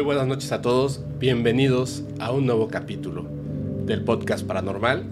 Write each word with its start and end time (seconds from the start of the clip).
Muy 0.00 0.06
buenas 0.06 0.26
noches 0.26 0.50
a 0.52 0.62
todos, 0.62 1.02
bienvenidos 1.18 2.04
a 2.20 2.32
un 2.32 2.46
nuevo 2.46 2.68
capítulo 2.68 3.26
del 3.84 4.02
podcast 4.02 4.46
paranormal, 4.46 5.04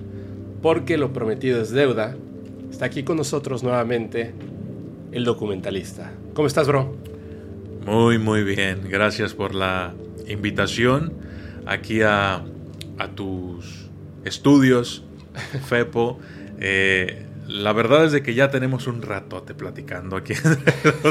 porque 0.62 0.96
lo 0.96 1.12
prometido 1.12 1.61
es 1.61 1.72
deuda. 1.72 2.17
Está 2.71 2.87
aquí 2.87 3.03
con 3.03 3.19
nosotros 3.19 3.63
nuevamente 3.63 4.32
el 5.13 5.24
documentalista. 5.24 6.10
¿Cómo 6.32 6.49
estás, 6.49 6.69
bro? 6.69 6.96
Muy, 7.85 8.17
muy 8.17 8.45
bien. 8.45 8.81
Gracias 8.88 9.35
por 9.35 9.54
la 9.54 9.92
invitación 10.27 11.13
aquí 11.67 12.00
a, 12.00 12.46
tus 13.14 13.91
estudios, 14.24 15.05
Fepo. 15.68 16.18
Eh, 16.60 17.27
la 17.48 17.73
verdad 17.73 18.05
es 18.05 18.12
de 18.12 18.23
que 18.23 18.34
ya 18.34 18.51
tenemos 18.51 18.87
un 18.87 19.01
ratote 19.01 19.54
platicando 19.54 20.16
aquí. 20.16 20.34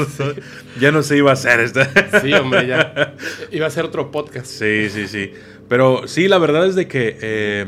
ya 0.80 0.92
no 0.92 1.02
se 1.02 1.16
iba 1.16 1.30
a 1.30 1.32
hacer 1.32 1.58
esta. 1.58 2.20
sí, 2.20 2.32
hombre, 2.32 2.66
ya. 2.66 3.16
Iba 3.50 3.66
a 3.66 3.70
ser 3.70 3.84
otro 3.84 4.12
podcast. 4.12 4.46
Sí, 4.46 4.88
sí, 4.88 5.08
sí. 5.08 5.32
Pero 5.68 6.06
sí, 6.06 6.28
la 6.28 6.38
verdad 6.38 6.66
es 6.66 6.76
de 6.76 6.86
que, 6.86 7.18
eh, 7.20 7.66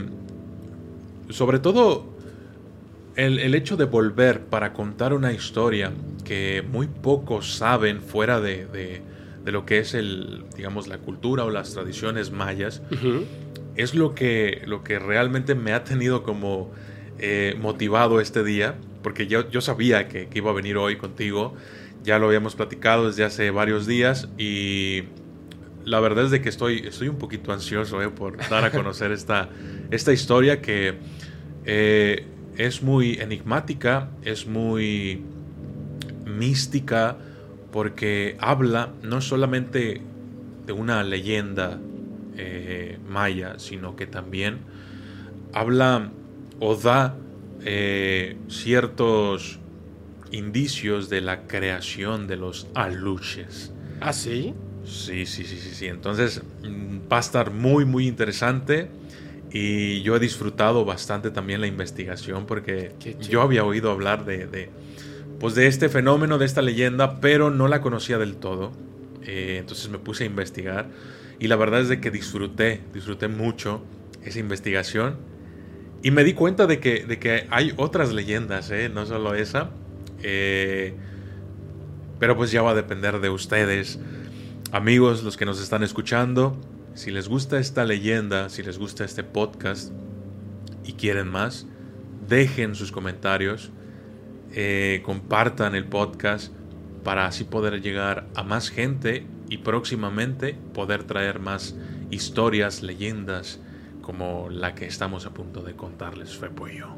sobre 1.30 1.58
todo, 1.58 2.14
el, 3.16 3.54
hecho 3.56 3.76
de 3.76 3.86
volver 3.86 4.40
para 4.40 4.72
contar 4.72 5.14
una 5.14 5.32
historia 5.32 5.92
que 6.24 6.62
muy 6.62 6.86
pocos 6.86 7.54
saben 7.56 8.00
fuera 8.00 8.40
de, 8.40 9.02
lo 9.44 9.66
que 9.66 9.78
es 9.78 9.94
el, 9.94 10.44
digamos, 10.56 10.86
la 10.86 10.98
cultura 10.98 11.44
o 11.44 11.50
las 11.50 11.72
tradiciones 11.72 12.30
mayas, 12.30 12.82
es 13.74 13.96
lo 13.96 14.14
que, 14.14 14.62
lo 14.64 14.84
que 14.84 15.00
realmente 15.00 15.56
me 15.56 15.72
ha 15.72 15.82
tenido 15.82 16.22
como 16.22 16.70
eh, 17.22 17.54
motivado 17.60 18.18
este 18.20 18.42
día, 18.42 18.76
porque 19.02 19.26
yo, 19.26 19.48
yo 19.50 19.60
sabía 19.60 20.08
que, 20.08 20.28
iba 20.32 20.50
a 20.50 20.54
venir 20.54 20.78
hoy 20.78 20.96
contigo, 20.96 21.54
ya 22.02 22.18
lo 22.18 22.28
habíamos 22.28 22.54
platicado 22.54 23.08
desde 23.08 23.24
hace 23.24 23.50
varios 23.50 23.86
días 23.86 24.28
y 24.38 25.02
la 25.84 26.00
verdad 26.00 26.24
es 26.24 26.30
de 26.30 26.40
que 26.40 26.48
estoy, 26.48 26.78
estoy 26.86 27.08
un 27.08 27.18
poquito 27.18 27.52
ansioso 27.52 28.00
eh, 28.00 28.08
por 28.08 28.38
dar 28.48 28.64
a 28.64 28.70
conocer 28.70 29.12
esta, 29.12 29.50
esta 29.90 30.14
historia 30.14 30.62
que 30.62 30.94
eh, 31.66 32.24
es 32.56 32.82
muy 32.82 33.18
enigmática, 33.20 34.08
es 34.24 34.46
muy 34.46 35.22
mística, 36.24 37.18
porque 37.70 38.36
habla 38.40 38.94
no 39.02 39.20
solamente 39.20 40.00
de 40.66 40.72
una 40.72 41.04
leyenda 41.04 41.78
maya, 43.06 43.58
sino 43.58 43.96
que 43.96 44.06
también 44.06 44.60
habla 45.52 46.10
o 46.60 46.76
da 46.76 47.16
eh, 47.64 48.36
ciertos 48.48 49.58
indicios 50.30 51.08
de 51.08 51.20
la 51.20 51.46
creación 51.46 52.26
de 52.26 52.36
los 52.36 52.68
aluches. 52.74 53.72
¿Ah, 54.00 54.12
sí? 54.12 54.54
Sí, 54.84 55.26
sí, 55.26 55.44
sí, 55.44 55.56
sí, 55.56 55.74
sí. 55.74 55.86
Entonces 55.86 56.42
mm, 56.62 57.10
va 57.12 57.16
a 57.16 57.20
estar 57.20 57.50
muy, 57.50 57.84
muy 57.84 58.06
interesante. 58.06 58.88
Y 59.52 60.02
yo 60.02 60.14
he 60.14 60.20
disfrutado 60.20 60.84
bastante 60.84 61.32
también 61.32 61.60
la 61.60 61.66
investigación 61.66 62.46
porque 62.46 62.92
yo 63.28 63.42
había 63.42 63.64
oído 63.64 63.90
hablar 63.90 64.24
de, 64.24 64.70
pues 65.40 65.56
de 65.56 65.66
este 65.66 65.88
fenómeno, 65.88 66.38
de 66.38 66.46
esta 66.46 66.62
leyenda, 66.62 67.20
pero 67.20 67.50
no 67.50 67.66
la 67.66 67.80
conocía 67.80 68.16
del 68.18 68.36
todo. 68.36 68.70
Eh, 69.26 69.56
entonces 69.58 69.88
me 69.90 69.98
puse 69.98 70.22
a 70.22 70.26
investigar 70.28 70.88
y 71.40 71.48
la 71.48 71.56
verdad 71.56 71.80
es 71.80 71.88
de 71.88 72.00
que 72.00 72.12
disfruté, 72.12 72.80
disfruté 72.94 73.26
mucho 73.26 73.82
esa 74.24 74.38
investigación 74.38 75.16
y 76.02 76.10
me 76.10 76.24
di 76.24 76.32
cuenta 76.32 76.66
de 76.66 76.80
que, 76.80 77.04
de 77.04 77.18
que 77.18 77.46
hay 77.50 77.74
otras 77.76 78.12
leyendas, 78.12 78.70
¿eh? 78.70 78.88
no 78.88 79.04
solo 79.04 79.34
esa. 79.34 79.70
Eh, 80.22 80.94
pero 82.18 82.36
pues 82.36 82.50
ya 82.50 82.62
va 82.62 82.70
a 82.70 82.74
depender 82.74 83.20
de 83.20 83.28
ustedes. 83.28 83.98
Amigos, 84.72 85.22
los 85.22 85.36
que 85.36 85.44
nos 85.44 85.60
están 85.60 85.82
escuchando, 85.82 86.58
si 86.94 87.10
les 87.10 87.28
gusta 87.28 87.58
esta 87.58 87.84
leyenda, 87.84 88.48
si 88.48 88.62
les 88.62 88.78
gusta 88.78 89.04
este 89.04 89.24
podcast 89.24 89.92
y 90.84 90.94
quieren 90.94 91.28
más, 91.28 91.66
dejen 92.28 92.74
sus 92.74 92.92
comentarios, 92.92 93.70
eh, 94.52 95.02
compartan 95.04 95.74
el 95.74 95.84
podcast 95.84 96.52
para 97.04 97.26
así 97.26 97.44
poder 97.44 97.82
llegar 97.82 98.26
a 98.34 98.42
más 98.42 98.70
gente 98.70 99.26
y 99.48 99.58
próximamente 99.58 100.56
poder 100.74 101.04
traer 101.04 101.40
más 101.40 101.74
historias, 102.10 102.82
leyendas 102.82 103.60
como 104.02 104.48
la 104.50 104.74
que 104.74 104.86
estamos 104.86 105.26
a 105.26 105.30
punto 105.30 105.62
de 105.62 105.74
contarles, 105.74 106.36
Fepo 106.36 106.68
y 106.68 106.78
yo. 106.78 106.88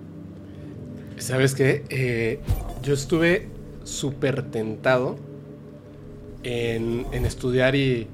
¿Sabes 1.18 1.54
qué? 1.54 1.84
Eh, 1.88 2.40
yo 2.82 2.94
estuve 2.94 3.48
súper 3.84 4.50
tentado 4.50 5.16
en, 6.42 7.06
estudiar 7.24 7.76
y, 7.76 8.08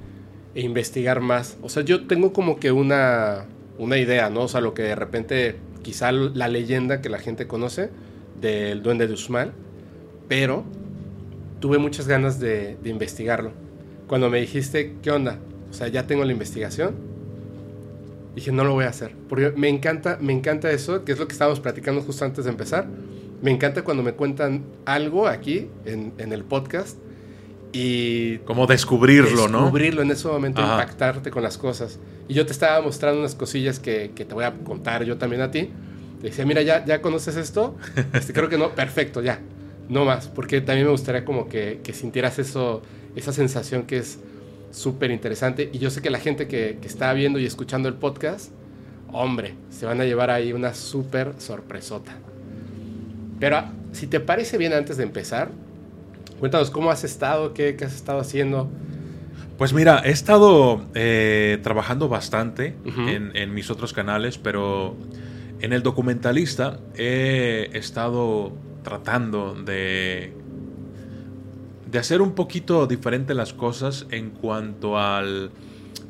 e 0.55 0.61
investigar 0.63 1.21
más. 1.21 1.57
O 1.63 1.69
sea, 1.69 1.83
yo 1.83 2.07
tengo 2.07 2.33
como 2.33 2.59
que 2.59 2.73
una, 2.73 3.47
una 3.79 3.97
idea, 3.97 4.31
¿no? 4.31 4.43
O 4.43 4.49
sea, 4.49 4.61
lo 4.61 4.75
que 4.75 4.83
de 4.83 4.95
repente, 4.95 5.57
quizá 5.83 6.13
la 6.13 6.49
leyenda 6.49 7.01
que 7.01 7.09
la 7.09 7.19
gente 7.19 7.47
conoce 7.47 7.91
del 8.41 8.83
duende 8.83 9.07
de 9.07 9.15
Usmal, 9.15 9.53
pero 10.29 10.65
tuve 11.61 11.79
muchas 11.79 12.09
ganas 12.09 12.41
de, 12.41 12.77
de 12.83 12.91
investigarlo. 12.91 13.53
Cuando 14.07 14.31
me 14.31 14.41
dijiste, 14.41 14.97
¿qué 15.03 15.11
onda? 15.11 15.39
O 15.71 15.73
sea, 15.73 15.89
ya 15.89 16.07
tengo 16.07 16.25
la 16.25 16.33
investigación 16.33 17.08
dije, 18.35 18.53
no 18.53 18.65
lo 18.65 18.75
voy 18.75 18.85
a 18.85 18.89
hacer. 18.89 19.15
Porque 19.29 19.53
me 19.57 19.69
encanta, 19.69 20.19
me 20.21 20.33
encanta 20.33 20.71
eso, 20.71 21.05
que 21.05 21.13
es 21.13 21.19
lo 21.19 21.27
que 21.27 21.33
estábamos 21.33 21.61
platicando 21.61 22.03
justo 22.03 22.25
antes 22.25 22.45
de 22.45 22.51
empezar. 22.51 22.87
Me 23.43 23.51
encanta 23.51 23.83
cuando 23.83 24.03
me 24.03 24.13
cuentan 24.13 24.65
algo 24.85 25.29
aquí 25.29 25.69
en, 25.85 26.13
en 26.19 26.33
el 26.33 26.45
podcast 26.45 26.99
y... 27.73 28.39
Como 28.39 28.67
descubrirlo, 28.67 29.49
¿no? 29.49 29.63
Descubrirlo 29.63 30.03
en 30.03 30.11
ese 30.11 30.29
momento, 30.29 30.61
impactarte 30.61 31.31
con 31.31 31.43
las 31.43 31.59
cosas. 31.59 31.99
Y 32.29 32.35
yo 32.35 32.47
te 32.47 32.53
estaba 32.53 32.81
mostrando 32.81 33.21
unas 33.21 33.35
cosillas 33.35 33.79
que, 33.79 34.13
que 34.15 34.25
te 34.25 34.35
voy 34.35 34.45
a 34.45 34.53
contar 34.53 35.05
yo 35.05 35.19
también 35.19 35.43
a 35.43 35.51
ti. 35.51 35.71
Te 36.21 36.29
decía, 36.29 36.45
mira, 36.45 36.63
ya, 36.63 36.85
ya 36.85 37.01
conoces 37.01 37.37
esto. 37.37 37.77
Este, 38.13 38.33
creo 38.33 38.49
que 38.49 38.59
no, 38.59 38.75
perfecto, 38.75 39.23
ya. 39.23 39.41
No 39.89 40.05
más, 40.05 40.29
porque 40.29 40.61
también 40.61 40.87
me 40.87 40.93
gustaría 40.93 41.25
como 41.25 41.49
que, 41.49 41.81
que 41.83 41.93
sintieras 41.93 42.39
eso, 42.39 42.83
esa 43.17 43.33
sensación 43.33 43.85
que 43.85 43.99
es 43.99 44.19
súper 44.71 45.11
interesante. 45.11 45.71
Y 45.73 45.79
yo 45.79 45.91
sé 45.91 46.03
que 46.03 46.11
la 46.11 46.19
gente 46.19 46.49
que, 46.49 46.79
está 46.83 47.13
viendo 47.13 47.39
y 47.39 47.47
escuchando 47.47 47.89
el 47.89 47.95
podcast, 47.95 48.51
hombre, 49.13 49.55
se 49.71 49.87
van 49.87 50.01
a 50.01 50.05
llevar 50.05 50.31
ahí 50.31 50.53
una 50.53 50.75
súper 50.75 51.35
sorpresota. 51.39 52.17
Pero 53.41 53.65
si 53.93 54.07
te 54.07 54.21
parece 54.21 54.59
bien 54.59 54.73
antes 54.73 54.97
de 54.97 55.05
empezar, 55.05 55.51
cuéntanos 56.39 56.71
cómo 56.71 56.91
has 56.91 57.05
estado, 57.05 57.55
qué, 57.55 57.77
has 57.83 57.95
estado 57.95 58.21
haciendo. 58.21 58.69
Pues 59.57 59.73
mira, 59.73 60.03
he 60.05 60.11
estado 60.11 60.85
eh, 60.95 61.59
trabajando 61.63 62.09
bastante 62.09 62.77
en, 62.85 63.35
en, 63.35 63.55
mis 63.55 63.71
otros 63.71 63.93
canales, 63.93 64.39
pero 64.39 64.97
en 65.61 65.73
el 65.73 65.83
documentalista 65.83 66.79
he 66.97 67.71
estado 67.73 68.53
tratando 68.85 69.55
de 69.55 70.33
de 71.91 71.99
hacer 71.99 72.21
un 72.21 72.33
poquito 72.33 72.87
diferente 72.87 73.35
las 73.35 73.55
cosas 73.55 74.07
en 74.11 74.31
cuanto 74.31 74.99
al, 74.99 75.51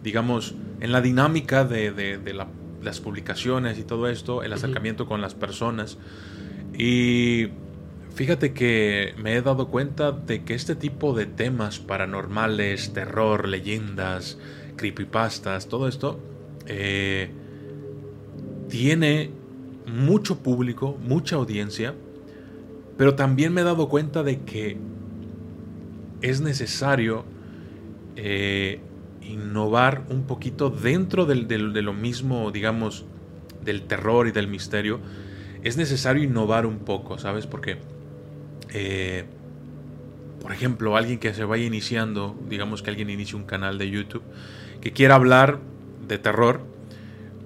digamos, 0.03 0.55
en 0.81 0.91
la 0.91 1.01
dinámica 1.01 1.65
de, 1.65 2.21
las 2.83 3.01
publicaciones 3.01 3.79
y 3.79 3.85
todo 3.85 4.09
esto, 4.09 4.43
el 4.43 4.53
acercamiento 4.53 5.07
con 5.07 5.21
las 5.21 5.35
personas. 5.35 5.99
Y 6.77 7.49
fíjate 8.15 8.53
que 8.53 9.15
me 9.19 9.37
he 9.37 9.43
dado 9.43 9.69
cuenta 9.69 10.11
de 10.11 10.43
que 10.43 10.55
este 10.55 10.75
tipo 10.75 11.13
de 11.13 11.27
temas 11.27 11.79
paranormales, 11.79 12.93
terror, 12.93 13.47
leyendas, 13.47 14.39
creepypastas, 14.77 15.69
todo 15.69 15.87
esto, 15.87 16.19
eh, 16.67 17.31
tiene 18.69 19.31
mucho 19.87 20.41
público, 20.41 20.99
mucha 21.01 21.37
audiencia, 21.37 21.95
pero 22.97 23.15
también 23.15 23.53
me 23.53 23.61
he 23.61 23.65
dado 23.65 23.89
cuenta 23.89 24.23
de 24.25 24.41
que 24.41 24.77
es 26.23 26.41
necesario 26.41 27.25
eh, 28.17 28.81
innovar 29.23 30.05
un 30.09 30.25
poquito 30.25 30.71
dentro 30.71 31.27
de 31.27 31.83
lo 31.83 31.93
mismo, 31.93 32.51
digamos, 32.51 33.05
del 33.65 33.83
terror 33.83 34.27
y 34.27 34.33
del 34.33 34.49
misterio. 34.49 35.01
Es 35.63 35.77
necesario 35.77 36.23
innovar 36.23 36.67
un 36.67 36.79
poco, 36.79 37.19
¿sabes? 37.19 37.47
Porque, 37.47 37.79
eh, 38.73 39.25
por 40.41 40.53
ejemplo, 40.53 40.97
alguien 40.97 41.19
que 41.19 41.35
se 41.35 41.45
vaya 41.45 41.65
iniciando, 41.65 42.37
digamos 42.49 42.83
que 42.83 42.91
alguien 42.91 43.11
inicie 43.11 43.37
un 43.37 43.45
canal 43.45 43.77
de 43.77 43.91
YouTube, 43.91 44.23
que 44.81 44.93
quiera 44.93 45.15
hablar 45.15 45.61
de 46.07 46.19
terror, 46.19 46.63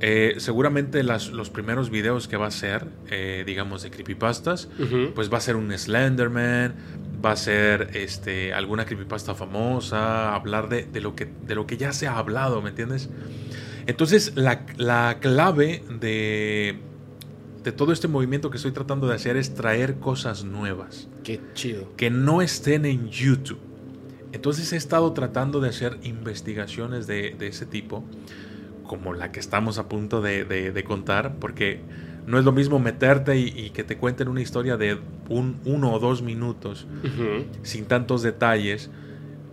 eh, 0.00 0.34
seguramente 0.38 1.02
los 1.02 1.50
primeros 1.50 1.90
videos 1.90 2.28
que 2.28 2.36
va 2.36 2.46
a 2.46 2.48
hacer, 2.48 2.86
digamos, 3.44 3.82
de 3.82 3.90
creepypastas, 3.90 4.69
pues 5.14 5.32
va 5.32 5.38
a 5.38 5.40
ser 5.40 5.56
un 5.56 5.76
Slenderman, 5.76 6.74
va 7.24 7.32
a 7.32 7.36
ser 7.36 7.90
este, 7.94 8.52
alguna 8.52 8.84
creepypasta 8.84 9.34
famosa, 9.34 10.34
hablar 10.34 10.69
de, 10.69 11.00
lo 11.00 11.14
que, 11.14 11.26
de 11.46 11.54
lo 11.54 11.66
que 11.66 11.76
ya 11.76 11.92
se 11.92 12.06
ha 12.06 12.19
hablado, 12.19 12.62
¿me 12.62 12.70
entiendes? 12.70 13.10
Entonces, 13.86 14.32
la, 14.36 14.64
clave 15.20 15.82
de, 16.00 16.78
de 17.62 17.72
todo 17.72 17.92
este 17.92 18.08
movimiento 18.08 18.50
que 18.50 18.56
estoy 18.56 18.72
tratando 18.72 19.06
de 19.06 19.14
hacer 19.14 19.36
es 19.36 19.54
traer 19.54 19.96
cosas 19.96 20.44
nuevas. 20.44 21.08
Qué 21.24 21.40
chido. 21.54 21.94
Que 21.96 22.10
no 22.10 22.42
estén 22.42 22.84
en 22.84 23.08
YouTube. 23.08 23.72
Entonces 24.32 24.72
he 24.72 24.76
estado 24.76 25.12
tratando 25.12 25.60
de 25.60 25.69
hacer 25.69 25.98
investigaciones 26.02 27.06
de, 27.06 27.36
ese 27.40 27.66
tipo, 27.66 28.02
como 28.86 29.12
la 29.12 29.30
que 29.30 29.40
estamos 29.40 29.78
a 29.78 29.88
punto 29.88 30.22
de, 30.22 30.84
contar, 30.86 31.36
porque 31.38 31.80
no 32.26 32.38
es 32.38 32.44
lo 32.44 32.52
mismo 32.52 32.78
meterte 32.78 33.38
y, 33.38 33.70
que 33.70 33.84
te 33.84 33.96
cuenten 33.96 34.28
una 34.28 34.40
historia 34.40 34.76
de 34.76 34.98
un, 35.28 35.60
uno 35.64 35.92
o 35.92 35.98
dos 35.98 36.22
minutos, 36.22 36.86
sin 37.62 37.86
tantos 37.86 38.22
detalles, 38.22 38.90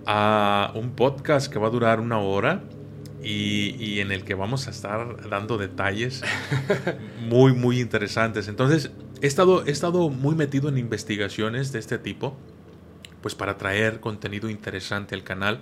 a 0.06 0.72
un 0.76 0.92
podcast 0.92 1.52
que 1.52 1.60
va 1.60 1.68
a 1.68 1.72
durar 1.72 2.00
una 2.00 2.20
hora 2.20 2.64
y, 3.24 4.00
en 4.00 4.12
el 4.12 4.24
que 4.24 4.34
vamos 4.34 4.68
a 4.68 4.72
estar 4.72 5.30
dando 5.30 5.58
detalles 5.58 6.22
muy, 7.28 7.54
muy 7.54 7.80
interesantes. 7.80 8.48
Entonces, 8.48 8.92
he 9.22 9.28
estado, 9.28 9.66
he 9.66 9.72
estado 9.72 10.10
muy 10.10 10.36
metido 10.36 10.70
en 10.70 10.78
investigaciones 10.78 11.72
de 11.72 11.80
este 11.80 11.98
tipo, 11.98 12.38
pues 13.22 13.36
para 13.36 13.58
traer 13.58 14.00
contenido 14.00 14.50
interesante 14.50 15.16
al 15.16 15.24
canal, 15.24 15.62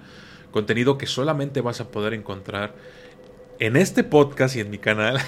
contenido 0.51 0.97
que 0.97 1.07
solamente 1.07 1.61
vas 1.61 1.81
a 1.81 1.89
poder 1.89 2.13
encontrar 2.13 2.75
en 3.59 3.75
este 3.75 4.03
podcast 4.03 4.55
y 4.55 4.59
en 4.59 4.69
mi 4.69 4.77
canal. 4.77 5.19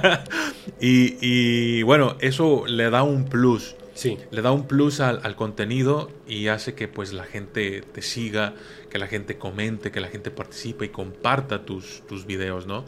y, 0.80 1.16
y, 1.20 1.82
bueno, 1.82 2.16
eso 2.20 2.66
le 2.66 2.90
da 2.90 3.02
un 3.02 3.24
plus. 3.24 3.76
Sí. 3.94 4.18
Le 4.30 4.42
da 4.42 4.52
un 4.52 4.66
plus 4.66 5.00
al, 5.00 5.20
al, 5.22 5.36
contenido 5.36 6.10
y 6.28 6.48
hace 6.48 6.74
que 6.74 6.86
pues 6.86 7.12
la 7.12 7.24
gente 7.24 7.80
te 7.80 8.02
siga, 8.02 8.54
que 8.90 8.98
la 8.98 9.06
gente 9.06 9.38
comente, 9.38 9.90
que 9.90 10.00
la 10.00 10.08
gente 10.08 10.30
participe 10.30 10.84
y 10.84 10.88
comparta 10.90 11.64
tus, 11.64 12.02
tus 12.06 12.26
videos, 12.26 12.66
¿no? 12.66 12.84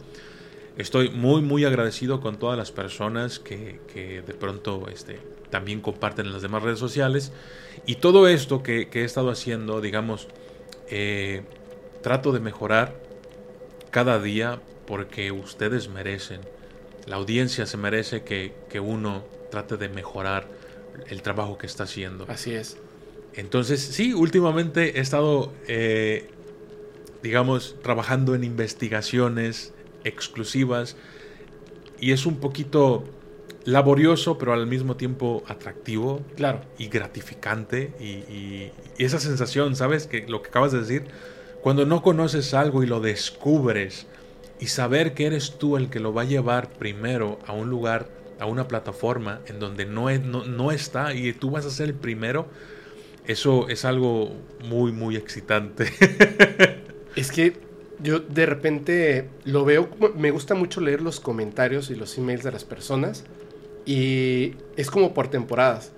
Estoy 0.77 1.09
muy, 1.09 1.41
muy 1.41 1.65
agradecido 1.65 2.21
con 2.21 2.37
todas 2.37 2.57
las 2.57 2.71
personas 2.71 3.39
que, 3.39 3.79
que 3.91 4.21
de 4.21 4.33
pronto 4.33 4.87
este, 4.87 5.19
también 5.49 5.81
comparten 5.81 6.27
en 6.27 6.31
las 6.31 6.41
demás 6.41 6.63
redes 6.63 6.79
sociales. 6.79 7.33
Y 7.85 7.95
todo 7.95 8.27
esto 8.27 8.61
que, 8.63 8.87
que 8.87 9.01
he 9.01 9.03
estado 9.03 9.31
haciendo, 9.31 9.81
digamos, 9.81 10.27
eh, 10.89 11.43
trato 12.01 12.31
de 12.31 12.39
mejorar 12.39 13.08
cada 13.91 14.19
día 14.19 14.61
porque 14.85 15.31
ustedes 15.31 15.89
merecen. 15.89 16.41
La 17.05 17.15
audiencia 17.15 17.65
se 17.65 17.77
merece 17.77 18.23
que, 18.23 18.53
que 18.69 18.79
uno 18.79 19.23
trate 19.51 19.77
de 19.77 19.89
mejorar 19.89 20.47
el 21.07 21.21
trabajo 21.21 21.57
que 21.57 21.67
está 21.67 21.83
haciendo. 21.83 22.25
Así 22.27 22.53
es. 22.53 22.77
Entonces, 23.33 23.81
sí, 23.81 24.13
últimamente 24.13 24.97
he 24.97 25.01
estado, 25.01 25.53
eh, 25.67 26.29
digamos, 27.23 27.75
trabajando 27.81 28.35
en 28.35 28.43
investigaciones 28.43 29.73
exclusivas 30.03 30.95
y 31.99 32.11
es 32.11 32.25
un 32.25 32.39
poquito 32.39 33.03
laborioso, 33.65 34.37
pero 34.37 34.53
al 34.53 34.67
mismo 34.67 34.95
tiempo 34.95 35.43
atractivo 35.47 36.21
claro. 36.35 36.61
y 36.77 36.87
gratificante. 36.87 37.93
Y, 37.99 38.05
y, 38.33 38.71
esa 38.97 39.19
sensación, 39.19 39.75
¿sabes? 39.75 40.07
Que 40.07 40.27
lo 40.27 40.41
que 40.41 40.49
acabas 40.49 40.71
de 40.71 40.79
decir, 40.79 41.05
cuando 41.61 41.85
no 41.85 42.01
conoces 42.01 42.53
algo 42.53 42.83
y 42.83 42.87
lo 42.87 42.99
descubres 42.99 44.07
y 44.59 44.67
saber 44.67 45.13
que 45.13 45.25
eres 45.25 45.57
tú 45.57 45.77
el 45.77 45.89
que 45.89 45.99
lo 45.99 46.13
va 46.13 46.23
a 46.23 46.25
llevar 46.25 46.69
primero 46.69 47.39
a 47.47 47.53
un 47.53 47.69
lugar 47.69 48.07
a 48.39 48.45
una 48.45 48.67
plataforma 48.67 49.41
en 49.47 49.59
donde 49.59 49.85
no, 49.85 50.09
no, 50.17 50.71
está 50.71 51.13
y 51.13 51.33
tú 51.33 51.51
vas 51.51 51.65
a 51.65 51.69
ser 51.69 51.89
el 51.89 51.95
primero, 51.95 52.47
eso 53.27 53.67
es 53.67 53.83
algo 53.83 54.31
muy, 54.63 54.91
muy 54.91 55.17
excitante. 55.17 55.91
es 57.15 57.31
que 57.31 57.57
yo 58.01 58.19
de 58.19 58.45
repente 58.45 59.27
lo 59.43 59.65
veo, 59.65 59.89
me 60.15 60.31
gusta 60.31 60.55
mucho 60.55 60.79
leer 60.79 61.01
los 61.01 61.19
comentarios 61.19 61.89
y 61.89 61.95
los 61.95 62.17
emails 62.17 62.43
de 62.43 62.51
las 62.51 62.63
personas 62.63 63.25
y 63.85 64.53
es 64.77 64.89
como 64.89 65.13
por 65.13 65.27
temporadas. 65.27 65.91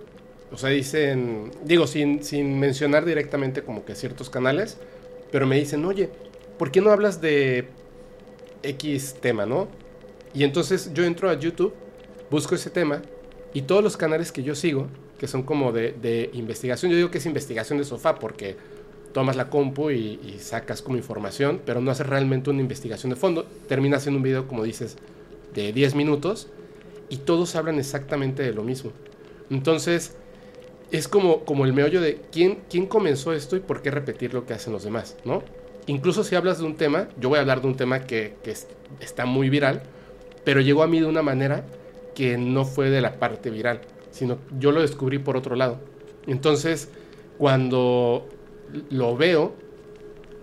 O 0.51 0.57
sea, 0.57 0.69
dicen, 0.69 1.51
digo, 1.63 1.87
sin, 1.87 2.23
sin 2.23 2.59
mencionar 2.59 3.05
directamente 3.05 3.61
como 3.61 3.85
que 3.85 3.95
ciertos 3.95 4.29
canales, 4.29 4.77
pero 5.31 5.47
me 5.47 5.57
dicen, 5.57 5.83
oye, 5.85 6.09
¿por 6.57 6.71
qué 6.71 6.81
no 6.81 6.91
hablas 6.91 7.21
de 7.21 7.67
X 8.63 9.15
tema, 9.19 9.45
no? 9.45 9.67
Y 10.33 10.43
entonces 10.43 10.91
yo 10.93 11.03
entro 11.03 11.29
a 11.29 11.33
YouTube 11.33 11.73
busco 12.31 12.55
ese 12.55 12.69
tema 12.69 13.01
y 13.53 13.63
todos 13.63 13.83
los 13.83 13.97
canales 13.97 14.31
que 14.31 14.41
yo 14.41 14.55
sigo, 14.55 14.87
que 15.19 15.27
son 15.27 15.43
como 15.43 15.71
de, 15.73 16.29
investigación, 16.33 16.89
yo 16.89 16.97
digo 16.97 17.11
que 17.11 17.19
es 17.19 17.25
investigación 17.25 17.77
de 17.77 17.83
sofá 17.83 18.15
porque 18.15 18.55
tomas 19.13 19.35
la 19.35 19.49
compu 19.49 19.91
y, 19.91 20.37
sacas 20.39 20.81
como 20.81 20.95
información, 20.95 21.61
pero 21.63 21.81
no 21.81 21.91
haces 21.91 22.07
realmente 22.07 22.49
una 22.49 22.61
investigación 22.61 23.09
de 23.09 23.17
fondo. 23.17 23.45
Terminas 23.67 23.99
haciendo 23.99 24.17
un 24.17 24.23
video, 24.23 24.47
como 24.47 24.63
dices, 24.63 24.95
de 25.53 25.73
10 25.73 25.95
minutos 25.95 26.47
y 27.09 27.17
todos 27.17 27.55
hablan 27.55 27.77
exactamente 27.77 28.41
de 28.41 28.53
lo 28.53 28.63
mismo. 28.63 28.93
Entonces, 29.49 30.15
es 30.91 31.07
como, 31.07 31.45
como 31.45 31.65
el 31.65 31.73
meollo 31.73 32.01
de 32.01 32.21
quién, 32.31 32.59
quién 32.69 32.85
comenzó 32.85 33.33
esto 33.33 33.55
y 33.55 33.61
por 33.61 33.81
qué 33.81 33.91
repetir 33.91 34.33
lo 34.33 34.45
que 34.45 34.53
hacen 34.53 34.73
los 34.73 34.83
demás, 34.83 35.15
¿no? 35.23 35.43
Incluso 35.87 36.23
si 36.23 36.35
hablas 36.35 36.59
de 36.59 36.65
un 36.65 36.75
tema, 36.75 37.07
yo 37.19 37.29
voy 37.29 37.37
a 37.37 37.41
hablar 37.41 37.61
de 37.61 37.67
un 37.67 37.75
tema 37.75 38.01
que, 38.01 38.35
que 38.43 38.53
está 38.99 39.25
muy 39.25 39.49
viral, 39.49 39.83
pero 40.43 40.61
llegó 40.61 40.83
a 40.83 40.87
mí 40.87 40.99
de 40.99 41.05
una 41.05 41.21
manera 41.21 41.65
que 42.13 42.37
no 42.37 42.65
fue 42.65 42.89
de 42.89 43.01
la 43.01 43.19
parte 43.19 43.49
viral, 43.49 43.81
sino 44.11 44.37
yo 44.59 44.71
lo 44.71 44.81
descubrí 44.81 45.17
por 45.17 45.37
otro 45.37 45.55
lado. 45.55 45.79
Entonces, 46.27 46.89
cuando 47.37 48.27
lo 48.89 49.17
veo 49.17 49.53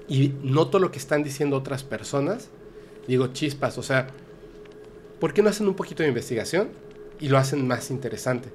y 0.08 0.32
noto 0.42 0.78
lo 0.78 0.90
que 0.90 0.98
están 0.98 1.22
diciendo 1.22 1.56
otras 1.56 1.84
personas, 1.84 2.48
digo, 3.06 3.28
chispas, 3.28 3.78
o 3.78 3.82
sea, 3.82 4.08
¿por 5.20 5.34
qué 5.34 5.42
no 5.42 5.50
hacen 5.50 5.68
un 5.68 5.74
poquito 5.74 6.02
de 6.02 6.08
investigación 6.08 6.68
y 7.20 7.28
lo 7.28 7.38
hacen 7.38 7.66
más 7.66 7.90
interesante? 7.90 8.48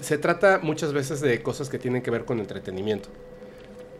Se 0.00 0.18
trata 0.18 0.60
muchas 0.62 0.92
veces 0.92 1.20
de 1.20 1.42
cosas 1.42 1.68
que 1.68 1.78
tienen 1.78 2.02
que 2.02 2.10
ver 2.10 2.24
con 2.24 2.38
entretenimiento, 2.38 3.08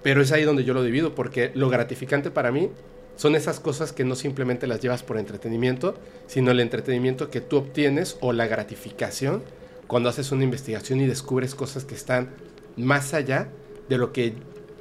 pero 0.02 0.22
es 0.22 0.32
ahí 0.32 0.44
donde 0.44 0.64
yo 0.64 0.74
lo 0.74 0.82
divido, 0.82 1.14
porque 1.14 1.50
lo 1.54 1.68
gratificante 1.68 2.30
para 2.30 2.52
mí 2.52 2.70
son 3.16 3.34
esas 3.34 3.60
cosas 3.60 3.92
que 3.92 4.04
no 4.04 4.14
simplemente 4.14 4.66
las 4.66 4.80
llevas 4.80 5.02
por 5.02 5.18
entretenimiento, 5.18 5.94
sino 6.26 6.50
el 6.50 6.60
entretenimiento 6.60 7.30
que 7.30 7.40
tú 7.40 7.58
obtienes 7.58 8.16
o 8.20 8.32
la 8.32 8.46
gratificación 8.46 9.42
cuando 9.86 10.08
haces 10.08 10.32
una 10.32 10.44
investigación 10.44 11.00
y 11.00 11.06
descubres 11.06 11.54
cosas 11.54 11.84
que 11.84 11.94
están 11.94 12.30
más 12.76 13.12
allá 13.12 13.48
de 13.88 13.98
lo 13.98 14.12
que 14.12 14.34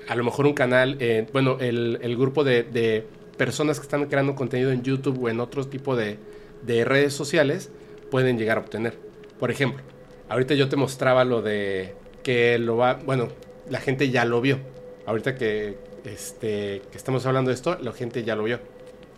a 0.07 0.15
lo 0.15 0.23
mejor 0.23 0.45
un 0.45 0.53
canal, 0.53 0.97
eh, 0.99 1.27
bueno, 1.33 1.57
el, 1.59 2.15
grupo 2.17 2.43
de, 2.43 3.05
personas 3.37 3.79
que 3.79 3.83
están 3.83 4.05
creando 4.05 4.35
contenido 4.35 4.71
en 4.71 4.83
YouTube 4.83 5.23
o 5.23 5.29
en 5.29 5.39
otro 5.39 5.65
tipo 5.67 5.95
de, 5.95 6.17
de 6.61 6.85
redes 6.85 7.13
sociales 7.13 7.69
pueden 8.09 8.37
llegar 8.37 8.57
a 8.57 8.61
obtener. 8.61 8.97
Por 9.39 9.51
ejemplo, 9.51 9.83
ahorita 10.31 10.55
yo 10.55 10.69
te 10.69 10.77
mostraba 10.77 11.25
lo 11.25 11.41
de 11.41 11.93
que 12.23 12.57
lo 12.57 12.77
va, 12.77 12.93
bueno, 12.93 13.27
la 13.69 13.79
gente 13.79 14.09
ya 14.09 14.23
lo 14.23 14.39
vio. 14.39 14.59
Ahorita 15.05 15.35
que, 15.35 15.77
este, 16.05 16.81
que 16.89 16.97
estamos 16.97 17.25
hablando 17.25 17.49
de 17.49 17.55
esto, 17.55 17.77
la 17.81 17.91
gente 17.91 18.23
ya 18.23 18.35
lo 18.35 18.43
vio. 18.43 18.59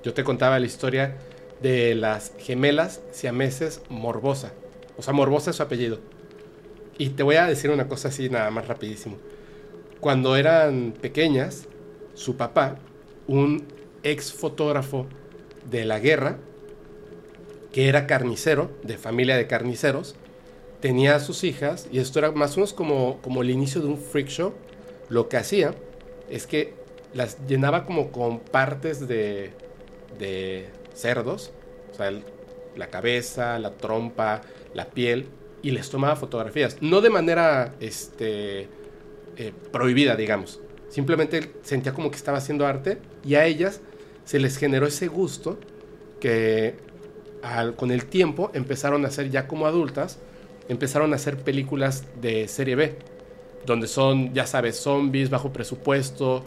Yo 0.03 0.13
te 0.15 0.23
contaba 0.23 0.59
la 0.59 0.65
historia 0.65 1.17
de 1.61 1.93
las 1.93 2.33
gemelas 2.39 3.01
siameses 3.11 3.81
Morbosa. 3.89 4.53
O 4.97 5.03
sea, 5.03 5.13
Morbosa 5.13 5.51
es 5.51 5.57
su 5.57 5.63
apellido. 5.63 5.99
Y 6.97 7.09
te 7.09 7.21
voy 7.21 7.35
a 7.35 7.45
decir 7.45 7.69
una 7.69 7.87
cosa 7.87 8.07
así 8.07 8.29
nada 8.29 8.49
más 8.49 8.67
rapidísimo. 8.67 9.17
Cuando 9.99 10.35
eran 10.35 10.93
pequeñas, 10.99 11.67
su 12.15 12.37
papá, 12.37 12.77
un 13.27 13.67
ex 14.01 14.33
fotógrafo 14.33 15.05
de 15.69 15.85
la 15.85 15.99
guerra, 15.99 16.37
que 17.71 17.87
era 17.87 18.07
carnicero, 18.07 18.71
de 18.81 18.97
familia 18.97 19.37
de 19.37 19.45
carniceros, 19.45 20.15
tenía 20.83 21.15
a 21.15 21.21
sus 21.21 21.45
hijas, 21.45 21.87
y 21.93 21.99
esto 21.99 22.19
era 22.19 22.33
más 22.33 22.51
o 22.51 22.55
menos 22.57 22.73
como, 22.73 23.21
como 23.21 23.41
el 23.41 23.49
inicio 23.49 23.79
de 23.79 23.87
un 23.87 23.97
freak 23.97 24.27
show, 24.27 24.51
lo 25.07 25.29
que 25.29 25.37
hacía 25.37 25.73
es 26.29 26.45
que 26.45 26.73
las 27.13 27.37
llenaba 27.47 27.85
como 27.85 28.11
con 28.11 28.39
partes 28.39 29.07
de, 29.07 29.53
de 30.19 30.67
cerdos, 30.93 31.53
o 31.89 31.95
sea, 31.95 32.11
la 32.75 32.87
cabeza, 32.87 33.59
la 33.59 33.71
trompa, 33.71 34.41
la 34.73 34.89
piel, 34.89 35.29
y 35.61 35.71
les 35.71 35.89
tomaba 35.89 36.17
fotografías. 36.17 36.75
No 36.81 36.99
de 36.99 37.09
manera 37.09 37.75
este, 37.79 38.67
eh, 39.37 39.53
prohibida, 39.71 40.17
digamos. 40.17 40.59
Simplemente 40.89 41.53
sentía 41.61 41.93
como 41.93 42.11
que 42.11 42.17
estaba 42.17 42.39
haciendo 42.39 42.67
arte 42.67 42.97
y 43.23 43.35
a 43.35 43.45
ellas 43.45 43.79
se 44.25 44.37
les 44.37 44.57
generó 44.57 44.85
ese 44.87 45.07
gusto 45.07 45.57
que 46.19 46.75
con 47.77 47.91
el 47.91 48.05
tiempo 48.05 48.51
empezaron 48.53 49.05
a 49.05 49.07
hacer 49.07 49.29
ya 49.29 49.47
como 49.47 49.65
adultas, 49.65 50.19
empezaron 50.69 51.13
a 51.13 51.17
hacer 51.17 51.37
películas 51.37 52.05
de 52.21 52.47
serie 52.47 52.75
B 52.75 52.97
donde 53.65 53.87
son, 53.87 54.33
ya 54.33 54.45
sabes, 54.45 54.77
zombies 54.77 55.29
bajo 55.29 55.53
presupuesto, 55.53 56.43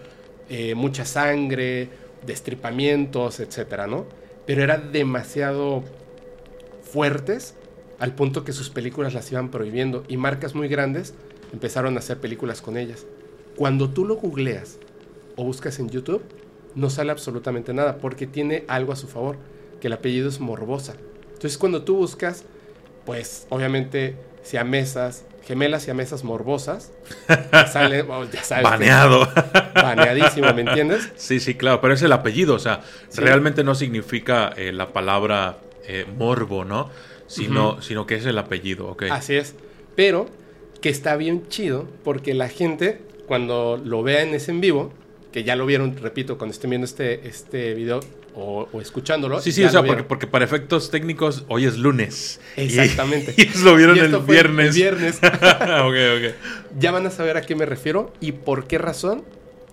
eh, 0.49 0.75
mucha 0.75 1.04
sangre, 1.04 1.88
destripamientos, 2.25 3.40
etcétera, 3.40 3.87
¿no? 3.87 4.06
Pero 4.44 4.62
eran 4.62 4.92
demasiado 4.92 5.82
fuertes 6.82 7.54
al 7.99 8.14
punto 8.14 8.44
que 8.44 8.52
sus 8.52 8.70
películas 8.70 9.14
las 9.14 9.30
iban 9.32 9.50
prohibiendo 9.50 10.04
y 10.08 10.16
marcas 10.16 10.54
muy 10.54 10.68
grandes 10.68 11.14
empezaron 11.52 11.96
a 11.96 12.00
hacer 12.00 12.18
películas 12.18 12.61
con 12.61 12.76
ellas. 12.76 13.06
Cuando 13.56 13.90
tú 13.90 14.04
lo 14.04 14.16
googleas 14.16 14.78
o 15.37 15.44
buscas 15.44 15.78
en 15.78 15.88
YouTube, 15.88 16.23
no 16.75 16.90
sale 16.90 17.11
absolutamente 17.11 17.73
nada 17.73 17.99
porque 17.99 18.26
tiene 18.26 18.64
algo 18.68 18.92
a 18.92 18.96
su 18.96 19.08
favor, 19.08 19.38
que 19.80 19.87
el 19.87 19.94
apellido 19.94 20.28
es 20.28 20.40
Morbosa. 20.40 20.94
Entonces 21.28 21.56
cuando 21.56 21.82
tú 21.82 21.96
buscas, 21.96 22.44
pues 23.07 23.47
obviamente 23.49 24.17
siamesas, 24.43 25.25
gemelas 25.47 25.89
y 25.89 25.95
mesas 25.95 26.25
morbosas. 26.25 26.93
Sale, 27.73 28.03
oh, 28.03 28.25
ya 28.25 28.43
sabes. 28.43 28.65
Baneado. 28.65 29.27
baneadísimo, 29.75 30.53
¿me 30.53 30.63
entiendes? 30.63 31.11
Sí, 31.17 31.41
sí, 31.41 31.55
claro, 31.55 31.81
pero 31.81 31.95
es 31.95 32.03
el 32.03 32.13
apellido, 32.13 32.55
o 32.55 32.59
sea, 32.59 32.83
realmente 33.15 33.65
no 33.65 33.75
significa 33.75 34.53
eh, 34.57 34.73
la 34.73 34.93
palabra 34.93 35.59
eh, 35.87 36.05
morbo, 36.19 36.65
¿no? 36.65 36.91
Sino, 37.29 37.81
sino 37.81 38.07
que 38.07 38.17
es 38.17 38.27
el 38.27 38.39
apellido, 38.39 38.89
ok. 38.89 39.05
Así 39.11 39.35
es. 39.35 39.55
Pero 39.95 40.29
que 40.81 40.91
está 40.91 41.17
bien 41.17 41.49
chido 41.49 41.89
porque 42.05 42.35
la 42.35 42.49
gente, 42.49 43.01
cuando 43.27 43.81
lo 43.83 44.03
vea 44.03 44.23
en 44.23 44.35
ese 44.35 44.53
en 44.53 44.61
vivo, 44.61 44.93
que 45.33 45.43
ya 45.43 45.57
lo 45.57 45.67
vieron, 45.67 45.97
repito, 45.97 46.39
cuando 46.39 46.53
estén 46.53 46.71
viendo 46.71 46.85
este, 46.85 47.27
este 47.27 47.75
video, 47.75 48.01
o, 48.37 48.81
escuchándolo. 48.81 49.40
Sí, 49.40 49.50
sí, 49.50 49.64
o 49.64 49.71
sea, 49.71 49.83
porque, 49.83 50.02
porque, 50.02 50.26
para 50.26 50.45
efectos 50.45 50.90
técnicos 50.90 51.45
hoy 51.49 51.64
es 51.64 51.78
lunes. 51.78 52.40
Exactamente. 52.57 53.35
Y, 53.37 53.64
lo 53.64 53.75
vieron 53.75 53.99
el 53.99 54.16
viernes. 54.19 54.69
El 54.69 54.75
viernes. 54.75 55.16
ok, 55.23 55.25
ok. 55.25 56.35
Ya 56.78 56.90
van 56.90 57.07
a 57.07 57.11
saber 57.11 57.37
a 57.37 57.43
qué 57.43 57.55
me 57.55 57.64
refiero 57.64 58.12
y 58.21 58.33
por 58.33 58.66
qué 58.66 58.78
razón 58.78 59.25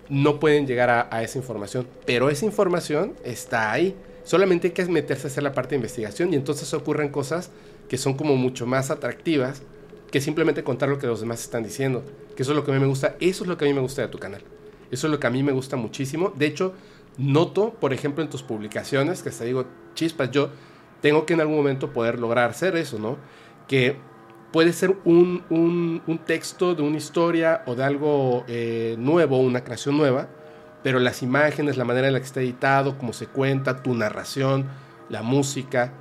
no 0.08 0.40
pueden 0.40 0.66
llegar 0.66 1.08
a, 1.10 1.22
esa 1.22 1.38
información. 1.38 1.86
Pero 2.06 2.30
esa 2.30 2.46
información 2.46 3.14
está 3.24 3.70
ahí. 3.70 3.94
Solamente 4.24 4.68
hay 4.68 4.72
que 4.72 4.84
meterse 4.86 5.26
a 5.26 5.30
hacer 5.30 5.42
la 5.42 5.52
parte 5.52 5.70
de 5.70 5.76
investigación 5.76 6.32
y 6.32 6.36
entonces 6.36 6.72
ocurren 6.72 7.10
cosas 7.10 7.50
que 7.88 7.98
son 7.98 8.14
como 8.14 8.36
mucho 8.36 8.66
más 8.66 8.90
atractivas 8.90 9.62
que 10.10 10.20
simplemente 10.20 10.64
contar 10.64 10.88
lo 10.88 10.98
que 10.98 11.06
los 11.06 11.20
demás 11.20 11.42
están 11.42 11.62
diciendo. 11.64 12.02
Que 12.34 12.42
eso 12.42 12.52
es 12.52 12.56
lo 12.56 12.64
que 12.64 12.70
a 12.70 12.74
mí 12.74 12.80
me 12.80 12.86
gusta. 12.86 13.16
Eso 13.20 13.44
es 13.44 13.48
lo 13.48 13.58
que 13.58 13.66
a 13.66 13.68
mí 13.68 13.74
me 13.74 13.80
gusta 13.80 14.02
de 14.02 14.08
tu 14.08 14.18
canal. 14.18 14.42
Eso 14.90 15.06
es 15.06 15.10
lo 15.10 15.20
que 15.20 15.26
a 15.26 15.30
mí 15.30 15.42
me 15.42 15.52
gusta 15.52 15.76
muchísimo. 15.76 16.32
De 16.36 16.46
hecho, 16.46 16.72
noto, 17.18 17.74
por 17.74 17.92
ejemplo, 17.92 18.22
en 18.22 18.30
tus 18.30 18.42
publicaciones, 18.42 19.22
que 19.22 19.30
te 19.30 19.44
digo, 19.44 19.66
chispas, 19.94 20.30
yo 20.30 20.50
tengo 21.00 21.26
que 21.26 21.34
en 21.34 21.40
algún 21.40 21.56
momento 21.56 21.92
poder 21.92 22.18
lograr 22.18 22.50
hacer 22.50 22.76
eso, 22.76 22.98
¿no? 22.98 23.18
Que 23.68 23.96
puede 24.52 24.72
ser 24.72 24.96
un, 25.04 25.42
un, 25.50 26.18
texto 26.24 26.74
de 26.74 26.82
una 26.82 26.96
historia 26.96 27.62
o 27.66 27.74
de 27.74 27.84
algo 27.84 28.44
eh, 28.46 28.96
nuevo, 28.98 29.38
una 29.38 29.64
creación 29.64 29.96
nueva, 29.96 30.28
pero 30.82 30.98
las 31.00 31.22
imágenes, 31.22 31.76
la 31.76 31.84
manera 31.84 32.06
en 32.06 32.12
la 32.12 32.20
que 32.20 32.26
está 32.26 32.40
editado, 32.40 32.96
cómo 32.96 33.12
se 33.12 33.26
cuenta, 33.26 33.82
tu 33.82 33.94
narración, 33.94 34.66
la 35.08 35.22
música, 35.22 35.92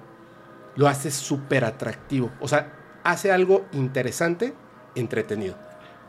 lo 0.76 0.88
hace 0.88 1.12
súper 1.12 1.66
atractivo. 1.66 2.32
O 2.40 2.48
sea, 2.48 2.74
hace 3.04 3.32
algo 3.32 3.66
interesante, 3.74 4.54
entretenido. 4.96 5.56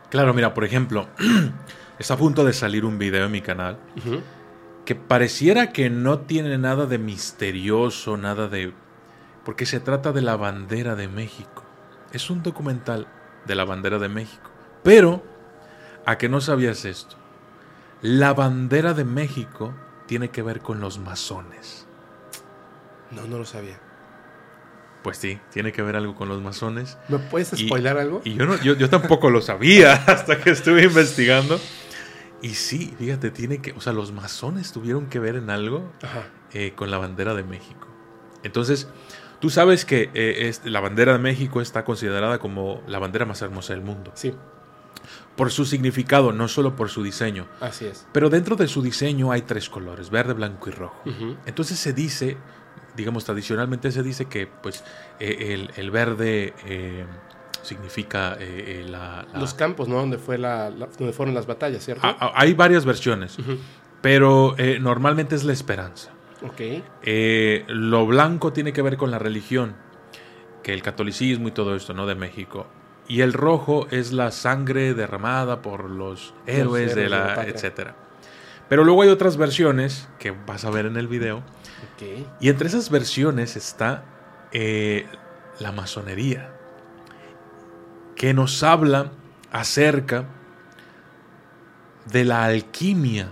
Claro, 0.09 0.33
mira, 0.33 0.53
por 0.53 0.65
ejemplo, 0.65 1.07
está 1.99 2.13
a 2.13 2.17
punto 2.17 2.45
de 2.45 2.53
salir 2.53 2.85
un 2.85 2.97
video 2.97 3.25
en 3.25 3.31
mi 3.31 3.41
canal 3.41 3.77
que 4.85 4.95
pareciera 4.95 5.71
que 5.71 5.89
no 5.89 6.19
tiene 6.19 6.57
nada 6.57 6.85
de 6.85 6.97
misterioso, 6.99 8.17
nada 8.17 8.47
de... 8.47 8.73
porque 9.43 9.65
se 9.65 9.79
trata 9.79 10.11
de 10.11 10.21
la 10.21 10.35
bandera 10.35 10.95
de 10.95 11.07
México. 11.07 11.63
Es 12.11 12.29
un 12.29 12.43
documental 12.43 13.07
de 13.45 13.55
la 13.55 13.65
bandera 13.65 13.99
de 13.99 14.09
México. 14.09 14.51
Pero, 14.83 15.23
¿a 16.05 16.17
que 16.17 16.29
no 16.29 16.39
sabías 16.39 16.85
esto? 16.85 17.17
La 18.01 18.33
bandera 18.33 18.93
de 18.93 19.03
México 19.03 19.73
tiene 20.05 20.29
que 20.29 20.43
ver 20.43 20.59
con 20.61 20.79
los 20.79 20.99
masones. 20.99 21.87
No, 23.11 23.25
no 23.25 23.39
lo 23.39 23.45
sabía. 23.45 23.79
Pues 25.01 25.17
sí, 25.17 25.39
tiene 25.51 25.71
que 25.71 25.81
ver 25.81 25.95
algo 25.95 26.15
con 26.15 26.29
los 26.29 26.41
masones. 26.41 26.97
¿Me 27.09 27.19
puedes 27.19 27.49
spoiler 27.49 27.97
algo? 27.97 28.21
Y 28.23 28.35
yo, 28.35 28.45
no, 28.45 28.61
yo, 28.61 28.75
yo 28.75 28.89
tampoco 28.89 29.29
lo 29.29 29.41
sabía 29.41 29.93
hasta 30.07 30.39
que 30.39 30.51
estuve 30.51 30.83
investigando. 30.83 31.59
Y 32.41 32.55
sí, 32.55 32.93
fíjate, 32.97 33.31
tiene 33.31 33.61
que, 33.61 33.71
o 33.71 33.81
sea, 33.81 33.93
los 33.93 34.11
masones 34.11 34.71
tuvieron 34.71 35.07
que 35.07 35.19
ver 35.19 35.35
en 35.35 35.49
algo 35.49 35.91
eh, 36.53 36.73
con 36.75 36.91
la 36.91 36.97
bandera 36.97 37.33
de 37.33 37.43
México. 37.43 37.87
Entonces, 38.43 38.87
tú 39.39 39.49
sabes 39.49 39.85
que 39.85 40.11
eh, 40.13 40.53
la 40.65 40.79
bandera 40.79 41.13
de 41.13 41.19
México 41.19 41.61
está 41.61 41.85
considerada 41.85 42.39
como 42.39 42.83
la 42.87 42.99
bandera 42.99 43.25
más 43.25 43.41
hermosa 43.41 43.73
del 43.73 43.81
mundo. 43.81 44.11
Sí. 44.13 44.33
Por 45.35 45.51
su 45.51 45.65
significado, 45.65 46.31
no 46.31 46.47
solo 46.47 46.75
por 46.75 46.89
su 46.89 47.03
diseño. 47.03 47.47
Así 47.59 47.85
es. 47.85 48.07
Pero 48.11 48.29
dentro 48.29 48.55
de 48.55 48.67
su 48.67 48.81
diseño 48.81 49.31
hay 49.31 49.41
tres 49.41 49.69
colores, 49.69 50.09
verde, 50.09 50.33
blanco 50.33 50.69
y 50.69 50.73
rojo. 50.73 51.01
Entonces 51.45 51.77
se 51.79 51.93
dice, 51.93 52.37
digamos 52.95 53.25
tradicionalmente 53.25 53.91
se 53.91 54.01
dice 54.01 54.25
que 54.25 54.47
pues 54.47 54.83
eh, 55.19 55.67
el, 55.75 55.91
verde 55.91 56.53
significa 57.65 58.37
eh, 58.39 58.81
eh, 58.81 58.85
la, 58.87 59.27
Los 59.35 59.53
campos, 59.53 59.87
¿no? 59.87 59.95
Donde, 59.95 60.17
fue 60.17 60.37
la, 60.37 60.69
donde 60.69 61.13
fueron 61.13 61.33
las 61.33 61.45
batallas, 61.45 61.83
¿cierto? 61.83 62.05
Ah, 62.05 62.15
ah, 62.19 62.31
hay 62.35 62.53
varias 62.53 62.85
versiones, 62.85 63.37
pero 64.01 64.55
eh, 64.57 64.77
normalmente 64.79 65.35
es 65.35 65.43
la 65.43 65.53
esperanza. 65.53 66.11
Ok. 66.43 66.61
lo 67.67 68.05
blanco 68.05 68.53
tiene 68.53 68.71
que 68.71 68.81
ver 68.81 68.97
con 68.97 69.09
la 69.09 69.17
religión, 69.17 69.75
que 70.63 70.73
el 70.73 70.83
catolicismo 70.83 71.47
y 71.47 71.51
todo 71.51 71.75
esto, 71.75 71.93
¿no? 71.93 72.05
De 72.05 72.15
México. 72.15 72.67
Y 73.07 73.21
el 73.21 73.33
rojo 73.33 73.87
es 73.91 74.13
la 74.13 74.31
sangre 74.31 74.93
derramada 74.93 75.61
por 75.61 75.89
los 75.89 76.33
héroes, 76.45 76.95
de 76.95 77.09
la, 77.09 77.45
etcétera. 77.45 77.95
Pero 78.69 78.83
luego 78.83 79.03
hay 79.03 79.09
otras 79.09 79.37
versiones 79.37 80.09
que 80.19 80.31
vas 80.31 80.65
a 80.65 80.71
ver 80.71 80.87
en 80.87 80.97
el 80.97 81.07
video. 81.07 81.43
Okay. 81.95 82.27
Y 82.39 82.49
entre 82.49 82.67
esas 82.67 82.89
versiones 82.89 83.55
está 83.55 84.03
la 84.51 85.71
masonería 85.71 86.54
que 88.15 88.33
nos 88.33 88.63
habla 88.63 89.11
acerca 89.51 90.25
de 92.11 92.23
la 92.23 92.45
alquimia. 92.45 93.31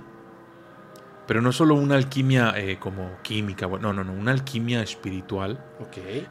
Pero 1.28 1.42
no 1.42 1.52
solo 1.52 1.75
una 1.75 1.96
alquimia 1.96 2.54
eh, 2.58 2.78
como 2.80 3.18
química, 3.22 3.68
no, 3.68 3.94
no, 3.94 4.04
no, 4.04 4.12
una 4.12 4.32
alquimia 4.32 4.82
espiritual. 4.84 5.63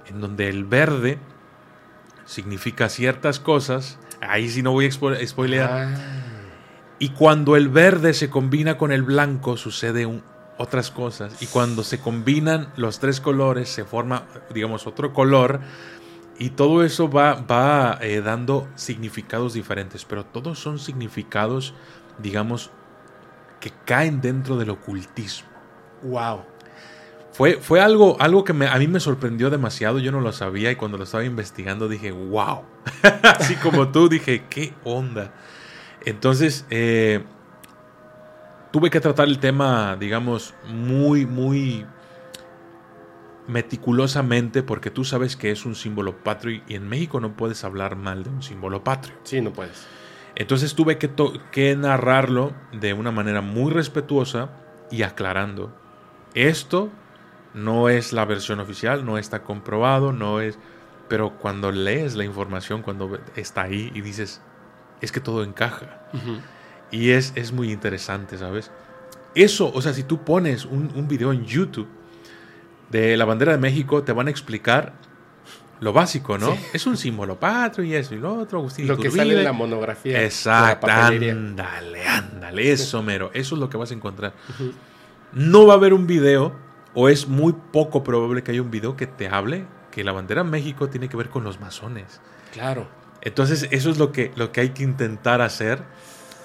En 0.06 0.21
donde 0.21 0.49
el 0.49 0.64
verde 0.64 1.18
significa 2.26 2.88
ciertas 2.88 3.40
cosas. 3.40 3.99
Ahí 4.21 4.49
sí 4.49 4.62
no 4.62 4.73
voy 4.73 4.87
a 4.87 5.26
spoilear. 5.26 5.71
Ah. 5.71 5.94
Y 6.99 7.09
cuando 7.11 7.56
el 7.56 7.68
verde 7.68 8.14
se 8.14 8.30
combina 8.30 8.76
con 8.76 8.92
el 8.92 9.02
blanco 9.02 9.56
sucede 9.56 10.06
otras 10.59 10.90
cosas. 10.90 11.42
Y 11.42 11.47
cuando 11.47 11.82
se 11.82 11.99
combinan 11.99 12.68
los 12.76 13.00
tres 13.00 13.21
colores 13.21 13.68
se 13.68 13.85
forma, 13.85 14.26
digamos, 14.54 14.87
otro 14.87 15.12
color 15.12 15.61
y 16.42 16.50
todo 16.50 16.82
eso 16.82 17.08
va, 17.08 17.34
va 17.34 17.99
eh, 18.00 18.20
dando 18.20 18.68
significados 18.75 19.54
diferentes, 19.54 20.04
pero 20.04 20.25
todos 20.25 20.58
son 20.58 20.80
significados, 20.80 21.72
digamos, 22.18 22.72
que 23.61 23.70
caen 23.84 24.20
dentro 24.20 24.56
del 24.56 24.70
ocultismo. 24.70 25.49
¡Wow! 26.02 26.42
Fue, 27.30 27.58
fue 27.61 27.80
algo, 27.80 28.16
algo 28.18 28.42
que 28.42 28.50
a 28.50 28.76
mí 28.76 28.88
me 28.88 28.99
sorprendió 28.99 29.50
demasiado, 29.50 30.00
yo 30.00 30.11
no 30.11 30.20
lo 30.20 30.32
sabía 30.32 30.72
y 30.72 30.75
cuando 30.75 30.99
lo 30.99 31.04
estaba 31.04 31.25
investigando 31.25 31.88
dije, 31.88 32.11
wow. 32.11 32.62
Así 33.22 33.54
como 33.54 33.92
tú 33.92 34.08
dije, 34.08 34.46
¿qué 34.50 34.75
onda? 34.82 35.32
Entonces, 36.04 36.66
eh, 36.70 37.22
tuve 38.72 38.90
que 38.90 38.99
tratar 38.99 39.28
el 39.28 39.38
tema, 39.38 39.94
digamos, 39.94 40.54
muy, 40.66 41.25
muy 41.25 41.87
meticulosamente 43.52 44.62
porque 44.62 44.90
tú 44.90 45.04
sabes 45.04 45.37
que 45.37 45.50
es 45.50 45.66
un 45.66 45.75
símbolo 45.75 46.25
patrio 46.25 46.62
y 46.66 46.75
en 46.75 46.88
México 46.88 47.21
no 47.21 47.37
puedes 47.37 47.62
hablar 47.64 47.97
mal 47.97 48.25
de 48.25 48.30
un 48.30 48.42
símbolo 48.42 48.82
patrio. 48.82 49.14
Sí, 49.25 49.40
no 49.40 49.52
puedes. 49.52 49.87
Entonces 50.35 50.75
tuve 50.75 50.97
que, 50.99 51.11
que 51.52 51.76
narrarlo 51.76 52.54
de 52.73 52.94
una 52.94 53.12
manera 53.12 53.42
muy 53.42 53.71
respetuosa 53.71 54.50
y 54.90 55.02
aclarando. 55.02 55.76
Esto 56.35 56.90
no 57.52 57.90
es 57.90 58.14
la 58.14 58.25
versión 58.25 58.59
oficial, 58.59 59.04
no 59.04 59.18
está 59.18 59.42
comprobado, 59.42 60.12
no 60.12 60.40
es... 60.40 60.59
Pero 61.09 61.38
cuando 61.38 61.71
lees 61.71 62.14
la 62.14 62.25
información, 62.25 62.80
cuando 62.80 63.18
está 63.37 63.62
ahí 63.62 63.92
y 63.94 64.00
dices, 64.00 64.40
es 65.02 65.12
que 65.12 65.21
todo 65.21 65.44
encaja. 65.44 66.09
Y 66.90 67.11
es, 67.11 67.32
es 67.35 67.52
muy 67.52 67.71
interesante, 67.71 68.38
¿sabes? 68.38 68.71
Eso, 69.35 69.71
o 69.75 69.82
sea, 69.82 69.92
si 69.92 70.04
tú 70.04 70.25
pones 70.25 70.64
un, 70.64 70.90
un 70.94 71.09
video 71.09 71.32
en 71.32 71.44
YouTube 71.44 71.88
de 72.92 73.16
la 73.16 73.25
bandera 73.25 73.52
de 73.52 73.58
México 73.58 74.04
te 74.04 74.12
van 74.12 74.28
a 74.28 74.30
explicar 74.30 74.92
lo 75.80 75.92
básico, 75.92 76.38
¿no? 76.38 76.56
Es 76.72 76.87
un 76.87 76.96
símbolo 76.96 77.40
patrio 77.40 77.84
y 77.84 77.94
eso 77.94 78.14
y 78.14 78.18
lo 78.18 78.37
otro, 78.37 78.61
Agustín 78.61 78.87
Lo 78.87 78.96
que 78.96 79.11
sale 79.11 79.37
en 79.37 79.42
la 79.42 79.52
monografía. 79.52 80.22
Exacto, 80.22 80.87
ándale, 80.87 82.06
ándale, 82.06 82.70
eso 82.70 83.02
mero, 83.02 83.30
eso 83.34 83.56
es 83.56 83.61
lo 83.61 83.68
que 83.68 83.76
vas 83.76 83.90
a 83.90 83.94
encontrar. 83.94 84.34
No 85.32 85.66
va 85.66 85.75
a 85.75 85.76
haber 85.78 85.92
un 85.92 86.06
video, 86.06 86.54
o 86.94 87.08
es 87.08 87.26
muy 87.26 87.54
poco 87.72 88.04
probable 88.04 88.44
que 88.44 88.52
haya 88.52 88.62
un 88.62 88.70
video 88.70 88.96
que 88.96 89.08
te 89.08 89.26
hable 89.26 89.64
que 89.90 90.04
la 90.04 90.12
bandera 90.12 90.44
de 90.44 90.50
México 90.50 90.88
tiene 90.88 91.08
que 91.08 91.16
ver 91.16 91.30
con 91.30 91.42
los 91.42 91.58
masones. 91.58 92.20
Claro. 92.52 92.87
Entonces, 93.20 93.66
eso 93.70 93.90
es 93.90 93.99
lo 93.99 94.12
que, 94.12 94.30
lo 94.37 94.52
que 94.52 94.61
hay 94.61 94.70
que 94.70 94.84
intentar 94.84 95.40
hacer. 95.40 95.82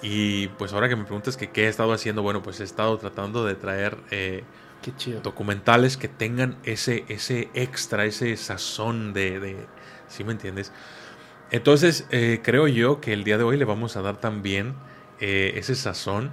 Y 0.01 0.47
pues 0.49 0.73
ahora 0.73 0.89
que 0.89 0.95
me 0.95 1.03
preguntas 1.03 1.37
que 1.37 1.49
qué 1.49 1.65
he 1.65 1.67
estado 1.67 1.93
haciendo, 1.93 2.21
bueno, 2.21 2.41
pues 2.41 2.59
he 2.59 2.63
estado 2.63 2.97
tratando 2.97 3.45
de 3.45 3.55
traer... 3.55 3.97
Eh, 4.09 4.43
Documentales 5.21 5.97
que 5.97 6.07
tengan 6.07 6.57
ese, 6.63 7.03
ese 7.09 7.49
extra, 7.53 8.05
ese 8.05 8.37
sazón 8.37 9.13
de, 9.13 9.39
de 9.39 9.67
¿Sí 10.07 10.23
me 10.23 10.31
entiendes? 10.31 10.71
Entonces, 11.51 12.05
eh, 12.11 12.41
creo 12.43 12.67
yo 12.67 12.99
que 12.99 13.13
el 13.13 13.23
día 13.23 13.37
de 13.37 13.43
hoy 13.43 13.57
le 13.57 13.65
vamos 13.65 13.95
a 13.97 14.01
dar 14.01 14.17
también 14.17 14.75
eh, 15.19 15.53
ese 15.55 15.75
sazón 15.75 16.31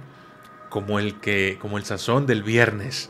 como 0.69 0.99
el 0.99 1.19
que, 1.19 1.57
como 1.61 1.77
el 1.77 1.85
sazón 1.85 2.25
del 2.25 2.43
viernes. 2.43 3.09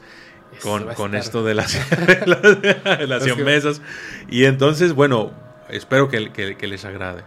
Con, 0.61 0.93
con 0.93 1.15
esto 1.15 1.43
de 1.43 1.53
las, 1.53 1.77
las, 2.25 3.37
mesas. 3.37 3.81
Y 4.29 4.45
entonces, 4.45 4.93
bueno, 4.93 5.33
espero 5.67 6.07
que, 6.07 6.31
que, 6.31 6.67
les 6.67 6.85
agrade. 6.85 7.23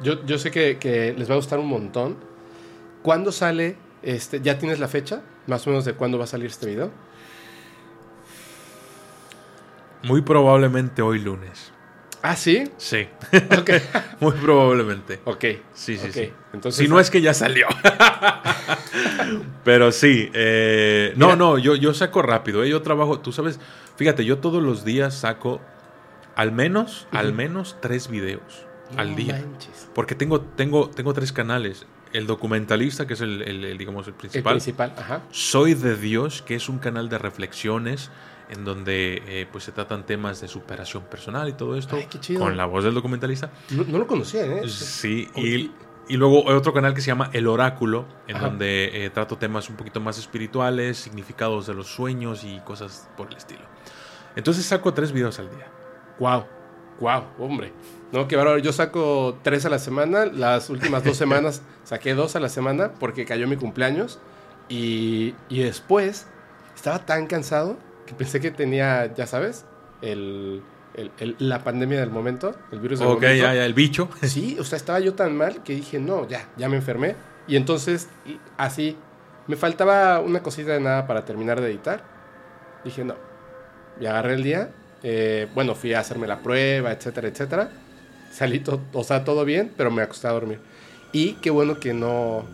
Yo, 0.00 0.24
yo 0.24 0.38
sé 0.38 0.50
que, 0.50 0.78
que, 0.78 1.12
les 1.12 1.28
va 1.28 1.34
a 1.34 1.36
gustar 1.36 1.58
un 1.58 1.68
montón. 1.68 2.16
¿Cuándo 3.02 3.30
sale? 3.30 3.76
Este, 4.08 4.40
¿Ya 4.40 4.58
tienes 4.58 4.80
la 4.80 4.88
fecha? 4.88 5.20
Más 5.46 5.66
o 5.66 5.70
menos 5.70 5.84
de 5.84 5.92
cuándo 5.92 6.16
va 6.16 6.24
a 6.24 6.26
salir 6.26 6.46
este 6.46 6.64
video. 6.64 6.90
Muy 10.02 10.22
probablemente 10.22 11.02
hoy 11.02 11.18
lunes. 11.18 11.74
¿Ah, 12.22 12.34
sí? 12.34 12.64
Sí. 12.78 13.06
Muy 14.20 14.32
probablemente. 14.32 15.20
Ok. 15.26 15.44
Sí, 15.74 15.98
sí, 15.98 16.10
sí. 16.10 16.32
Entonces, 16.54 16.82
si 16.82 16.88
no 16.88 16.98
es 16.98 17.10
que 17.10 17.20
ya 17.20 17.34
salió. 17.34 17.66
Pero 19.64 19.92
sí. 19.92 20.30
Eh, 20.32 21.12
no, 21.16 21.36
no, 21.36 21.58
yo, 21.58 21.76
yo 21.76 21.92
saco 21.92 22.22
rápido. 22.22 22.64
¿eh? 22.64 22.70
Yo 22.70 22.80
trabajo, 22.80 23.20
tú 23.20 23.30
sabes, 23.30 23.60
fíjate, 23.96 24.24
yo 24.24 24.38
todos 24.38 24.62
los 24.62 24.86
días 24.86 25.12
saco 25.16 25.60
al 26.34 26.52
menos, 26.52 27.06
al 27.12 27.34
menos 27.34 27.76
tres 27.82 28.08
videos 28.08 28.68
al 28.96 29.14
día. 29.14 29.44
Porque 29.94 30.14
tengo, 30.14 30.40
tengo, 30.40 30.88
tengo 30.88 31.12
tres 31.12 31.32
canales. 31.32 31.86
El 32.12 32.26
documentalista, 32.26 33.06
que 33.06 33.14
es 33.14 33.20
el, 33.20 33.76
digamos, 33.78 34.06
el 34.06 34.14
principal. 34.14 34.54
El 34.54 34.56
principal, 34.56 34.94
ajá. 34.96 35.22
Soy 35.30 35.74
de 35.74 35.96
Dios, 35.96 36.42
que 36.42 36.54
es 36.54 36.68
un 36.68 36.78
canal 36.78 37.08
de 37.08 37.18
reflexiones 37.18 38.10
en 38.50 38.64
donde 38.64 39.22
eh, 39.26 39.46
pues 39.50 39.64
se 39.64 39.72
tratan 39.72 40.06
temas 40.06 40.40
de 40.40 40.48
superación 40.48 41.04
personal 41.04 41.48
y 41.48 41.52
todo 41.52 41.76
esto 41.76 41.98
con 42.38 42.56
la 42.56 42.66
voz 42.66 42.84
del 42.84 42.94
documentalista. 42.94 43.50
No, 43.70 43.84
lo 43.84 44.06
conocía, 44.06 44.46
¿eh? 44.46 44.68
Sí, 44.68 45.28
y, 45.36 45.70
y, 46.08 46.16
luego 46.16 46.44
otro 46.46 46.72
canal 46.72 46.94
que 46.94 47.00
se 47.00 47.08
llama 47.08 47.30
El 47.32 47.46
Oráculo, 47.46 48.06
en 48.26 48.40
donde 48.40 49.04
eh, 49.04 49.10
trato 49.10 49.36
temas 49.36 49.68
un 49.68 49.76
poquito 49.76 50.00
más 50.00 50.18
espirituales, 50.18 50.96
significados 50.96 51.66
de 51.66 51.74
los 51.74 51.88
sueños 51.88 52.44
y 52.44 52.58
cosas 52.60 53.10
por 53.16 53.28
el 53.28 53.36
estilo. 53.36 53.62
Entonces 54.34 54.64
saco 54.64 54.94
tres 54.94 55.12
videos 55.12 55.38
al 55.38 55.50
día. 55.50 55.66
Wow, 56.18 56.46
wow, 57.00 57.24
hombre. 57.38 57.72
No, 58.12 58.26
que 58.26 58.36
ahora 58.36 58.58
yo 58.58 58.72
saco 58.72 59.38
tres 59.42 59.66
a 59.66 59.70
la 59.70 59.78
semana. 59.78 60.26
Las 60.26 60.70
últimas 60.70 61.04
dos 61.04 61.16
semanas 61.18 61.62
saqué 61.84 62.14
dos 62.14 62.36
a 62.36 62.40
la 62.40 62.48
semana 62.48 62.92
porque 62.98 63.24
cayó 63.24 63.46
mi 63.46 63.56
cumpleaños. 63.56 64.18
Y, 64.68 65.34
y 65.48 65.60
después 65.60 66.26
estaba 66.74 67.06
tan 67.06 67.26
cansado 67.26 67.76
que 68.06 68.14
pensé 68.14 68.40
que 68.40 68.50
tenía, 68.50 69.14
ya 69.14 69.26
sabes, 69.26 69.64
el, 70.02 70.62
la 71.38 71.62
pandemia 71.62 72.00
del 72.00 72.10
momento, 72.10 72.54
el 72.72 72.80
virus 72.80 72.98
del 72.98 73.08
momento. 73.08 73.26
Ok, 73.26 73.34
ya, 73.34 73.54
ya, 73.54 73.66
el 73.66 73.74
bicho. 73.74 74.08
Sí, 74.22 74.56
o 74.58 74.64
sea, 74.64 74.76
estaba 74.76 75.00
yo 75.00 75.14
tan 75.14 75.36
mal 75.36 75.62
que 75.62 75.74
dije, 75.74 75.98
no, 75.98 76.26
ya, 76.28 76.48
ya 76.56 76.68
me 76.68 76.76
enfermé. 76.76 77.16
Y 77.46 77.56
entonces, 77.56 78.08
así, 78.56 78.96
me 79.46 79.56
faltaba 79.56 80.20
una 80.20 80.42
cosita 80.42 80.72
de 80.72 80.80
nada 80.80 81.06
para 81.06 81.24
terminar 81.24 81.60
de 81.60 81.68
editar. 81.68 82.02
Dije, 82.84 83.04
no. 83.04 83.14
Y 84.00 84.06
agarré 84.06 84.34
el 84.34 84.42
día. 84.42 84.70
Eh, 85.02 85.48
bueno, 85.54 85.74
fui 85.74 85.94
a 85.94 86.00
hacerme 86.00 86.26
la 86.26 86.40
prueba, 86.40 86.92
etcétera, 86.92 87.28
etcétera. 87.28 87.70
Salí, 88.30 88.60
todo, 88.60 88.80
o 88.92 89.04
sea, 89.04 89.24
todo 89.24 89.44
bien, 89.44 89.72
pero 89.76 89.90
me 89.90 90.02
acosté 90.02 90.28
a 90.28 90.32
dormir. 90.32 90.60
Y 91.12 91.34
qué 91.34 91.50
bueno 91.50 91.80
que 91.80 91.94
no... 91.94 92.44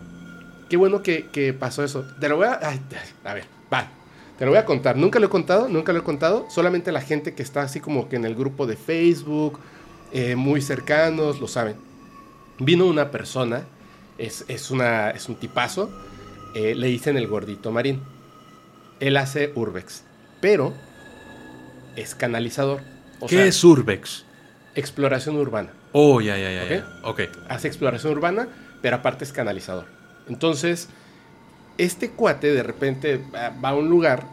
Qué 0.69 0.77
bueno 0.77 1.03
que, 1.03 1.27
que 1.27 1.53
pasó 1.53 1.83
eso. 1.83 2.05
Te 2.19 2.27
lo 2.27 2.37
voy 2.37 2.47
a... 2.47 2.53
a 2.53 3.33
ver, 3.33 3.45
va, 3.71 3.89
te 4.37 4.45
lo 4.45 4.51
voy 4.51 4.57
a 4.57 4.65
contar. 4.65 4.97
Nunca 4.97 5.19
lo 5.19 5.27
he 5.27 5.29
contado, 5.29 5.69
nunca 5.69 5.93
lo 5.93 5.99
he 5.99 6.03
contado. 6.03 6.47
Solamente 6.49 6.91
la 6.91 7.01
gente 7.01 7.33
que 7.33 7.43
está 7.43 7.61
así 7.61 7.79
como 7.79 8.09
que 8.09 8.15
en 8.15 8.25
el 8.25 8.35
grupo 8.35 8.67
de 8.67 8.75
Facebook, 8.75 9.59
eh, 10.11 10.35
muy 10.35 10.61
cercanos, 10.61 11.39
lo 11.39 11.47
saben. 11.47 11.75
Vino 12.59 12.85
una 12.85 13.11
persona, 13.11 13.63
es, 14.17 14.71
una, 14.71 15.11
es 15.11 15.29
un 15.29 15.35
tipazo, 15.35 15.89
eh, 16.53 16.75
le 16.75 16.87
dicen 16.87 17.17
el 17.17 17.27
gordito 17.27 17.71
marín. 17.71 18.01
Él 18.99 19.17
hace 19.17 19.51
urbex, 19.55 20.03
pero 20.41 20.73
es 21.95 22.15
canalizador. 22.15 22.81
¿Qué 23.27 23.47
es 23.47 23.63
urbex? 23.63 24.24
Exploración 24.75 25.37
urbana. 25.37 25.71
Oh, 25.93 26.21
ya, 26.21 26.37
ya, 26.37 26.51
ya. 26.51 26.67
ya. 26.67 26.85
ok. 27.03 27.21
Hace 27.49 27.67
exploración 27.67 28.13
urbana, 28.13 28.47
pero 28.81 28.97
aparte 28.97 29.23
es 29.23 29.31
canalizador. 29.31 29.85
Entonces, 30.27 30.89
este 31.77 32.11
cuate 32.11 32.53
de 32.53 32.63
repente 32.63 33.21
va 33.33 33.69
a 33.69 33.75
un 33.75 33.89
lugar 33.89 34.27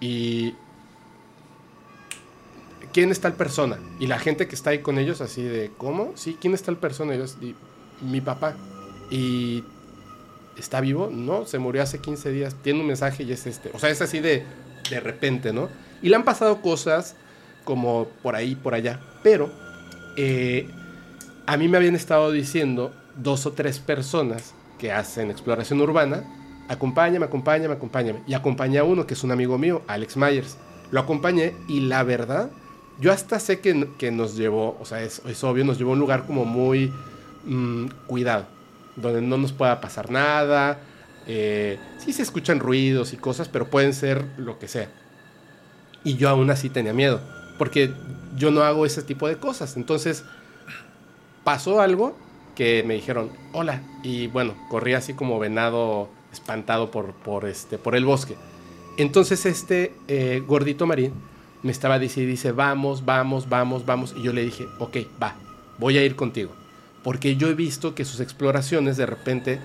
y... 0.00 0.54
¿Quién 2.92 3.10
está 3.10 3.28
el 3.28 3.34
persona? 3.34 3.78
Y 4.00 4.06
la 4.06 4.18
gente 4.18 4.48
que 4.48 4.54
está 4.54 4.70
ahí 4.70 4.78
con 4.78 4.98
ellos 4.98 5.20
así 5.20 5.42
de, 5.42 5.70
¿cómo? 5.76 6.12
Sí, 6.16 6.38
¿quién 6.40 6.54
está 6.54 6.70
el 6.70 6.78
persona? 6.78 7.14
Y 7.14 7.18
yo, 7.18 7.24
mi 8.00 8.20
papá. 8.20 8.56
Y 9.10 9.62
¿está 10.56 10.80
vivo? 10.80 11.08
No, 11.12 11.46
se 11.46 11.58
murió 11.58 11.82
hace 11.82 12.00
15 12.00 12.30
días. 12.32 12.56
Tiene 12.62 12.80
un 12.80 12.86
mensaje 12.86 13.22
y 13.22 13.32
es 13.32 13.46
este. 13.46 13.70
O 13.74 13.78
sea, 13.78 13.90
es 13.90 14.00
así 14.00 14.20
de, 14.20 14.44
de 14.90 15.00
repente, 15.00 15.52
¿no? 15.52 15.68
Y 16.02 16.08
le 16.08 16.16
han 16.16 16.24
pasado 16.24 16.60
cosas 16.60 17.14
como 17.64 18.08
por 18.22 18.34
ahí, 18.34 18.54
por 18.54 18.74
allá. 18.74 19.00
Pero 19.22 19.50
eh, 20.18 20.68
a 21.46 21.56
mí 21.56 21.68
me 21.68 21.76
habían 21.76 21.94
estado 21.94 22.30
diciendo 22.32 22.92
dos 23.16 23.46
o 23.46 23.52
tres 23.52 23.78
personas 23.78 24.52
que 24.78 24.92
hacen 24.92 25.30
exploración 25.30 25.80
urbana 25.80 26.24
acompáñame, 26.68 27.24
acompáñame, 27.24 27.74
acompáñame. 27.74 28.22
Y 28.26 28.34
acompañé 28.34 28.78
a 28.78 28.84
uno 28.84 29.06
que 29.06 29.14
es 29.14 29.24
un 29.24 29.32
amigo 29.32 29.58
mío, 29.58 29.82
Alex 29.86 30.16
Myers. 30.16 30.56
Lo 30.90 31.00
acompañé 31.00 31.54
y 31.66 31.80
la 31.80 32.02
verdad, 32.02 32.50
yo 33.00 33.12
hasta 33.12 33.40
sé 33.40 33.60
que, 33.60 33.74
nos 34.10 34.36
llevó, 34.36 34.76
o 34.80 34.84
sea, 34.84 35.02
es, 35.02 35.22
es, 35.26 35.42
obvio, 35.44 35.64
nos 35.64 35.78
llevó 35.78 35.90
a 35.90 35.94
un 35.94 36.00
lugar 36.00 36.26
como 36.26 36.44
muy 36.44 36.92
mm, 37.44 37.86
cuidado, 38.06 38.46
donde 38.96 39.20
no 39.20 39.36
nos 39.36 39.52
pueda 39.52 39.80
pasar 39.80 40.10
nada. 40.10 40.80
Eh, 41.26 41.78
sí 41.98 42.12
se 42.12 42.22
escuchan 42.22 42.60
ruidos 42.60 43.12
y 43.12 43.16
cosas, 43.16 43.48
pero 43.48 43.68
pueden 43.68 43.92
ser 43.92 44.24
lo 44.36 44.58
que 44.58 44.68
sea. 44.68 44.88
Y 46.04 46.16
yo 46.16 46.28
aún 46.28 46.50
así 46.50 46.70
tenía 46.70 46.92
miedo, 46.92 47.20
porque 47.58 47.92
yo 48.36 48.50
no 48.50 48.62
hago 48.62 48.86
ese 48.86 49.02
tipo 49.02 49.28
de 49.28 49.36
cosas. 49.36 49.76
Entonces, 49.76 50.24
pasó 51.44 51.80
algo 51.80 52.16
que 52.54 52.82
me 52.84 52.94
dijeron, 52.94 53.30
hola, 53.52 53.82
y 54.02 54.26
bueno, 54.28 54.54
corrí 54.68 54.94
así 54.94 55.14
como 55.14 55.38
venado 55.38 56.08
espantado 56.32 56.90
por, 56.90 57.12
por, 57.12 57.46
este, 57.46 57.78
por 57.78 57.94
el 57.94 58.04
bosque. 58.04 58.36
Entonces 58.96 59.46
este 59.46 59.94
eh, 60.08 60.42
gordito 60.46 60.84
marín 60.86 61.12
me 61.62 61.70
estaba 61.70 61.98
diciendo, 61.98 62.30
dice, 62.30 62.52
vamos, 62.52 63.04
vamos, 63.04 63.48
vamos, 63.48 63.86
vamos. 63.86 64.14
Y 64.16 64.22
yo 64.22 64.32
le 64.32 64.44
dije, 64.44 64.66
ok, 64.78 64.96
va, 65.22 65.36
voy 65.78 65.98
a 65.98 66.04
ir 66.04 66.16
contigo. 66.16 66.50
Porque 67.02 67.36
yo 67.36 67.48
he 67.48 67.54
visto 67.54 67.94
que 67.94 68.04
sus 68.04 68.20
exploraciones 68.20 68.96
de 68.96 69.06
repente 69.06 69.60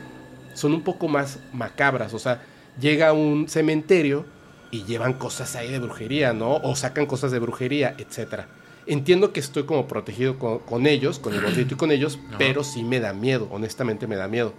son 0.53 0.73
un 0.73 0.83
poco 0.83 1.07
más 1.07 1.39
macabras. 1.51 2.13
O 2.13 2.19
sea, 2.19 2.43
llega 2.79 3.09
a 3.09 3.13
un 3.13 3.49
cementerio 3.49 4.25
y 4.73 4.85
llevan 4.85 5.13
cosas 5.13 5.55
ahí 5.55 5.71
de 5.71 5.77
brujería, 5.77 6.33
¿no? 6.33 6.55
O 6.55 6.75
sacan 6.75 7.05
cosas 7.05 7.31
de 7.31 7.37
brujería, 7.37 7.95
etc. 7.99 8.45
Entiendo 8.87 9.31
que 9.31 9.39
estoy 9.39 9.65
como 9.65 9.87
protegido 9.87 10.39
con, 10.39 10.87
ellos, 10.87 11.19
con 11.19 11.35
el 11.35 11.41
gordito 11.41 11.75
y 11.75 11.77
con 11.77 11.91
ellos, 11.91 12.17
pero 12.39 12.63
sí 12.63 12.83
me 12.83 12.99
da 12.99 13.13
miedo, 13.13 13.47
honestamente 13.51 14.07
me 14.07 14.15
da 14.15 14.27
miedo. 14.27 14.51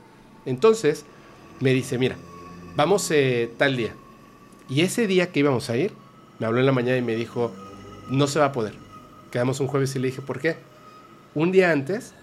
Entonces, 0.46 1.04
me 1.58 1.72
dice, 1.72 1.98
mira, 1.98 2.14
vamos 2.76 3.10
eh, 3.10 3.50
tal 3.58 3.76
día. 3.76 3.96
Y 4.68 4.82
ese 4.82 5.08
día 5.08 5.32
que 5.32 5.40
íbamos 5.40 5.68
a 5.68 5.76
ir, 5.76 5.92
me 6.38 6.46
habló 6.46 6.60
en 6.60 6.66
la 6.66 6.72
mañana 6.72 6.96
y 6.96 7.02
me 7.02 7.16
dijo, 7.16 7.52
no 8.08 8.28
se 8.28 8.38
va 8.38 8.46
a 8.46 8.52
poder. 8.52 8.74
Quedamos 9.32 9.58
un 9.58 9.66
jueves 9.66 9.96
y 9.96 9.98
le 9.98 10.06
dije, 10.06 10.22
¿por 10.22 10.38
qué? 10.38 10.58
Un 11.34 11.50
día 11.50 11.72
antes 11.72 12.14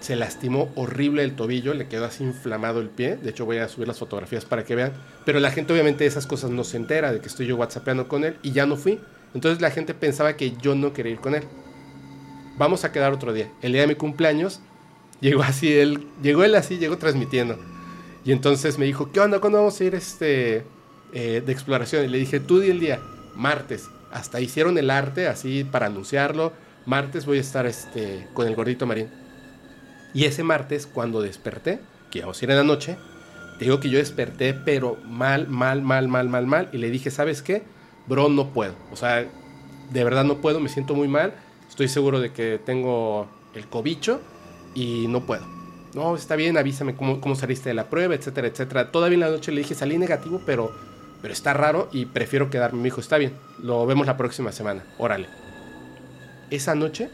se 0.00 0.16
lastimó 0.16 0.70
horrible 0.76 1.24
el 1.24 1.34
tobillo, 1.34 1.74
le 1.74 1.88
quedó 1.88 2.04
así 2.04 2.24
inflamado 2.24 2.80
el 2.80 2.88
pie. 2.88 3.16
De 3.16 3.30
hecho, 3.30 3.44
voy 3.44 3.58
a 3.58 3.68
subir 3.68 3.88
las 3.88 3.98
fotografías 3.98 4.44
para 4.44 4.64
que 4.64 4.74
vean. 4.74 4.92
Pero 5.24 5.40
la 5.40 5.50
gente, 5.50 5.72
obviamente, 5.72 6.04
de 6.04 6.08
esas 6.08 6.26
cosas 6.26 6.50
no 6.50 6.64
se 6.64 6.76
entera 6.76 7.12
de 7.12 7.20
que 7.20 7.26
estoy 7.26 7.46
yo 7.46 7.56
whatsappeando 7.56 8.06
con 8.08 8.24
él 8.24 8.36
y 8.42 8.52
ya 8.52 8.66
no 8.66 8.76
fui. 8.76 9.00
Entonces 9.34 9.60
la 9.60 9.70
gente 9.70 9.94
pensaba 9.94 10.36
que 10.36 10.52
yo 10.56 10.74
no 10.74 10.92
quería 10.92 11.12
ir 11.12 11.20
con 11.20 11.34
él. 11.34 11.44
Vamos 12.56 12.84
a 12.84 12.92
quedar 12.92 13.12
otro 13.12 13.32
día. 13.32 13.50
El 13.62 13.72
día 13.72 13.82
de 13.82 13.88
mi 13.88 13.94
cumpleaños, 13.94 14.60
llegó 15.20 15.42
así 15.42 15.72
él, 15.72 16.06
llegó 16.22 16.44
él 16.44 16.54
así, 16.54 16.78
llegó 16.78 16.98
transmitiendo. 16.98 17.58
Y 18.24 18.32
entonces 18.32 18.78
me 18.78 18.86
dijo, 18.86 19.12
¿qué 19.12 19.20
onda? 19.20 19.40
¿Cuándo 19.40 19.58
vamos 19.58 19.80
a 19.80 19.84
ir 19.84 19.94
este, 19.94 20.64
eh, 21.12 21.42
de 21.44 21.52
exploración? 21.52 22.04
Y 22.04 22.08
le 22.08 22.18
dije, 22.18 22.40
tú 22.40 22.60
di 22.60 22.70
el 22.70 22.80
día, 22.80 23.00
martes. 23.34 23.88
Hasta 24.12 24.40
hicieron 24.40 24.78
el 24.78 24.90
arte 24.90 25.28
así 25.28 25.64
para 25.64 25.86
anunciarlo. 25.86 26.52
Martes 26.86 27.26
voy 27.26 27.38
a 27.38 27.40
estar 27.40 27.66
este, 27.66 28.26
con 28.32 28.46
el 28.46 28.54
gordito 28.54 28.86
marín. 28.86 29.08
Y 30.14 30.24
ese 30.24 30.42
martes, 30.42 30.86
cuando 30.86 31.20
desperté, 31.20 31.80
que 32.10 32.18
íbamos 32.18 32.40
a 32.40 32.44
ir 32.44 32.50
en 32.50 32.56
la 32.56 32.64
noche, 32.64 32.96
te 33.58 33.64
digo 33.64 33.80
que 33.80 33.90
yo 33.90 33.98
desperté, 33.98 34.54
pero 34.54 34.96
mal, 35.06 35.48
mal, 35.48 35.82
mal, 35.82 36.08
mal, 36.08 36.28
mal, 36.28 36.46
mal. 36.46 36.68
Y 36.72 36.78
le 36.78 36.90
dije, 36.90 37.10
¿sabes 37.10 37.42
qué? 37.42 37.62
Bro, 38.06 38.28
no 38.28 38.52
puedo. 38.52 38.74
O 38.92 38.96
sea, 38.96 39.26
de 39.90 40.04
verdad 40.04 40.24
no 40.24 40.40
puedo, 40.40 40.60
me 40.60 40.68
siento 40.68 40.94
muy 40.94 41.08
mal. 41.08 41.34
Estoy 41.68 41.88
seguro 41.88 42.20
de 42.20 42.32
que 42.32 42.60
tengo 42.64 43.28
el 43.54 43.66
cobicho 43.66 44.20
y 44.74 45.06
no 45.08 45.26
puedo 45.26 45.56
no, 45.96 46.14
está 46.14 46.36
bien, 46.36 46.58
avísame 46.58 46.94
cómo, 46.94 47.34
saliste 47.34 47.70
de 47.70 47.74
la 47.74 47.88
prueba, 47.88 48.14
etcétera, 48.14 48.48
etcétera. 48.48 48.92
Todavía 48.92 49.14
en 49.14 49.20
la 49.20 49.30
noche 49.30 49.50
le 49.50 49.62
dije, 49.62 49.74
salí 49.74 49.96
negativo, 49.96 50.42
pero, 50.44 50.70
pero 51.22 51.32
está 51.32 51.54
raro 51.54 51.88
y 51.90 52.04
prefiero 52.04 52.50
quedarme. 52.50 52.80
Me 52.80 52.84
dijo, 52.84 53.00
está 53.00 53.16
bien, 53.16 53.32
lo 53.62 53.86
vemos 53.86 54.06
la 54.06 54.18
próxima 54.18 54.52
semana, 54.52 54.84
órale. 54.98 55.26
Esa 56.50 56.74
noche, 56.74 57.08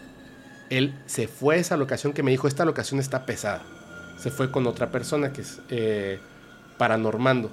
él 0.78 0.98
se 1.06 1.28
fue 1.28 1.56
a 1.56 1.58
esa 1.58 1.76
locación 1.76 2.12
que 2.12 2.22
me 2.22 2.30
dijo, 2.30 2.48
esta 2.48 2.64
locación 2.64 2.98
está 2.98 3.26
pesada. 3.26 3.62
Se 4.18 4.30
fue 4.30 4.50
con 4.50 4.66
otra 4.66 4.90
persona 4.90 5.32
que 5.32 5.42
es 5.42 5.60
eh, 5.68 6.18
paranormando. 6.78 7.50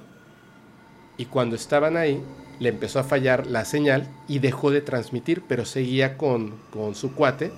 Y 1.16 1.26
cuando 1.26 1.54
estaban 1.54 1.96
ahí, 1.96 2.24
le 2.60 2.70
empezó 2.70 2.98
a 2.98 3.04
fallar 3.04 3.46
la 3.46 3.64
señal 3.64 4.08
y 4.26 4.38
dejó 4.38 4.70
de 4.70 4.80
transmitir, 4.80 5.42
pero 5.46 5.64
seguía 5.64 6.16
con, 6.16 6.56
con 6.70 6.94
su 6.94 7.14
cuate 7.14 7.52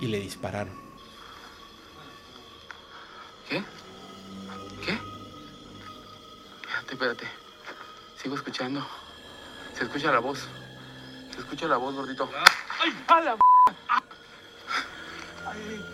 y 0.00 0.06
le 0.06 0.18
dispararon. 0.18 0.74
¿Qué? 3.48 3.62
¿Qué? 4.84 4.98
Espérate, 6.62 6.92
espérate. 6.92 7.24
Sigo 8.20 8.34
escuchando. 8.34 8.84
Se 9.76 9.84
escucha 9.84 10.10
la 10.10 10.18
voz. 10.18 10.48
Se 11.32 11.38
escucha 11.38 11.68
la 11.68 11.76
voz, 11.76 11.94
gordito. 11.94 12.28
¡Ay, 12.82 12.92
a 13.06 13.20
la 13.20 13.36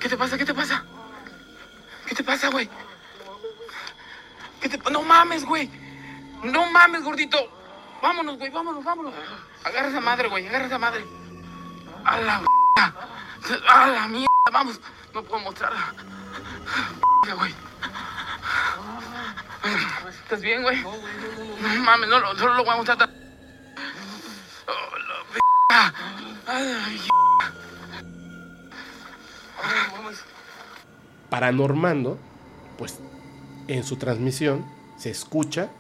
¿Qué 0.01 0.09
te 0.09 0.17
pasa? 0.17 0.39
¿Qué 0.39 0.45
te 0.45 0.55
pasa? 0.55 0.85
¿Qué 2.07 2.15
te 2.15 2.25
pasa, 2.25 2.49
güey? 2.49 2.69
¿Qué 4.61 4.69
te... 4.69 4.91
No 4.91 5.03
mames, 5.03 5.45
güey. 5.45 5.71
No 6.43 6.71
mames, 6.71 7.03
gordito. 7.03 7.39
Vámonos, 8.03 8.39
güey, 8.39 8.51
vámonos, 8.51 8.85
vámonos. 8.85 9.15
Agarra 9.65 9.89
esa 9.89 10.01
madre, 10.01 10.29
güey, 10.29 10.47
agarra 10.47 10.67
esa 10.67 10.79
madre. 10.79 11.05
A 12.05 12.21
la 12.21 12.43
A 13.69 13.87
la 13.89 14.09
mierda, 14.09 14.29
vamos. 14.53 14.81
No 15.15 15.23
puedo 15.23 15.43
mostrar. 15.43 15.73
güey. 17.37 17.55
¿Estás 20.23 20.41
bien, 20.41 20.63
güey? 20.63 20.83
No, 20.83 21.69
mames, 21.85 22.09
no, 22.09 22.35
solo 22.37 22.55
lo 22.55 22.65
voy 22.65 22.75
a 22.75 22.77
mostrar. 22.77 23.11
Oh, 24.69 24.97
la 25.69 25.95
Ay, 26.49 27.01
Para 27.09 27.16
Normando, 31.53 32.19
pues 32.79 32.99
en 33.69 33.85
su 33.85 33.97
transmisión 33.97 34.65
se 34.97 35.11
escucha 35.11 35.71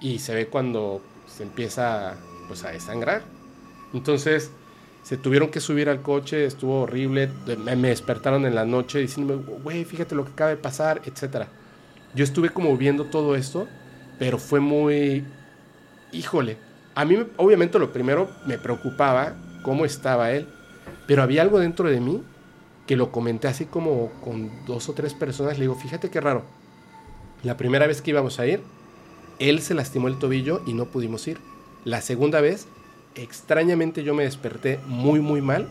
y 0.00 0.18
se 0.18 0.34
ve 0.34 0.46
cuando 0.48 1.02
se 1.26 1.42
empieza 1.42 2.16
pues 2.48 2.64
a 2.64 2.70
desangrar. 2.70 3.22
Entonces 3.92 4.50
se 5.02 5.16
tuvieron 5.16 5.50
que 5.50 5.60
subir 5.60 5.88
al 5.88 6.02
coche, 6.02 6.46
estuvo 6.46 6.82
horrible, 6.82 7.30
me, 7.64 7.76
despertaron 7.76 8.44
en 8.46 8.54
la 8.54 8.64
noche 8.64 8.98
diciéndome, 8.98 9.42
güey, 9.62 9.84
fíjate 9.84 10.14
lo 10.14 10.24
que 10.24 10.32
acaba 10.32 10.50
de 10.50 10.56
pasar, 10.56 11.02
etc. 11.04 11.46
Yo 12.14 12.24
estuve 12.24 12.50
como 12.50 12.76
viendo 12.76 13.04
todo 13.04 13.36
esto, 13.36 13.68
pero 14.18 14.38
fue 14.38 14.60
muy, 14.60 15.24
híjole, 16.12 16.56
a 16.94 17.04
mí 17.04 17.24
obviamente 17.36 17.78
lo 17.78 17.92
primero 17.92 18.28
me 18.46 18.58
preocupaba 18.58 19.34
cómo 19.62 19.84
estaba 19.84 20.32
él, 20.32 20.48
pero 21.06 21.22
había 21.22 21.42
algo 21.42 21.60
dentro 21.60 21.88
de 21.88 22.00
mí 22.00 22.22
que 22.86 22.96
lo 22.96 23.10
comenté 23.10 23.48
así 23.48 23.64
como 23.64 24.10
con 24.24 24.50
dos 24.66 24.88
o 24.88 24.92
tres 24.92 25.14
personas, 25.14 25.58
le 25.58 25.62
digo, 25.62 25.74
fíjate 25.74 26.10
qué 26.10 26.20
raro, 26.20 26.44
la 27.42 27.56
primera 27.56 27.86
vez 27.86 28.02
que 28.02 28.10
íbamos 28.10 28.38
a 28.40 28.46
ir, 28.46 28.62
él 29.38 29.60
se 29.60 29.74
lastimó 29.74 30.08
el 30.08 30.18
tobillo 30.18 30.62
y 30.66 30.72
no 30.72 30.86
pudimos 30.86 31.26
ir. 31.28 31.38
La 31.84 32.00
segunda 32.00 32.40
vez, 32.40 32.66
extrañamente 33.14 34.02
yo 34.02 34.14
me 34.14 34.24
desperté 34.24 34.80
muy, 34.86 35.20
muy 35.20 35.40
mal. 35.40 35.68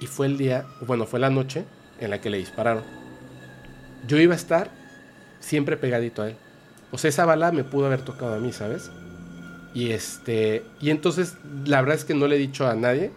Y 0.00 0.06
fue 0.06 0.26
el 0.26 0.38
día, 0.38 0.66
bueno, 0.86 1.06
fue 1.06 1.20
la 1.20 1.30
noche 1.30 1.64
en 1.98 2.10
la 2.10 2.20
que 2.20 2.30
le 2.30 2.38
dispararon. 2.38 2.84
Yo 4.06 4.18
iba 4.18 4.32
a 4.32 4.36
estar 4.36 4.70
siempre 5.40 5.76
pegadito 5.76 6.22
a 6.22 6.30
él. 6.30 6.36
O 6.92 6.98
sea, 6.98 7.10
esa 7.10 7.26
bala 7.26 7.52
me 7.52 7.64
pudo 7.64 7.86
haber 7.86 8.02
tocado 8.02 8.34
a 8.34 8.38
mí, 8.38 8.52
¿sabes? 8.52 8.90
Y 9.74 9.90
este, 9.90 10.64
y 10.80 10.90
entonces 10.90 11.36
la 11.66 11.80
verdad 11.80 11.96
es 11.96 12.04
que 12.04 12.14
no 12.14 12.26
le 12.26 12.36
he 12.36 12.38
dicho 12.38 12.66
a 12.66 12.74
nadie, 12.74 13.10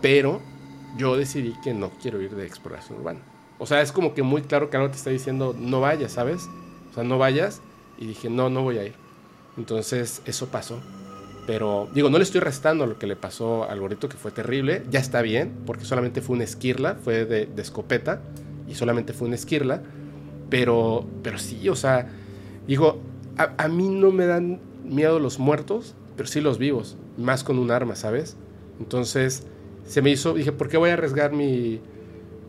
pero 0.00 0.40
yo 0.96 1.16
decidí 1.16 1.54
que 1.62 1.74
no 1.74 1.90
quiero 2.02 2.20
ir 2.20 2.34
de 2.34 2.46
exploración 2.46 2.98
urbana. 2.98 3.20
O 3.58 3.66
sea, 3.66 3.82
es 3.82 3.92
como 3.92 4.14
que 4.14 4.22
muy 4.22 4.42
claro 4.42 4.70
que 4.70 4.76
algo 4.76 4.90
te 4.90 4.96
está 4.96 5.10
diciendo, 5.10 5.54
no 5.58 5.80
vayas, 5.80 6.12
¿sabes? 6.12 6.48
O 6.90 6.94
sea, 6.94 7.04
no 7.04 7.18
vayas. 7.18 7.60
Y 7.98 8.06
dije, 8.06 8.30
no, 8.30 8.48
no 8.48 8.62
voy 8.62 8.78
a 8.78 8.84
ir. 8.84 8.94
Entonces, 9.58 10.22
eso 10.24 10.48
pasó. 10.48 10.80
Pero, 11.46 11.88
digo, 11.92 12.08
no 12.08 12.16
le 12.16 12.24
estoy 12.24 12.40
restando 12.40 12.86
lo 12.86 12.98
que 12.98 13.06
le 13.06 13.16
pasó 13.16 13.68
al 13.68 13.80
gorrito, 13.80 14.08
que 14.08 14.16
fue 14.16 14.30
terrible. 14.30 14.82
Ya 14.90 15.00
está 15.00 15.20
bien, 15.20 15.52
porque 15.66 15.84
solamente 15.84 16.22
fue 16.22 16.36
una 16.36 16.44
esquirla, 16.44 16.96
fue 17.02 17.26
de, 17.26 17.48
escopeta, 17.58 18.22
y 18.66 18.74
solamente 18.74 19.12
fue 19.12 19.26
una 19.26 19.36
esquirla. 19.36 19.82
Pero, 20.48 21.06
pero 21.22 21.38
sí, 21.38 21.68
o 21.68 21.76
sea, 21.76 22.08
digo, 22.66 22.98
a, 23.36 23.52
a 23.62 23.68
mí 23.68 23.88
no 23.88 24.10
me 24.10 24.26
dan 24.26 24.60
miedo 24.84 25.18
los 25.18 25.38
muertos, 25.38 25.94
pero 26.16 26.28
sí 26.28 26.40
los 26.40 26.58
vivos, 26.58 26.96
más 27.18 27.44
con 27.44 27.58
un 27.58 27.70
arma, 27.70 27.94
¿sabes? 27.94 28.36
Entonces, 28.80 29.46
se 29.90 30.02
me 30.02 30.10
hizo, 30.10 30.34
dije, 30.34 30.52
¿por 30.52 30.68
qué 30.68 30.76
voy 30.76 30.90
a 30.90 30.92
arriesgar 30.92 31.32
mi, 31.32 31.80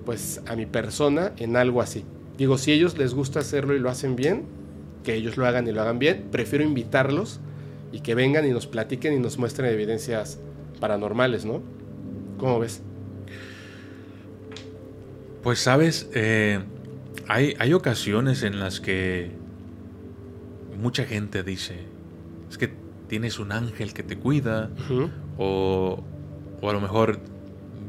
pues 0.05 0.41
a 0.45 0.55
mi 0.55 0.67
persona 0.67 1.31
en 1.37 1.57
algo 1.57 1.81
así. 1.81 2.05
Digo, 2.37 2.59
si 2.59 2.71
ellos 2.71 2.99
les 2.99 3.15
gusta 3.15 3.39
hacerlo 3.39 3.75
y 3.75 3.79
lo 3.79 3.89
hacen 3.89 4.15
bien, 4.15 4.45
que 5.03 5.15
ellos 5.15 5.37
lo 5.37 5.47
hagan 5.47 5.67
y 5.67 5.71
lo 5.71 5.81
hagan 5.81 5.97
bien, 5.97 6.27
prefiero 6.31 6.63
invitarlos 6.63 7.39
y 7.91 8.01
que 8.01 8.13
vengan 8.13 8.45
y 8.45 8.51
nos 8.51 8.67
platiquen 8.67 9.13
y 9.13 9.19
nos 9.19 9.39
muestren 9.39 9.73
evidencias 9.73 10.39
paranormales, 10.79 11.43
¿no? 11.43 11.63
¿Cómo 12.37 12.59
ves? 12.59 12.83
Pues 15.41 15.57
sabes, 15.57 16.11
eh, 16.13 16.59
hay, 17.27 17.55
hay 17.57 17.73
ocasiones 17.73 18.43
en 18.43 18.59
las 18.59 18.79
que 18.79 19.31
mucha 20.79 21.05
gente 21.05 21.41
dice, 21.41 21.79
es 22.51 22.59
que 22.59 22.71
tienes 23.07 23.39
un 23.39 23.51
ángel 23.51 23.95
que 23.95 24.03
te 24.03 24.15
cuida, 24.15 24.69
o, 25.39 26.03
o 26.61 26.69
a 26.69 26.73
lo 26.73 26.79
mejor 26.79 27.30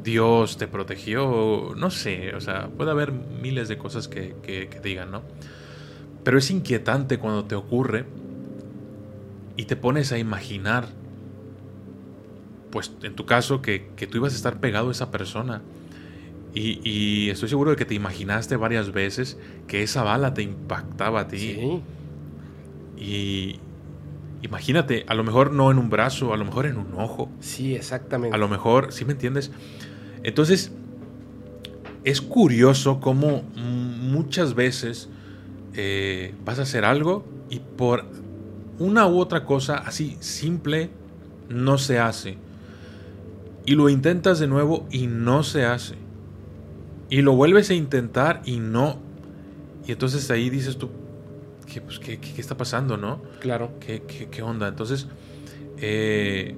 Dios 0.02 0.56
te 0.56 0.66
protegió, 0.66 1.74
no 1.76 1.90
sé, 1.90 2.34
o 2.34 2.40
sea, 2.40 2.68
puede 2.68 2.90
haber 2.90 3.12
miles 3.12 3.68
de 3.68 3.78
cosas 3.78 4.08
que, 4.08 4.34
digan, 4.82 5.10
¿no? 5.10 5.22
Pero 6.24 6.38
es 6.38 6.50
inquietante 6.50 7.18
cuando 7.18 7.44
te 7.44 7.54
ocurre 7.54 8.04
y 9.56 9.64
te 9.64 9.76
pones 9.76 10.12
a 10.12 10.18
imaginar, 10.18 10.88
pues 12.70 12.92
en 13.02 13.14
tu 13.14 13.26
caso, 13.26 13.62
que, 13.62 13.80
tú 14.10 14.18
ibas 14.18 14.32
a 14.32 14.36
estar 14.36 14.60
pegado 14.60 14.88
a 14.88 14.92
esa 14.92 15.10
persona. 15.10 15.62
Y, 16.54 16.80
y, 16.84 17.30
estoy 17.30 17.48
seguro 17.48 17.70
de 17.70 17.76
que 17.76 17.86
te 17.86 17.94
imaginaste 17.94 18.56
varias 18.56 18.92
veces 18.92 19.38
que 19.66 19.82
esa 19.82 20.02
bala 20.02 20.34
te 20.34 20.42
impactaba 20.42 21.20
a 21.20 21.28
ti. 21.28 21.38
Sí. 21.38 21.82
Y 22.98 23.60
imagínate, 24.42 25.04
a 25.08 25.14
lo 25.14 25.24
mejor 25.24 25.52
no 25.52 25.70
en 25.70 25.78
un 25.78 25.88
brazo, 25.88 26.34
a 26.34 26.36
lo 26.36 26.44
mejor 26.44 26.66
en 26.66 26.76
un 26.76 26.92
ojo. 26.96 27.30
Sí, 27.40 27.74
exactamente. 27.74 28.34
A 28.34 28.38
lo 28.38 28.48
mejor, 28.48 28.92
¿sí 28.92 29.04
me 29.04 29.12
entiendes? 29.12 29.50
Entonces, 30.22 30.72
es 32.04 32.20
curioso 32.20 33.00
cómo 33.00 33.42
muchas 33.54 34.54
veces 34.54 35.08
eh, 35.74 36.34
vas 36.44 36.58
a 36.58 36.62
hacer 36.62 36.84
algo 36.84 37.24
y 37.48 37.60
por 37.60 38.04
una 38.78 39.06
u 39.06 39.18
otra 39.18 39.44
cosa 39.44 39.78
así 39.78 40.16
simple 40.20 40.90
no 41.48 41.78
se 41.78 41.98
hace. 41.98 42.36
Y 43.64 43.74
lo 43.74 43.88
intentas 43.88 44.38
de 44.38 44.48
nuevo 44.48 44.86
y 44.90 45.06
no 45.06 45.44
se 45.44 45.64
hace. 45.64 45.94
Y 47.10 47.22
lo 47.22 47.36
vuelves 47.36 47.70
a 47.70 47.74
intentar 47.74 48.42
y 48.44 48.58
no. 48.58 48.98
Y 49.86 49.92
entonces 49.92 50.30
ahí 50.30 50.50
dices 50.50 50.78
tú, 50.78 50.90
¿qué, 51.72 51.80
pues, 51.80 51.98
qué, 51.98 52.18
está 52.38 52.56
pasando, 52.56 52.96
no? 52.96 53.22
Claro. 53.40 53.72
¿Qué, 53.78 54.02
qué 54.02 54.42
onda? 54.42 54.66
Entonces, 54.66 55.06
eh, 55.76 56.56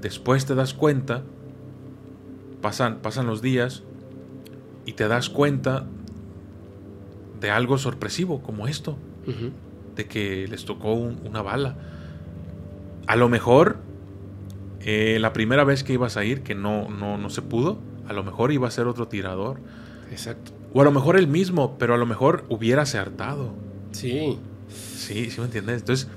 después 0.00 0.46
te 0.46 0.54
das 0.54 0.72
cuenta 0.72 1.22
pasan, 2.66 2.96
pasan 2.96 3.28
los 3.28 3.42
días 3.42 3.84
y 4.86 4.94
te 4.94 5.06
das 5.06 5.30
cuenta 5.30 5.86
de 7.40 7.48
algo 7.48 7.78
sorpresivo 7.78 8.42
como 8.42 8.66
esto, 8.66 8.98
de 9.94 10.06
que 10.06 10.48
les 10.48 10.64
tocó 10.64 10.92
una 10.94 11.42
bala. 11.42 11.76
A 13.06 13.14
lo 13.14 13.28
mejor 13.28 13.76
eh, 14.80 15.18
la 15.20 15.32
primera 15.32 15.62
vez 15.62 15.84
que 15.84 15.92
ibas 15.92 16.16
a 16.16 16.24
ir, 16.24 16.42
que 16.42 16.56
no, 16.56 16.88
no, 16.88 17.16
no 17.18 17.30
se 17.30 17.40
pudo, 17.40 17.78
a 18.08 18.12
lo 18.12 18.24
mejor 18.24 18.50
iba 18.50 18.66
a 18.66 18.70
ser 18.72 18.88
otro 18.88 19.06
tirador. 19.06 19.60
Exacto. 20.10 20.50
O 20.74 20.80
a 20.80 20.84
lo 20.84 20.90
mejor 20.90 21.16
el 21.16 21.28
mismo, 21.28 21.78
pero 21.78 21.94
a 21.94 21.98
lo 21.98 22.06
mejor 22.06 22.46
hubiera 22.48 22.82
hartado. 22.82 23.54
Sí. 23.92 24.40
Sí, 24.68 25.30
sí 25.30 25.38
me 25.38 25.46
entiendes. 25.46 25.82
Entonces, 25.82 26.08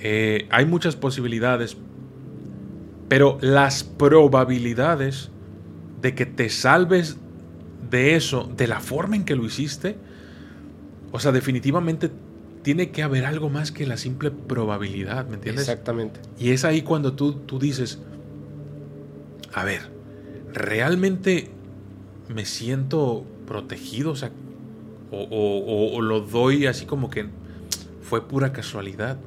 eh, 0.00 0.48
hay 0.50 0.66
muchas 0.66 0.96
posibilidades, 0.96 1.76
pero 3.08 3.38
las 3.40 3.84
probabilidades 3.84 5.30
de 6.00 6.14
que 6.14 6.26
te 6.26 6.48
salves 6.50 7.16
de 7.90 8.16
eso, 8.16 8.50
de 8.56 8.66
la 8.66 8.80
forma 8.80 9.16
en 9.16 9.24
que 9.24 9.36
lo 9.36 9.44
hiciste, 9.44 9.96
o 11.12 11.20
sea, 11.20 11.32
definitivamente 11.32 12.10
tiene 12.62 12.90
que 12.90 13.02
haber 13.02 13.24
algo 13.24 13.48
más 13.48 13.70
que 13.70 13.86
la 13.86 13.96
simple 13.96 14.30
probabilidad, 14.30 15.28
¿me 15.28 15.36
entiendes? 15.36 15.68
Exactamente. 15.68 16.20
Y 16.38 16.50
es 16.50 16.64
ahí 16.64 16.82
cuando 16.82 17.12
tú, 17.12 17.34
tú 17.34 17.58
dices, 17.58 18.00
a 19.54 19.64
ver, 19.64 19.82
¿realmente 20.52 21.48
me 22.28 22.44
siento 22.44 23.24
protegido? 23.46 24.10
O 24.10 24.16
sea, 24.16 24.32
o, 25.10 26.00
lo 26.02 26.20
doy 26.20 26.66
así 26.66 26.86
como 26.86 27.08
que 27.08 27.26
fue 28.02 28.26
pura 28.26 28.52
casualidad. 28.52 29.18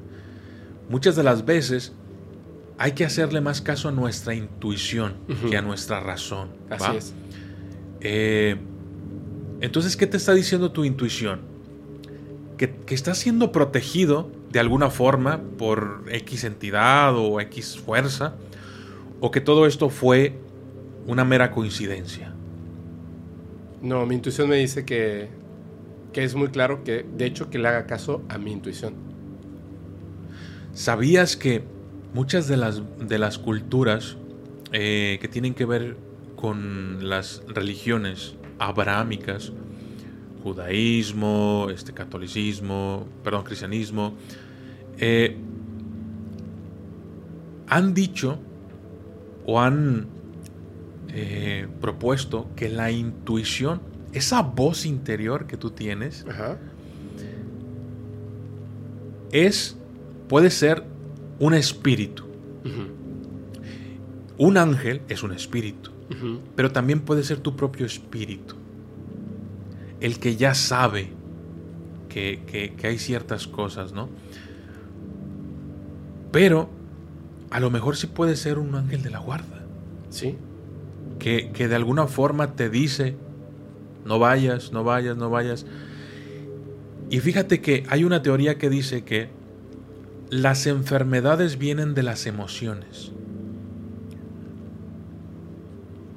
Muchas 0.89 1.15
de 1.15 1.23
las 1.23 1.45
veces 1.45 1.93
hay 2.79 2.93
que 2.93 3.03
hacerle 3.03 3.41
más 3.41 3.61
caso 3.61 3.89
a 3.89 3.91
nuestra 3.91 4.33
intuición 4.33 5.15
que 5.49 5.57
a 5.57 5.61
nuestra 5.61 5.99
razón. 5.99 6.51
Así 6.69 6.95
es. 6.95 7.13
Eh, 7.99 8.55
entonces, 9.59 9.97
¿qué 9.97 10.07
te 10.07 10.15
está 10.15 10.33
diciendo 10.33 10.71
tu 10.71 10.85
intuición? 10.85 11.41
Que, 12.57 12.73
que, 12.73 12.95
estás 12.95 13.17
siendo 13.17 13.51
protegido 13.51 14.31
de 14.49 14.61
alguna 14.61 14.89
forma 14.89 15.41
por 15.57 16.05
X 16.09 16.45
entidad 16.45 17.17
o 17.17 17.41
X 17.41 17.77
fuerza, 17.77 18.35
o 19.19 19.29
que 19.29 19.41
todo 19.41 19.65
esto 19.65 19.89
fue 19.89 20.39
una 21.05 21.25
mera 21.25 21.51
coincidencia. 21.51 22.33
No, 23.81 24.05
mi 24.05 24.15
intuición 24.15 24.47
me 24.47 24.55
dice 24.55 24.85
que, 24.85 25.27
que 26.13 26.23
es 26.23 26.33
muy 26.33 26.47
claro 26.47 26.85
que, 26.85 27.05
de 27.17 27.25
hecho, 27.25 27.49
que 27.49 27.59
le 27.59 27.67
haga 27.67 27.85
caso 27.87 28.23
a 28.29 28.37
mi 28.37 28.53
intuición. 28.53 28.93
¿Sabías 30.71 31.35
que 31.35 31.78
muchas 32.13 32.47
de 32.47 32.57
las, 32.57 32.81
de 32.99 33.17
las 33.17 33.37
culturas 33.37 34.17
eh, 34.71 35.17
que 35.21 35.27
tienen 35.27 35.53
que 35.53 35.65
ver 35.65 35.97
con 36.35 37.09
las 37.09 37.43
religiones 37.47 38.35
abrahámicas, 38.59 39.51
judaísmo, 40.43 41.67
este, 41.71 41.93
catolicismo, 41.93 43.07
perdón, 43.23 43.43
cristianismo, 43.43 44.15
eh, 44.97 45.37
han 47.67 47.93
dicho 47.93 48.39
o 49.45 49.59
han 49.59 50.07
eh, 51.09 51.67
propuesto 51.81 52.49
que 52.55 52.69
la 52.69 52.91
intuición, 52.91 53.81
esa 54.13 54.41
voz 54.41 54.85
interior 54.85 55.45
que 55.45 55.57
tú 55.57 55.71
tienes, 55.71 56.25
es, 59.31 59.77
puede 60.27 60.49
ser 60.49 60.83
un 61.39 61.53
espíritu. 61.53 62.25
Un 64.37 64.57
ángel 64.57 65.01
es 65.09 65.23
un 65.23 65.33
espíritu, 65.33 65.91
pero 66.55 66.71
también 66.71 67.01
puede 67.01 67.23
ser 67.23 67.39
tu 67.39 67.55
propio 67.55 67.85
espíritu, 67.85 68.55
el 69.99 70.19
que 70.19 70.35
ya 70.35 70.53
sabe 70.53 71.11
que, 72.09 72.73
hay 72.83 72.97
ciertas 72.97 73.47
cosas, 73.47 73.93
¿no? 73.93 74.09
Pero 76.31 76.69
a 77.49 77.59
lo 77.59 77.69
mejor 77.69 77.97
sí 77.97 78.07
puede 78.07 78.35
ser 78.35 78.59
un 78.59 78.75
ángel 78.75 79.01
de 79.01 79.09
la 79.09 79.19
guarda. 79.19 79.63
Sí. 80.09 80.37
Que, 81.17 81.51
que, 81.51 81.67
de 81.67 81.75
alguna 81.75 82.07
forma 82.07 82.53
te 82.55 82.69
dice, 82.69 83.15
no 84.05 84.19
vayas, 84.19 84.71
no 84.71 84.83
vayas, 84.83 85.17
no 85.17 85.29
vayas. 85.29 85.65
Y 87.09 87.19
fíjate 87.19 87.61
que 87.61 87.83
hay 87.89 88.03
una 88.03 88.21
teoría 88.21 88.57
que 88.57 88.69
dice 88.69 89.03
que 89.03 89.29
las 90.29 90.67
enfermedades 90.67 91.57
vienen 91.57 91.93
de 91.93 92.03
las 92.03 92.25
emociones. 92.25 93.11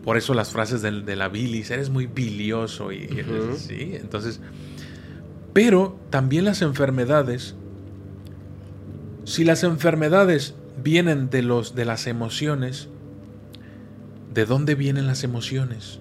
Por 0.05 0.17
eso 0.17 0.35
las 0.35 0.51
frases 0.51 0.83
de, 0.83 1.17
la 1.17 1.29
bilis, 1.29 1.71
eres 1.71 1.89
muy 1.89 2.07
bilioso 2.07 2.91
y, 2.91 3.09
sí, 3.57 3.93
entonces, 3.95 4.41
pero 5.53 5.99
también 6.11 6.45
las 6.45 6.61
enfermedades, 6.61 7.55
si 9.25 9.45
las 9.45 9.63
enfermedades 9.63 10.55
vienen 10.83 11.31
de 11.31 11.43
los 11.43 11.77
de 11.77 11.85
las 11.85 12.09
emociones, 12.09 12.89
¿de 14.35 14.45
dónde 14.45 14.75
vienen 14.75 15.07
las 15.07 15.23
emociones? 15.23 16.01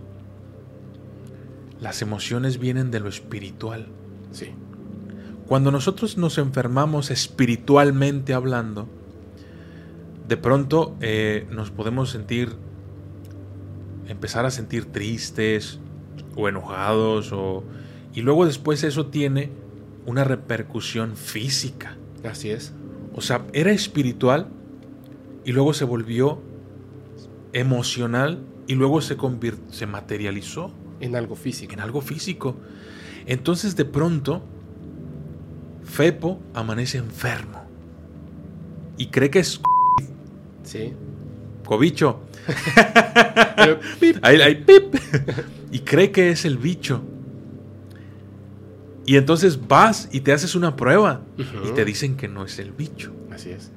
Las 1.79 2.01
emociones 2.01 2.57
vienen 2.57 2.89
de 2.89 3.01
lo 3.01 3.09
espiritual. 3.09 3.87
Sí. 4.31 4.53
Cuando 5.51 5.69
nosotros 5.69 6.17
nos 6.17 6.37
enfermamos 6.37 7.11
espiritualmente 7.11 8.33
hablando, 8.33 8.87
de 10.25 10.37
pronto 10.37 10.95
eh, 11.01 11.45
nos 11.51 11.71
podemos 11.71 12.09
sentir 12.09 12.55
empezar 14.07 14.45
a 14.45 14.51
sentir 14.51 14.85
tristes 14.93 15.81
o 16.37 16.47
enojados 16.47 17.33
o 17.33 17.65
y 18.13 18.21
luego 18.21 18.45
después 18.45 18.85
eso 18.85 19.07
tiene 19.07 19.51
una 20.05 20.23
repercusión 20.23 21.17
física. 21.17 21.97
Así 22.23 22.49
es. 22.49 22.71
O 23.13 23.19
sea, 23.19 23.45
era 23.51 23.73
espiritual 23.73 24.47
y 25.43 25.51
luego 25.51 25.73
se 25.73 25.83
volvió 25.83 26.41
emocional 27.51 28.39
y 28.67 28.75
luego 28.75 29.01
se 29.01 29.17
se 29.67 29.85
materializó 29.85 30.71
en 31.01 31.17
algo 31.17 31.35
físico. 31.35 31.73
En 31.73 31.81
algo 31.81 31.99
físico. 31.99 32.55
Entonces 33.25 33.75
de 33.75 33.83
pronto 33.83 34.45
Fepo 35.91 36.39
amanece 36.53 36.97
enfermo 36.97 37.61
y 38.97 39.07
cree 39.07 39.29
que 39.29 39.39
es 39.39 39.59
Sí. 40.63 40.93
Cobicho. 41.65 42.21
ahí, 44.21 44.55
pip. 44.55 44.95
y 45.71 45.79
cree 45.79 46.11
que 46.11 46.31
es 46.31 46.45
el 46.45 46.57
bicho. 46.57 47.01
Y 49.05 49.17
entonces 49.17 49.67
vas 49.67 50.07
y 50.11 50.21
te 50.21 50.31
haces 50.31 50.55
una 50.55 50.75
prueba 50.75 51.21
y 51.37 51.71
te 51.71 51.83
dicen 51.83 52.15
que 52.15 52.27
no 52.27 52.45
es 52.45 52.59
el 52.59 52.71
bicho. 52.71 53.11
Así 53.31 53.49
es. 53.49 53.71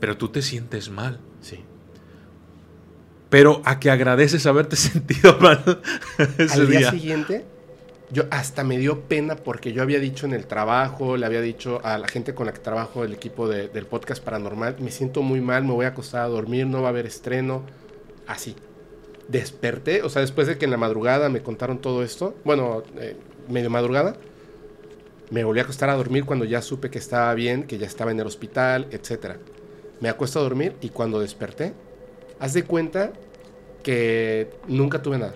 Pero 0.00 0.16
tú 0.16 0.28
te 0.28 0.40
sientes 0.42 0.90
mal. 0.90 1.20
Sí. 1.42 1.64
Pero 3.28 3.60
a 3.64 3.78
que 3.78 3.90
agradeces 3.90 4.46
haberte 4.46 4.76
sentido 4.76 5.36
mal 5.38 5.62
Al 6.50 6.70
día, 6.70 6.90
siguiente, 6.90 7.44
yo 8.10 8.24
hasta 8.30 8.64
me 8.64 8.78
dio 8.78 9.02
pena 9.02 9.36
porque 9.36 9.72
yo 9.72 9.82
había 9.82 10.00
dicho 10.00 10.26
en 10.26 10.32
el 10.32 10.46
trabajo, 10.46 11.16
le 11.16 11.26
había 11.26 11.40
dicho 11.40 11.80
a 11.84 11.98
la 11.98 12.08
gente 12.08 12.34
con 12.34 12.46
la 12.46 12.52
que 12.52 12.60
trabajo, 12.60 13.04
el 13.04 13.12
equipo 13.12 13.48
del 13.48 13.86
podcast 13.86 14.22
paranormal, 14.22 14.76
me 14.80 14.90
siento 14.90 15.22
muy 15.22 15.40
mal, 15.40 15.64
me 15.64 15.72
voy 15.72 15.84
a 15.84 15.88
acostar 15.88 16.22
a 16.22 16.28
dormir, 16.28 16.66
no 16.66 16.80
va 16.82 16.88
a 16.88 16.90
haber 16.90 17.06
estreno. 17.06 17.62
Así 18.26 18.54
desperté, 19.28 20.02
o 20.02 20.08
sea, 20.08 20.22
después 20.22 20.46
de 20.46 20.58
que 20.58 20.64
en 20.64 20.70
la 20.70 20.78
madrugada 20.78 21.28
me 21.28 21.42
contaron 21.42 21.78
todo 21.78 22.02
esto, 22.02 22.34
bueno, 22.44 22.82
eh, 22.98 23.14
medio 23.48 23.70
madrugada, 23.70 24.16
me 25.30 25.44
volví 25.44 25.60
a 25.60 25.64
acostar 25.64 25.90
a 25.90 25.94
dormir 25.94 26.24
cuando 26.24 26.46
ya 26.46 26.62
supe 26.62 26.90
que 26.90 26.98
estaba 26.98 27.32
bien, 27.34 27.64
que 27.64 27.76
ya 27.76 27.86
estaba 27.86 28.10
en 28.10 28.18
el 28.18 28.26
hospital, 28.26 28.88
etc. 28.90 29.36
Me 30.00 30.08
acuesto 30.08 30.40
a 30.40 30.42
dormir 30.42 30.74
y 30.80 30.88
cuando 30.88 31.20
desperté, 31.20 31.74
haz 32.40 32.54
de 32.54 32.64
cuenta 32.64 33.12
que 33.82 34.48
nunca 34.66 35.02
tuve 35.02 35.18
nada. 35.18 35.34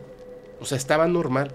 O 0.60 0.64
sea, 0.64 0.78
estaba 0.78 1.06
normal. 1.06 1.52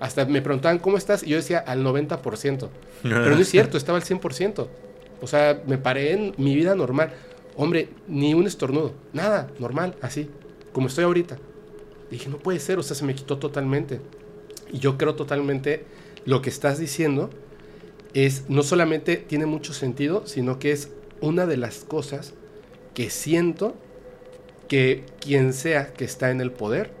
Hasta 0.00 0.24
me 0.26 0.42
preguntaban, 0.42 0.78
¿cómo 0.78 0.96
estás? 0.96 1.22
Y 1.22 1.30
yo 1.30 1.36
decía, 1.36 1.58
al 1.58 1.84
90%. 1.84 2.68
Pero 3.02 3.30
no 3.30 3.36
es 3.36 3.48
cierto, 3.50 3.76
estaba 3.76 3.98
al 3.98 4.04
100%. 4.04 4.68
O 5.20 5.26
sea, 5.26 5.62
me 5.66 5.78
paré 5.78 6.12
en 6.12 6.34
mi 6.38 6.54
vida 6.54 6.74
normal. 6.74 7.12
Hombre, 7.56 7.88
ni 8.06 8.34
un 8.34 8.46
estornudo. 8.46 8.92
Nada, 9.12 9.48
normal, 9.58 9.96
así. 10.00 10.30
Como 10.72 10.86
estoy 10.86 11.04
ahorita. 11.04 11.38
Dije, 12.10 12.28
no 12.28 12.38
puede 12.38 12.60
ser, 12.60 12.78
o 12.78 12.82
sea, 12.82 12.96
se 12.96 13.04
me 13.04 13.14
quitó 13.14 13.38
totalmente. 13.38 14.00
Y 14.72 14.78
yo 14.78 14.96
creo 14.96 15.14
totalmente 15.14 15.84
lo 16.24 16.40
que 16.42 16.50
estás 16.50 16.78
diciendo 16.78 17.30
es, 18.14 18.44
no 18.48 18.62
solamente 18.62 19.16
tiene 19.16 19.46
mucho 19.46 19.72
sentido, 19.72 20.26
sino 20.26 20.58
que 20.58 20.72
es 20.72 20.90
una 21.20 21.46
de 21.46 21.56
las 21.56 21.80
cosas 21.80 22.34
que 22.94 23.10
siento 23.10 23.74
que 24.68 25.04
quien 25.20 25.52
sea 25.52 25.92
que 25.92 26.04
está 26.04 26.30
en 26.30 26.40
el 26.40 26.52
poder 26.52 26.97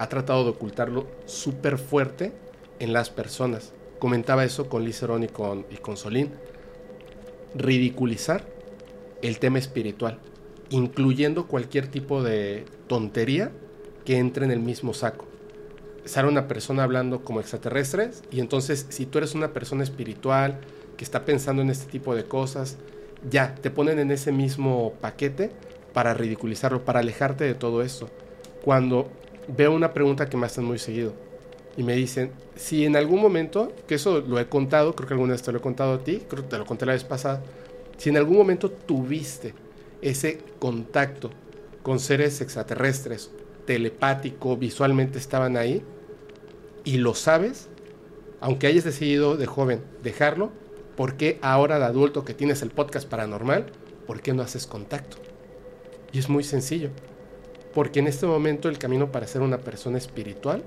ha 0.00 0.08
tratado 0.08 0.44
de 0.44 0.50
ocultarlo 0.50 1.06
súper 1.26 1.76
fuerte 1.76 2.32
en 2.78 2.94
las 2.94 3.10
personas. 3.10 3.74
Comentaba 3.98 4.44
eso 4.44 4.66
con 4.66 4.82
Licerón 4.82 5.24
y 5.24 5.28
con, 5.28 5.66
y 5.70 5.76
con 5.76 5.98
Solín. 5.98 6.30
Ridiculizar 7.54 8.46
el 9.20 9.38
tema 9.38 9.58
espiritual, 9.58 10.18
incluyendo 10.70 11.46
cualquier 11.46 11.88
tipo 11.88 12.22
de 12.22 12.64
tontería 12.86 13.52
que 14.06 14.16
entre 14.16 14.46
en 14.46 14.52
el 14.52 14.60
mismo 14.60 14.94
saco. 14.94 15.26
Sale 16.06 16.28
una 16.28 16.48
persona 16.48 16.82
hablando 16.82 17.22
como 17.22 17.40
extraterrestres 17.40 18.22
y 18.30 18.40
entonces 18.40 18.86
si 18.88 19.04
tú 19.04 19.18
eres 19.18 19.34
una 19.34 19.52
persona 19.52 19.84
espiritual 19.84 20.60
que 20.96 21.04
está 21.04 21.26
pensando 21.26 21.60
en 21.60 21.68
este 21.68 21.92
tipo 21.92 22.14
de 22.14 22.24
cosas, 22.24 22.78
ya, 23.28 23.54
te 23.54 23.70
ponen 23.70 23.98
en 23.98 24.10
ese 24.10 24.32
mismo 24.32 24.94
paquete 25.02 25.50
para 25.92 26.14
ridiculizarlo, 26.14 26.86
para 26.86 27.00
alejarte 27.00 27.44
de 27.44 27.54
todo 27.54 27.82
esto. 27.82 28.08
Cuando 28.64 29.10
veo 29.56 29.72
una 29.72 29.92
pregunta 29.92 30.28
que 30.28 30.36
me 30.36 30.46
hacen 30.46 30.64
muy 30.64 30.78
seguido 30.78 31.12
y 31.76 31.82
me 31.82 31.94
dicen, 31.94 32.32
si 32.56 32.84
en 32.84 32.96
algún 32.96 33.20
momento, 33.20 33.72
que 33.86 33.94
eso 33.94 34.20
lo 34.20 34.38
he 34.38 34.46
contado, 34.48 34.94
creo 34.94 35.08
que 35.08 35.14
alguna 35.14 35.32
vez 35.32 35.42
te 35.42 35.52
lo 35.52 35.58
he 35.58 35.62
contado 35.62 35.94
a 35.94 36.04
ti, 36.04 36.22
creo 36.28 36.42
que 36.44 36.50
te 36.50 36.58
lo 36.58 36.66
conté 36.66 36.86
la 36.86 36.92
vez 36.92 37.04
pasada, 37.04 37.42
si 37.96 38.10
en 38.10 38.16
algún 38.16 38.36
momento 38.36 38.70
tuviste 38.70 39.54
ese 40.02 40.40
contacto 40.58 41.30
con 41.82 42.00
seres 42.00 42.40
extraterrestres 42.40 43.30
telepático, 43.66 44.56
visualmente 44.56 45.18
estaban 45.18 45.56
ahí, 45.56 45.82
y 46.84 46.98
lo 46.98 47.14
sabes, 47.14 47.68
aunque 48.40 48.66
hayas 48.66 48.84
decidido 48.84 49.36
de 49.36 49.46
joven 49.46 49.82
dejarlo, 50.02 50.50
¿por 50.96 51.16
qué 51.16 51.38
ahora 51.42 51.78
de 51.78 51.84
adulto 51.84 52.24
que 52.24 52.34
tienes 52.34 52.62
el 52.62 52.70
podcast 52.70 53.08
paranormal, 53.08 53.66
por 54.06 54.22
qué 54.22 54.32
no 54.32 54.42
haces 54.42 54.66
contacto? 54.66 55.18
Y 56.12 56.18
es 56.18 56.28
muy 56.28 56.42
sencillo, 56.42 56.90
porque 57.74 58.00
en 58.00 58.06
este 58.06 58.26
momento 58.26 58.68
el 58.68 58.78
camino 58.78 59.12
para 59.12 59.26
ser 59.26 59.42
una 59.42 59.58
persona 59.58 59.98
espiritual 59.98 60.62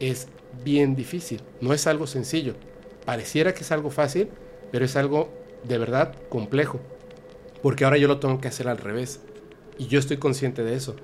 es 0.00 0.28
bien 0.64 0.94
difícil, 0.94 1.40
no 1.60 1.72
es 1.72 1.86
algo 1.86 2.06
sencillo. 2.06 2.54
Pareciera 3.04 3.54
que 3.54 3.60
es 3.60 3.72
algo 3.72 3.90
fácil, 3.90 4.28
pero 4.72 4.84
es 4.84 4.96
algo 4.96 5.28
de 5.64 5.78
verdad 5.78 6.14
complejo, 6.28 6.80
porque 7.62 7.84
ahora 7.84 7.98
yo 7.98 8.08
lo 8.08 8.18
tengo 8.18 8.40
que 8.40 8.48
hacer 8.48 8.68
al 8.68 8.78
revés, 8.78 9.20
y 9.78 9.86
yo 9.86 9.98
estoy 9.98 10.16
consciente 10.16 10.62
de 10.62 10.74
eso. 10.74 10.96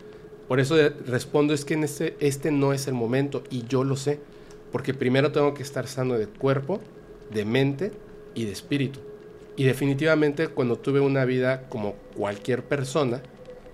Por 0.48 0.60
eso 0.60 0.76
respondo 1.06 1.54
es 1.54 1.64
que 1.64 1.74
este, 1.74 2.16
este 2.20 2.50
no 2.50 2.72
es 2.72 2.86
el 2.86 2.94
momento 2.94 3.42
y 3.50 3.64
yo 3.66 3.84
lo 3.84 3.96
sé, 3.96 4.20
porque 4.70 4.94
primero 4.94 5.32
tengo 5.32 5.54
que 5.54 5.62
estar 5.62 5.86
sano 5.86 6.14
de 6.14 6.26
cuerpo, 6.26 6.80
de 7.32 7.44
mente 7.44 7.92
y 8.34 8.44
de 8.44 8.52
espíritu. 8.52 9.00
Y 9.56 9.64
definitivamente 9.64 10.48
cuando 10.48 10.78
tuve 10.78 11.00
una 11.00 11.24
vida 11.24 11.68
como 11.68 11.94
cualquier 12.16 12.64
persona, 12.64 13.22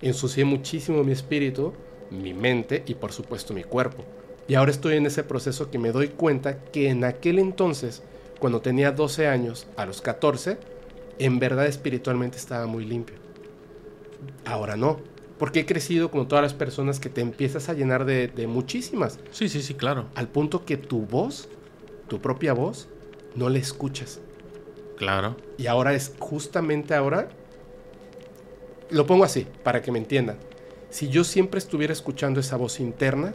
ensucié 0.01 0.45
muchísimo 0.45 1.03
mi 1.03 1.11
espíritu 1.11 1.73
mi 2.11 2.33
mente 2.33 2.83
y 2.85 2.95
por 2.95 3.11
supuesto 3.11 3.53
mi 3.53 3.63
cuerpo. 3.63 4.03
Y 4.47 4.55
ahora 4.55 4.71
estoy 4.71 4.95
en 4.95 5.05
ese 5.05 5.23
proceso 5.23 5.69
que 5.69 5.77
me 5.77 5.91
doy 5.91 6.09
cuenta 6.09 6.63
que 6.65 6.89
en 6.89 7.03
aquel 7.03 7.39
entonces, 7.39 8.01
cuando 8.39 8.61
tenía 8.61 8.91
12 8.91 9.27
años, 9.27 9.67
a 9.77 9.85
los 9.85 10.01
14, 10.01 10.57
en 11.19 11.39
verdad 11.39 11.67
espiritualmente 11.67 12.37
estaba 12.37 12.65
muy 12.65 12.85
limpio. 12.85 13.17
Ahora 14.45 14.75
no, 14.75 14.99
porque 15.37 15.61
he 15.61 15.65
crecido 15.65 16.09
como 16.09 16.27
todas 16.27 16.41
las 16.41 16.53
personas 16.53 16.99
que 16.99 17.09
te 17.09 17.21
empiezas 17.21 17.69
a 17.69 17.73
llenar 17.73 18.05
de, 18.05 18.27
de 18.27 18.47
muchísimas. 18.47 19.19
Sí, 19.31 19.49
sí, 19.49 19.61
sí, 19.61 19.75
claro. 19.75 20.07
Al 20.15 20.27
punto 20.27 20.65
que 20.65 20.77
tu 20.77 21.05
voz, 21.05 21.47
tu 22.07 22.19
propia 22.19 22.53
voz, 22.53 22.87
no 23.35 23.49
la 23.49 23.59
escuchas. 23.59 24.19
Claro. 24.97 25.37
Y 25.57 25.67
ahora 25.67 25.93
es 25.93 26.13
justamente 26.19 26.95
ahora, 26.95 27.29
lo 28.89 29.05
pongo 29.05 29.23
así, 29.23 29.47
para 29.63 29.81
que 29.81 29.91
me 29.91 29.99
entiendan. 29.99 30.37
Si 30.89 31.09
yo 31.09 31.23
siempre 31.23 31.59
estuviera 31.59 31.93
escuchando 31.93 32.39
esa 32.39 32.57
voz 32.57 32.79
interna, 32.79 33.33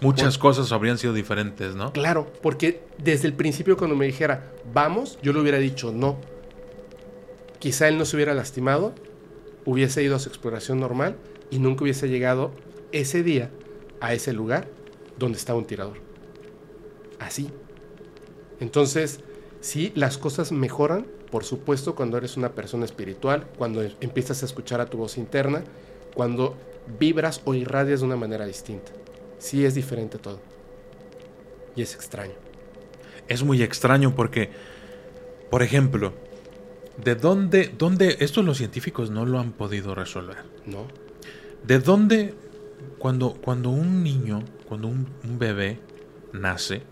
Muchas 0.00 0.36
cosas 0.36 0.72
habrían 0.72 0.98
sido 0.98 1.14
diferentes, 1.14 1.74
¿no? 1.74 1.90
claro, 1.92 2.30
porque 2.42 2.82
desde 2.98 3.28
el 3.28 3.32
principio 3.32 3.78
cuando 3.78 3.96
me 3.96 4.04
dijera, 4.04 4.52
vamos, 4.74 5.18
yo 5.22 5.32
le 5.32 5.40
hubiera 5.40 5.58
dicho 5.58 5.90
no. 5.90 6.18
Quizá 7.58 7.88
él 7.88 7.96
no 7.96 8.04
se 8.04 8.16
hubiera 8.16 8.34
lastimado, 8.34 8.94
hubiese 9.64 10.02
ido 10.02 10.14
a 10.16 10.18
su 10.18 10.28
exploración 10.28 10.80
normal 10.80 11.16
y 11.50 11.60
nunca 11.60 11.84
hubiese 11.84 12.08
llegado 12.08 12.52
ese 12.92 13.22
día 13.22 13.50
a 14.00 14.12
ese 14.12 14.34
lugar 14.34 14.68
donde 15.18 15.38
estaba 15.38 15.58
un 15.58 15.64
tirador. 15.64 15.98
Así. 17.18 17.48
Entonces, 18.60 19.20
sí, 19.60 19.92
las 19.94 20.18
cosas 20.18 20.52
mejoran, 20.52 21.06
por 21.30 21.44
supuesto, 21.44 21.94
cuando 21.94 22.16
eres 22.16 22.36
una 22.36 22.50
persona 22.50 22.84
espiritual, 22.84 23.46
cuando 23.58 23.82
empiezas 24.00 24.42
a 24.42 24.46
escuchar 24.46 24.80
a 24.80 24.86
tu 24.86 24.98
voz 24.98 25.18
interna, 25.18 25.64
cuando 26.14 26.56
vibras 26.98 27.40
o 27.44 27.54
irradias 27.54 28.00
de 28.00 28.06
una 28.06 28.16
manera 28.16 28.46
distinta. 28.46 28.92
Sí 29.38 29.64
es 29.64 29.74
diferente 29.74 30.18
todo. 30.18 30.40
Y 31.74 31.82
es 31.82 31.94
extraño. 31.94 32.34
Es 33.28 33.42
muy 33.42 33.62
extraño 33.62 34.14
porque, 34.14 34.50
por 35.50 35.62
ejemplo, 35.62 36.14
¿de 37.02 37.16
dónde, 37.16 37.72
dónde, 37.76 38.16
esto 38.20 38.42
los 38.42 38.58
científicos 38.58 39.10
no 39.10 39.26
lo 39.26 39.38
han 39.38 39.52
podido 39.52 39.94
resolver? 39.94 40.38
¿No? 40.64 40.86
¿De 41.66 41.80
dónde, 41.80 42.34
cuando, 42.98 43.34
cuando 43.34 43.70
un 43.70 44.02
niño, 44.02 44.42
cuando 44.68 44.88
un, 44.88 45.08
un 45.24 45.38
bebé 45.38 45.80
nace, 46.32 46.82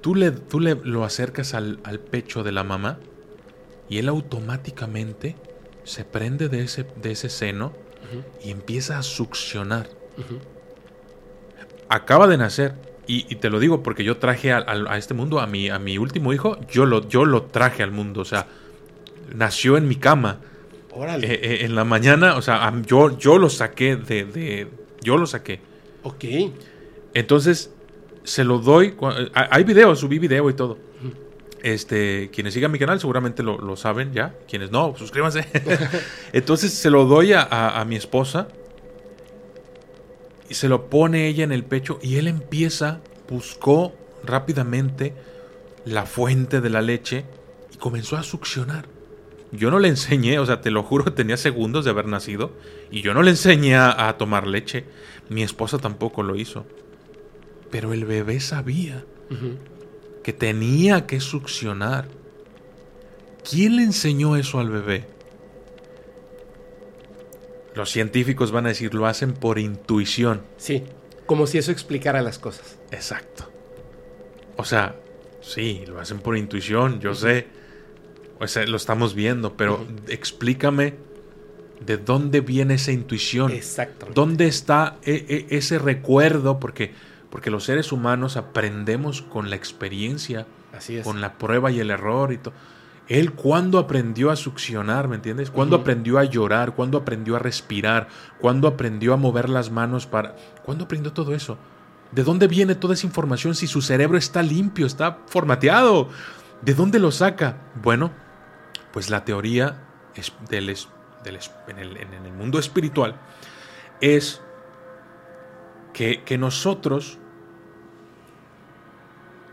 tú, 0.00 0.14
le, 0.14 0.30
tú 0.30 0.60
le 0.60 0.74
lo 0.82 1.04
acercas 1.04 1.54
al, 1.54 1.78
al 1.84 1.98
pecho 2.00 2.42
de 2.42 2.52
la 2.52 2.64
mamá 2.64 2.98
y 3.88 3.98
él 3.98 4.08
automáticamente 4.08 5.36
se 5.84 6.04
prende 6.04 6.48
de 6.48 6.62
ese, 6.62 6.86
de 7.02 7.12
ese 7.12 7.28
seno 7.28 7.72
y 8.44 8.50
empieza 8.50 8.98
a 8.98 9.02
succionar? 9.02 9.88
Acaba 11.88 12.26
de 12.26 12.36
nacer. 12.38 12.74
Y, 13.06 13.26
y 13.32 13.36
te 13.36 13.50
lo 13.50 13.58
digo 13.58 13.82
porque 13.82 14.04
yo 14.04 14.18
traje 14.18 14.52
a, 14.52 14.58
a- 14.58 14.92
a 14.94 14.98
este 14.98 15.14
mundo 15.14 15.40
a 15.40 15.46
mi, 15.46 15.68
a 15.68 15.78
mi 15.78 15.98
último 15.98 16.32
hijo. 16.32 16.58
Yo 16.70 16.86
lo, 16.86 17.08
yo 17.08 17.24
lo 17.24 17.42
traje 17.44 17.82
al 17.82 17.90
mundo. 17.90 18.20
O 18.20 18.24
sea, 18.24 18.46
nació 19.34 19.76
en 19.76 19.88
mi 19.88 19.96
cama. 19.96 20.38
Órale. 20.92 21.26
Eh, 21.26 21.40
eh, 21.42 21.64
en 21.64 21.74
la 21.74 21.84
mañana, 21.84 22.36
o 22.36 22.42
sea, 22.42 22.72
yo, 22.86 23.18
yo 23.18 23.38
lo 23.38 23.48
saqué 23.50 23.96
de, 23.96 24.24
de- 24.24 24.68
Yo 25.02 25.16
lo 25.16 25.26
saqué. 25.26 25.60
ok. 26.04 26.24
Entonces, 27.14 27.72
se 28.24 28.44
lo 28.44 28.58
doy. 28.58 28.94
eh, 29.18 29.30
Hay 29.34 29.64
video, 29.64 29.94
subí 29.96 30.18
video 30.18 30.48
y 30.50 30.54
todo. 30.54 30.78
Este, 31.62 32.30
quienes 32.32 32.54
sigan 32.54 32.72
mi 32.72 32.78
canal 32.78 32.98
seguramente 33.00 33.42
lo, 33.42 33.58
lo 33.58 33.76
saben 33.76 34.12
ya. 34.12 34.34
Quienes 34.48 34.70
no, 34.70 34.94
suscríbanse. 34.96 35.46
Entonces 36.32 36.72
se 36.72 36.90
lo 36.90 37.04
doy 37.04 37.32
a, 37.34 37.42
a- 37.42 37.84
mi 37.84 37.96
esposa. 37.96 38.48
Y 40.48 40.54
se 40.54 40.68
lo 40.68 40.88
pone 40.88 41.28
ella 41.28 41.44
en 41.44 41.52
el 41.52 41.64
pecho. 41.64 41.98
Y 42.02 42.16
él 42.16 42.26
empieza, 42.28 43.00
buscó 43.28 43.94
rápidamente 44.24 45.14
la 45.84 46.06
fuente 46.06 46.60
de 46.60 46.70
la 46.70 46.82
leche. 46.82 47.24
Y 47.72 47.76
comenzó 47.76 48.16
a 48.16 48.22
succionar. 48.22 48.86
Yo 49.52 49.70
no 49.70 49.80
le 49.80 49.88
enseñé, 49.88 50.38
o 50.38 50.46
sea, 50.46 50.60
te 50.60 50.70
lo 50.70 50.82
juro, 50.82 51.12
tenía 51.14 51.36
segundos 51.36 51.84
de 51.84 51.90
haber 51.90 52.06
nacido. 52.06 52.52
Y 52.90 53.02
yo 53.02 53.14
no 53.14 53.22
le 53.22 53.30
enseñé 53.30 53.76
a 53.76 54.14
tomar 54.18 54.46
leche. 54.46 54.84
Mi 55.28 55.42
esposa 55.42 55.78
tampoco 55.78 56.22
lo 56.22 56.34
hizo. 56.36 56.64
Pero 57.70 57.92
el 57.92 58.04
bebé 58.04 58.40
sabía 58.40 59.04
que 60.22 60.32
tenía 60.32 61.06
que 61.06 61.20
succionar. 61.20 62.08
¿Quién 63.48 63.76
le 63.76 63.82
enseñó 63.84 64.36
eso 64.36 64.58
al 64.60 64.70
bebé? 64.70 65.06
Los 67.74 67.90
científicos 67.90 68.50
van 68.50 68.66
a 68.66 68.70
decir, 68.70 68.94
lo 68.94 69.06
hacen 69.06 69.32
por 69.32 69.58
intuición. 69.58 70.42
Sí, 70.56 70.82
como 71.26 71.46
si 71.46 71.58
eso 71.58 71.70
explicara 71.70 72.20
las 72.22 72.38
cosas. 72.38 72.78
Exacto. 72.90 73.48
O 74.56 74.64
sea, 74.64 74.96
sí, 75.40 75.84
lo 75.86 76.00
hacen 76.00 76.18
por 76.18 76.36
intuición, 76.36 77.00
yo 77.00 77.14
sé. 77.14 77.46
O 78.40 78.46
sea, 78.46 78.66
lo 78.66 78.76
estamos 78.76 79.14
viendo, 79.14 79.56
pero 79.56 79.86
explícame 80.08 80.94
de 81.84 81.96
dónde 81.96 82.40
viene 82.40 82.74
esa 82.74 82.90
intuición. 82.92 83.52
Exacto. 83.52 84.08
¿Dónde 84.12 84.46
está 84.48 84.98
e- 85.04 85.46
e- 85.50 85.56
ese 85.56 85.78
recuerdo? 85.78 86.58
Porque, 86.58 86.92
porque 87.30 87.50
los 87.50 87.64
seres 87.64 87.92
humanos 87.92 88.36
aprendemos 88.36 89.22
con 89.22 89.50
la 89.50 89.56
experiencia, 89.56 90.46
Así 90.76 90.96
es. 90.98 91.04
con 91.04 91.20
la 91.20 91.34
prueba 91.34 91.70
y 91.70 91.80
el 91.80 91.90
error 91.90 92.32
y 92.32 92.38
todo. 92.38 92.54
Él 93.08 93.32
cuándo 93.32 93.78
aprendió 93.78 94.30
a 94.30 94.36
succionar, 94.36 95.08
¿me 95.08 95.16
entiendes? 95.16 95.50
¿Cuándo 95.50 95.76
Ujú. 95.76 95.82
aprendió 95.82 96.18
a 96.18 96.24
llorar? 96.24 96.74
¿Cuándo 96.76 96.96
aprendió 96.98 97.34
a 97.34 97.38
respirar? 97.40 98.06
¿Cuándo 98.40 98.68
aprendió 98.68 99.12
a 99.14 99.16
mover 99.16 99.48
las 99.48 99.70
manos 99.70 100.06
para... 100.06 100.36
¿Cuándo 100.64 100.84
aprendió 100.84 101.12
todo 101.12 101.34
eso? 101.34 101.58
¿De 102.12 102.22
dónde 102.22 102.46
viene 102.46 102.74
toda 102.76 102.94
esa 102.94 103.06
información 103.06 103.54
si 103.56 103.66
su 103.66 103.82
cerebro 103.82 104.16
está 104.16 104.42
limpio, 104.44 104.86
está 104.86 105.18
formateado? 105.26 106.08
¿De 106.62 106.74
dónde 106.74 106.98
lo 107.00 107.10
saca? 107.10 107.56
Bueno, 107.82 108.12
pues 108.92 109.10
la 109.10 109.24
teoría 109.24 109.82
es 110.14 110.32
del, 110.48 110.68
es- 110.70 110.88
del 111.24 111.36
es- 111.36 111.50
en, 111.68 111.78
el, 111.78 111.96
en 111.96 112.12
el 112.14 112.32
mundo 112.32 112.58
espiritual 112.60 113.16
es 114.00 114.40
que, 115.92 116.22
que 116.22 116.38
nosotros, 116.38 117.18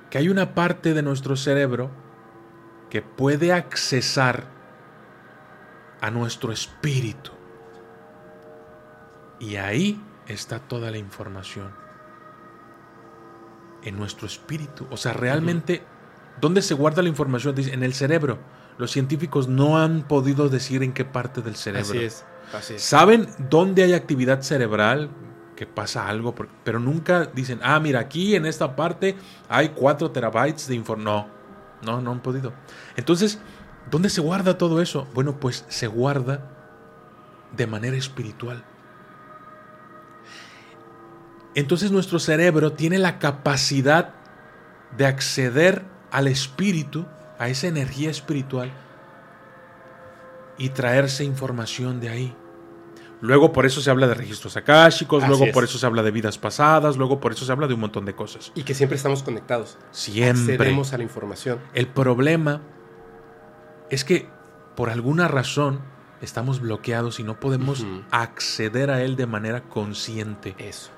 que 0.09 0.17
hay 0.17 0.29
una 0.29 0.53
parte 0.55 0.93
de 0.93 1.01
nuestro 1.01 1.35
cerebro 1.35 1.91
que 2.89 3.01
puede 3.01 3.51
accesar 3.51 4.45
a 6.01 6.11
nuestro 6.11 6.51
espíritu. 6.51 7.31
Y 9.39 9.57
ahí 9.57 10.01
está 10.27 10.59
toda 10.59 10.91
la 10.91 10.97
información. 10.97 11.71
En 13.83 13.97
nuestro 13.97 14.27
espíritu. 14.27 14.87
O 14.89 14.97
sea, 14.97 15.13
realmente, 15.13 15.83
¿dónde 16.41 16.61
se 16.61 16.73
guarda 16.73 17.01
la 17.01 17.09
información? 17.09 17.55
Dice, 17.55 17.73
en 17.73 17.83
el 17.83 17.93
cerebro. 17.93 18.39
Los 18.77 18.91
científicos 18.91 19.47
no 19.47 19.79
han 19.79 20.03
podido 20.03 20.49
decir 20.49 20.83
en 20.83 20.93
qué 20.93 21.03
parte 21.03 21.41
del 21.41 21.55
cerebro. 21.55 21.89
Así 21.89 22.03
es. 22.03 22.25
Así 22.53 22.75
es. 22.75 22.81
Saben 22.81 23.27
dónde 23.49 23.83
hay 23.83 23.93
actividad 23.93 24.41
cerebral, 24.41 25.09
que 25.57 25.65
pasa 25.65 26.07
algo, 26.07 26.33
pero 26.63 26.79
nunca 26.79 27.25
dicen, 27.25 27.59
ah, 27.63 27.79
mira, 27.79 27.99
aquí 27.99 28.35
en 28.35 28.45
esta 28.45 28.75
parte 28.75 29.17
hay 29.49 29.69
4 29.69 30.11
terabytes 30.11 30.67
de 30.67 30.75
información. 30.75 31.33
No, 31.81 31.95
no, 31.95 32.01
no 32.01 32.11
han 32.11 32.21
podido. 32.21 32.53
Entonces, 32.95 33.39
¿dónde 33.89 34.09
se 34.09 34.21
guarda 34.21 34.57
todo 34.57 34.81
eso? 34.81 35.07
Bueno, 35.13 35.39
pues 35.39 35.65
se 35.67 35.87
guarda 35.87 36.51
de 37.55 37.67
manera 37.67 37.97
espiritual. 37.97 38.63
Entonces 41.55 41.91
nuestro 41.91 42.19
cerebro 42.19 42.73
tiene 42.73 42.99
la 42.99 43.17
capacidad 43.17 44.13
de 44.95 45.07
acceder 45.07 45.83
al 46.11 46.27
espíritu, 46.27 47.07
a 47.39 47.49
esa 47.49 47.65
energía 47.65 48.11
espiritual, 48.11 48.71
y 50.59 50.69
traerse 50.69 51.23
información 51.23 51.99
de 51.99 52.09
ahí. 52.09 52.35
Luego 53.21 53.51
por 53.51 53.65
eso 53.65 53.81
se 53.81 53.89
habla 53.89 54.07
de 54.07 54.13
registros 54.13 54.55
akáshicos, 54.57 55.23
Así 55.23 55.29
luego 55.29 55.45
es. 55.45 55.53
por 55.53 55.63
eso 55.63 55.77
se 55.79 55.85
habla 55.85 56.03
de 56.03 56.11
vidas 56.11 56.37
pasadas, 56.37 56.97
luego 56.97 57.19
por 57.19 57.31
eso 57.31 57.45
se 57.45 57.51
habla 57.51 57.67
de 57.67 57.73
un 57.73 57.79
montón 57.79 58.05
de 58.05 58.13
cosas. 58.13 58.51
Y 58.53 58.61
que 58.63 58.75
siempre 58.75 58.95
estamos 58.95 59.23
conectados. 59.23 59.77
Siempre. 59.91 60.53
Accedemos 60.53 60.93
a 60.93 60.97
la 60.97 61.03
información. 61.03 61.59
El 61.73 61.87
problema 61.87 62.61
es 63.89 64.03
que 64.05 64.29
por 64.75 64.89
alguna 64.91 65.27
razón 65.27 65.79
estamos 66.21 66.59
bloqueados 66.59 67.19
y 67.19 67.23
no 67.23 67.39
podemos 67.39 67.85
acceder 68.11 68.91
a 68.91 69.01
él 69.01 69.15
de 69.15 69.25
manera 69.25 69.61
consciente. 69.63 70.55
Eso. 70.59 70.91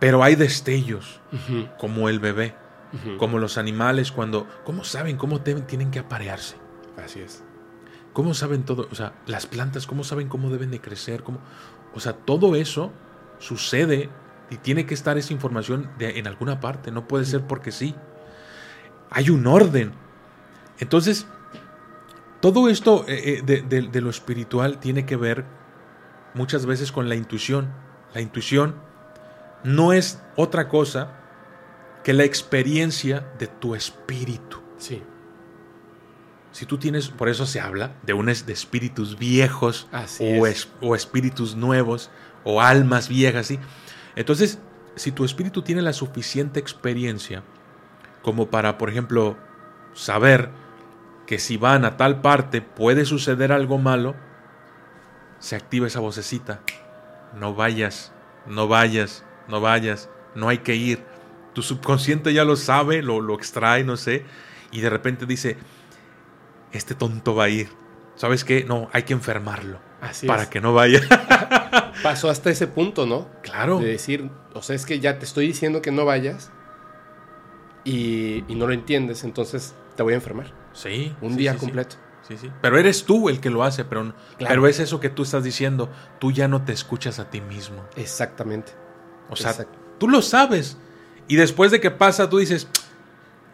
Pero 0.00 0.22
hay 0.22 0.36
destellos, 0.36 1.20
como 1.78 2.08
el 2.08 2.20
bebé, 2.20 2.54
como 3.18 3.38
los 3.38 3.58
animales 3.58 4.12
cuando... 4.12 4.46
¿Cómo 4.64 4.84
saben 4.84 5.16
cómo 5.16 5.40
te- 5.40 5.54
tienen 5.62 5.90
que 5.90 5.98
aparearse? 5.98 6.56
Así 6.96 7.20
es. 7.20 7.42
¿Cómo 8.18 8.34
saben 8.34 8.64
todo? 8.64 8.88
O 8.90 8.96
sea, 8.96 9.12
las 9.28 9.46
plantas, 9.46 9.86
¿cómo 9.86 10.02
saben 10.02 10.26
cómo 10.26 10.50
deben 10.50 10.72
de 10.72 10.80
crecer? 10.80 11.22
¿Cómo? 11.22 11.38
O 11.94 12.00
sea, 12.00 12.14
todo 12.14 12.56
eso 12.56 12.90
sucede 13.38 14.10
y 14.50 14.56
tiene 14.56 14.86
que 14.86 14.94
estar 14.94 15.16
esa 15.16 15.32
información 15.32 15.88
de- 15.98 16.18
en 16.18 16.26
alguna 16.26 16.58
parte. 16.58 16.90
No 16.90 17.06
puede 17.06 17.24
ser 17.24 17.42
porque 17.46 17.70
sí. 17.70 17.94
Hay 19.10 19.30
un 19.30 19.46
orden. 19.46 19.92
Entonces, 20.80 21.28
todo 22.40 22.68
esto 22.68 23.04
eh, 23.06 23.38
eh, 23.38 23.42
de, 23.46 23.62
de- 23.62 23.82
de 23.86 24.00
lo 24.00 24.10
espiritual 24.10 24.80
tiene 24.80 25.06
que 25.06 25.14
ver 25.14 25.44
muchas 26.34 26.66
veces 26.66 26.90
con 26.90 27.08
la 27.08 27.14
intuición. 27.14 27.68
La 28.14 28.20
intuición 28.20 28.74
no 29.62 29.92
es 29.92 30.20
otra 30.34 30.68
cosa 30.68 31.12
que 32.02 32.12
la 32.14 32.24
experiencia 32.24 33.28
de 33.38 33.46
tu 33.46 33.76
espíritu. 33.76 34.58
Sí. 34.76 35.04
Si 36.58 36.66
tú 36.66 36.76
tienes, 36.76 37.08
por 37.08 37.28
eso 37.28 37.46
se 37.46 37.60
habla 37.60 37.92
de, 38.02 38.14
un, 38.14 38.26
de 38.26 38.32
espíritus 38.52 39.16
viejos 39.16 39.86
o, 40.40 40.44
es- 40.48 40.68
o 40.80 40.96
espíritus 40.96 41.54
nuevos 41.54 42.10
o 42.42 42.60
almas 42.60 43.08
viejas, 43.08 43.46
¿sí? 43.46 43.60
Entonces, 44.16 44.58
si 44.96 45.12
tu 45.12 45.24
espíritu 45.24 45.62
tiene 45.62 45.82
la 45.82 45.92
suficiente 45.92 46.58
experiencia 46.58 47.44
como 48.22 48.48
para, 48.50 48.76
por 48.76 48.90
ejemplo, 48.90 49.36
saber 49.94 50.50
que 51.28 51.38
si 51.38 51.56
van 51.58 51.84
a 51.84 51.96
tal 51.96 52.22
parte 52.22 52.60
puede 52.60 53.04
suceder 53.04 53.52
algo 53.52 53.78
malo, 53.78 54.16
se 55.38 55.54
activa 55.54 55.86
esa 55.86 56.00
vocecita. 56.00 56.60
No 57.36 57.54
vayas, 57.54 58.10
no 58.48 58.66
vayas, 58.66 59.24
no 59.46 59.60
vayas, 59.60 60.10
no 60.34 60.48
hay 60.48 60.58
que 60.58 60.74
ir. 60.74 61.04
Tu 61.54 61.62
subconsciente 61.62 62.32
ya 62.34 62.42
lo 62.44 62.56
sabe, 62.56 63.00
lo, 63.00 63.20
lo 63.20 63.34
extrae, 63.36 63.84
no 63.84 63.96
sé, 63.96 64.24
y 64.72 64.80
de 64.80 64.90
repente 64.90 65.24
dice, 65.24 65.56
este 66.72 66.94
tonto 66.94 67.34
va 67.34 67.44
a 67.44 67.48
ir. 67.48 67.68
¿Sabes 68.16 68.44
qué? 68.44 68.64
No, 68.64 68.88
hay 68.92 69.04
que 69.04 69.12
enfermarlo 69.12 69.78
Así 70.00 70.26
para 70.26 70.42
es. 70.42 70.48
que 70.48 70.60
no 70.60 70.74
vaya. 70.74 71.00
Pasó 72.02 72.30
hasta 72.30 72.50
ese 72.50 72.66
punto, 72.66 73.06
¿no? 73.06 73.28
claro. 73.42 73.78
De 73.78 73.86
decir, 73.86 74.28
o 74.54 74.62
sea, 74.62 74.74
es 74.76 74.86
que 74.86 74.98
ya 75.00 75.18
te 75.18 75.24
estoy 75.24 75.46
diciendo 75.46 75.82
que 75.82 75.92
no 75.92 76.04
vayas 76.04 76.50
y, 77.84 78.44
y 78.48 78.54
no 78.54 78.66
lo 78.66 78.72
entiendes, 78.72 79.24
entonces 79.24 79.74
te 79.96 80.02
voy 80.02 80.12
a 80.12 80.16
enfermar. 80.16 80.52
Sí. 80.72 81.14
Un 81.20 81.32
sí, 81.32 81.38
día 81.38 81.52
sí, 81.52 81.58
sí. 81.58 81.64
completo. 81.66 81.96
Sí, 82.26 82.36
sí. 82.36 82.50
Pero 82.60 82.76
eres 82.78 83.04
tú 83.04 83.28
el 83.30 83.40
que 83.40 83.48
lo 83.50 83.62
hace, 83.64 83.84
pero, 83.84 84.02
Claro. 84.36 84.48
pero 84.48 84.66
es 84.66 84.80
eso 84.80 85.00
que 85.00 85.08
tú 85.08 85.22
estás 85.22 85.44
diciendo. 85.44 85.88
Tú 86.18 86.30
ya 86.30 86.46
no 86.46 86.62
te 86.64 86.72
escuchas 86.72 87.18
a 87.18 87.30
ti 87.30 87.40
mismo. 87.40 87.82
Exactamente. 87.96 88.72
O 89.30 89.36
sea, 89.36 89.52
Exacto. 89.52 89.78
tú 89.98 90.08
lo 90.08 90.20
sabes. 90.20 90.76
Y 91.26 91.36
después 91.36 91.70
de 91.70 91.80
que 91.80 91.90
pasa, 91.90 92.28
tú 92.28 92.38
dices, 92.38 92.68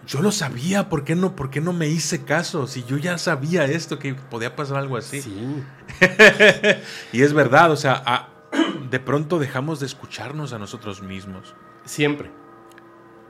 yo 0.07 0.21
lo 0.23 0.31
sabía, 0.33 0.89
¿por 0.89 1.05
qué 1.05 1.15
no, 1.15 1.35
por 1.37 1.51
qué 1.51 1.61
no 1.61 1.73
me 1.73 1.89
hice 1.89 2.25
caso? 2.25 2.67
Si 2.67 2.85
yo 2.85 2.97
ya 2.99 3.19
sabía 3.19 3.65
esto, 3.65 3.99
que 3.99 4.15
podía 4.15 4.55
pasar 4.57 4.77
algo 4.79 4.97
así. 4.97 5.23
Sí. 5.23 5.63
Y 7.13 7.23
es 7.23 7.33
verdad, 7.33 7.71
o 7.71 7.77
sea, 7.77 8.03
a- 8.05 8.29
de 8.91 9.01
pronto 9.01 9.39
dejamos 9.39 9.81
de 9.81 9.87
escucharnos 9.87 10.53
a 10.53 10.59
nosotros 10.59 11.03
mismos. 11.03 11.55
Siempre. 11.85 12.31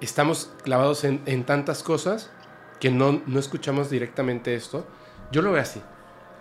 Estamos 0.01 0.53
clavados 0.63 1.05
en, 1.05 1.23
en 1.27 1.45
tantas 1.45 1.83
cosas 1.83 2.31
que 2.81 2.91
no, 2.91 3.23
no 3.27 3.39
escuchamos 3.39 3.91
directamente 3.91 4.55
esto. 4.55 4.87
Yo 5.33 5.41
lo 5.43 5.53
veo 5.53 5.63
así. 5.63 5.81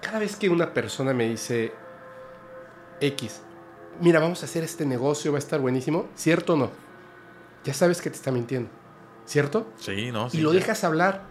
Cada 0.01 0.19
vez 0.19 0.35
que 0.35 0.49
una 0.49 0.73
persona 0.73 1.13
me 1.13 1.29
dice 1.29 1.73
X, 2.99 3.41
mira, 4.01 4.19
vamos 4.19 4.41
a 4.41 4.45
hacer 4.45 4.63
este 4.63 4.85
negocio, 4.85 5.31
va 5.31 5.37
a 5.37 5.39
estar 5.39 5.59
buenísimo, 5.61 6.09
¿cierto 6.15 6.53
o 6.53 6.57
no? 6.57 6.71
Ya 7.63 7.73
sabes 7.73 8.01
que 8.01 8.09
te 8.09 8.17
está 8.17 8.31
mintiendo, 8.31 8.69
¿cierto? 9.25 9.67
Sí, 9.77 10.11
¿no? 10.11 10.27
y 10.31 10.37
lo 10.41 10.51
dejas 10.51 10.83
hablar 10.83 11.23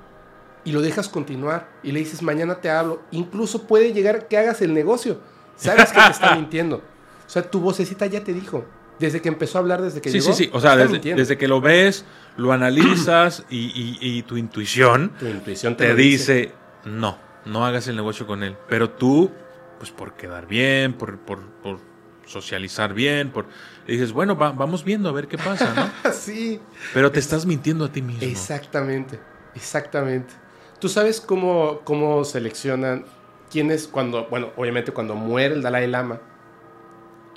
y 0.65 0.73
lo 0.73 0.81
dejas 0.81 1.09
continuar 1.09 1.69
y 1.83 1.93
le 1.93 1.99
dices 2.01 2.23
mañana 2.23 2.57
te 2.61 2.71
hablo. 2.71 3.03
Incluso 3.11 3.67
puede 3.67 3.93
llegar 3.93 4.29
que 4.29 4.39
hagas 4.39 4.63
el 4.63 4.73
negocio. 4.75 5.19
Sabes 5.57 5.93
que 5.93 6.01
te 6.01 6.11
está 6.11 6.35
mintiendo. 6.37 6.77
O 6.77 7.31
sea, 7.31 7.43
tu 7.51 7.61
vocecita 7.61 8.07
ya 8.07 8.23
te 8.25 8.33
dijo. 8.33 8.65
Desde 8.99 9.21
que 9.21 9.29
empezó 9.29 9.59
a 9.59 9.63
hablar, 9.63 9.83
desde 9.83 10.01
que 10.01 10.11
Sí, 10.11 10.21
llegó. 10.21 10.33
sí, 10.33 10.45
sí. 10.45 10.51
O 10.53 10.61
sea, 10.61 10.77
desde, 10.77 11.01
desde 11.15 11.37
que 11.37 11.49
lo 11.49 11.61
ves, 11.61 12.05
lo 12.37 12.53
analizas 12.53 13.45
y, 13.51 13.57
y- 13.59 13.99
y 14.01 14.23
tu 14.23 14.37
intuición 14.37 15.11
tu 15.19 15.27
intuición 15.27 15.77
te, 15.77 15.85
te 15.87 15.91
lo 15.91 15.97
dice. 15.97 16.35
dice, 16.35 16.53
no, 16.85 17.19
no 17.45 17.67
hagas 17.67 17.89
el 17.89 17.97
negocio 17.97 18.27
con 18.29 18.45
él. 18.45 18.57
Pero 18.69 18.91
tú, 18.91 19.31
pues 19.79 19.91
por 19.91 20.13
quedar 20.15 20.47
bien, 20.47 20.93
por, 20.93 21.19
por, 21.19 21.41
por 21.63 21.81
socializar 22.27 22.95
bien, 22.95 23.31
por... 23.31 23.47
y 23.87 23.93
dices, 23.93 24.13
bueno, 24.13 24.37
va- 24.37 24.53
vamos 24.53 24.85
viendo 24.85 25.09
a 25.09 25.13
ver 25.13 25.27
qué 25.29 25.37
pasa, 25.39 25.73
¿no? 25.75 26.13
sí, 26.13 26.61
Pero 26.95 27.11
te 27.11 27.19
estás 27.21 27.45
mintiendo 27.47 27.85
a 27.85 27.89
ti 27.93 28.03
mismo. 28.03 28.27
exactamente, 28.27 29.19
exactamente. 29.55 30.35
¿Tú 30.79 30.89
sabes 30.89 31.21
cómo, 31.21 31.81
cómo 31.85 32.25
seleccionan 32.25 33.05
quién 33.51 33.71
es 33.71 33.87
cuando, 33.87 34.27
bueno, 34.29 34.51
obviamente 34.57 34.93
cuando 34.93 35.15
muere 35.15 35.55
el 35.55 35.63
Dalai 35.63 35.87
Lama 35.87 36.21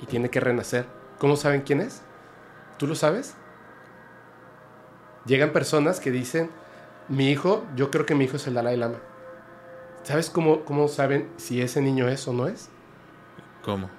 y 0.00 0.06
tiene 0.06 0.30
que 0.30 0.40
renacer? 0.40 0.86
¿Cómo 1.18 1.36
saben 1.36 1.62
quién 1.62 1.80
es? 1.80 2.02
¿Tú 2.78 2.86
lo 2.86 2.94
sabes? 2.94 3.34
Llegan 5.26 5.52
personas 5.52 5.98
que 6.00 6.10
dicen, 6.10 6.50
mi 7.08 7.30
hijo, 7.30 7.64
yo 7.74 7.90
creo 7.90 8.06
que 8.06 8.14
mi 8.14 8.24
hijo 8.24 8.36
es 8.36 8.46
el 8.46 8.54
Dalai 8.54 8.76
Lama. 8.76 8.98
¿Sabes 10.04 10.30
cómo, 10.30 10.64
cómo 10.64 10.86
saben 10.88 11.28
si 11.36 11.60
ese 11.60 11.80
niño 11.80 12.08
es 12.08 12.26
o 12.28 12.32
no 12.32 12.46
es? 12.46 12.68
¿Cómo? 13.62 13.90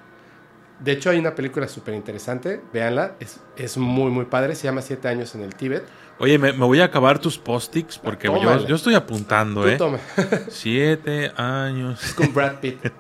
De 0.80 0.92
hecho, 0.92 1.10
hay 1.10 1.18
una 1.18 1.34
película 1.34 1.68
súper 1.68 1.96
interesante, 1.96 2.62
véanla, 2.72 3.16
es, 3.20 3.40
es 3.56 3.78
muy, 3.78 4.12
muy 4.12 4.26
padre, 4.26 4.54
se 4.56 4.66
llama 4.66 4.82
Siete 4.82 5.08
años 5.08 5.34
en 5.34 5.42
el 5.42 5.56
Tíbet. 5.56 5.84
Oye, 6.20 6.38
me, 6.38 6.54
me 6.54 6.66
voy 6.66 6.80
a 6.82 6.86
acabar 6.86 7.20
tus 7.20 7.38
post-its 7.38 7.98
porque 7.98 8.28
yo, 8.28 8.76
estoy 8.76 8.96
apuntando, 8.96 9.62
Tú 9.64 9.68
¿eh? 9.68 9.78
toma. 9.78 10.00
Siete 10.50 11.32
años. 11.36 12.04
Es 12.04 12.14
con 12.14 12.34
Brad 12.34 12.60
Pitt. 12.60 12.80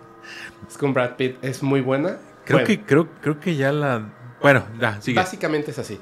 Es 0.68 0.78
con 0.78 0.94
Brad 0.94 1.16
Pitt. 1.16 1.38
Es 1.42 1.64
muy 1.64 1.80
buena. 1.80 2.18
Creo, 2.44 2.58
Bueno, 2.58 2.68
que, 2.68 2.82
creo, 2.82 3.08
creo 3.22 3.40
que 3.40 3.56
ya 3.56 3.72
la... 3.72 4.10
Bueno, 4.42 4.66
ya, 4.82 5.00
sigue. 5.02 5.16
Básicamente 5.16 5.72
es 5.72 5.80
así. 5.80 5.98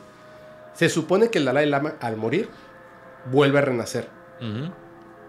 Se 0.73 0.89
supone 0.89 1.29
que 1.29 1.37
el 1.37 1.45
Dalai 1.45 1.69
Lama, 1.69 1.93
al 2.01 2.17
morir, 2.17 2.49
vuelve 3.31 3.59
a 3.59 3.61
renacer 3.61 4.09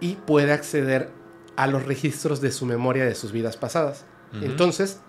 y 0.00 0.14
puede 0.14 0.52
acceder 0.52 1.10
a 1.56 1.66
los 1.66 1.84
registros 1.84 2.40
de 2.40 2.50
su 2.50 2.66
memoria 2.66 3.04
de 3.04 3.14
sus 3.14 3.32
vidas 3.32 3.56
pasadas. 3.56 4.06
Entonces, 4.40 5.00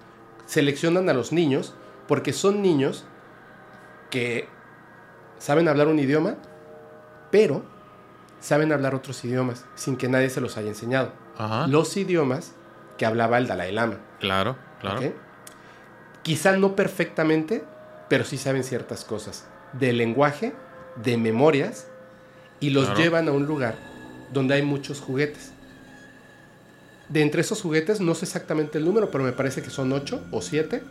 seleccionan 0.47 1.07
a 1.09 1.13
los 1.13 1.31
niños 1.31 1.75
porque 2.07 2.33
son 2.33 2.63
niños 2.63 3.05
que 4.09 4.47
saben 5.37 5.67
hablar 5.67 5.87
un 5.87 5.99
idioma, 5.99 6.35
pero 7.29 7.63
saben 8.39 8.71
hablar 8.71 8.95
otros 8.95 9.23
idiomas 9.23 9.65
sin 9.75 9.97
que 9.97 10.07
nadie 10.07 10.29
se 10.31 10.41
los 10.41 10.57
haya 10.57 10.69
enseñado. 10.69 11.11
Ajá. 11.37 11.67
Los 11.67 11.95
idiomas 11.97 12.53
que 12.97 13.05
hablaba 13.05 13.37
el 13.37 13.45
Dalai 13.45 13.71
Lama. 13.71 13.97
Claro, 14.19 14.55
claro. 14.79 15.01
Quizá 16.23 16.57
no 16.57 16.75
perfectamente, 16.75 17.63
pero 18.09 18.23
sí 18.25 18.37
saben 18.37 18.63
ciertas 18.63 19.05
cosas 19.05 19.45
de 19.73 19.93
lenguaje, 19.93 20.53
de 20.95 21.17
memorias, 21.17 21.87
y 22.59 22.71
los 22.71 22.85
Claro. 22.85 22.99
llevan 22.99 23.27
a 23.27 23.31
un 23.33 23.45
lugar 23.45 23.75
donde 24.33 24.55
hay 24.55 24.63
muchos 24.63 24.99
juguetes. 24.99 25.51
De 27.09 27.21
entre 27.21 27.41
esos 27.41 27.61
juguetes, 27.61 28.01
no 28.01 28.15
sé 28.15 28.25
exactamente 28.25 28.77
el 28.77 28.85
número, 28.85 29.09
pero 29.11 29.23
me 29.23 29.31
parece 29.31 29.61
que 29.61 29.69
son 29.69 29.93
ocho 29.93 30.21
o 30.31 30.41
siete. 30.41 30.83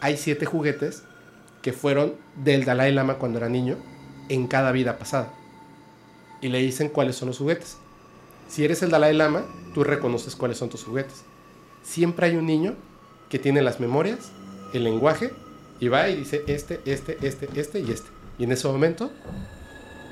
Hay 0.00 0.16
siete 0.16 0.46
juguetes 0.46 1.02
que 1.60 1.72
fueron 1.72 2.14
del 2.36 2.64
Dalai 2.64 2.92
Lama 2.92 3.18
cuando 3.18 3.38
era 3.38 3.48
niño 3.48 3.76
en 4.28 4.46
cada 4.46 4.72
vida 4.72 4.98
pasada. 4.98 5.32
Y 6.40 6.48
le 6.48 6.58
dicen 6.58 6.88
cuáles 6.88 7.16
son 7.16 7.28
los 7.28 7.38
juguetes. 7.38 7.76
Si 8.48 8.64
eres 8.64 8.82
el 8.82 8.90
Dalai 8.90 9.14
Lama, 9.14 9.44
tú 9.74 9.84
reconoces 9.84 10.36
cuáles 10.36 10.58
son 10.58 10.70
tus 10.70 10.84
juguetes. 10.84 11.24
Siempre 11.82 12.26
hay 12.26 12.36
un 12.36 12.46
niño 12.46 12.74
que 13.28 13.38
tiene 13.38 13.62
las 13.62 13.78
memorias, 13.78 14.32
el 14.72 14.84
lenguaje, 14.84 15.32
y 15.80 15.88
va 15.88 16.08
y 16.08 16.16
dice 16.16 16.44
este, 16.46 16.80
este, 16.84 17.18
este, 17.22 17.48
este 17.54 17.80
y 17.80 17.90
este. 17.90 18.08
Y 18.38 18.44
en 18.44 18.52
ese 18.52 18.68
momento 18.68 19.10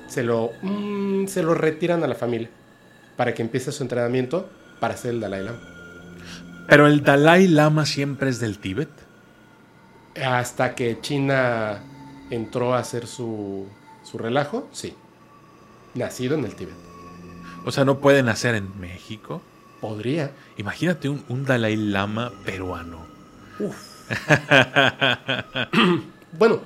se 0.08 0.22
lo, 0.22 0.50
mm, 0.62 1.26
se 1.26 1.42
lo 1.42 1.54
retiran 1.54 2.02
a 2.02 2.08
la 2.08 2.14
familia 2.14 2.50
para 3.16 3.34
que 3.34 3.42
empiece 3.42 3.72
su 3.72 3.82
entrenamiento 3.82 4.48
para 4.80 4.96
ser 4.96 5.14
el 5.14 5.20
Dalai 5.20 5.44
Lama. 5.44 5.58
Pero 6.68 6.86
el 6.86 7.02
Dalai 7.02 7.48
Lama 7.48 7.86
siempre 7.86 8.30
es 8.30 8.40
del 8.40 8.58
Tíbet. 8.58 8.90
Hasta 10.24 10.74
que 10.74 11.00
China 11.00 11.82
entró 12.30 12.74
a 12.74 12.78
hacer 12.78 13.06
su, 13.06 13.66
su 14.02 14.18
relajo, 14.18 14.68
sí. 14.72 14.94
Nacido 15.94 16.36
en 16.36 16.44
el 16.44 16.54
Tíbet. 16.54 16.74
O 17.64 17.72
sea, 17.72 17.84
no 17.84 17.98
puede 17.98 18.22
nacer 18.22 18.54
en 18.54 18.80
México. 18.80 19.42
Podría. 19.80 20.30
Imagínate 20.56 21.08
un, 21.08 21.24
un 21.28 21.44
Dalai 21.44 21.76
Lama 21.76 22.32
peruano. 22.44 23.06
Bueno, 26.32 26.60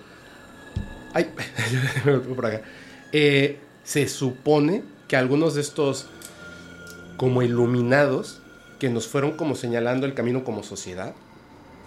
ay, 1.15 1.33
por 2.37 2.45
acá. 2.45 2.61
Eh, 3.12 3.59
se 3.83 4.07
supone 4.09 4.85
que 5.09 5.17
algunos 5.17 5.55
de 5.55 5.62
estos 5.62 6.07
como 7.17 7.43
iluminados 7.43 8.41
que 8.79 8.91
nos 8.91 9.09
fueron 9.09 9.33
como 9.33 9.55
señalando 9.55 10.07
el 10.07 10.15
camino 10.15 10.45
como 10.45 10.62
sociedad, 10.62 11.15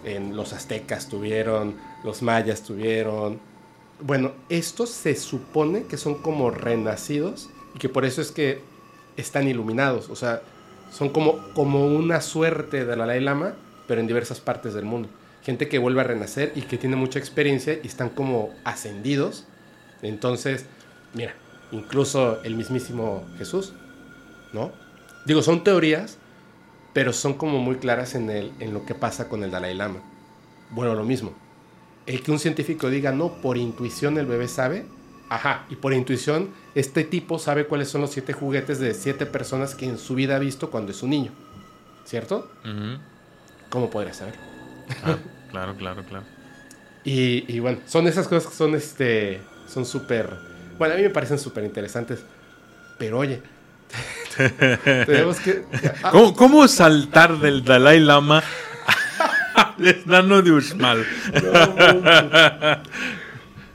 en 0.03 0.35
los 0.35 0.53
aztecas 0.53 1.09
tuvieron, 1.09 1.75
los 2.03 2.21
mayas 2.21 2.63
tuvieron, 2.63 3.39
bueno, 3.99 4.31
estos 4.49 4.89
se 4.89 5.15
supone 5.15 5.83
que 5.83 5.97
son 5.97 6.21
como 6.21 6.51
renacidos 6.51 7.49
y 7.75 7.79
que 7.79 7.89
por 7.89 8.05
eso 8.05 8.21
es 8.21 8.31
que 8.31 8.61
están 9.17 9.47
iluminados, 9.47 10.09
o 10.09 10.15
sea, 10.15 10.41
son 10.91 11.09
como, 11.09 11.39
como 11.53 11.87
una 11.87 12.21
suerte 12.21 12.85
de 12.85 12.95
Dalai 12.95 13.19
Lama, 13.19 13.55
pero 13.87 14.01
en 14.01 14.07
diversas 14.07 14.39
partes 14.39 14.73
del 14.73 14.85
mundo. 14.85 15.09
Gente 15.43 15.67
que 15.67 15.79
vuelve 15.79 16.01
a 16.01 16.03
renacer 16.03 16.51
y 16.55 16.61
que 16.61 16.77
tiene 16.77 16.95
mucha 16.95 17.19
experiencia 17.19 17.79
y 17.81 17.87
están 17.87 18.09
como 18.09 18.53
ascendidos. 18.63 19.45
Entonces, 20.01 20.65
mira, 21.13 21.33
incluso 21.71 22.41
el 22.43 22.55
mismísimo 22.55 23.25
Jesús, 23.37 23.73
¿no? 24.53 24.71
Digo, 25.27 25.41
son 25.41 25.61
teorías, 25.61 26.17
pero 26.93 27.11
son 27.11 27.33
como 27.33 27.59
muy 27.59 27.75
claras 27.75 28.15
en, 28.15 28.29
el, 28.29 28.53
en 28.61 28.73
lo 28.73 28.85
que 28.85 28.95
pasa 28.95 29.27
con 29.27 29.43
el 29.43 29.51
Dalai 29.51 29.75
Lama. 29.75 29.99
bueno, 30.71 30.95
lo 30.95 31.03
mismo. 31.03 31.33
El 32.05 32.23
que 32.23 32.31
un 32.31 32.39
científico 32.39 32.89
diga, 32.89 33.11
no, 33.11 33.33
por 33.41 33.57
intuición 33.57 34.17
el 34.17 34.25
bebé 34.25 34.47
sabe, 34.47 34.85
ajá, 35.27 35.65
y 35.69 35.75
por 35.75 35.93
intuición 35.93 36.49
este 36.75 37.03
tipo 37.03 37.39
sabe 37.39 37.65
cuáles 37.67 37.89
son 37.89 37.99
los 37.99 38.11
siete 38.11 38.31
juguetes 38.31 38.79
de 38.79 38.93
siete 38.93 39.25
personas 39.25 39.75
que 39.75 39.85
en 39.85 39.97
su 39.97 40.15
vida 40.15 40.37
ha 40.37 40.39
visto 40.39 40.71
cuando 40.71 40.91
es 40.93 41.03
un 41.03 41.09
niño, 41.09 41.33
¿cierto? 42.05 42.49
¿Cómo 43.69 43.89
podría 43.89 44.13
saber? 44.13 44.35
Ah, 45.03 45.17
claro, 45.51 45.75
claro, 45.75 46.05
claro. 46.05 46.25
Y, 47.03 47.43
y 47.53 47.59
bueno, 47.59 47.79
son 47.85 48.07
esas 48.07 48.29
cosas 48.29 48.49
que 48.49 48.55
son, 48.55 48.75
este, 48.75 49.41
son 49.67 49.85
súper, 49.85 50.29
bueno, 50.77 50.93
a 50.93 50.97
mí 50.97 51.03
me 51.03 51.09
parecen 51.09 51.37
súper 51.37 51.65
interesantes, 51.65 52.23
pero 52.97 53.19
oye, 53.19 53.41
tenemos 55.05 55.39
que... 55.39 55.63
ah, 56.03 56.11
¿Cómo, 56.11 56.35
cómo 56.35 56.67
saltar 56.67 57.39
del 57.39 57.63
Dalai 57.63 57.99
Lama 57.99 58.43
al 59.55 59.87
enano 59.87 60.41
de 60.41 60.51
Uxmal? 60.51 61.05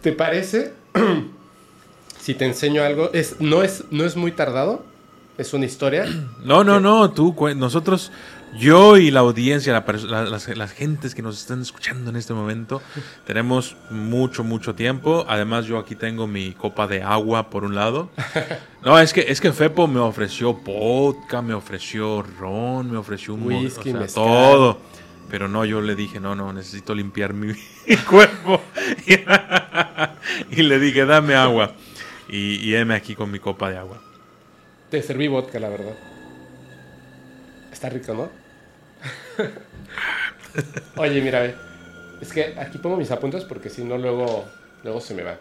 ¿Te 0.01 0.13
parece? 0.13 0.75
si 2.21 2.35
te 2.35 2.45
enseño 2.45 2.83
algo, 2.83 3.11
es, 3.13 3.41
no, 3.41 3.63
es, 3.63 3.85
no 3.91 4.05
es 4.05 4.17
muy 4.17 4.33
tardado, 4.33 4.85
es 5.39 5.53
una 5.55 5.67
historia. 5.67 6.07
No, 6.45 6.63
no, 6.63 6.79
no, 6.79 7.11
tú, 7.11 7.35
nosotros, 7.57 8.13
yo 8.59 8.97
y 8.99 9.11
la 9.11 9.21
audiencia, 9.21 9.73
la 9.73 9.85
la- 10.09 10.25
las, 10.25 10.49
las 10.57 10.73
gentes 10.73 11.15
que 11.15 11.23
nos 11.23 11.39
están 11.41 11.63
escuchando 11.63 12.11
en 12.11 12.17
este 12.17 12.35
momento, 12.35 12.83
tenemos 13.27 13.77
mucho, 13.91 14.45
mucho 14.45 14.75
tiempo. 14.75 15.25
Además, 15.29 15.67
yo 15.67 15.79
aquí 15.79 15.95
tengo 15.95 16.27
mi 16.27 16.53
copa 16.53 16.87
de 16.87 17.03
agua 17.03 17.51
por 17.51 17.65
un 17.65 17.75
lado. 17.75 18.11
No, 18.85 18.99
es 18.99 19.13
que, 19.13 19.21
es 19.29 19.41
que 19.41 19.53
Fepo 19.53 19.87
me 19.87 20.01
ofreció 20.01 20.55
vodka, 20.55 21.41
me 21.41 21.55
ofreció 21.55 22.21
ron, 22.41 22.91
me 22.91 22.97
ofreció 22.99 23.35
un 23.35 23.45
Whisky, 23.45 23.91
o 23.91 23.93
sea, 23.93 24.01
mezcal. 24.01 24.25
todo. 24.25 24.79
Pero 25.31 25.47
no, 25.47 25.65
yo 25.65 25.81
le 25.81 25.95
dije, 25.95 26.19
no, 26.19 26.35
no, 26.35 26.53
necesito 26.53 26.93
limpiar 26.93 27.33
mi, 27.33 27.55
cuerpo. 28.11 28.61
y 30.51 30.63
le 30.63 30.79
dije, 30.81 31.05
dame 31.07 31.37
agua. 31.37 31.75
Y, 32.29 32.57
y 32.57 32.75
heme 32.75 32.95
aquí 32.97 33.15
con 33.15 33.31
mi 33.31 33.39
copa 33.39 33.71
de 33.71 33.79
agua. 33.79 33.99
Te 34.91 35.01
serví 35.01 35.29
vodka, 35.29 35.61
la 35.61 35.69
verdad. 35.69 35.95
Está 37.73 37.89
rico, 37.89 38.15
¿no? 38.15 38.31
Oye, 40.97 41.21
mira, 41.21 41.41
ve. 41.41 41.55
Es 42.21 42.33
que 42.33 42.55
aquí 42.59 42.79
pongo 42.79 42.97
mis 42.97 43.11
apuntes 43.11 43.45
porque 43.45 43.69
si 43.71 43.83
no, 43.85 43.99
luego, 43.99 44.45
luego 44.85 45.01
se 45.01 45.15
me 45.15 45.23
va. 45.23 45.39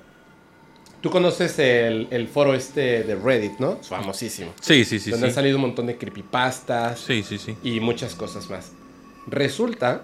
Tú 1.02 1.10
conoces 1.10 1.58
el, 1.60 2.08
el 2.12 2.28
foro 2.28 2.54
este 2.54 3.04
de 3.04 3.16
Reddit, 3.16 3.60
¿no? 3.60 3.80
Es 3.82 3.88
famosísimo. 3.88 4.54
Sí, 4.62 4.86
sí, 4.86 5.00
sí. 5.00 5.10
donde 5.12 5.28
sí. 5.28 5.30
han 5.32 5.36
salido 5.36 5.58
un 5.58 5.62
montón 5.64 5.88
de 5.88 5.98
creepypastas 5.98 7.00
Sí, 7.00 7.24
sí, 7.24 7.38
sí. 7.38 7.58
y 7.64 7.80
muchas 7.80 8.14
cosas 8.16 8.50
más. 8.50 8.72
Resulta 9.28 10.04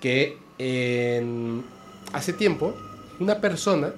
que 0.00 0.38
en- 0.58 1.64
hace 2.12 2.32
tiempo 2.32 2.74
una 3.20 3.40
persona 3.40 3.92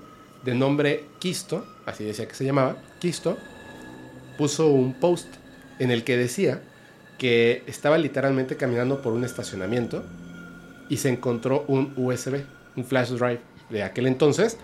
de 0.44 0.54
nombre 0.54 1.04
Kisto, 1.18 1.66
así 1.86 2.04
decía 2.04 2.28
que 2.28 2.34
se 2.34 2.44
llamaba, 2.44 2.76
Kisto, 2.98 3.36
puso 4.38 4.68
un 4.68 4.92
post 4.94 5.26
en 5.78 5.90
el 5.90 6.04
que 6.04 6.16
decía 6.18 6.62
que 7.18 7.62
estaba 7.66 7.98
literalmente 7.98 8.56
caminando 8.56 9.02
por 9.02 9.12
un 9.12 9.24
estacionamiento 9.24 10.04
y 10.88 10.98
se 10.98 11.08
encontró 11.08 11.64
un 11.68 11.92
USB, 11.96 12.44
un 12.76 12.84
flash 12.84 13.10
drive 13.10 13.40
de 13.70 13.82
aquel 13.82 14.06
entonces, 14.06 14.58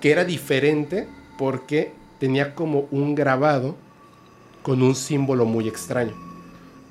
que 0.00 0.12
era 0.12 0.24
diferente 0.24 1.08
porque 1.38 1.92
tenía 2.20 2.54
como 2.54 2.88
un 2.90 3.14
grabado 3.14 3.76
con 4.62 4.82
un 4.82 4.94
símbolo 4.94 5.44
muy 5.44 5.68
extraño. 5.68 6.14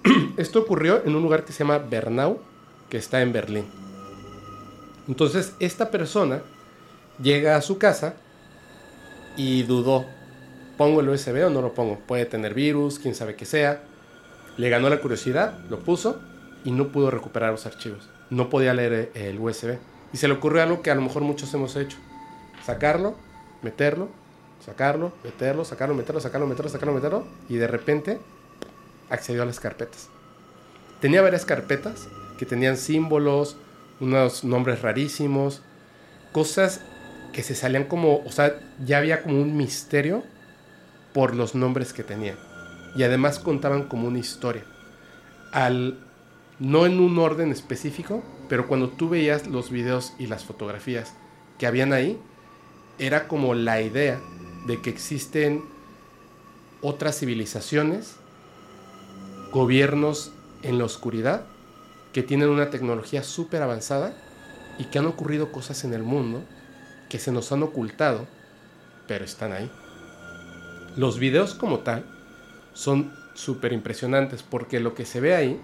Esto 0.38 0.60
ocurrió 0.60 1.04
en 1.06 1.16
un 1.16 1.24
lugar 1.24 1.46
que 1.46 1.54
se 1.54 1.60
llama 1.60 1.78
Bernau, 1.78 2.40
que 2.90 2.98
está 2.98 3.22
en 3.22 3.34
Berlín. 3.34 3.66
Entonces, 5.08 5.54
esta 5.60 5.92
persona 5.92 6.44
llega 7.22 7.56
a 7.56 7.62
su 7.62 7.78
casa 7.78 8.16
y 9.36 9.64
dudó, 9.64 10.06
¿pongo 10.78 11.02
el 11.02 11.10
USB 11.10 11.46
o 11.46 11.50
no 11.50 11.62
lo 11.62 11.74
pongo? 11.74 12.00
Puede 12.00 12.26
tener 12.26 12.54
virus, 12.54 13.00
quién 13.00 13.16
sabe 13.16 13.36
qué 13.36 13.46
sea. 13.46 13.84
Le 14.58 14.70
ganó 14.70 14.90
la 14.90 15.00
curiosidad, 15.00 15.60
lo 15.70 15.80
puso 15.80 16.22
y 16.64 16.72
no 16.72 16.90
pudo 16.90 17.12
recuperar 17.12 17.52
los 17.52 17.66
archivos. 17.66 18.10
No 18.30 18.50
podía 18.50 18.74
leer 18.74 18.94
eh, 18.94 19.30
el 19.30 19.40
USB. 19.40 19.78
Y 20.14 20.18
se 20.18 20.28
le 20.28 20.36
ocurrió 20.36 20.62
algo 20.62 20.82
que 20.82 20.92
a 20.92 20.96
lo 20.96 21.02
mejor 21.02 21.24
muchos 21.24 21.54
hemos 21.54 21.76
hecho. 21.76 21.98
Sacarlo, 22.64 23.16
meterlo, 23.62 24.10
sacarlo, 24.64 25.12
meterlo, 25.24 25.66
sacarlo, 25.66 25.96
meterlo, 25.96 26.22
sacarlo, 26.22 26.48
meterlo, 26.48 26.70
sacarlo, 26.70 26.94
meterlo. 26.94 27.28
Y 27.50 27.56
de 27.56 27.68
repente 27.68 28.20
accedió 29.10 29.44
a 29.44 29.46
las 29.46 29.60
carpetas. 29.60 30.10
Tenía 31.02 31.22
varias 31.22 31.46
carpetas 31.46 32.08
que 32.38 32.46
tenían 32.46 32.78
símbolos, 32.78 33.58
unos 34.00 34.44
nombres 34.44 34.82
rarísimos, 34.82 35.62
cosas 36.32 36.82
que 37.34 37.44
se 37.44 37.56
salían 37.56 37.86
como, 37.86 38.24
o 38.24 38.32
sea, 38.32 38.60
ya 38.84 39.00
había 39.00 39.24
como 39.24 39.42
un 39.42 39.58
misterio 39.58 40.24
por 41.14 41.36
los 41.36 41.56
nombres 41.56 41.94
que 41.94 42.04
tenían. 42.04 42.38
Y 42.96 43.04
además 43.04 43.40
contaban 43.40 43.84
como 43.84 44.08
una 44.08 44.20
historia. 44.20 44.64
Al, 45.52 46.00
no 46.60 46.86
en 46.86 47.00
un 47.00 47.18
orden 47.20 47.52
específico, 47.52 48.24
pero 48.50 48.68
cuando 48.68 48.90
tú 48.90 49.10
veías 49.10 49.48
los 49.48 49.70
videos 49.70 50.14
y 50.20 50.28
las 50.28 50.46
fotografías 50.46 51.14
que 51.58 51.68
habían 51.68 51.94
ahí, 51.94 52.20
era 53.00 53.28
como 53.28 53.54
la 53.54 53.82
idea 53.82 54.20
de 54.68 54.82
que 54.82 54.90
existen 54.90 55.64
otras 56.82 57.20
civilizaciones, 57.20 58.18
gobiernos 59.52 60.32
en 60.62 60.78
la 60.78 60.86
oscuridad, 60.86 61.46
que 62.12 62.24
tienen 62.24 62.50
una 62.50 62.70
tecnología 62.70 63.24
súper 63.24 63.62
avanzada 63.62 64.16
y 64.78 64.86
que 64.86 65.00
han 65.00 65.06
ocurrido 65.06 65.52
cosas 65.52 65.84
en 65.84 65.94
el 65.94 66.04
mundo 66.04 66.44
que 67.10 67.20
se 67.20 67.32
nos 67.32 67.52
han 67.52 67.64
ocultado, 67.64 68.28
pero 69.08 69.26
están 69.26 69.52
ahí. 69.52 69.72
Los 70.96 71.20
videos 71.20 71.54
como 71.54 71.80
tal 71.80 72.06
son 72.74 73.14
súper 73.34 73.74
impresionantes 73.74 74.44
porque 74.44 74.80
lo 74.80 74.94
que 74.94 75.06
se 75.06 75.20
ve 75.20 75.36
ahí 75.36 75.60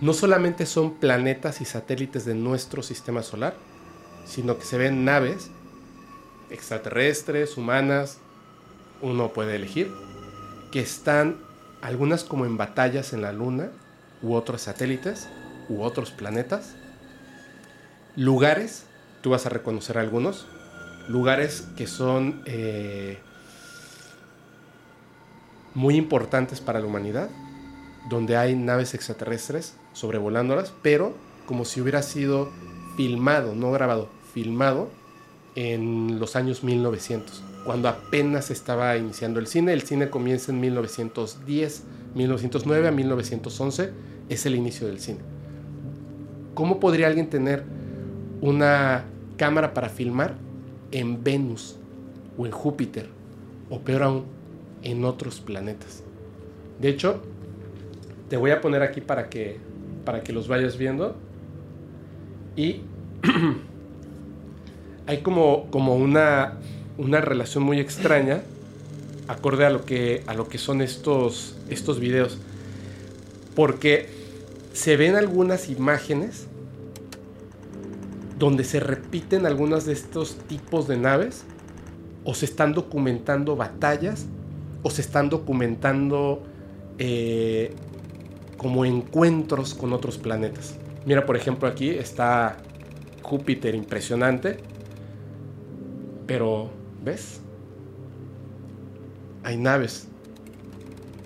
no 0.00 0.12
solamente 0.12 0.66
son 0.66 0.94
planetas 0.94 1.60
y 1.60 1.64
satélites 1.64 2.24
de 2.24 2.34
nuestro 2.34 2.82
sistema 2.82 3.22
solar, 3.22 3.54
sino 4.26 4.58
que 4.58 4.64
se 4.64 4.78
ven 4.78 5.04
naves 5.04 5.50
extraterrestres, 6.50 7.56
humanas, 7.56 8.18
uno 9.02 9.32
puede 9.32 9.56
elegir, 9.56 9.90
que 10.70 10.80
están 10.80 11.36
algunas 11.82 12.24
como 12.24 12.46
en 12.46 12.56
batallas 12.56 13.12
en 13.12 13.22
la 13.22 13.32
Luna, 13.32 13.70
u 14.22 14.34
otros 14.34 14.62
satélites, 14.62 15.28
u 15.68 15.82
otros 15.82 16.10
planetas. 16.10 16.74
Lugares, 18.16 18.84
tú 19.22 19.30
vas 19.30 19.46
a 19.46 19.50
reconocer 19.50 19.98
algunos, 19.98 20.46
lugares 21.08 21.66
que 21.76 21.86
son 21.86 22.42
eh, 22.46 23.18
muy 25.76 25.94
importantes 25.94 26.60
para 26.62 26.80
la 26.80 26.86
humanidad, 26.86 27.28
donde 28.08 28.36
hay 28.36 28.56
naves 28.56 28.94
extraterrestres 28.94 29.74
sobrevolándolas, 29.92 30.72
pero 30.82 31.14
como 31.46 31.64
si 31.66 31.82
hubiera 31.82 32.02
sido 32.02 32.50
filmado, 32.96 33.54
no 33.54 33.70
grabado, 33.70 34.08
filmado 34.32 34.88
en 35.54 36.18
los 36.18 36.34
años 36.34 36.64
1900, 36.64 37.44
cuando 37.66 37.90
apenas 37.90 38.50
estaba 38.50 38.96
iniciando 38.96 39.38
el 39.38 39.46
cine. 39.46 39.74
El 39.74 39.82
cine 39.82 40.08
comienza 40.08 40.50
en 40.50 40.60
1910, 40.60 41.84
1909 42.14 42.88
a 42.88 42.90
1911 42.90 43.90
es 44.30 44.46
el 44.46 44.56
inicio 44.56 44.86
del 44.86 44.98
cine. 44.98 45.20
¿Cómo 46.54 46.80
podría 46.80 47.06
alguien 47.06 47.28
tener 47.28 47.64
una 48.40 49.04
cámara 49.36 49.74
para 49.74 49.90
filmar 49.90 50.36
en 50.90 51.22
Venus 51.22 51.76
o 52.38 52.46
en 52.46 52.52
Júpiter 52.52 53.10
o 53.68 53.80
peor 53.80 54.02
aún 54.04 54.35
en 54.90 55.04
otros 55.04 55.40
planetas? 55.40 56.02
De 56.80 56.88
hecho, 56.88 57.22
te 58.28 58.36
voy 58.36 58.50
a 58.50 58.60
poner 58.60 58.82
aquí 58.82 59.00
para 59.00 59.28
que 59.28 59.58
para 60.06 60.22
que 60.22 60.32
los 60.32 60.48
vayas 60.48 60.78
viendo 60.78 61.16
y 62.54 62.80
hay 65.06 65.18
como, 65.18 65.68
como 65.70 65.96
una, 65.96 66.54
una 66.96 67.20
relación 67.20 67.64
muy 67.64 67.80
extraña 67.80 68.40
acorde 69.28 69.66
a 69.66 69.70
lo 69.70 69.84
que, 69.84 70.22
a 70.26 70.32
lo 70.32 70.48
que 70.48 70.56
son 70.56 70.80
estos, 70.80 71.56
estos 71.68 72.00
videos. 72.00 72.38
Porque 73.54 74.08
se 74.72 74.96
ven 74.96 75.16
algunas 75.16 75.68
imágenes 75.68 76.46
donde 78.38 78.64
se 78.64 78.80
repiten 78.80 79.44
algunas 79.44 79.86
de 79.86 79.92
estos 79.92 80.36
tipos 80.46 80.86
de 80.86 80.98
naves 80.98 81.42
o 82.24 82.32
se 82.34 82.44
están 82.44 82.74
documentando 82.74 83.56
batallas 83.56 84.26
o 84.86 84.90
se 84.90 85.00
están 85.00 85.28
documentando 85.28 86.44
eh, 86.98 87.72
como 88.56 88.84
encuentros 88.84 89.74
con 89.74 89.92
otros 89.92 90.16
planetas. 90.16 90.76
Mira, 91.04 91.26
por 91.26 91.36
ejemplo, 91.36 91.66
aquí 91.66 91.90
está 91.90 92.58
Júpiter 93.20 93.74
impresionante. 93.74 94.58
Pero, 96.28 96.70
¿ves? 97.02 97.40
Hay 99.42 99.56
naves. 99.56 100.06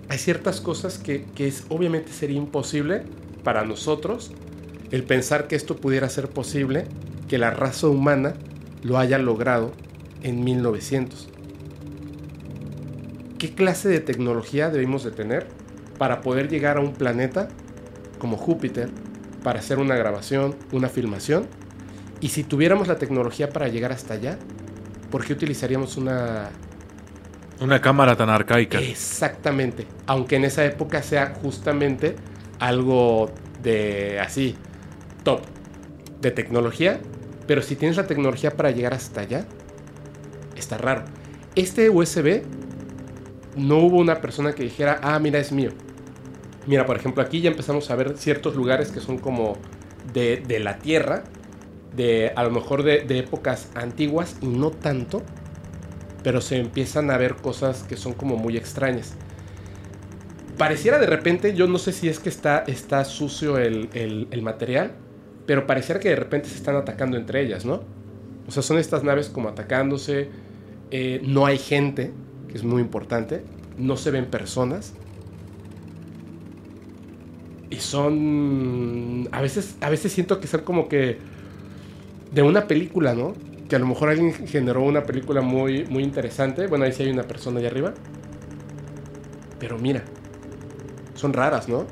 Hay 0.08 0.16
ciertas 0.16 0.62
cosas 0.62 0.96
que, 0.96 1.26
que 1.34 1.52
obviamente 1.68 2.12
sería 2.12 2.38
imposible 2.38 3.02
para 3.44 3.66
nosotros 3.66 4.30
el 4.90 5.04
pensar 5.04 5.48
que 5.48 5.56
esto 5.56 5.76
pudiera 5.76 6.08
ser 6.08 6.30
posible, 6.30 6.86
que 7.28 7.36
la 7.36 7.50
raza 7.50 7.88
humana 7.88 8.32
lo 8.82 8.96
haya 8.96 9.18
logrado 9.18 9.72
en 10.22 10.44
1900. 10.44 11.29
¿Qué 13.40 13.54
clase 13.54 13.88
de 13.88 14.00
tecnología 14.00 14.68
debemos 14.68 15.02
de 15.02 15.12
tener 15.12 15.46
para 15.96 16.20
poder 16.20 16.50
llegar 16.50 16.76
a 16.76 16.80
un 16.80 16.92
planeta 16.92 17.48
como 18.18 18.36
Júpiter 18.36 18.90
para 19.42 19.60
hacer 19.60 19.78
una 19.78 19.96
grabación, 19.96 20.54
una 20.72 20.90
filmación? 20.90 21.46
Y 22.20 22.28
si 22.28 22.44
tuviéramos 22.44 22.86
la 22.86 22.98
tecnología 22.98 23.48
para 23.48 23.68
llegar 23.68 23.92
hasta 23.92 24.12
allá, 24.12 24.36
¿por 25.10 25.24
qué 25.24 25.32
utilizaríamos 25.32 25.96
una... 25.96 26.50
Una 27.62 27.80
cámara 27.80 28.14
tan 28.14 28.28
arcaica. 28.28 28.78
Exactamente. 28.78 29.86
Aunque 30.06 30.36
en 30.36 30.44
esa 30.44 30.62
época 30.66 31.02
sea 31.02 31.32
justamente 31.40 32.16
algo 32.58 33.30
de 33.62 34.20
así, 34.20 34.54
top, 35.24 35.40
de 36.20 36.30
tecnología. 36.30 37.00
Pero 37.46 37.62
si 37.62 37.74
tienes 37.74 37.96
la 37.96 38.06
tecnología 38.06 38.50
para 38.50 38.70
llegar 38.70 38.92
hasta 38.92 39.22
allá, 39.22 39.46
está 40.56 40.76
raro. 40.76 41.04
Este 41.54 41.88
USB 41.88 42.42
no 43.56 43.78
hubo 43.78 43.98
una 43.98 44.20
persona 44.20 44.54
que 44.54 44.64
dijera, 44.64 45.00
ah, 45.02 45.18
mira, 45.18 45.38
es 45.38 45.52
mío. 45.52 45.72
Mira, 46.66 46.86
por 46.86 46.96
ejemplo, 46.96 47.22
aquí 47.22 47.40
ya 47.40 47.50
empezamos 47.50 47.90
a 47.90 47.96
ver 47.96 48.16
ciertos 48.18 48.54
lugares 48.56 48.92
que 48.92 49.00
son 49.00 49.18
como 49.18 49.58
de, 50.12 50.42
de 50.46 50.60
la 50.60 50.78
Tierra, 50.78 51.24
de 51.96 52.32
a 52.36 52.44
lo 52.44 52.50
mejor 52.50 52.82
de, 52.84 53.04
épocas 53.18 53.70
antiguas 53.74 54.36
y 54.40 54.48
no 54.48 54.70
tanto, 54.70 55.24
pero 56.22 56.40
se 56.40 56.56
empiezan 56.58 57.10
a 57.10 57.16
ver 57.18 57.36
cosas 57.36 57.82
que 57.84 57.96
son 57.96 58.14
como 58.14 58.36
muy 58.36 58.56
extrañas. 58.56 59.14
Pareciera 60.56 60.98
de 60.98 61.06
repente, 61.06 61.54
yo 61.54 61.66
no 61.66 61.78
sé 61.78 61.92
si 61.92 62.08
es 62.08 62.18
que 62.18 62.28
está, 62.28 62.64
está 62.66 63.04
sucio 63.04 63.56
el, 63.58 63.88
el- 63.94 64.28
el 64.30 64.42
material, 64.42 64.92
pero 65.46 65.66
pareciera 65.66 66.00
que 66.00 66.10
de 66.10 66.16
repente 66.16 66.48
se 66.48 66.56
están 66.56 66.76
atacando 66.76 67.16
entre 67.16 67.40
ellas, 67.42 67.64
¿no? 67.64 67.84
O 68.46 68.50
sea, 68.50 68.62
son 68.62 68.78
estas 68.78 69.04
naves 69.04 69.28
como 69.30 69.48
atacándose, 69.48 70.28
eh, 70.90 71.20
no 71.24 71.46
hay 71.46 71.58
gente, 71.58 72.12
que 72.50 72.58
es 72.58 72.64
muy 72.64 72.82
importante, 72.82 73.42
no 73.78 73.96
se 73.96 74.10
ven 74.10 74.26
personas. 74.26 74.92
Y 77.70 77.76
son... 77.76 79.28
A 79.32 79.40
veces, 79.40 79.76
a 79.80 79.90
veces 79.90 80.12
siento 80.12 80.40
que 80.40 80.46
son 80.46 80.62
como 80.62 80.88
que 80.88 81.18
de 82.32 82.42
una 82.42 82.66
película, 82.66 83.14
¿no? 83.14 83.34
Que 83.68 83.76
a 83.76 83.78
lo 83.78 83.86
mejor 83.86 84.08
alguien 84.08 84.32
generó 84.48 84.82
una 84.82 85.04
película 85.04 85.40
muy, 85.40 85.84
muy 85.86 86.02
interesante. 86.02 86.66
Bueno, 86.66 86.84
ahí 86.84 86.92
sí 86.92 87.04
hay 87.04 87.10
una 87.10 87.22
persona 87.22 87.60
allá 87.60 87.68
arriba. 87.68 87.94
Pero 89.60 89.78
mira, 89.78 90.02
son 91.14 91.32
raras, 91.32 91.68
¿no? 91.68 91.86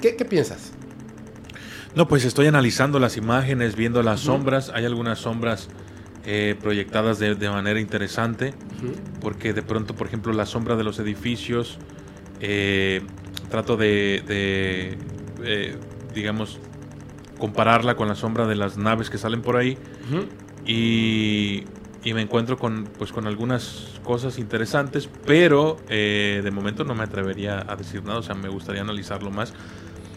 ¿Qué, 0.00 0.14
qué 0.14 0.24
piensas? 0.24 0.72
No, 1.94 2.06
pues 2.06 2.24
estoy 2.24 2.46
analizando 2.46 3.00
las 3.00 3.16
imágenes, 3.16 3.74
viendo 3.74 4.02
las 4.02 4.20
sombras. 4.20 4.70
Hay 4.72 4.84
algunas 4.84 5.18
sombras 5.18 5.68
eh, 6.26 6.54
proyectadas 6.60 7.18
de, 7.18 7.34
de 7.34 7.48
manera 7.48 7.80
interesante, 7.80 8.52
porque 9.20 9.54
de 9.54 9.62
pronto, 9.62 9.94
por 9.94 10.06
ejemplo, 10.06 10.32
la 10.34 10.44
sombra 10.44 10.76
de 10.76 10.84
los 10.84 10.98
edificios, 10.98 11.78
eh, 12.40 13.00
trato 13.48 13.76
de, 13.76 14.22
de, 14.26 14.98
eh, 15.42 15.76
digamos, 16.14 16.58
compararla 17.38 17.96
con 17.96 18.06
la 18.08 18.14
sombra 18.14 18.46
de 18.46 18.54
las 18.54 18.76
naves 18.76 19.08
que 19.08 19.16
salen 19.16 19.40
por 19.40 19.56
ahí 19.56 19.78
y, 20.66 21.64
y 22.04 22.12
me 22.12 22.20
encuentro 22.20 22.58
con, 22.58 22.84
pues, 22.98 23.12
con 23.12 23.26
algunas 23.26 23.98
cosas 24.04 24.38
interesantes, 24.38 25.08
pero 25.24 25.78
de 25.88 26.50
momento 26.52 26.84
no 26.84 26.94
me 26.94 27.04
atrevería 27.04 27.64
a 27.66 27.76
decir 27.76 28.04
nada, 28.04 28.18
o 28.18 28.22
sea, 28.22 28.34
me 28.34 28.48
gustaría 28.48 28.82
analizarlo 28.82 29.30
más. 29.30 29.54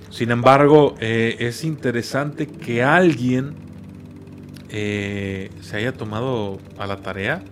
Sin 0.10 0.32
embargo, 0.32 0.96
es 1.00 1.64
interesante 1.64 2.48
que 2.48 2.84
alguien 2.84 3.73
eh, 4.76 5.52
se 5.62 5.78
haya 5.78 5.94
tomado 5.94 6.58
a 6.80 6.88
la 6.88 6.98
tarea 6.98 7.44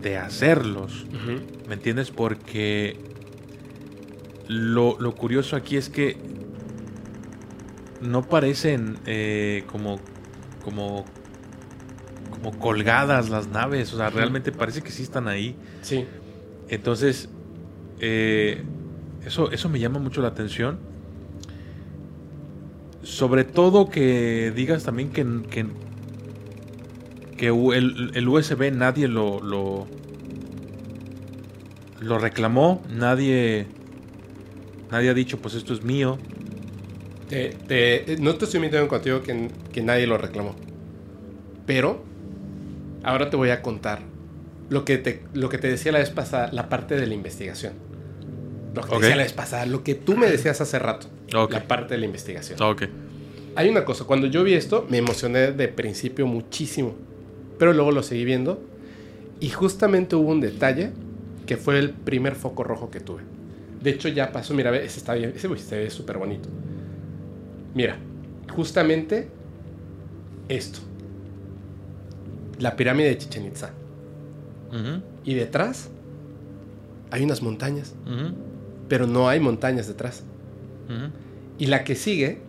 de 0.00 0.16
hacerlos. 0.16 1.06
¿Me 1.68 1.74
entiendes? 1.74 2.10
Porque 2.10 2.96
lo, 4.48 4.98
lo 4.98 5.14
curioso 5.14 5.56
aquí 5.56 5.76
es 5.76 5.90
que 5.90 6.16
no 8.00 8.22
parecen 8.22 8.98
eh, 9.04 9.64
como, 9.66 10.00
como, 10.64 11.04
como 12.30 12.58
colgadas 12.58 13.28
las 13.28 13.48
naves. 13.48 13.92
O 13.92 13.98
sea, 13.98 14.08
realmente 14.08 14.50
parece 14.50 14.80
que 14.80 14.90
sí 14.90 15.02
están 15.02 15.28
ahí. 15.28 15.54
Sí. 15.82 16.06
Entonces, 16.70 17.28
eh, 18.00 18.62
eso, 19.26 19.50
eso 19.50 19.68
me 19.68 19.80
llama 19.80 19.98
mucho 19.98 20.22
la 20.22 20.28
atención. 20.28 20.78
Sobre 23.02 23.44
todo 23.44 23.90
que 23.90 24.50
digas 24.56 24.84
también 24.84 25.10
que, 25.10 25.26
que, 25.50 25.66
que 27.38 27.46
el, 27.48 28.10
el 28.14 28.28
USB 28.28 28.70
nadie 28.72 29.08
lo, 29.08 29.40
lo, 29.40 29.86
lo 32.00 32.18
reclamó, 32.18 32.82
nadie, 32.90 33.66
nadie 34.90 35.10
ha 35.10 35.14
dicho 35.14 35.38
pues 35.38 35.54
esto 35.54 35.72
es 35.72 35.82
mío. 35.82 36.18
Te- 37.28 37.50
te- 37.66 38.16
no 38.20 38.34
te 38.36 38.44
estoy 38.46 38.60
mintiendo 38.60 38.88
contigo 38.88 39.22
que, 39.22 39.48
que 39.72 39.82
nadie 39.82 40.06
lo 40.06 40.18
reclamó. 40.18 40.54
Pero 41.66 42.02
ahora 43.02 43.30
te 43.30 43.36
voy 43.36 43.50
a 43.50 43.62
contar 43.62 44.00
lo 44.70 44.84
que 44.84 44.98
te, 44.98 45.22
lo 45.34 45.48
que 45.48 45.58
te 45.58 45.68
decía 45.68 45.92
la 45.92 45.98
vez 45.98 46.10
pasada, 46.10 46.50
la 46.52 46.68
parte 46.68 46.96
de 46.96 47.06
la 47.06 47.14
investigación. 47.14 47.72
Lo 48.74 48.82
que 48.82 48.88
te 48.88 48.94
decía 49.00 49.16
la 49.16 49.22
vez 49.24 49.32
pasada, 49.32 49.66
lo 49.66 49.82
que 49.82 49.94
tú 49.94 50.16
me 50.16 50.30
decías 50.30 50.60
hace 50.60 50.78
rato, 50.78 51.08
la 51.52 51.68
parte 51.68 51.94
de 51.94 52.00
la 52.00 52.06
investigación. 52.06 52.60
Ok. 52.62 52.82
Hay 53.56 53.68
una 53.68 53.84
cosa, 53.84 54.04
cuando 54.04 54.26
yo 54.28 54.44
vi 54.44 54.54
esto 54.54 54.86
me 54.88 54.98
emocioné 54.98 55.52
de 55.52 55.68
principio 55.68 56.26
muchísimo, 56.26 56.94
pero 57.58 57.72
luego 57.72 57.92
lo 57.92 58.02
seguí 58.02 58.24
viendo 58.24 58.60
y 59.40 59.50
justamente 59.50 60.16
hubo 60.16 60.30
un 60.30 60.40
detalle 60.40 60.92
que 61.46 61.56
fue 61.56 61.78
el 61.78 61.90
primer 61.90 62.34
foco 62.34 62.64
rojo 62.64 62.90
que 62.90 63.00
tuve. 63.00 63.22
De 63.82 63.90
hecho 63.90 64.08
ya 64.08 64.32
pasó, 64.32 64.54
mira, 64.54 64.74
ese 64.76 64.98
está 64.98 65.14
bien, 65.14 65.32
ese 65.34 65.48
se 65.58 65.78
ve 65.78 65.90
súper 65.90 66.18
bonito. 66.18 66.48
Mira, 67.74 67.96
justamente 68.54 69.28
esto. 70.48 70.80
La 72.58 72.76
pirámide 72.76 73.08
de 73.08 73.18
Chichen 73.18 73.46
Itza. 73.46 73.70
Y 75.24 75.34
detrás 75.34 75.88
hay 77.10 77.22
unas 77.24 77.40
montañas, 77.40 77.94
pero 78.88 79.06
no 79.06 79.28
hay 79.28 79.40
montañas 79.40 79.86
detrás. 79.86 80.24
Y 81.58 81.66
la 81.66 81.84
que 81.84 81.94
sigue 81.94 82.40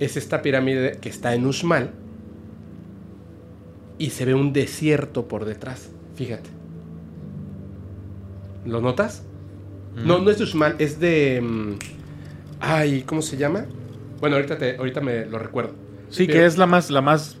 es 0.00 0.16
esta 0.16 0.42
pirámide 0.42 0.98
que 1.00 1.08
está 1.08 1.34
en 1.34 1.46
Uxmal. 1.46 1.92
Y 3.98 4.10
se 4.10 4.24
ve 4.24 4.34
un 4.34 4.52
desierto 4.52 5.26
por 5.28 5.44
detrás. 5.44 5.88
Fíjate. 6.16 6.50
¿Lo 8.66 8.80
notas? 8.80 9.22
No, 9.94 10.18
no 10.18 10.30
es 10.30 10.38
de 10.38 10.44
Uxmal, 10.44 10.74
es 10.78 10.98
de. 10.98 11.40
mm, 11.40 11.72
ay, 12.60 13.02
¿cómo 13.02 13.22
se 13.22 13.36
llama? 13.36 13.66
Bueno, 14.20 14.36
ahorita, 14.36 14.58
te, 14.58 14.76
ahorita 14.76 15.00
me 15.00 15.26
lo 15.26 15.38
recuerdo. 15.38 15.72
Sí, 16.08 16.26
Pero- 16.26 16.38
que 16.40 16.46
es 16.46 16.56
la 16.58 16.66
más, 16.66 16.90
la 16.90 17.00
más 17.02 17.36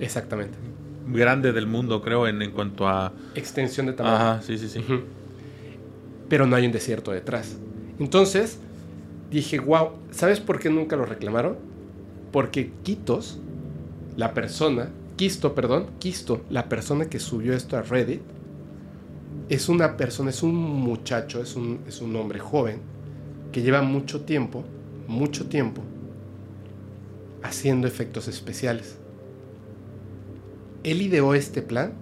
Exactamente. 0.00 0.56
grande 1.08 1.52
del 1.52 1.66
mundo, 1.66 2.00
creo, 2.00 2.26
en, 2.28 2.40
en 2.42 2.52
cuanto 2.52 2.86
a... 2.88 3.12
Extensión 3.34 3.86
de 3.86 3.92
tamaño. 3.94 4.14
Ajá, 4.16 4.42
sí, 4.42 4.56
sí, 4.58 4.68
sí. 4.68 4.82
Pero 6.28 6.46
no 6.46 6.56
hay 6.56 6.66
un 6.66 6.72
desierto 6.72 7.10
detrás. 7.10 7.56
Entonces 7.98 8.58
dije, 9.30 9.58
wow, 9.58 9.90
¿sabes 10.10 10.40
por 10.40 10.58
qué 10.60 10.70
nunca 10.70 10.96
lo 10.96 11.04
reclamaron? 11.06 11.56
Porque 12.32 12.70
Quitos, 12.82 13.38
la 14.16 14.32
persona, 14.34 14.88
Quisto, 15.18 15.52
perdón, 15.52 15.88
Quisto, 15.98 16.44
la 16.48 16.68
persona 16.68 17.10
que 17.10 17.18
subió 17.18 17.52
esto 17.52 17.76
a 17.76 17.82
Reddit, 17.82 18.20
es 19.48 19.68
una 19.68 19.96
persona, 19.96 20.30
es 20.30 20.44
un 20.44 20.54
muchacho, 20.54 21.42
es 21.42 21.56
un, 21.56 21.80
es 21.88 22.00
un 22.00 22.14
hombre 22.14 22.38
joven 22.38 22.78
que 23.50 23.60
lleva 23.60 23.82
mucho 23.82 24.20
tiempo, 24.20 24.62
mucho 25.08 25.46
tiempo 25.48 25.82
haciendo 27.42 27.88
efectos 27.88 28.28
especiales. 28.28 28.96
Él 30.84 31.02
ideó 31.02 31.34
este 31.34 31.62
plan 31.62 31.94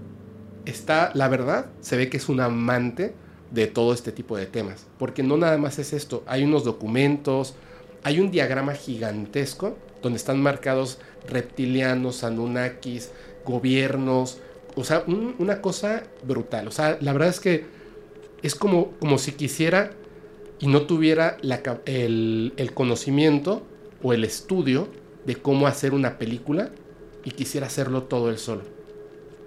está, 0.67 1.11
la 1.15 1.29
verdad, 1.29 1.71
se 1.81 1.97
ve 1.97 2.11
que 2.11 2.19
es 2.19 2.29
un 2.29 2.41
amante 2.41 3.15
de 3.51 3.67
todo 3.67 3.95
este 3.95 4.13
tipo 4.13 4.37
de 4.37 4.45
temas. 4.45 4.85
Porque 4.99 5.23
no 5.23 5.39
nada 5.39 5.57
más 5.57 5.79
es 5.79 5.95
esto, 5.95 6.23
hay 6.27 6.45
unos 6.45 6.65
documentos, 6.65 7.55
hay 8.03 8.21
un 8.21 8.31
diagrama 8.31 8.75
gigantesco 8.75 9.79
donde 10.03 10.19
están 10.19 10.43
marcados 10.43 10.99
reptilianos, 11.27 12.25
anunnakis, 12.25 13.11
gobiernos, 13.45 14.39
o 14.75 14.85
sea, 14.85 15.05
un- 15.07 15.35
una 15.39 15.61
cosa 15.63 16.05
brutal. 16.25 16.69
O 16.69 16.71
sea, 16.71 16.99
la 17.01 17.13
verdad 17.13 17.29
es 17.29 17.41
que 17.41 17.65
es 18.43 18.55
como, 18.55 18.93
como 19.01 19.19
si 19.19 19.33
quisiera 19.33 19.91
y 20.59 20.69
no 20.69 20.83
tuviera 20.87 21.37
el, 21.87 22.55
el 22.57 22.75
conocimiento 22.75 23.63
o 24.03 24.13
el 24.13 24.25
estudio 24.25 24.89
de 25.27 25.37
cómo 25.37 25.67
hacer 25.67 25.95
una 25.95 26.19
película 26.19 26.71
y 27.25 27.33
quisiera 27.33 27.67
hacerlo 27.67 28.05
todo 28.05 28.31
él 28.31 28.39
solo. 28.39 28.63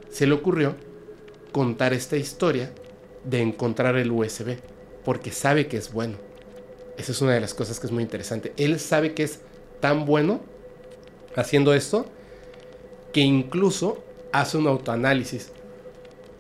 Se 0.10 0.28
le 0.28 0.34
ocurrió 0.34 0.76
contar 1.52 1.94
esta 1.94 2.18
historia 2.18 2.72
de 3.24 3.42
encontrar 3.42 3.96
el 3.98 4.12
USB, 4.12 4.58
porque 5.04 5.32
sabe 5.32 5.68
que 5.68 5.78
es 5.78 5.92
bueno. 5.92 6.18
Esa 6.98 7.12
es 7.12 7.22
una 7.22 7.34
de 7.34 7.42
las 7.42 7.54
cosas 7.54 7.80
que 7.80 7.88
es 7.88 7.92
muy 7.94 8.04
interesante. 8.04 8.54
Él 8.58 8.80
sabe 8.80 9.14
que 9.14 9.24
es 9.24 9.40
tan 9.80 10.06
bueno 10.06 10.42
haciendo 11.36 11.74
esto 11.74 12.06
que 13.14 13.22
incluso 13.22 14.04
hace 14.32 14.58
un 14.58 14.68
autoanálisis. 14.68 15.52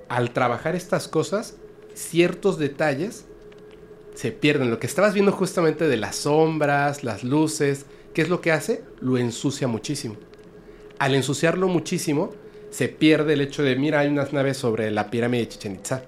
Al 0.07 0.31
trabajar 0.31 0.75
estas 0.75 1.07
cosas, 1.07 1.55
ciertos 1.93 2.57
detalles 2.57 3.25
se 4.15 4.31
pierden. 4.31 4.69
Lo 4.69 4.79
que 4.79 4.87
estabas 4.87 5.13
viendo 5.13 5.31
justamente 5.31 5.87
de 5.87 5.97
las 5.97 6.15
sombras, 6.15 7.03
las 7.03 7.23
luces, 7.23 7.85
¿qué 8.13 8.21
es 8.21 8.29
lo 8.29 8.41
que 8.41 8.51
hace? 8.51 8.83
Lo 8.99 9.17
ensucia 9.17 9.67
muchísimo. 9.67 10.15
Al 10.97 11.15
ensuciarlo 11.15 11.67
muchísimo, 11.67 12.31
se 12.69 12.89
pierde 12.89 13.33
el 13.33 13.41
hecho 13.41 13.63
de, 13.63 13.75
mira, 13.75 13.99
hay 13.99 14.09
unas 14.09 14.33
naves 14.33 14.57
sobre 14.57 14.91
la 14.91 15.09
pirámide 15.09 15.43
de 15.43 15.49
Chichen 15.49 15.75
Itza. 15.75 16.03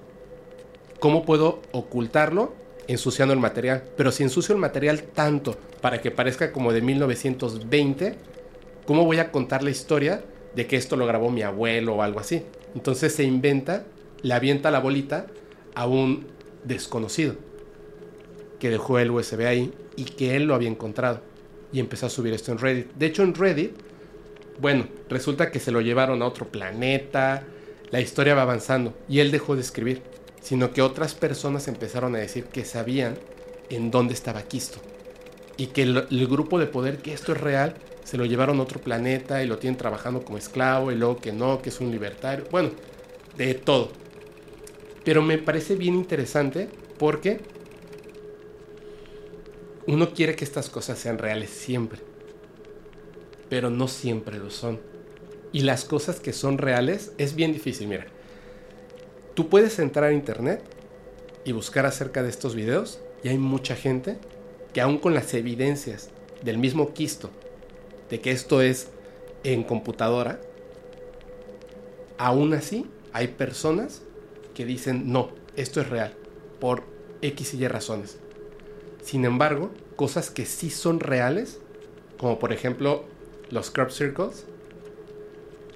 ¿Cómo 0.99 1.25
puedo 1.25 1.61
ocultarlo? 1.71 2.53
Ensuciando 2.87 3.33
el 3.33 3.39
material. 3.39 3.83
Pero 3.97 4.11
si 4.11 4.23
ensucio 4.23 4.53
el 4.53 4.61
material 4.61 5.03
tanto 5.03 5.57
para 5.81 6.01
que 6.01 6.11
parezca 6.11 6.51
como 6.51 6.73
de 6.73 6.81
1920, 6.81 8.15
¿cómo 8.85 9.05
voy 9.05 9.19
a 9.19 9.31
contar 9.31 9.63
la 9.63 9.69
historia 9.69 10.23
de 10.55 10.67
que 10.67 10.75
esto 10.75 10.95
lo 10.95 11.05
grabó 11.05 11.31
mi 11.31 11.41
abuelo 11.41 11.95
o 11.95 12.01
algo 12.01 12.19
así? 12.19 12.43
Entonces 12.75 13.13
se 13.13 13.23
inventa, 13.23 13.85
le 14.21 14.33
avienta 14.33 14.71
la 14.71 14.79
bolita 14.79 15.27
a 15.75 15.87
un 15.87 16.27
desconocido 16.63 17.35
que 18.59 18.69
dejó 18.69 18.99
el 18.99 19.11
USB 19.11 19.45
ahí 19.47 19.73
y 19.95 20.05
que 20.05 20.35
él 20.35 20.45
lo 20.45 20.55
había 20.55 20.69
encontrado. 20.69 21.21
Y 21.73 21.79
empezó 21.79 22.05
a 22.05 22.09
subir 22.09 22.33
esto 22.33 22.51
en 22.51 22.59
Reddit. 22.59 22.93
De 22.93 23.07
hecho, 23.07 23.23
en 23.23 23.33
Reddit, 23.33 23.71
bueno, 24.59 24.87
resulta 25.09 25.51
que 25.51 25.59
se 25.59 25.71
lo 25.71 25.81
llevaron 25.81 26.21
a 26.21 26.27
otro 26.27 26.47
planeta, 26.47 27.43
la 27.89 28.01
historia 28.01 28.35
va 28.35 28.43
avanzando 28.43 28.93
y 29.09 29.19
él 29.19 29.31
dejó 29.31 29.55
de 29.55 29.61
escribir, 29.61 30.03
sino 30.41 30.71
que 30.71 30.81
otras 30.81 31.15
personas 31.15 31.67
empezaron 31.67 32.15
a 32.15 32.19
decir 32.19 32.45
que 32.45 32.63
sabían 32.63 33.15
en 33.69 33.89
dónde 33.89 34.13
estaba 34.13 34.43
Kisto. 34.43 34.79
Y 35.57 35.67
que 35.67 35.83
el, 35.83 36.07
el 36.09 36.27
grupo 36.27 36.59
de 36.59 36.67
poder, 36.67 36.99
que 36.99 37.13
esto 37.13 37.31
es 37.31 37.41
real, 37.41 37.75
se 38.03 38.17
lo 38.17 38.25
llevaron 38.25 38.59
a 38.59 38.63
otro 38.63 38.81
planeta 38.81 39.43
y 39.43 39.47
lo 39.47 39.57
tienen 39.57 39.77
trabajando 39.77 40.23
como 40.23 40.37
esclavo 40.37 40.91
y 40.91 40.95
luego 40.95 41.17
que 41.17 41.31
no, 41.31 41.61
que 41.61 41.69
es 41.69 41.79
un 41.79 41.91
libertario. 41.91 42.45
Bueno, 42.51 42.71
de 43.37 43.53
todo. 43.53 43.91
Pero 45.03 45.21
me 45.21 45.37
parece 45.37 45.75
bien 45.75 45.95
interesante 45.95 46.69
porque 46.97 47.39
uno 49.87 50.13
quiere 50.13 50.35
que 50.35 50.43
estas 50.43 50.69
cosas 50.69 50.99
sean 50.99 51.17
reales 51.17 51.49
siempre, 51.49 51.99
pero 53.49 53.69
no 53.69 53.87
siempre 53.87 54.37
lo 54.37 54.51
son. 54.51 54.79
Y 55.51 55.61
las 55.61 55.85
cosas 55.85 56.19
que 56.19 56.33
son 56.33 56.57
reales 56.57 57.13
es 57.17 57.35
bien 57.35 57.51
difícil, 57.51 57.87
mira. 57.87 58.05
Tú 59.33 59.49
puedes 59.49 59.79
entrar 59.79 60.05
a 60.05 60.13
internet 60.13 60.61
y 61.45 61.51
buscar 61.51 61.85
acerca 61.85 62.21
de 62.21 62.29
estos 62.29 62.55
videos 62.55 62.99
y 63.23 63.29
hay 63.29 63.37
mucha 63.37 63.75
gente 63.75 64.17
que 64.73 64.81
aún 64.81 64.97
con 64.97 65.13
las 65.13 65.33
evidencias 65.33 66.09
del 66.43 66.57
mismo 66.57 66.93
quisto 66.93 67.31
de 68.11 68.19
que 68.19 68.31
esto 68.31 68.61
es 68.61 68.89
en 69.43 69.63
computadora, 69.63 70.39
aún 72.19 72.53
así 72.53 72.85
hay 73.13 73.29
personas 73.29 74.03
que 74.53 74.65
dicen 74.65 75.11
no, 75.11 75.29
esto 75.55 75.81
es 75.81 75.89
real, 75.89 76.13
por 76.59 76.83
X 77.21 77.55
y 77.55 77.63
Y 77.63 77.67
razones. 77.67 78.19
Sin 79.01 79.25
embargo, 79.25 79.71
cosas 79.95 80.29
que 80.29 80.45
sí 80.45 80.69
son 80.69 80.99
reales, 80.99 81.59
como 82.19 82.37
por 82.37 82.53
ejemplo 82.53 83.05
los 83.49 83.71
crop 83.71 83.89
circles, 83.89 84.45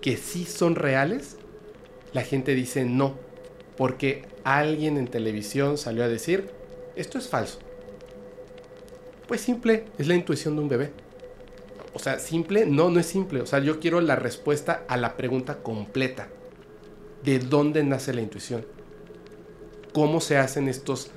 que 0.02 0.18
sí 0.18 0.46
son 0.46 0.76
reales, 0.76 1.38
la 2.14 2.22
gente 2.22 2.54
dice 2.54 2.86
no, 2.86 3.16
porque 3.78 4.26
alguien 4.44 4.98
en 4.98 5.08
televisión 5.08 5.78
salió 5.78 6.04
a 6.04 6.08
decir, 6.10 6.50
esto 6.96 7.18
es 7.18 7.30
falso. 7.30 7.60
Pues 9.28 9.42
simple, 9.42 9.86
es 9.98 10.08
la 10.08 10.16
intuición 10.16 10.56
de 10.56 10.62
un 10.62 10.70
bebé. 10.70 11.05
O 11.96 12.00
sea, 12.00 12.20
simple, 12.20 12.68
no, 12.68 12.92
no 12.92 13.00
es 13.00 13.08
simple. 13.08 13.42
O 13.42 13.48
sea, 13.48 13.60
yo 13.60 13.80
quiero 13.80 14.02
la 14.02 14.16
respuesta 14.16 14.84
a 14.88 14.98
la 14.98 15.18
pregunta 15.18 15.64
completa. 15.64 16.28
¿De 17.24 17.40
dónde 17.40 17.84
nace 17.84 18.14
la 18.14 18.22
intuición? 18.22 18.66
¿Cómo 19.94 20.22
se 20.22 20.38
hacen 20.38 20.68
estos 20.68 21.10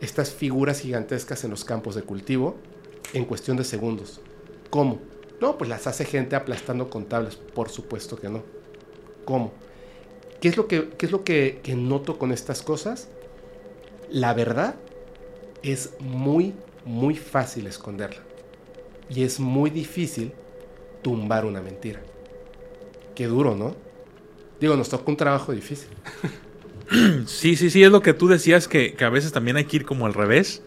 estas 0.00 0.30
figuras 0.30 0.80
gigantescas 0.80 1.44
en 1.44 1.50
los 1.50 1.64
campos 1.64 1.94
de 1.94 2.02
cultivo 2.02 2.56
en 3.12 3.24
cuestión 3.24 3.56
de 3.56 3.64
segundos. 3.64 4.20
¿Cómo? 4.70 5.00
No, 5.40 5.58
pues 5.58 5.68
las 5.68 5.86
hace 5.86 6.04
gente 6.04 6.36
aplastando 6.36 6.90
con 6.90 7.06
tablas. 7.06 7.36
Por 7.36 7.68
supuesto 7.68 8.16
que 8.16 8.28
no. 8.28 8.42
¿Cómo? 9.24 9.52
¿Qué 10.40 10.48
es 10.48 10.56
lo 10.56 10.66
que, 10.66 10.90
es 10.98 11.10
lo 11.10 11.24
que 11.24 11.60
noto 11.76 12.18
con 12.18 12.32
estas 12.32 12.62
cosas? 12.62 13.08
La 14.10 14.34
verdad 14.34 14.76
es 15.62 15.94
muy, 16.00 16.54
muy 16.84 17.16
fácil 17.16 17.66
esconderla. 17.66 18.25
Y 19.08 19.22
es 19.22 19.38
muy 19.40 19.70
difícil 19.70 20.32
tumbar 21.02 21.44
una 21.44 21.60
mentira. 21.60 22.00
Qué 23.14 23.26
duro, 23.26 23.54
¿no? 23.54 23.76
Digo, 24.60 24.76
nos 24.76 24.88
toca 24.88 25.10
un 25.10 25.16
trabajo 25.16 25.52
difícil. 25.52 25.88
Sí, 27.26 27.56
sí, 27.56 27.68
sí, 27.68 27.82
es 27.82 27.90
lo 27.90 28.00
que 28.00 28.14
tú 28.14 28.28
decías, 28.28 28.68
que, 28.68 28.96
a 29.00 29.08
veces 29.08 29.32
también 29.32 29.56
hay 29.56 29.64
que 29.64 29.78
ir 29.78 29.84
como 29.84 30.06
al 30.06 30.14
revés. 30.14 30.62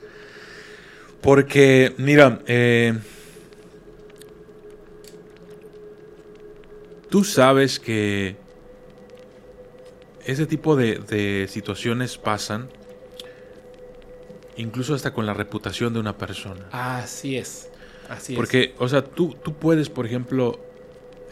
Porque, 1.22 1.94
mira, 1.98 2.42
eh, 2.46 3.00
tú 7.10 7.24
sabes 7.24 7.80
que 7.80 8.36
ese 10.26 10.46
tipo 10.46 10.76
de, 10.76 11.48
situaciones 11.50 12.18
pasan 12.18 12.70
incluso 14.58 14.94
hasta 14.94 15.14
con 15.14 15.26
la 15.26 15.34
reputación 15.34 15.94
de 15.94 16.00
una 16.00 16.18
persona. 16.18 16.68
Así 16.72 17.38
es, 17.38 17.70
Porque, 18.36 18.74
o 18.80 18.88
sea, 18.88 19.04
tú, 19.04 19.36
tú 19.44 19.54
puedes, 19.54 19.90
por 19.90 20.06
ejemplo, 20.06 20.60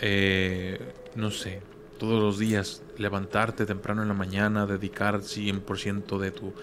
eh, 0.01 0.79
no 1.15 1.31
sé, 1.31 1.61
todos 1.97 2.21
los 2.21 2.37
días, 2.37 2.83
levantarte 2.97 3.65
temprano 3.65 4.03
en 4.03 4.07
la 4.07 4.13
mañana, 4.13 4.65
dedicar 4.65 5.21
100% 5.21 6.19
de 6.19 6.31
tu, 6.31 6.53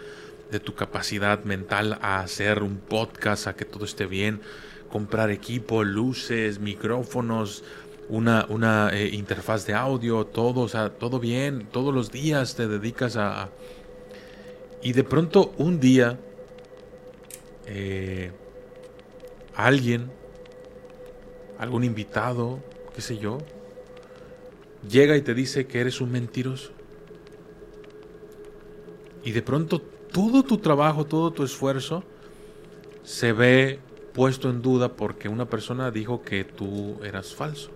de 0.50 0.60
tu 0.60 0.74
capacidad 0.74 1.42
mental 1.44 1.98
a 2.00 2.20
hacer 2.20 2.62
un 2.62 2.76
podcast, 2.76 3.48
a 3.48 3.56
que 3.56 3.64
todo 3.64 3.84
esté 3.84 4.06
bien, 4.06 4.40
comprar 4.90 5.30
equipo, 5.30 5.82
luces, 5.82 6.60
micrófonos, 6.60 7.64
una, 8.08 8.46
una 8.48 8.90
eh, 8.92 9.08
interfaz 9.12 9.66
de 9.66 9.74
audio, 9.74 10.24
todo, 10.26 10.60
o 10.60 10.68
sea, 10.68 10.90
todo 10.90 11.18
bien, 11.18 11.66
todos 11.72 11.92
los 11.92 12.10
días 12.10 12.54
te 12.54 12.68
dedicas 12.68 13.16
a... 13.16 13.48
Y 14.82 14.92
de 14.92 15.02
pronto 15.02 15.54
un 15.56 15.80
día, 15.80 16.18
eh, 17.66 18.30
alguien, 19.54 20.10
algún 21.58 21.84
invitado, 21.84 22.60
qué 22.94 23.00
sé 23.00 23.18
yo, 23.18 23.38
llega 24.88 25.16
y 25.16 25.22
te 25.22 25.34
dice 25.34 25.66
que 25.66 25.80
eres 25.80 26.00
un 26.00 26.12
mentiroso. 26.12 26.72
Y 29.24 29.32
de 29.32 29.42
pronto 29.42 29.80
todo 29.80 30.42
tu 30.42 30.58
trabajo, 30.58 31.04
todo 31.04 31.32
tu 31.32 31.44
esfuerzo 31.44 32.04
se 33.02 33.32
ve 33.32 33.80
puesto 34.12 34.48
en 34.48 34.62
duda 34.62 34.92
porque 34.92 35.28
una 35.28 35.46
persona 35.46 35.90
dijo 35.90 36.22
que 36.22 36.44
tú 36.44 37.00
eras 37.02 37.34
falso. 37.34 37.70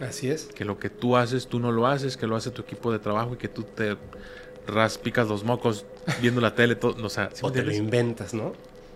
Así 0.00 0.30
es. 0.30 0.46
Que 0.46 0.64
lo 0.64 0.78
que 0.78 0.88
tú 0.88 1.16
haces, 1.16 1.46
tú 1.46 1.58
no 1.58 1.72
lo 1.72 1.86
haces, 1.86 2.16
que 2.16 2.26
lo 2.26 2.36
hace 2.36 2.50
tu 2.50 2.62
equipo 2.62 2.92
de 2.92 2.98
trabajo 2.98 3.34
y 3.34 3.36
que 3.36 3.48
tú 3.48 3.64
te 3.64 3.96
raspicas 4.66 5.28
los 5.28 5.44
mocos 5.44 5.84
viendo 6.22 6.40
la 6.40 6.54
tele. 6.54 6.76
Todo, 6.76 7.04
o, 7.04 7.08
sea, 7.10 7.30
o 7.42 7.52
te 7.52 7.62
lo 7.62 7.72
inventas, 7.72 8.32
¿no? 8.32 8.52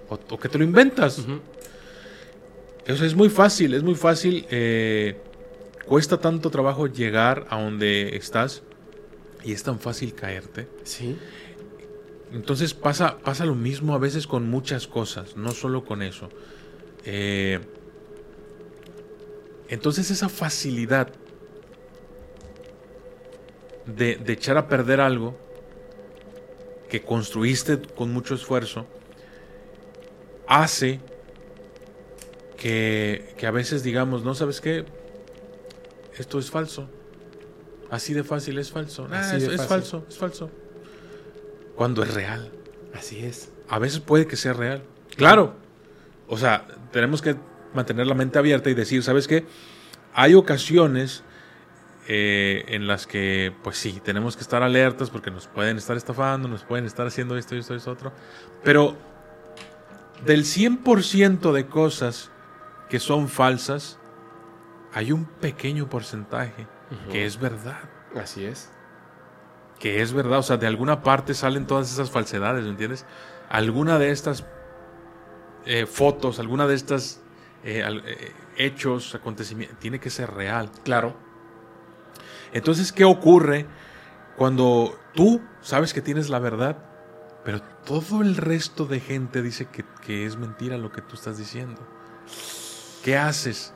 O, 0.09 0.39
que 0.39 0.49
te 0.49 0.59
lo 0.59 0.64
inventas. 0.64 1.26
Eso 2.87 3.05
es 3.05 3.14
muy 3.14 3.30
fácil, 3.30 3.74
es 3.74 3.82
muy 3.82 3.95
fácil. 3.95 4.47
Eh, 4.51 5.16
cuesta 5.87 6.18
tanto 6.18 6.51
trabajo 6.51 6.87
llegar 6.87 7.47
a 7.49 7.62
donde 7.62 8.16
estás 8.16 8.62
y 9.43 9.53
es 9.53 9.62
tan 9.62 9.78
fácil 9.78 10.14
caerte. 10.14 10.68
Sí. 10.82 11.16
Entonces 12.32 12.74
pasa, 12.74 13.18
pasa 13.18 13.47
lo 13.47 13.55
mismo 13.55 13.95
a 13.95 13.99
veces 13.99 14.26
con 14.26 14.49
muchas 14.49 14.87
cosas, 14.87 15.37
no 15.37 15.53
solo 15.53 15.85
con 15.85 16.03
eso. 16.03 16.28
Eh, 17.05 17.61
entonces 19.68 20.11
esa 20.11 20.28
facilidad 20.28 21.09
de, 23.87 24.16
de, 24.16 24.32
echar 24.32 24.57
a 24.57 24.68
perder 24.68 25.01
algo 25.01 25.39
que 26.89 27.03
construiste 27.03 27.80
con 27.80 28.12
mucho 28.12 28.35
esfuerzo 28.35 28.87
hace 30.47 31.01
que, 32.57 33.34
que 33.38 33.46
a 33.46 33.50
veces 33.50 33.82
digamos, 33.82 34.24
no 34.24 34.34
sabes 34.34 34.61
qué, 34.61 34.84
esto 36.16 36.38
es 36.38 36.50
falso. 36.50 36.88
Así 37.90 38.14
de 38.14 38.24
fácil 38.24 38.59
es 38.59 38.70
falso. 38.70 39.07
Ah, 39.11 39.36
es, 39.36 39.66
falso, 39.66 40.05
es 40.09 40.18
falso. 40.18 40.50
Cuando 41.76 42.02
es 42.02 42.14
real. 42.14 42.50
Así 42.94 43.24
es. 43.24 43.50
A 43.68 43.78
veces 43.78 44.00
puede 44.00 44.26
que 44.26 44.36
sea 44.36 44.52
real. 44.52 44.82
Claro. 45.16 45.55
O 46.28 46.38
sea, 46.38 46.66
tenemos 46.92 47.22
que 47.22 47.36
mantener 47.74 48.07
la 48.07 48.14
mente 48.14 48.38
abierta 48.38 48.70
y 48.70 48.74
decir, 48.74 49.02
¿sabes 49.02 49.28
qué? 49.28 49.44
Hay 50.12 50.34
ocasiones 50.34 51.24
eh, 52.09 52.64
en 52.68 52.86
las 52.86 53.07
que, 53.07 53.52
pues 53.62 53.76
sí, 53.76 54.00
tenemos 54.05 54.36
que 54.36 54.42
estar 54.42 54.62
alertas 54.62 55.11
porque 55.11 55.30
nos 55.30 55.48
pueden 55.48 55.76
estar 55.76 55.96
estafando, 55.96 56.48
nos 56.48 56.62
pueden 56.62 56.86
estar 56.86 57.07
haciendo 57.07 57.36
esto, 57.36 57.57
esto, 57.57 57.74
esto, 57.74 57.90
otro. 57.90 58.12
Pero 58.62 58.96
del 60.24 60.44
100% 60.44 61.52
de 61.52 61.66
cosas 61.66 62.30
que 62.89 63.01
son 63.01 63.28
falsas, 63.28 63.99
hay 64.93 65.12
un 65.12 65.24
pequeño 65.24 65.89
porcentaje 65.89 66.66
que 67.11 67.26
es 67.26 67.39
verdad. 67.41 67.80
Así 68.14 68.45
es. 68.45 68.70
Que 69.78 70.01
es 70.03 70.12
verdad, 70.12 70.39
o 70.39 70.43
sea, 70.43 70.57
de 70.57 70.66
alguna 70.66 71.03
parte 71.03 71.35
salen 71.35 71.66
todas 71.66 71.93
esas 71.93 72.11
falsedades, 72.11 72.62
¿me 72.64 72.70
entiendes? 72.70 73.05
Alguna 73.49 73.99
de 73.99 74.11
estas 74.11 74.45
eh, 75.66 75.87
fotos, 75.87 76.39
alguna 76.39 76.66
de 76.66 76.74
estas 76.74 77.20
eh, 77.64 77.82
eh, 78.05 78.32
hechos, 78.57 79.14
acontecimientos, 79.14 79.78
tiene 79.80 79.99
que 79.99 80.11
ser 80.11 80.32
real. 80.32 80.70
Claro. 80.85 81.16
Entonces, 82.53 82.93
¿qué 82.93 83.05
ocurre 83.05 83.66
cuando 84.37 84.97
tú 85.14 85.41
sabes 85.61 85.93
que 85.93 86.03
tienes 86.03 86.28
la 86.28 86.39
verdad, 86.39 86.78
pero 87.45 87.61
todo 87.85 88.22
el 88.22 88.37
resto 88.37 88.87
de 88.87 89.01
gente 89.01 89.43
dice 89.43 89.66
que, 89.66 89.85
que 90.07 90.24
es 90.24 90.37
mentira 90.37 90.78
lo 90.78 90.93
que 90.93 91.03
tú 91.03 91.16
estás 91.16 91.37
diciendo? 91.37 91.80
¿Qué 93.05 93.18
haces? 93.18 93.74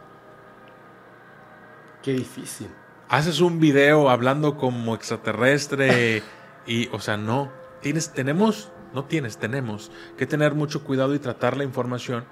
Qué 2.02 2.14
difícil. 2.14 2.68
Haces 3.10 3.40
un 3.42 3.60
video 3.60 4.08
hablando 4.08 4.56
como 4.56 4.94
extraterrestre 4.94 6.22
y, 6.66 6.88
o 6.92 6.98
sea, 6.98 7.18
no. 7.18 7.52
Tienes, 7.82 8.14
tenemos, 8.14 8.72
no 8.94 9.04
tienes, 9.04 9.36
tenemos 9.36 9.92
que 10.16 10.24
tener 10.24 10.54
mucho 10.54 10.82
cuidado 10.82 11.14
y 11.14 11.18
tratar 11.18 11.58
la 11.58 11.64
información 11.64 12.24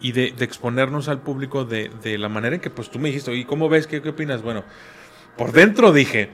y 0.00 0.12
de, 0.12 0.32
de 0.32 0.44
exponernos 0.44 1.08
al 1.08 1.22
público 1.22 1.64
de, 1.64 1.90
de, 2.02 2.18
la 2.18 2.28
manera 2.28 2.56
en 2.56 2.60
que, 2.60 2.68
pues 2.68 2.90
tú 2.90 2.98
me 2.98 3.08
dijiste, 3.08 3.34
¿y 3.34 3.46
cómo 3.46 3.70
ves? 3.70 3.86
¿Qué, 3.86 4.02
qué 4.02 4.10
opinas? 4.10 4.42
Bueno, 4.42 4.64
por 5.38 5.52
dentro 5.52 5.94
dije, 5.94 6.30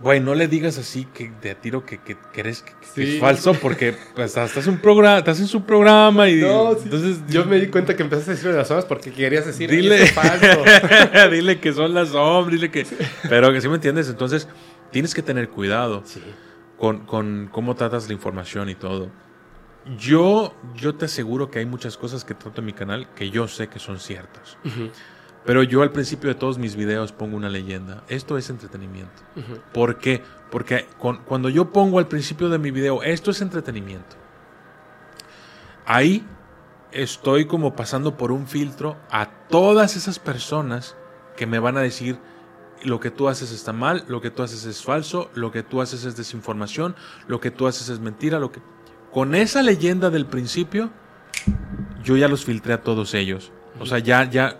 Güey, 0.00 0.20
no 0.20 0.34
le 0.36 0.46
digas 0.46 0.78
así 0.78 1.06
que 1.12 1.32
de 1.42 1.50
a 1.50 1.54
tiro 1.60 1.84
que, 1.84 1.98
que, 1.98 2.16
que 2.32 2.40
eres 2.40 2.62
que, 2.62 2.72
que 2.72 2.86
Sí. 2.86 3.14
es 3.16 3.20
falso 3.20 3.52
porque 3.54 3.96
pues, 4.14 4.36
estás, 4.36 4.66
un 4.68 4.78
programa, 4.78 5.18
estás 5.18 5.40
en 5.40 5.48
su 5.48 5.64
programa 5.64 6.28
y 6.28 6.36
No, 6.40 6.74
sí. 6.74 6.82
entonces 6.84 7.18
Yo 7.28 7.44
me 7.44 7.58
di 7.58 7.66
cuenta 7.66 7.96
que 7.96 8.04
empezaste 8.04 8.30
a 8.30 8.34
decir 8.34 8.50
de 8.52 8.56
las 8.58 8.68
sombras 8.68 8.84
porque 8.86 9.10
querías 9.10 9.44
decir 9.44 9.68
dile, 9.68 9.96
"Eso 9.96 10.04
es 10.04 10.12
falso. 10.12 11.30
dile 11.32 11.58
que 11.58 11.72
son 11.72 11.94
las 11.94 12.10
sombras, 12.10 12.52
dile 12.52 12.70
que... 12.70 12.86
Pero 13.28 13.52
que 13.52 13.60
sí 13.60 13.68
me 13.68 13.74
entiendes, 13.74 14.08
entonces 14.08 14.46
tienes 14.92 15.14
que 15.14 15.22
tener 15.22 15.48
cuidado 15.48 16.02
Sí. 16.04 16.22
con, 16.78 17.04
con 17.04 17.48
cómo 17.50 17.74
tratas 17.74 18.06
la 18.06 18.14
información 18.14 18.68
y 18.68 18.76
todo. 18.76 19.10
Yo, 19.98 20.54
yo 20.76 20.94
te 20.94 21.06
aseguro 21.06 21.50
que 21.50 21.58
hay 21.60 21.66
muchas 21.66 21.96
cosas 21.96 22.24
que 22.24 22.34
trato 22.34 22.60
en 22.60 22.66
mi 22.66 22.72
canal 22.72 23.08
que 23.14 23.30
yo 23.30 23.48
sé 23.48 23.68
que 23.68 23.78
son 23.78 23.98
ciertas. 23.98 24.58
Pero 25.44 25.62
yo 25.62 25.82
al 25.82 25.92
principio 25.92 26.28
de 26.28 26.34
todos 26.34 26.58
mis 26.58 26.76
videos 26.76 27.12
pongo 27.12 27.36
una 27.36 27.48
leyenda. 27.48 28.02
Esto 28.08 28.36
es 28.36 28.50
entretenimiento. 28.50 29.22
¿Por 29.72 29.98
qué? 29.98 30.22
Porque 30.50 30.86
con- 30.98 31.18
cuando 31.24 31.48
yo 31.48 31.72
pongo 31.72 31.98
al 31.98 32.08
principio 32.08 32.48
de 32.50 32.58
mi 32.58 32.70
video, 32.70 33.02
esto 33.02 33.30
es 33.30 33.40
entretenimiento. 33.40 34.16
Ahí 35.86 36.24
estoy 36.92 37.46
como 37.46 37.74
pasando 37.74 38.16
por 38.16 38.30
un 38.32 38.46
filtro 38.46 38.96
a 39.10 39.26
todas 39.48 39.96
esas 39.96 40.18
personas 40.18 40.96
que 41.36 41.46
me 41.46 41.58
van 41.58 41.76
a 41.76 41.80
decir 41.80 42.18
lo 42.84 43.00
que 43.00 43.10
tú 43.10 43.28
haces 43.28 43.50
está 43.50 43.72
mal, 43.72 44.04
lo 44.08 44.20
que 44.20 44.30
tú 44.30 44.42
haces 44.42 44.64
es 44.64 44.82
falso, 44.82 45.30
lo 45.34 45.50
que 45.50 45.62
tú 45.62 45.80
haces 45.80 46.04
es 46.04 46.16
desinformación, 46.16 46.94
lo 47.26 47.40
que 47.40 47.50
tú 47.50 47.66
haces 47.66 47.88
es 47.88 48.00
mentira, 48.00 48.38
lo 48.38 48.52
que 48.52 48.60
con 49.12 49.34
esa 49.34 49.62
leyenda 49.62 50.10
del 50.10 50.26
principio 50.26 50.90
yo 52.04 52.16
ya 52.16 52.28
los 52.28 52.44
filtré 52.44 52.74
a 52.74 52.82
todos 52.82 53.14
ellos. 53.14 53.50
O 53.80 53.86
sea, 53.86 53.98
ya 53.98 54.24
ya 54.28 54.58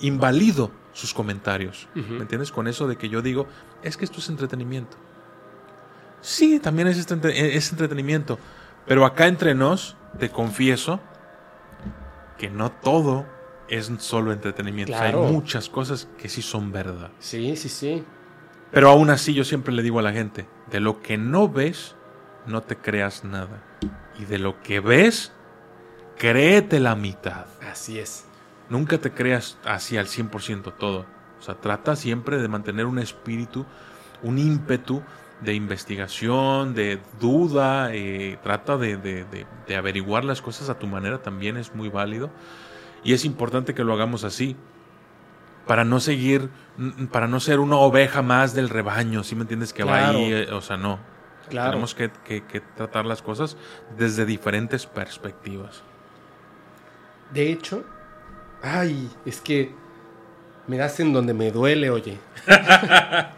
invalido 0.00 0.70
sus 0.92 1.14
comentarios. 1.14 1.88
¿Me 1.94 2.18
entiendes? 2.18 2.50
Con 2.52 2.66
eso 2.68 2.86
de 2.88 2.96
que 2.96 3.08
yo 3.08 3.22
digo, 3.22 3.46
es 3.82 3.96
que 3.96 4.04
esto 4.04 4.18
es 4.18 4.28
entretenimiento. 4.28 4.96
Sí, 6.20 6.60
también 6.60 6.88
es, 6.88 6.98
este 6.98 7.56
es 7.56 7.70
entretenimiento. 7.70 8.38
Pero 8.86 9.04
acá 9.06 9.26
entre 9.26 9.54
nos, 9.54 9.96
te 10.18 10.30
confieso 10.30 11.00
que 12.38 12.50
no 12.50 12.70
todo 12.72 13.26
es 13.68 13.90
solo 13.98 14.32
entretenimiento. 14.32 14.92
O 14.92 14.96
sea, 14.96 15.10
Claro. 15.10 15.26
hay 15.26 15.32
muchas 15.32 15.68
cosas 15.68 16.08
que 16.18 16.28
sí 16.28 16.42
son 16.42 16.72
verdad. 16.72 17.10
Sí, 17.20 17.56
sí, 17.56 17.68
sí. 17.68 18.04
Pero 18.72 18.90
aún 18.90 19.10
así 19.10 19.34
yo 19.34 19.44
siempre 19.44 19.72
le 19.72 19.82
digo 19.82 19.98
a 19.98 20.02
la 20.02 20.12
gente, 20.12 20.46
de 20.70 20.80
lo 20.80 21.00
que 21.02 21.16
no 21.18 21.48
ves, 21.48 21.94
no 22.46 22.62
te 22.62 22.76
creas 22.76 23.24
nada. 23.24 23.62
Y 24.18 24.24
de 24.24 24.38
lo 24.38 24.60
que 24.62 24.80
ves, 24.80 25.32
créete 26.18 26.80
la 26.80 26.94
mitad. 26.96 27.46
Así 27.70 27.98
es. 27.98 28.24
Nunca 28.70 28.98
te 28.98 29.12
creas 29.12 29.58
así 29.64 29.96
al 29.98 30.06
100% 30.06 30.72
todo. 30.78 31.04
O 31.38 31.42
sea, 31.42 31.54
trata 31.56 31.96
siempre 31.96 32.38
de 32.38 32.48
mantener 32.48 32.86
un 32.86 32.98
espíritu, 32.98 33.66
un 34.22 34.38
ímpetu 34.38 35.02
de 35.40 35.54
investigación, 35.54 36.74
de 36.74 37.00
duda. 37.20 37.90
eh, 37.92 38.38
trata 38.42 38.76
de, 38.76 38.96
de- 38.96 39.24
de- 39.24 39.46
de 39.66 39.76
averiguar 39.76 40.24
las 40.24 40.40
cosas 40.42 40.68
a 40.70 40.78
tu 40.78 40.86
manera, 40.86 41.18
también 41.22 41.56
es 41.56 41.74
muy 41.74 41.88
válido. 41.88 42.30
Y 43.02 43.12
es 43.14 43.24
importante 43.24 43.74
que 43.74 43.82
lo 43.84 43.92
hagamos 43.94 44.24
así. 44.24 44.56
Para 45.66 45.84
no 45.84 45.98
seguir, 46.00 46.50
mm, 46.76 47.06
para 47.06 47.26
no 47.26 47.40
ser 47.40 47.58
una 47.60 47.76
oveja 47.76 48.22
más 48.22 48.54
del 48.54 48.68
rebaño, 48.68 49.24
¿sí 49.24 49.34
me 49.34 49.42
entiendes? 49.42 49.72
Que 49.72 49.82
va 49.84 50.08
ahí, 50.10 50.32
eh, 50.32 50.52
o 50.52 50.60
sea, 50.60 50.76
no. 50.76 50.98
Claro. 51.48 51.70
Tenemos 51.70 51.94
que, 51.94 52.10
que- 52.24 52.44
que 52.44 52.60
tratar 52.60 53.06
las 53.06 53.22
cosas 53.22 53.56
desde 53.96 54.26
diferentes 54.26 54.86
perspectivas. 54.86 55.82
De 57.32 57.50
hecho, 57.50 57.84
ay, 58.62 59.10
es 59.24 59.40
que 59.40 59.72
me 60.66 60.76
das 60.76 61.00
en 61.00 61.12
donde 61.12 61.34
me 61.34 61.50
duele, 61.50 61.90
oye. 61.90 62.18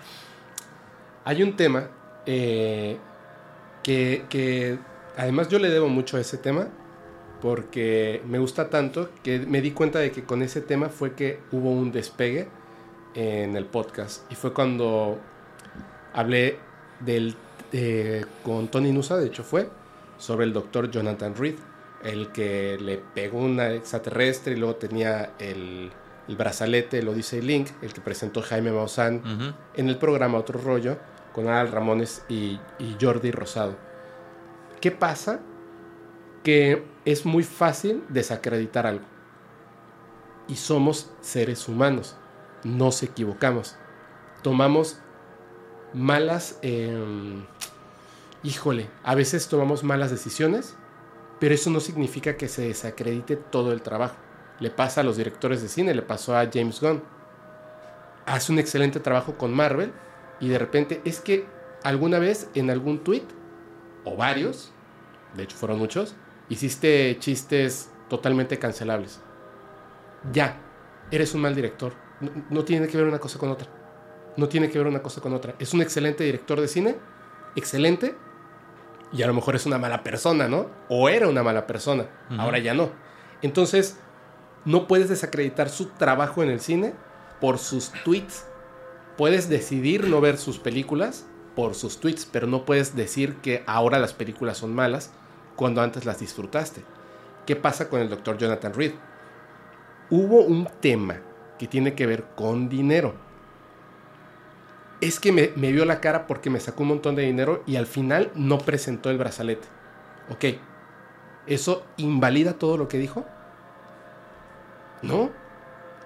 Hay 1.24 1.42
un 1.42 1.56
tema 1.56 1.88
eh, 2.26 2.98
que, 3.82 4.24
que 4.28 4.78
además 5.16 5.48
yo 5.48 5.58
le 5.58 5.68
debo 5.70 5.88
mucho 5.88 6.16
a 6.16 6.20
ese 6.20 6.36
tema 6.38 6.68
porque 7.40 8.22
me 8.26 8.38
gusta 8.38 8.70
tanto 8.70 9.10
que 9.22 9.40
me 9.40 9.60
di 9.60 9.72
cuenta 9.72 9.98
de 9.98 10.12
que 10.12 10.24
con 10.24 10.42
ese 10.42 10.60
tema 10.60 10.88
fue 10.88 11.14
que 11.14 11.40
hubo 11.50 11.70
un 11.70 11.90
despegue 11.90 12.48
en 13.14 13.56
el 13.56 13.66
podcast 13.66 14.30
y 14.30 14.36
fue 14.36 14.52
cuando 14.52 15.18
hablé 16.12 16.58
del 17.00 17.34
eh, 17.72 18.24
con 18.44 18.68
Tony 18.68 18.92
Nusa, 18.92 19.16
de 19.16 19.26
hecho 19.26 19.42
fue 19.42 19.68
sobre 20.18 20.44
el 20.44 20.52
doctor 20.52 20.90
Jonathan 20.90 21.34
Reed, 21.34 21.56
el 22.04 22.32
que 22.32 22.78
le 22.80 22.98
pegó 22.98 23.38
una 23.38 23.72
extraterrestre 23.72 24.54
y 24.54 24.56
luego 24.56 24.76
tenía 24.76 25.34
el, 25.38 25.90
el 26.28 26.36
brazalete, 26.36 26.98
el 26.98 27.08
Odyssey 27.08 27.40
Link, 27.40 27.68
el 27.82 27.92
que 27.92 28.00
presentó 28.00 28.42
Jaime 28.42 28.72
Maussan 28.72 29.54
en 29.74 29.88
el 29.88 29.98
programa 29.98 30.38
Otro 30.38 30.60
Rollo 30.60 30.98
con 31.32 31.48
Al 31.48 31.70
Ramones 31.70 32.24
y, 32.28 32.60
y 32.78 32.96
Jordi 33.00 33.30
Rosado. 33.30 33.76
¿Qué 34.80 34.90
pasa? 34.90 35.40
Que 36.42 36.84
es 37.04 37.24
muy 37.24 37.44
fácil 37.44 38.04
desacreditar 38.08 38.86
algo. 38.86 39.04
Y 40.48 40.56
somos 40.56 41.10
seres 41.20 41.68
humanos. 41.68 42.16
Nos 42.64 43.02
equivocamos. 43.02 43.76
Tomamos 44.42 44.98
malas... 45.94 46.58
em, 46.62 47.44
híjole, 48.42 48.88
a 49.04 49.14
veces 49.14 49.48
tomamos 49.48 49.84
malas 49.84 50.10
decisiones, 50.10 50.74
pero 51.42 51.56
eso 51.56 51.70
no 51.70 51.80
significa 51.80 52.36
que 52.36 52.46
se 52.46 52.62
desacredite 52.68 53.34
todo 53.34 53.72
el 53.72 53.82
trabajo. 53.82 54.14
Le 54.60 54.70
pasa 54.70 55.00
a 55.00 55.04
los 55.04 55.16
directores 55.16 55.60
de 55.60 55.66
cine, 55.66 55.92
le 55.92 56.02
pasó 56.02 56.36
a 56.36 56.48
James 56.48 56.80
Gunn 56.80 57.02
hace 58.26 58.52
un 58.52 58.60
excelente 58.60 59.00
trabajo 59.00 59.36
con 59.36 59.52
Marvel 59.52 59.92
y 60.38 60.46
de 60.46 60.58
repente 60.60 61.02
es 61.04 61.18
que 61.18 61.44
alguna 61.82 62.20
vez 62.20 62.48
en 62.54 62.70
algún 62.70 63.02
tweet 63.02 63.24
o 64.04 64.14
varios, 64.14 64.70
de 65.34 65.42
hecho 65.42 65.56
fueron 65.56 65.80
muchos, 65.80 66.14
hiciste 66.48 67.16
chistes 67.18 67.90
totalmente 68.08 68.60
cancelables. 68.60 69.20
Ya, 70.32 70.60
eres 71.10 71.34
un 71.34 71.40
mal 71.40 71.56
director. 71.56 71.92
No, 72.20 72.30
no 72.50 72.64
tiene 72.64 72.86
que 72.86 72.96
ver 72.96 73.08
una 73.08 73.18
cosa 73.18 73.40
con 73.40 73.48
otra. 73.48 73.66
No 74.36 74.48
tiene 74.48 74.70
que 74.70 74.78
ver 74.78 74.86
una 74.86 75.02
cosa 75.02 75.20
con 75.20 75.32
otra. 75.32 75.56
Es 75.58 75.74
un 75.74 75.82
excelente 75.82 76.22
director 76.22 76.60
de 76.60 76.68
cine, 76.68 76.96
excelente, 77.56 78.14
y 79.12 79.22
a 79.22 79.26
lo 79.26 79.34
mejor 79.34 79.56
es 79.56 79.66
una 79.66 79.78
mala 79.78 80.02
persona, 80.02 80.48
¿no? 80.48 80.66
O 80.88 81.08
era 81.08 81.28
una 81.28 81.42
mala 81.42 81.66
persona, 81.66 82.06
ahora 82.38 82.58
ya 82.58 82.74
no. 82.74 82.90
Entonces, 83.42 83.98
no 84.64 84.86
puedes 84.86 85.08
desacreditar 85.08 85.68
su 85.68 85.86
trabajo 85.86 86.42
en 86.42 86.50
el 86.50 86.60
cine 86.60 86.94
por 87.40 87.58
sus 87.58 87.92
tweets. 88.04 88.46
Puedes 89.16 89.48
decidir 89.48 90.08
no 90.08 90.20
ver 90.20 90.38
sus 90.38 90.58
películas 90.58 91.26
por 91.54 91.74
sus 91.74 91.98
tweets, 91.98 92.26
pero 92.30 92.46
no 92.46 92.64
puedes 92.64 92.96
decir 92.96 93.36
que 93.36 93.62
ahora 93.66 93.98
las 93.98 94.12
películas 94.12 94.58
son 94.58 94.74
malas 94.74 95.10
cuando 95.56 95.82
antes 95.82 96.04
las 96.04 96.20
disfrutaste. 96.20 96.82
¿Qué 97.46 97.56
pasa 97.56 97.88
con 97.88 98.00
el 98.00 98.08
doctor 98.08 98.38
Jonathan 98.38 98.72
Reed? 98.72 98.92
Hubo 100.10 100.42
un 100.42 100.68
tema 100.80 101.20
que 101.58 101.66
tiene 101.66 101.94
que 101.94 102.06
ver 102.06 102.24
con 102.36 102.68
dinero. 102.68 103.14
Es 105.02 105.18
que 105.18 105.32
me, 105.32 105.48
vio 105.48 105.84
la 105.84 106.00
cara 106.00 106.28
porque 106.28 106.48
me 106.48 106.60
sacó 106.60 106.84
un 106.84 106.90
montón 106.90 107.16
de 107.16 107.24
dinero 107.24 107.64
y 107.66 107.74
al 107.74 107.86
final 107.86 108.30
no 108.36 108.58
presentó 108.58 109.10
el 109.10 109.18
brazalete. 109.18 109.66
Ok, 110.30 110.44
¿eso 111.48 111.84
invalida 111.96 112.52
todo 112.52 112.76
lo 112.76 112.86
que 112.86 112.98
dijo? 112.98 113.26
No. 115.02 115.30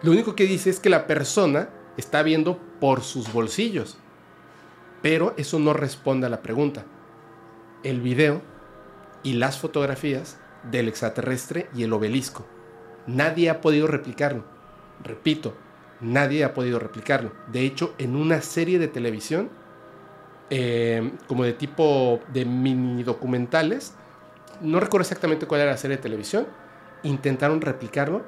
Lo 0.01 0.13
único 0.13 0.35
que 0.35 0.45
dice 0.45 0.71
es 0.71 0.81
que 0.81 0.89
la 0.89 1.07
persona 1.07 1.69
está 1.99 2.23
viendo 2.23 2.59
por 2.81 3.03
sus 3.03 3.31
bolsillos. 3.31 3.99
Pero 5.03 5.35
eso 5.37 5.59
no 5.59 5.75
responde 5.75 6.27
a 6.27 6.31
la 6.31 6.41
pregunta. 6.41 6.87
El 7.83 8.01
video 8.01 8.41
y 9.23 9.35
las 9.35 9.59
fotografías 9.59 10.39
del 10.71 10.89
extraterrestre 10.89 11.69
y 11.75 11.83
el 11.83 11.93
obelisco. 11.93 12.47
Nadie 13.07 13.51
ha 13.51 13.61
podido 13.61 13.89
replicarlo. 13.89 14.45
Repito, 15.05 15.55
nadie 16.01 16.45
ha 16.45 16.55
podido 16.55 16.79
replicarlo. 16.79 17.33
De 17.53 17.63
hecho, 17.63 17.95
en 17.99 18.17
una 18.17 18.41
serie 18.43 18.79
de 18.79 18.89
televisión, 18.89 19.49
eh, 20.51 21.13
como 21.27 21.45
de 21.45 21.53
tipo 21.53 22.21
de 22.33 22.45
mini 22.45 23.03
documentales, 23.03 23.95
no 24.61 24.81
recuerdo 24.81 25.03
exactamente 25.03 25.47
cuál 25.47 25.63
era 25.63 25.73
la 25.73 25.77
serie 25.77 25.97
de 25.97 26.03
televisión, 26.03 26.47
intentaron 27.03 27.61
replicarlo 27.61 28.25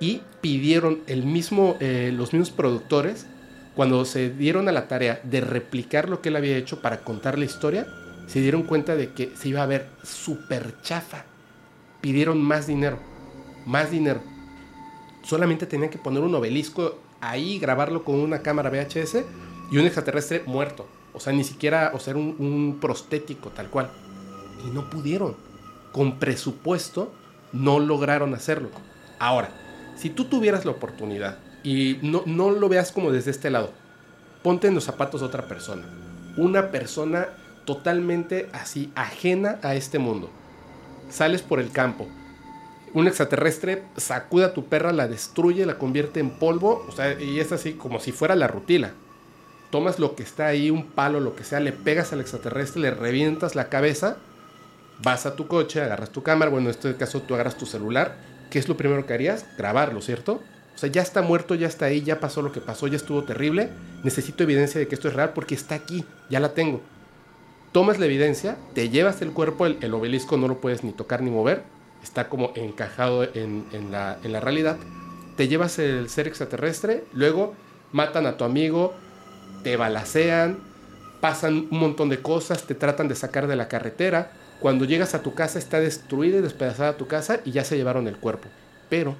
y 0.00 0.22
pidieron 0.40 1.02
el 1.06 1.24
mismo, 1.24 1.76
eh, 1.80 2.12
los 2.14 2.32
mismos 2.32 2.50
productores, 2.50 3.26
cuando 3.74 4.04
se 4.04 4.30
dieron 4.30 4.68
a 4.68 4.72
la 4.72 4.88
tarea 4.88 5.20
de 5.22 5.40
replicar 5.40 6.08
lo 6.08 6.20
que 6.20 6.30
él 6.30 6.36
había 6.36 6.56
hecho 6.56 6.82
para 6.82 7.00
contar 7.00 7.38
la 7.38 7.44
historia, 7.44 7.86
se 8.26 8.40
dieron 8.40 8.64
cuenta 8.64 8.96
de 8.96 9.12
que 9.12 9.32
se 9.36 9.48
iba 9.48 9.62
a 9.62 9.66
ver 9.66 9.88
súper 10.02 10.80
chafa. 10.82 11.24
Pidieron 12.00 12.42
más 12.42 12.66
dinero, 12.66 12.98
más 13.66 13.90
dinero. 13.90 14.20
Solamente 15.22 15.66
tenían 15.66 15.90
que 15.90 15.98
poner 15.98 16.22
un 16.22 16.34
obelisco 16.34 16.98
ahí, 17.20 17.58
grabarlo 17.58 18.04
con 18.04 18.16
una 18.16 18.42
cámara 18.42 18.70
VHS 18.70 19.24
y 19.70 19.78
un 19.78 19.84
extraterrestre 19.84 20.42
muerto. 20.46 20.86
O 21.12 21.20
sea, 21.20 21.32
ni 21.32 21.44
siquiera, 21.44 21.92
sea, 21.98 22.14
un, 22.14 22.36
un 22.38 22.78
prostético 22.80 23.50
tal 23.50 23.68
cual. 23.70 23.90
Y 24.66 24.70
no 24.70 24.88
pudieron. 24.90 25.36
Con 25.92 26.18
presupuesto 26.18 27.12
no 27.52 27.80
lograron 27.80 28.34
hacerlo. 28.34 28.70
Ahora, 29.18 29.50
si 29.96 30.10
tú 30.10 30.26
tuvieras 30.26 30.64
la 30.64 30.72
oportunidad 30.72 31.38
y 31.62 31.98
no, 32.02 32.22
no 32.26 32.50
lo 32.50 32.68
veas 32.68 32.92
como 32.92 33.10
desde 33.10 33.30
este 33.30 33.50
lado, 33.50 33.72
ponte 34.42 34.68
en 34.68 34.74
los 34.74 34.84
zapatos 34.84 35.20
de 35.20 35.26
otra 35.26 35.48
persona. 35.48 35.84
Una 36.36 36.70
persona 36.70 37.28
totalmente 37.64 38.48
así, 38.52 38.92
ajena 38.94 39.58
a 39.62 39.74
este 39.74 39.98
mundo. 39.98 40.30
Sales 41.10 41.42
por 41.42 41.58
el 41.58 41.70
campo. 41.70 42.06
Un 42.94 43.06
extraterrestre 43.06 43.84
sacude 43.96 44.44
a 44.44 44.54
tu 44.54 44.66
perra, 44.66 44.92
la 44.92 45.08
destruye, 45.08 45.66
la 45.66 45.78
convierte 45.78 46.20
en 46.20 46.30
polvo, 46.30 46.84
o 46.88 46.92
sea, 46.92 47.20
y 47.20 47.40
es 47.40 47.52
así 47.52 47.74
como 47.74 48.00
si 48.00 48.12
fuera 48.12 48.34
la 48.34 48.48
rutila. 48.48 48.92
Tomas 49.70 49.98
lo 49.98 50.14
que 50.14 50.22
está 50.22 50.46
ahí, 50.46 50.70
un 50.70 50.86
palo, 50.86 51.20
lo 51.20 51.36
que 51.36 51.44
sea, 51.44 51.60
le 51.60 51.72
pegas 51.72 52.12
al 52.12 52.20
extraterrestre, 52.20 52.80
le 52.80 52.90
revientas 52.90 53.54
la 53.54 53.68
cabeza, 53.68 54.16
vas 55.02 55.26
a 55.26 55.36
tu 55.36 55.46
coche, 55.46 55.82
agarras 55.82 56.10
tu 56.10 56.22
cámara, 56.22 56.50
bueno, 56.50 56.68
en 56.68 56.74
este 56.74 56.96
caso 56.96 57.20
tú 57.20 57.34
agarras 57.34 57.58
tu 57.58 57.66
celular, 57.66 58.16
¿qué 58.50 58.58
es 58.58 58.68
lo 58.68 58.76
primero 58.76 59.04
que 59.06 59.14
harías? 59.14 59.44
Grabarlo, 59.58 60.00
¿cierto? 60.00 60.40
O 60.78 60.80
sea, 60.80 60.88
ya 60.90 61.02
está 61.02 61.22
muerto, 61.22 61.56
ya 61.56 61.66
está 61.66 61.86
ahí, 61.86 62.02
ya 62.02 62.20
pasó 62.20 62.40
lo 62.40 62.52
que 62.52 62.60
pasó, 62.60 62.86
ya 62.86 62.94
estuvo 62.94 63.24
terrible. 63.24 63.68
Necesito 64.04 64.44
evidencia 64.44 64.78
de 64.78 64.86
que 64.86 64.94
esto 64.94 65.08
es 65.08 65.14
real 65.14 65.32
porque 65.34 65.56
está 65.56 65.74
aquí, 65.74 66.04
ya 66.30 66.38
la 66.38 66.54
tengo. 66.54 66.80
Tomas 67.72 67.98
la 67.98 68.06
evidencia, 68.06 68.56
te 68.74 68.88
llevas 68.88 69.20
el 69.20 69.32
cuerpo, 69.32 69.66
el, 69.66 69.92
obelisco 69.92 70.36
no 70.36 70.46
lo 70.46 70.60
puedes 70.60 70.84
ni 70.84 70.92
tocar 70.92 71.20
ni 71.20 71.32
mover, 71.32 71.64
está 72.02 72.28
como 72.28 72.52
encajado 72.54 73.24
en, 73.24 73.90
la, 73.90 74.16
realidad. 74.40 74.76
Te 75.36 75.48
llevas 75.48 75.78
el 75.78 76.08
ser 76.08 76.26
extraterrestre, 76.26 77.04
luego 77.12 77.54
matan 77.92 78.26
a 78.26 78.36
tu 78.36 78.44
amigo, 78.44 78.94
te 79.62 79.76
balacean, 79.76 80.58
pasan 81.20 81.68
un 81.70 81.78
montón 81.78 82.08
de 82.08 82.20
cosas, 82.20 82.64
te 82.64 82.74
tratan 82.74 83.08
de 83.08 83.14
sacar 83.14 83.46
de 83.46 83.56
la 83.56 83.68
carretera. 83.68 84.32
Cuando 84.60 84.84
llegas 84.84 85.14
a 85.14 85.22
tu 85.22 85.34
casa 85.34 85.58
está 85.58 85.80
destruida 85.80 86.38
y 86.38 86.42
despedazada 86.42 86.96
tu 86.96 87.06
casa 87.06 87.40
y 87.44 87.52
ya 87.52 87.64
se 87.64 87.76
llevaron 87.76 88.08
el 88.08 88.18
cuerpo. 88.18 88.48
Pero 88.88 89.16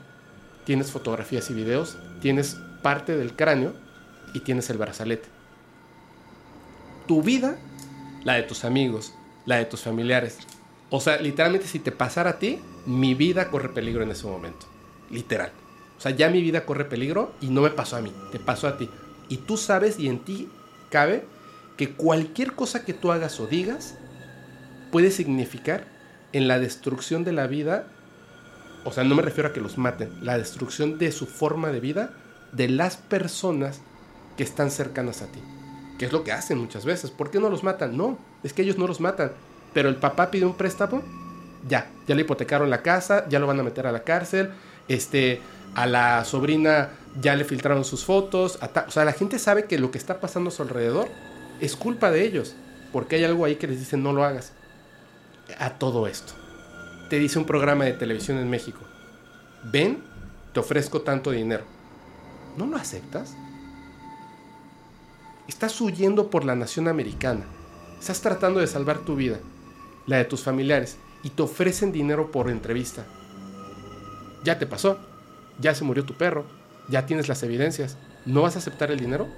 tienes 0.64 0.90
fotografías 0.90 1.50
y 1.50 1.54
videos, 1.54 1.96
tienes 2.20 2.56
parte 2.82 3.16
del 3.16 3.34
cráneo 3.34 3.74
y 4.34 4.40
tienes 4.40 4.70
el 4.70 4.78
brazalete. 4.78 5.28
Tu 7.06 7.22
vida, 7.22 7.56
la 8.24 8.34
de 8.34 8.42
tus 8.42 8.64
amigos, 8.64 9.14
la 9.46 9.56
de 9.56 9.64
tus 9.64 9.80
familiares. 9.80 10.38
O 10.90 11.00
sea, 11.00 11.20
literalmente 11.20 11.66
si 11.66 11.78
te 11.78 11.92
pasara 11.92 12.30
a 12.30 12.38
ti, 12.38 12.60
mi 12.86 13.14
vida 13.14 13.50
corre 13.50 13.68
peligro 13.68 14.02
en 14.02 14.10
ese 14.10 14.26
momento. 14.26 14.66
Literal. 15.10 15.52
O 15.98 16.00
sea, 16.00 16.12
ya 16.12 16.30
mi 16.30 16.40
vida 16.40 16.64
corre 16.64 16.84
peligro 16.84 17.32
y 17.40 17.48
no 17.48 17.62
me 17.62 17.70
pasó 17.70 17.96
a 17.96 18.00
mí, 18.00 18.12
te 18.32 18.38
pasó 18.38 18.68
a 18.68 18.78
ti. 18.78 18.88
Y 19.28 19.38
tú 19.38 19.56
sabes 19.56 19.98
y 19.98 20.08
en 20.08 20.20
ti 20.20 20.48
cabe 20.90 21.24
que 21.76 21.92
cualquier 21.92 22.54
cosa 22.54 22.84
que 22.84 22.94
tú 22.94 23.12
hagas 23.12 23.40
o 23.40 23.46
digas 23.46 23.96
puede 24.90 25.10
significar 25.10 25.86
en 26.32 26.48
la 26.48 26.58
destrucción 26.58 27.24
de 27.24 27.32
la 27.32 27.46
vida, 27.46 27.86
o 28.84 28.92
sea, 28.92 29.04
no 29.04 29.14
me 29.14 29.22
refiero 29.22 29.50
a 29.50 29.52
que 29.52 29.60
los 29.60 29.76
maten, 29.76 30.10
la 30.22 30.38
destrucción 30.38 30.98
de 30.98 31.12
su 31.12 31.26
forma 31.26 31.70
de 31.70 31.80
vida 31.80 32.12
de 32.52 32.68
las 32.68 32.96
personas 32.96 33.80
que 34.36 34.44
están 34.44 34.70
cercanas 34.70 35.22
a 35.22 35.26
ti. 35.26 35.40
Que 35.98 36.06
es 36.06 36.12
lo 36.12 36.22
que 36.24 36.32
hacen 36.32 36.58
muchas 36.58 36.84
veces. 36.84 37.10
¿Por 37.10 37.30
qué 37.30 37.40
no 37.40 37.50
los 37.50 37.64
matan? 37.64 37.96
No, 37.96 38.18
es 38.42 38.52
que 38.52 38.62
ellos 38.62 38.78
no 38.78 38.86
los 38.86 39.00
matan. 39.00 39.32
Pero 39.78 39.90
el 39.90 39.94
papá 39.94 40.32
pide 40.32 40.44
un 40.44 40.54
préstamo, 40.54 41.04
ya, 41.68 41.88
ya 42.08 42.16
le 42.16 42.22
hipotecaron 42.22 42.68
la 42.68 42.82
casa, 42.82 43.28
ya 43.28 43.38
lo 43.38 43.46
van 43.46 43.60
a 43.60 43.62
meter 43.62 43.86
a 43.86 43.92
la 43.92 44.02
cárcel, 44.02 44.50
este, 44.88 45.40
a 45.76 45.86
la 45.86 46.24
sobrina 46.24 46.90
ya 47.20 47.36
le 47.36 47.44
filtraron 47.44 47.84
sus 47.84 48.04
fotos, 48.04 48.58
o 48.60 48.90
sea, 48.90 49.04
la 49.04 49.12
gente 49.12 49.38
sabe 49.38 49.66
que 49.66 49.78
lo 49.78 49.92
que 49.92 49.98
está 49.98 50.18
pasando 50.18 50.48
a 50.48 50.52
su 50.52 50.62
alrededor 50.62 51.06
es 51.60 51.76
culpa 51.76 52.10
de 52.10 52.24
ellos, 52.24 52.56
porque 52.92 53.14
hay 53.14 53.24
algo 53.24 53.44
ahí 53.44 53.54
que 53.54 53.68
les 53.68 53.78
dice 53.78 53.96
no 53.96 54.12
lo 54.12 54.24
hagas. 54.24 54.52
A 55.60 55.74
todo 55.74 56.08
esto, 56.08 56.32
te 57.08 57.20
dice 57.20 57.38
un 57.38 57.44
programa 57.44 57.84
de 57.84 57.92
televisión 57.92 58.38
en 58.38 58.50
México, 58.50 58.80
ven, 59.62 60.02
te 60.54 60.58
ofrezco 60.58 61.02
tanto 61.02 61.30
dinero. 61.30 61.62
¿No 62.56 62.66
lo 62.66 62.78
aceptas? 62.78 63.32
Estás 65.46 65.80
huyendo 65.80 66.30
por 66.30 66.44
la 66.44 66.56
nación 66.56 66.88
americana, 66.88 67.44
estás 68.00 68.20
tratando 68.20 68.58
de 68.58 68.66
salvar 68.66 68.98
tu 68.98 69.14
vida, 69.14 69.38
la 70.08 70.16
de 70.16 70.24
tus 70.24 70.42
familiares, 70.42 70.98
y 71.22 71.30
te 71.30 71.42
ofrecen 71.42 71.92
dinero 71.92 72.32
por 72.32 72.50
entrevista. 72.50 73.04
Ya 74.42 74.58
te 74.58 74.66
pasó, 74.66 74.98
ya 75.60 75.74
se 75.74 75.84
murió 75.84 76.04
tu 76.04 76.14
perro, 76.14 76.46
ya 76.88 77.06
tienes 77.06 77.28
las 77.28 77.42
evidencias, 77.44 77.96
¿no 78.26 78.42
vas 78.42 78.56
a 78.56 78.58
aceptar 78.58 78.90
el 78.90 78.98
dinero? 78.98 79.28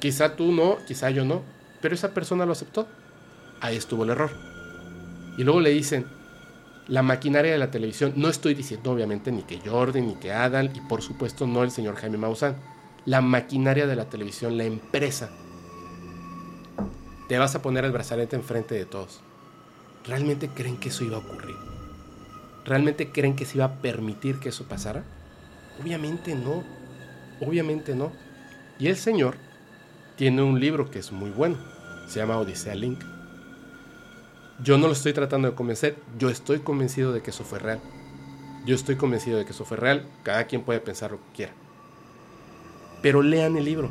Quizá 0.00 0.36
tú 0.36 0.52
no, 0.52 0.76
quizá 0.86 1.10
yo 1.10 1.24
no, 1.24 1.42
pero 1.80 1.94
esa 1.94 2.14
persona 2.14 2.46
lo 2.46 2.52
aceptó. 2.52 2.86
Ahí 3.60 3.76
estuvo 3.76 4.04
el 4.04 4.10
error. 4.10 4.30
Y 5.36 5.44
luego 5.44 5.60
le 5.60 5.70
dicen, 5.70 6.06
la 6.88 7.02
maquinaria 7.02 7.52
de 7.52 7.58
la 7.58 7.70
televisión, 7.70 8.14
no 8.16 8.28
estoy 8.28 8.54
diciendo 8.54 8.90
obviamente 8.90 9.30
ni 9.30 9.42
que 9.42 9.60
Jordan, 9.60 10.06
ni 10.06 10.14
que 10.16 10.32
Adal, 10.32 10.72
y 10.74 10.80
por 10.80 11.02
supuesto 11.02 11.46
no 11.46 11.62
el 11.62 11.70
señor 11.70 11.96
Jaime 11.96 12.18
Maussan, 12.18 12.56
la 13.06 13.20
maquinaria 13.20 13.86
de 13.86 13.96
la 13.96 14.06
televisión, 14.06 14.58
la 14.58 14.64
empresa. 14.64 15.30
Te 17.28 17.38
vas 17.38 17.54
a 17.54 17.62
poner 17.62 17.84
el 17.84 17.92
brazalete 17.92 18.36
enfrente 18.36 18.74
de 18.74 18.86
todos. 18.86 19.20
¿Realmente 20.06 20.48
creen 20.48 20.78
que 20.78 20.88
eso 20.88 21.04
iba 21.04 21.16
a 21.16 21.20
ocurrir? 21.20 21.56
¿Realmente 22.64 23.10
creen 23.10 23.36
que 23.36 23.44
se 23.44 23.58
iba 23.58 23.66
a 23.66 23.74
permitir 23.80 24.38
que 24.38 24.50
eso 24.50 24.64
pasara? 24.64 25.04
Obviamente 25.80 26.34
no, 26.34 26.62
obviamente 27.40 27.94
no. 27.94 28.12
Y 28.78 28.88
el 28.88 28.96
Señor 28.96 29.36
tiene 30.16 30.42
un 30.42 30.60
libro 30.60 30.90
que 30.90 30.98
es 30.98 31.12
muy 31.12 31.30
bueno, 31.30 31.56
se 32.06 32.20
llama 32.20 32.38
Odisea 32.38 32.74
Link. 32.74 33.02
Yo 34.62 34.76
no 34.76 34.86
lo 34.86 34.92
estoy 34.92 35.12
tratando 35.14 35.48
de 35.48 35.54
convencer, 35.54 35.96
yo 36.18 36.28
estoy 36.28 36.60
convencido 36.60 37.12
de 37.12 37.22
que 37.22 37.30
eso 37.30 37.44
fue 37.44 37.58
real. 37.58 37.80
Yo 38.66 38.74
estoy 38.74 38.96
convencido 38.96 39.38
de 39.38 39.46
que 39.46 39.52
eso 39.52 39.64
fue 39.64 39.78
real, 39.78 40.06
cada 40.22 40.44
quien 40.44 40.62
puede 40.62 40.80
pensar 40.80 41.12
lo 41.12 41.16
que 41.18 41.32
quiera. 41.34 41.52
Pero 43.00 43.22
lean 43.22 43.56
el 43.56 43.64
libro. 43.64 43.90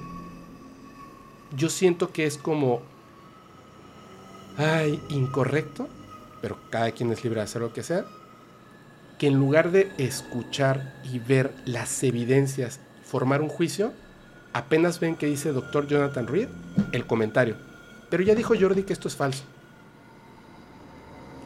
Yo 1.55 1.69
siento 1.69 2.11
que 2.11 2.25
es 2.25 2.37
como, 2.37 2.83
ay, 4.57 5.01
incorrecto, 5.09 5.89
pero 6.41 6.57
cada 6.69 6.91
quien 6.91 7.11
es 7.11 7.23
libre 7.23 7.39
de 7.39 7.43
hacer 7.43 7.61
lo 7.61 7.73
que 7.73 7.83
sea, 7.83 8.05
que 9.17 9.27
en 9.27 9.35
lugar 9.35 9.71
de 9.71 9.91
escuchar 9.97 10.93
y 11.03 11.19
ver 11.19 11.53
las 11.65 12.03
evidencias, 12.03 12.79
formar 13.03 13.41
un 13.41 13.49
juicio, 13.49 13.93
apenas 14.53 14.99
ven 14.99 15.15
que 15.15 15.25
dice 15.25 15.51
doctor 15.51 15.87
Jonathan 15.87 16.27
Reed 16.27 16.47
el 16.93 17.05
comentario. 17.05 17.55
Pero 18.09 18.23
ya 18.23 18.35
dijo 18.35 18.55
Jordi 18.59 18.83
que 18.83 18.93
esto 18.93 19.07
es 19.07 19.15
falso. 19.15 19.43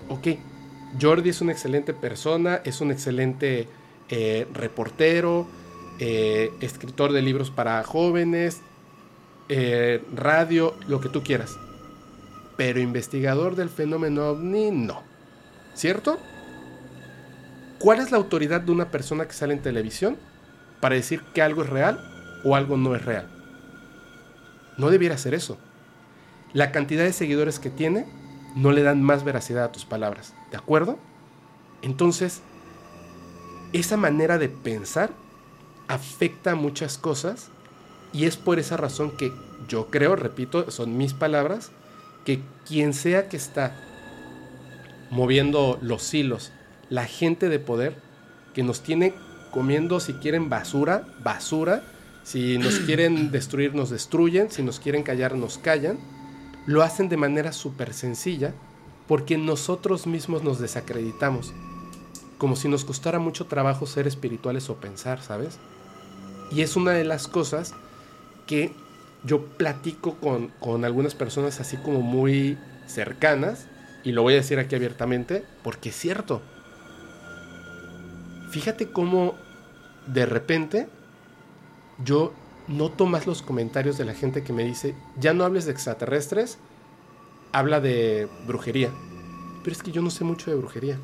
Ok, 0.10 0.28
Jordi 1.02 1.30
es 1.30 1.42
una 1.42 1.52
excelente 1.52 1.94
persona, 1.94 2.62
es 2.64 2.82
un 2.82 2.92
excelente 2.92 3.68
eh, 4.10 4.48
reportero, 4.54 5.48
eh, 6.00 6.52
escritor 6.62 7.12
de 7.12 7.22
libros 7.22 7.50
para 7.50 7.84
jóvenes, 7.84 8.62
eh, 9.50 10.04
radio, 10.14 10.76
lo 10.88 11.02
que 11.02 11.10
tú 11.10 11.24
quieras. 11.24 11.58
Pero 12.64 12.80
investigador 12.80 13.58
del 13.58 13.68
fenómeno 13.68 14.30
ovni, 14.30 14.72
no. 14.72 15.04
¿Cierto? 15.74 16.18
¿Cuál 17.78 18.00
es 18.00 18.10
la 18.10 18.16
autoridad 18.16 18.62
de 18.62 18.72
una 18.72 18.90
persona 18.90 19.28
que 19.28 19.34
sale 19.34 19.54
en 19.54 19.62
televisión 19.62 20.16
para 20.80 20.96
decir 20.96 21.24
que 21.34 21.42
algo 21.42 21.64
es 21.64 21.70
real 21.70 22.00
o 22.46 22.56
algo 22.56 22.78
no 22.78 22.96
es 22.96 23.04
real? 23.04 23.28
No 24.78 24.90
debiera 24.92 25.18
ser 25.18 25.34
eso. 25.34 25.58
La 26.54 26.72
cantidad 26.72 27.04
de 27.04 27.12
seguidores 27.12 27.60
que 27.60 27.70
tiene 27.70 28.08
no 28.56 28.72
le 28.72 28.84
dan 28.84 29.04
más 29.04 29.26
veracidad 29.26 29.66
a 29.66 29.72
tus 29.74 29.84
palabras, 29.84 30.34
¿de 30.50 30.56
acuerdo? 30.56 30.98
Entonces, 31.82 32.42
esa 33.74 33.98
manera 33.98 34.38
de 34.38 34.48
pensar 34.48 35.10
afecta 35.90 36.52
a 36.52 36.56
muchas 36.56 36.98
cosas 36.98 37.50
y 38.14 38.24
es 38.24 38.38
por 38.38 38.58
esa 38.58 38.78
razón 38.78 39.12
que 39.12 39.34
yo 39.68 39.88
creo, 39.88 40.16
repito, 40.16 40.72
son 40.72 40.96
mis 40.96 41.14
palabras, 41.14 41.74
que 42.26 42.42
quien 42.66 42.94
sea 42.94 43.30
que 43.30 43.38
está 43.38 43.76
moviendo 45.10 45.78
los 45.82 46.14
hilos 46.14 46.52
la 46.90 47.06
gente 47.06 47.50
de 47.50 47.58
poder 47.60 47.96
que 48.54 48.62
nos 48.62 48.82
tiene 48.84 49.16
comiendo, 49.52 50.00
si 50.00 50.14
quieren, 50.14 50.50
basura, 50.50 51.08
basura. 51.24 51.84
Si 52.24 52.60
nos 52.60 52.76
quieren 52.86 53.32
destruir, 53.32 53.74
nos 53.74 53.90
destruyen. 53.90 54.52
Si 54.52 54.62
nos 54.62 54.80
quieren 54.80 55.02
callar, 55.02 55.36
nos 55.36 55.58
callan. 55.58 55.98
Lo 56.68 56.84
hacen 56.84 57.10
de 57.10 57.18
manera 57.18 57.52
súper 57.52 57.94
sencilla 57.94 58.54
porque 59.08 59.38
nosotros 59.38 60.06
mismos 60.06 60.44
nos 60.44 60.60
desacreditamos. 60.60 61.52
Como 62.38 62.56
si 62.56 62.68
nos 62.68 62.86
costara 62.86 63.18
mucho 63.18 63.48
trabajo 63.48 63.88
ser 63.88 64.06
espirituales 64.06 64.70
o 64.70 64.76
pensar, 64.76 65.22
¿sabes? 65.22 65.58
Y 66.52 66.62
es 66.62 66.76
una 66.76 66.92
de 66.92 67.06
las 67.06 67.28
cosas 67.28 67.74
que 68.46 68.72
yo 69.24 69.46
platico 69.58 70.16
con, 70.16 70.50
con 70.60 70.86
algunas 70.86 71.16
personas 71.16 71.60
así 71.60 71.78
como 71.78 72.02
muy 72.02 72.58
cercanas, 72.88 73.68
y 74.04 74.12
lo 74.12 74.22
voy 74.22 74.34
a 74.34 74.38
decir 74.38 74.60
aquí 74.60 74.76
abiertamente, 74.76 75.44
porque 75.64 75.90
es 75.90 75.96
cierto. 75.96 76.42
Fíjate 78.52 78.92
cómo 78.92 79.36
de 80.08 80.26
repente 80.26 80.90
yo 82.04 82.34
noto 82.68 83.06
más 83.06 83.28
los 83.28 83.42
comentarios 83.42 83.98
de 83.98 84.06
la 84.06 84.14
gente 84.14 84.44
que 84.44 84.54
me 84.54 84.64
dice, 84.64 84.96
ya 85.18 85.34
no 85.34 85.44
hables 85.44 85.66
de 85.66 85.72
extraterrestres, 85.72 86.58
habla 87.52 87.80
de 87.80 88.28
brujería. 88.46 88.92
Pero 89.64 89.74
es 89.74 89.82
que 89.82 89.92
yo 89.92 90.02
no 90.02 90.10
sé 90.10 90.24
mucho 90.24 90.52
de 90.52 90.58
brujería. 90.58 90.98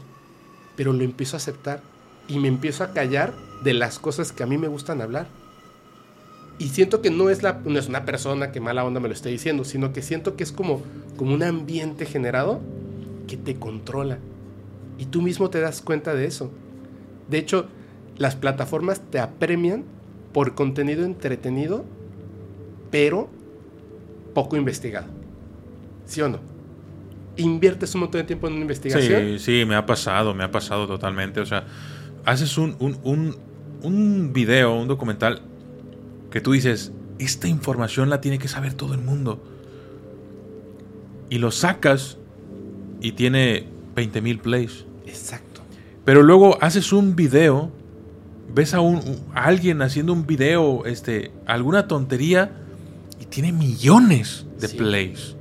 Pero 0.75 0.93
lo 0.93 1.03
empiezo 1.03 1.35
a 1.35 1.39
aceptar 1.39 1.81
y 2.27 2.39
me 2.39 2.47
empiezo 2.47 2.83
a 2.83 2.93
callar 2.93 3.33
de 3.63 3.73
las 3.73 3.99
cosas 3.99 4.31
que 4.31 4.43
a 4.43 4.47
mí 4.47 4.57
me 4.57 4.67
gustan 4.67 5.01
hablar. 5.01 5.27
Y 6.59 6.67
siento 6.67 7.01
que 7.01 7.09
no 7.09 7.29
es, 7.29 7.41
la, 7.41 7.61
no 7.63 7.79
es 7.79 7.87
una 7.87 8.03
persona 8.03 8.51
que 8.51 8.59
mala 8.59 8.83
onda 8.83 8.99
me 8.99 9.07
lo 9.07 9.13
esté 9.13 9.29
diciendo, 9.29 9.63
sino 9.63 9.93
que 9.93 10.01
siento 10.01 10.35
que 10.35 10.43
es 10.43 10.51
como, 10.51 10.81
como 11.15 11.33
un 11.33 11.41
ambiente 11.41 12.05
generado 12.05 12.59
que 13.27 13.37
te 13.37 13.55
controla. 13.55 14.19
Y 14.97 15.05
tú 15.05 15.21
mismo 15.21 15.49
te 15.49 15.61
das 15.61 15.81
cuenta 15.81 16.13
de 16.13 16.25
eso. 16.25 16.51
De 17.29 17.37
hecho, 17.37 17.67
las 18.17 18.35
plataformas 18.35 18.99
te 19.09 19.19
apremian 19.19 19.85
por 20.33 20.53
contenido 20.53 21.05
entretenido, 21.05 21.85
pero 22.91 23.29
poco 24.33 24.57
investigado. 24.57 25.07
¿Sí 26.05 26.21
o 26.21 26.27
no? 26.27 26.39
Inviertes 27.37 27.95
un 27.95 28.01
montón 28.01 28.19
de 28.19 28.27
tiempo 28.27 28.47
en 28.47 28.53
una 28.53 28.63
investigación. 28.63 29.21
Sí, 29.21 29.39
sí, 29.39 29.65
me 29.65 29.75
ha 29.75 29.85
pasado, 29.85 30.33
me 30.35 30.43
ha 30.43 30.51
pasado 30.51 30.87
totalmente. 30.87 31.39
O 31.39 31.45
sea, 31.45 31.65
haces 32.25 32.57
un, 32.57 32.75
un, 32.79 32.97
un, 33.03 33.37
un 33.81 34.33
video, 34.33 34.73
un 34.73 34.89
documental, 34.89 35.41
que 36.31 36.41
tú 36.41 36.51
dices, 36.51 36.91
esta 37.17 37.47
información 37.47 38.09
la 38.09 38.21
tiene 38.21 38.39
que 38.39 38.47
saber 38.47 38.73
todo 38.73 38.93
el 38.93 39.01
mundo. 39.01 39.43
Y 41.29 41.37
lo 41.37 41.51
sacas 41.51 42.17
y 43.01 43.13
tiene 43.13 43.67
20.000 43.95 44.41
plays. 44.41 44.85
Exacto. 45.05 45.61
Pero 46.05 46.23
luego 46.23 46.57
haces 46.61 46.91
un 46.91 47.15
video 47.15 47.71
ves 48.53 48.73
a, 48.73 48.81
un, 48.81 49.01
alguien 49.33 49.81
haciendo 49.81 50.13
un 50.13 50.25
video, 50.25 50.85
este, 50.85 51.31
alguna 51.45 51.87
tontería, 51.87 52.51
y 53.19 53.25
tiene 53.25 53.51
millones 53.51 54.45
de 54.59 54.69
plays. 54.69 55.35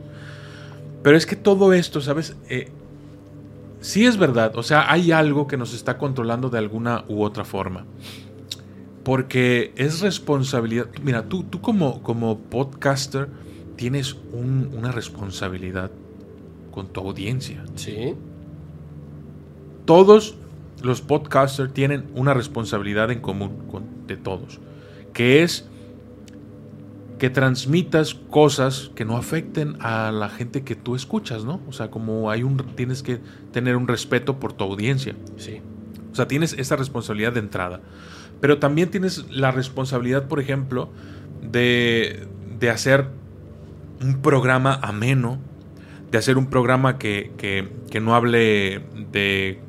Pero 1.03 1.17
es 1.17 1.27
que 1.27 1.37
todo 1.37 1.73
esto, 1.73 2.01
¿sabes? 2.01 2.37
Eh, 2.49 2.71
sí 3.81 4.05
es 4.05 4.17
verdad, 4.17 4.57
o 4.57 4.63
sea, 4.63 4.91
hay 4.91 5.13
algo 5.13 5.47
que 5.47 5.57
nos 5.57 5.75
está 5.75 5.97
controlando 5.97 6.51
de 6.51 6.59
alguna 6.59 7.05
u 7.09 7.23
otra 7.23 7.45
forma. 7.45 7.87
Porque 9.09 9.73
es 9.77 10.03
responsabilidad. 10.03 10.89
Mira, 11.03 11.31
tú, 11.31 11.43
tú 11.43 11.63
como, 11.63 12.03
como 12.03 12.41
podcaster 12.41 13.31
tienes 13.75 14.15
una 14.35 14.93
responsabilidad 14.93 15.91
con 16.71 16.89
tu 16.89 17.01
audiencia. 17.01 17.65
Sí. 17.75 18.15
Todos 19.87 20.37
los 20.83 21.01
podcasters 21.01 21.73
tienen 21.73 22.05
una 22.15 22.35
responsabilidad 22.35 23.11
en 23.11 23.21
común 23.21 23.51
de 24.07 24.19
todos, 24.19 24.61
que 25.15 25.43
es 25.43 25.67
que 27.19 27.31
transmitas 27.31 28.13
cosas 28.13 28.91
que 28.95 29.07
no 29.07 29.17
afecten 29.17 29.77
a 29.81 30.13
la 30.13 30.29
gente 30.29 30.65
que 30.65 30.77
tú 30.77 30.95
escuchas, 30.95 31.47
¿no? 31.47 31.63
O 31.67 31.73
sea, 31.73 31.91
como 31.91 32.31
hay 32.31 32.43
un 32.43 32.59
tienes 32.77 33.03
que 33.03 33.21
tener 33.53 33.77
un 33.77 33.89
respeto 33.89 34.39
por 34.39 34.53
tu 34.53 34.65
audiencia. 34.65 35.17
Sí. 35.39 35.63
O 36.13 36.15
sea, 36.15 36.29
tienes 36.29 36.53
esa 36.53 36.77
responsabilidad 36.77 37.33
de 37.33 37.41
entrada. 37.41 37.81
Pero 38.41 38.59
también 38.59 38.91
tienes 38.91 39.31
la 39.31 39.51
responsabilidad, 39.51 40.29
por 40.29 40.41
ejemplo, 40.41 40.91
de, 41.43 42.27
de 42.59 42.71
hacer 42.71 43.07
un 44.01 44.23
programa 44.23 44.79
ameno, 44.83 45.39
de 46.11 46.19
hacer 46.19 46.39
un 46.39 46.47
programa 46.47 46.99
que, 46.99 47.33
que, 47.37 47.69
que 47.91 48.01
no 48.01 48.15
hable 48.15 48.83
de 49.11 49.61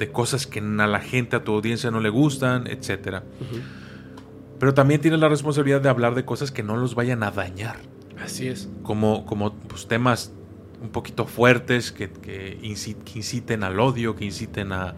de 0.00 0.10
cosas 0.10 0.46
que 0.46 0.60
a 0.60 0.86
la 0.86 1.00
gente, 1.00 1.36
a 1.36 1.44
tu 1.44 1.52
audiencia 1.52 1.90
no 1.90 2.00
le 2.00 2.08
gustan, 2.08 2.66
etc. 2.66 3.18
Pero 4.58 4.72
también 4.72 5.02
tienes 5.02 5.20
la 5.20 5.28
responsabilidad 5.28 5.82
de 5.82 5.90
hablar 5.90 6.14
de 6.14 6.24
cosas 6.24 6.50
que 6.50 6.62
no 6.62 6.76
los 6.78 6.94
vayan 6.94 7.22
a 7.22 7.30
dañar. 7.30 7.76
Así 8.18 8.48
es. 8.48 8.70
Como, 8.82 9.26
como 9.26 9.52
pues, 9.54 9.86
temas 9.86 10.32
un 10.82 10.88
poquito 10.88 11.26
fuertes 11.26 11.92
que, 11.92 12.10
que, 12.10 12.58
inciten 12.62 13.62
al 13.62 13.78
odio, 13.78 14.16
que 14.16 14.24
inciten 14.24 14.72
a, 14.72 14.94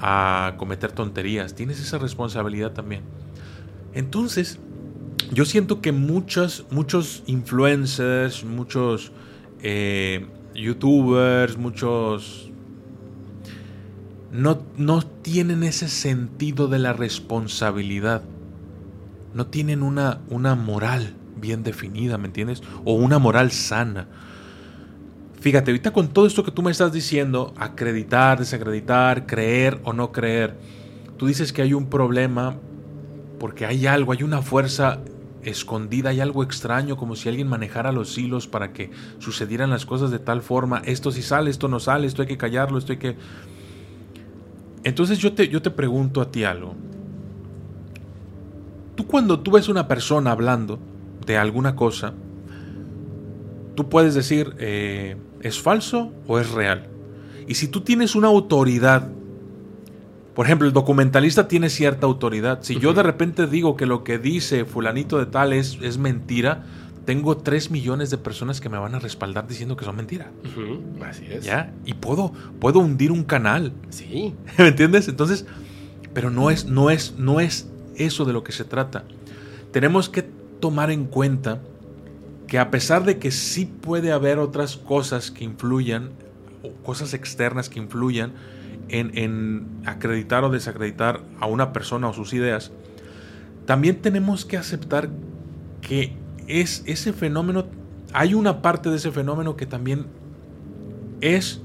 a, 0.00 0.54
cometer 0.56 0.92
tonterías. 0.92 1.54
Tienes 1.54 1.80
esa 1.80 1.98
responsabilidad 1.98 2.72
también. 2.72 3.02
Entonces, 3.92 4.58
yo 5.32 5.44
siento 5.44 5.80
que 5.80 5.92
muchos, 5.92 6.66
muchos 6.70 7.22
influencers, 7.26 8.44
muchos 8.44 9.12
eh, 9.62 10.26
youtubers, 10.54 11.56
muchos 11.56 12.50
no, 14.32 14.62
no 14.76 15.02
tienen 15.02 15.62
ese 15.62 15.88
sentido 15.88 16.68
de 16.68 16.78
la 16.78 16.92
responsabilidad. 16.92 18.22
No 19.34 19.46
tienen 19.46 19.82
una, 19.82 20.20
una 20.28 20.54
moral 20.54 21.14
bien 21.36 21.62
definida, 21.62 22.18
¿me 22.18 22.26
entiendes? 22.26 22.62
O 22.84 22.94
una 22.94 23.18
moral 23.18 23.52
sana. 23.52 24.08
Fíjate, 25.48 25.70
ahorita 25.70 25.94
con 25.94 26.08
todo 26.08 26.26
esto 26.26 26.44
que 26.44 26.50
tú 26.50 26.60
me 26.60 26.70
estás 26.70 26.92
diciendo, 26.92 27.54
acreditar, 27.56 28.38
desacreditar, 28.38 29.24
creer 29.24 29.80
o 29.82 29.94
no 29.94 30.12
creer, 30.12 30.58
tú 31.16 31.26
dices 31.26 31.54
que 31.54 31.62
hay 31.62 31.72
un 31.72 31.86
problema 31.86 32.56
porque 33.40 33.64
hay 33.64 33.86
algo, 33.86 34.12
hay 34.12 34.24
una 34.24 34.42
fuerza 34.42 35.00
escondida, 35.42 36.10
hay 36.10 36.20
algo 36.20 36.42
extraño, 36.42 36.98
como 36.98 37.16
si 37.16 37.30
alguien 37.30 37.48
manejara 37.48 37.92
los 37.92 38.18
hilos 38.18 38.46
para 38.46 38.74
que 38.74 38.90
sucedieran 39.20 39.70
las 39.70 39.86
cosas 39.86 40.10
de 40.10 40.18
tal 40.18 40.42
forma, 40.42 40.82
esto 40.84 41.10
sí 41.10 41.22
sale, 41.22 41.48
esto 41.48 41.66
no 41.66 41.80
sale, 41.80 42.06
esto 42.06 42.20
hay 42.20 42.28
que 42.28 42.36
callarlo, 42.36 42.76
esto 42.76 42.92
hay 42.92 42.98
que... 42.98 43.16
Entonces 44.84 45.16
yo 45.16 45.32
te, 45.32 45.48
yo 45.48 45.62
te 45.62 45.70
pregunto 45.70 46.20
a 46.20 46.30
ti 46.30 46.44
algo. 46.44 46.74
Tú 48.96 49.06
cuando 49.06 49.40
tú 49.40 49.52
ves 49.52 49.70
una 49.70 49.88
persona 49.88 50.30
hablando 50.30 50.78
de 51.24 51.38
alguna 51.38 51.74
cosa, 51.74 52.12
tú 53.76 53.88
puedes 53.88 54.14
decir, 54.14 54.54
eh, 54.58 55.16
¿es 55.42 55.60
falso 55.60 56.12
o 56.26 56.38
es 56.38 56.50
real? 56.50 56.88
Y 57.46 57.54
si 57.54 57.68
tú 57.68 57.80
tienes 57.80 58.14
una 58.14 58.28
autoridad, 58.28 59.10
por 60.34 60.46
ejemplo, 60.46 60.66
el 60.66 60.72
documentalista 60.72 61.48
tiene 61.48 61.70
cierta 61.70 62.06
autoridad. 62.06 62.60
Si 62.62 62.78
yo 62.78 62.92
de 62.92 63.02
repente 63.02 63.46
digo 63.46 63.76
que 63.76 63.86
lo 63.86 64.04
que 64.04 64.18
dice 64.18 64.64
fulanito 64.64 65.18
de 65.18 65.26
tal 65.26 65.52
es, 65.52 65.78
es 65.82 65.98
mentira, 65.98 66.64
tengo 67.08 67.38
3 67.38 67.70
millones 67.70 68.10
de 68.10 68.18
personas 68.18 68.60
que 68.60 68.68
me 68.68 68.76
van 68.76 68.94
a 68.94 68.98
respaldar 68.98 69.48
diciendo 69.48 69.78
que 69.78 69.86
son 69.86 69.96
mentiras. 69.96 70.28
Así 71.02 71.24
es. 71.30 71.44
¿Ya? 71.44 71.72
Y 71.86 71.94
puedo, 71.94 72.32
puedo 72.60 72.80
hundir 72.80 73.10
un 73.10 73.24
canal. 73.24 73.72
Sí. 73.88 74.34
¿Me 74.58 74.68
entiendes? 74.68 75.08
Entonces, 75.08 75.46
pero 76.12 76.30
no 76.30 76.50
es, 76.50 76.66
no 76.66 76.90
es, 76.90 77.14
no 77.16 77.40
es 77.40 77.66
eso 77.96 78.26
de 78.26 78.34
lo 78.34 78.44
que 78.44 78.52
se 78.52 78.64
trata. 78.64 79.04
Tenemos 79.72 80.10
que 80.10 80.22
tomar 80.60 80.90
en 80.90 81.06
cuenta 81.06 81.60
que 82.48 82.58
a 82.58 82.70
pesar 82.70 83.04
de 83.04 83.18
que 83.18 83.30
sí 83.30 83.66
puede 83.66 84.10
haber 84.10 84.38
otras 84.38 84.76
cosas 84.76 85.30
que 85.30 85.44
influyan, 85.44 86.10
o 86.62 86.72
cosas 86.82 87.14
externas 87.14 87.68
que 87.68 87.78
influyan 87.78 88.32
en, 88.88 89.16
en 89.16 89.66
acreditar 89.86 90.42
o 90.42 90.50
desacreditar 90.50 91.20
a 91.38 91.46
una 91.46 91.72
persona 91.72 92.08
o 92.08 92.12
sus 92.12 92.32
ideas, 92.32 92.72
también 93.66 94.00
tenemos 94.00 94.44
que 94.44 94.56
aceptar 94.56 95.10
que 95.82 96.16
es 96.46 96.82
ese 96.86 97.12
fenómeno, 97.12 97.66
hay 98.12 98.34
una 98.34 98.62
parte 98.62 98.88
de 98.90 98.96
ese 98.96 99.12
fenómeno 99.12 99.56
que 99.56 99.66
también 99.66 100.06
es 101.20 101.60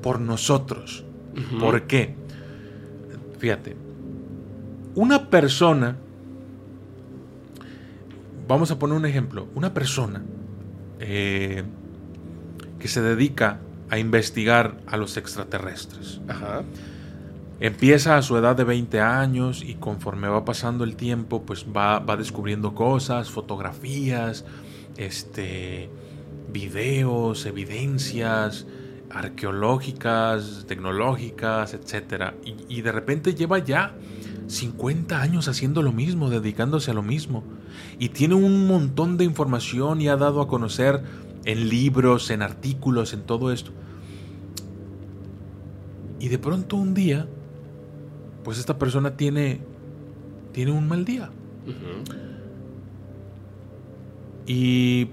por 0.00 0.20
nosotros. 0.20 1.04
¿Por 1.58 1.86
qué? 1.86 2.14
Fíjate, 3.38 3.74
una 4.94 5.30
persona, 5.30 5.96
vamos 8.46 8.70
a 8.70 8.78
poner 8.78 8.96
un 8.96 9.06
ejemplo, 9.06 9.48
una 9.54 9.74
persona 9.74 10.22
eh, 11.00 11.64
que 12.78 12.88
se 12.88 13.02
dedica 13.02 13.60
a 13.90 13.98
investigar 13.98 14.78
a 14.86 14.96
los 14.96 15.16
extraterrestres. 15.16 16.20
Ajá 16.28 16.62
empieza 17.62 18.16
a 18.16 18.22
su 18.22 18.36
edad 18.36 18.56
de 18.56 18.64
20 18.64 19.00
años 19.00 19.62
y 19.64 19.74
conforme 19.76 20.26
va 20.26 20.44
pasando 20.44 20.82
el 20.82 20.96
tiempo, 20.96 21.42
pues 21.42 21.64
va, 21.64 22.00
descubriendo 22.16 22.74
cosas, 22.74 23.30
fotografías, 23.30 24.44
este, 24.96 25.88
videos, 26.52 27.46
evidencias, 27.46 28.66
arqueológicas, 29.10 30.64
tecnológicas, 30.66 31.74
etc. 31.74 32.34
Y, 32.44 32.78
y 32.78 32.82
de 32.82 32.90
repente 32.90 33.32
lleva 33.32 33.60
ya 33.60 33.94
50 34.48 35.22
años 35.22 35.46
haciendo 35.46 35.82
lo 35.82 35.92
mismo, 35.92 36.30
dedicándose 36.30 36.90
a 36.90 36.94
lo 36.94 37.02
mismo. 37.02 37.44
Y 37.98 38.10
tiene 38.10 38.34
un 38.34 38.66
montón 38.66 39.16
de 39.16 39.24
información 39.24 40.00
y 40.00 40.08
ha 40.08 40.16
dado 40.16 40.40
a 40.40 40.48
conocer 40.48 41.02
en 41.44 41.68
libros, 41.68 42.30
en 42.30 42.42
artículos, 42.42 43.12
en 43.12 43.22
todo 43.22 43.52
esto. 43.52 43.72
Y 46.20 46.28
de 46.28 46.38
pronto 46.38 46.76
un 46.76 46.94
día, 46.94 47.26
pues 48.44 48.58
esta 48.58 48.78
persona 48.78 49.16
tiene, 49.16 49.60
tiene 50.52 50.70
un 50.70 50.86
mal 50.88 51.04
día. 51.04 51.30
Y 54.46 55.08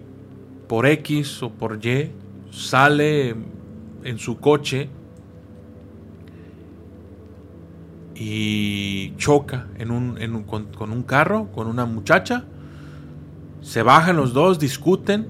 por 0.68 0.86
X 0.86 1.44
o 1.44 1.50
por 1.52 1.84
Y 1.84 2.12
sale 2.52 3.36
en 4.04 4.20
su 4.20 4.38
coche 4.38 4.90
y 8.20 9.16
choca 9.16 9.68
en 9.78 9.92
un, 9.92 10.44
con, 10.44 10.66
con, 10.66 10.92
un 10.92 11.04
carro, 11.04 11.48
con 11.54 11.68
una 11.68 11.86
muchacha. 11.86 12.44
Se 13.62 13.82
bajan 13.82 14.18
los 14.18 14.34
dos, 14.34 14.60
discuten. 14.60 15.28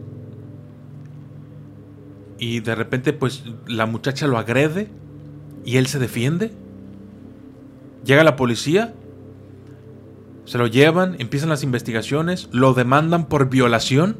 Y 2.40 2.61
de 2.61 2.74
repente 2.74 3.14
pues 3.14 3.44
la 3.68 3.86
muchacha 3.86 4.26
lo 4.26 4.40
agrede 4.40 4.90
y 5.64 5.78
él 5.78 5.86
se 5.86 5.99
defiende. 5.99 6.52
Llega 8.03 8.24
la 8.24 8.36
policía, 8.36 8.95
se 10.45 10.57
lo 10.57 10.66
llevan, 10.66 11.16
empiezan 11.20 11.49
las 11.49 11.61
investigaciones, 11.64 12.49
lo 12.52 12.74
demandan 12.74 13.28
por 13.28 13.49
violación 13.49 14.18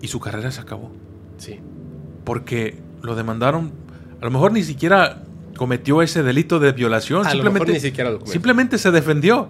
y 0.00 0.06
su 0.06 0.20
carrera 0.20 0.52
se 0.52 0.60
acabó. 0.60 0.92
Sí. 1.38 1.58
Porque 2.24 2.80
lo 3.02 3.16
demandaron, 3.16 3.72
a 4.20 4.24
lo 4.26 4.30
mejor 4.30 4.52
ni 4.52 4.62
siquiera 4.62 5.23
cometió 5.56 6.02
ese 6.02 6.22
delito 6.22 6.58
de 6.58 6.72
violación, 6.72 7.24
simplemente, 7.28 7.72
ni 7.72 7.80
siquiera 7.80 8.10
lo 8.10 8.24
simplemente 8.26 8.78
se 8.78 8.90
defendió. 8.90 9.48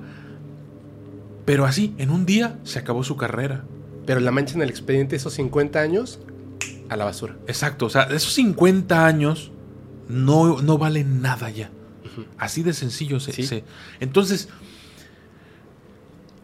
Pero 1.44 1.66
así, 1.66 1.94
en 1.98 2.10
un 2.10 2.24
día 2.24 2.58
se 2.64 2.78
acabó 2.78 3.04
su 3.04 3.16
carrera. 3.16 3.64
Pero 4.06 4.20
la 4.20 4.30
mancha 4.30 4.54
en 4.54 4.62
el 4.62 4.70
expediente, 4.70 5.16
esos 5.16 5.34
50 5.34 5.80
años, 5.80 6.20
a 6.88 6.96
la 6.96 7.04
basura. 7.04 7.36
Exacto, 7.46 7.86
o 7.86 7.90
sea, 7.90 8.04
esos 8.04 8.32
50 8.34 9.06
años 9.06 9.52
no, 10.08 10.60
no 10.62 10.78
valen 10.78 11.22
nada 11.22 11.50
ya. 11.50 11.70
Así 12.38 12.62
de 12.62 12.72
sencillo 12.72 13.18
se, 13.20 13.64
Entonces, 14.00 14.48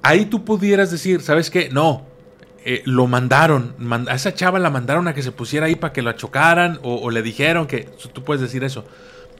ahí 0.02 0.26
tú 0.26 0.44
pudieras 0.44 0.90
decir, 0.90 1.20
¿sabes 1.20 1.50
qué? 1.50 1.68
No, 1.70 2.06
eh, 2.64 2.82
lo 2.84 3.06
mandaron, 3.06 3.74
a 4.08 4.14
esa 4.14 4.34
chava 4.34 4.58
la 4.58 4.70
mandaron 4.70 5.08
a 5.08 5.14
que 5.14 5.22
se 5.22 5.32
pusiera 5.32 5.66
ahí 5.66 5.76
para 5.76 5.92
que 5.92 6.02
la 6.02 6.16
chocaran 6.16 6.78
o, 6.82 7.10
le 7.10 7.22
dijeron 7.22 7.66
que 7.66 7.88
tú 8.12 8.24
puedes 8.24 8.40
decir 8.40 8.64
eso. 8.64 8.84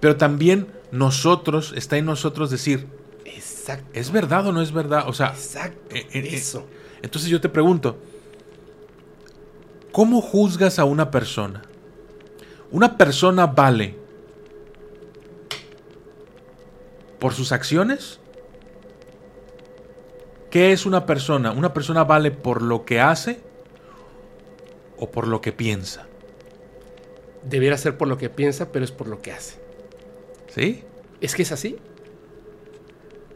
Pero 0.01 0.16
también 0.16 0.68
nosotros, 0.90 1.72
está 1.77 1.97
en 1.98 2.06
nosotros 2.06 2.51
decir, 2.51 2.86
Exacto. 3.24 3.86
¿es 3.93 4.10
verdad 4.10 4.47
o 4.47 4.52
no 4.52 4.62
es 4.62 4.72
verdad? 4.72 5.05
O 5.06 5.12
sea, 5.12 5.28
Exacto. 5.28 5.94
Eh, 5.94 6.06
eh, 6.12 6.28
eso. 6.32 6.66
Entonces 7.02 7.31
yo 7.31 7.40
te 7.40 7.48
pregunto, 7.48 7.98
¿cómo 9.93 10.20
juzgas 10.20 10.78
a 10.78 10.85
una 10.85 11.10
persona? 11.10 11.62
¿Una 12.70 12.97
persona 12.97 13.47
vale 13.47 13.97
por 17.18 17.35
sus 17.35 17.52
acciones? 17.52 18.20
¿Qué 20.51 20.72
es 20.72 20.86
una 20.86 21.06
persona? 21.06 21.52
¿Una 21.52 21.72
persona 21.72 22.05
vale 22.05 22.31
por 22.31 22.62
lo 22.62 22.85
que 22.85 23.01
hace 23.01 23.40
o 24.98 25.10
por 25.10 25.28
lo 25.28 25.40
que 25.40 25.52
piensa? 25.52 26.06
Debiera 27.44 27.77
ser 27.77 27.97
por 27.97 28.09
lo 28.09 28.18
que 28.18 28.31
piensa, 28.31 28.72
pero 28.72 28.85
es 28.85 28.90
por 28.90 29.06
lo 29.06 29.22
que 29.22 29.32
hace. 29.32 29.69
¿Sí? 30.55 30.85
Es 31.20 31.35
que 31.35 31.43
es 31.43 31.52
así. 31.52 31.77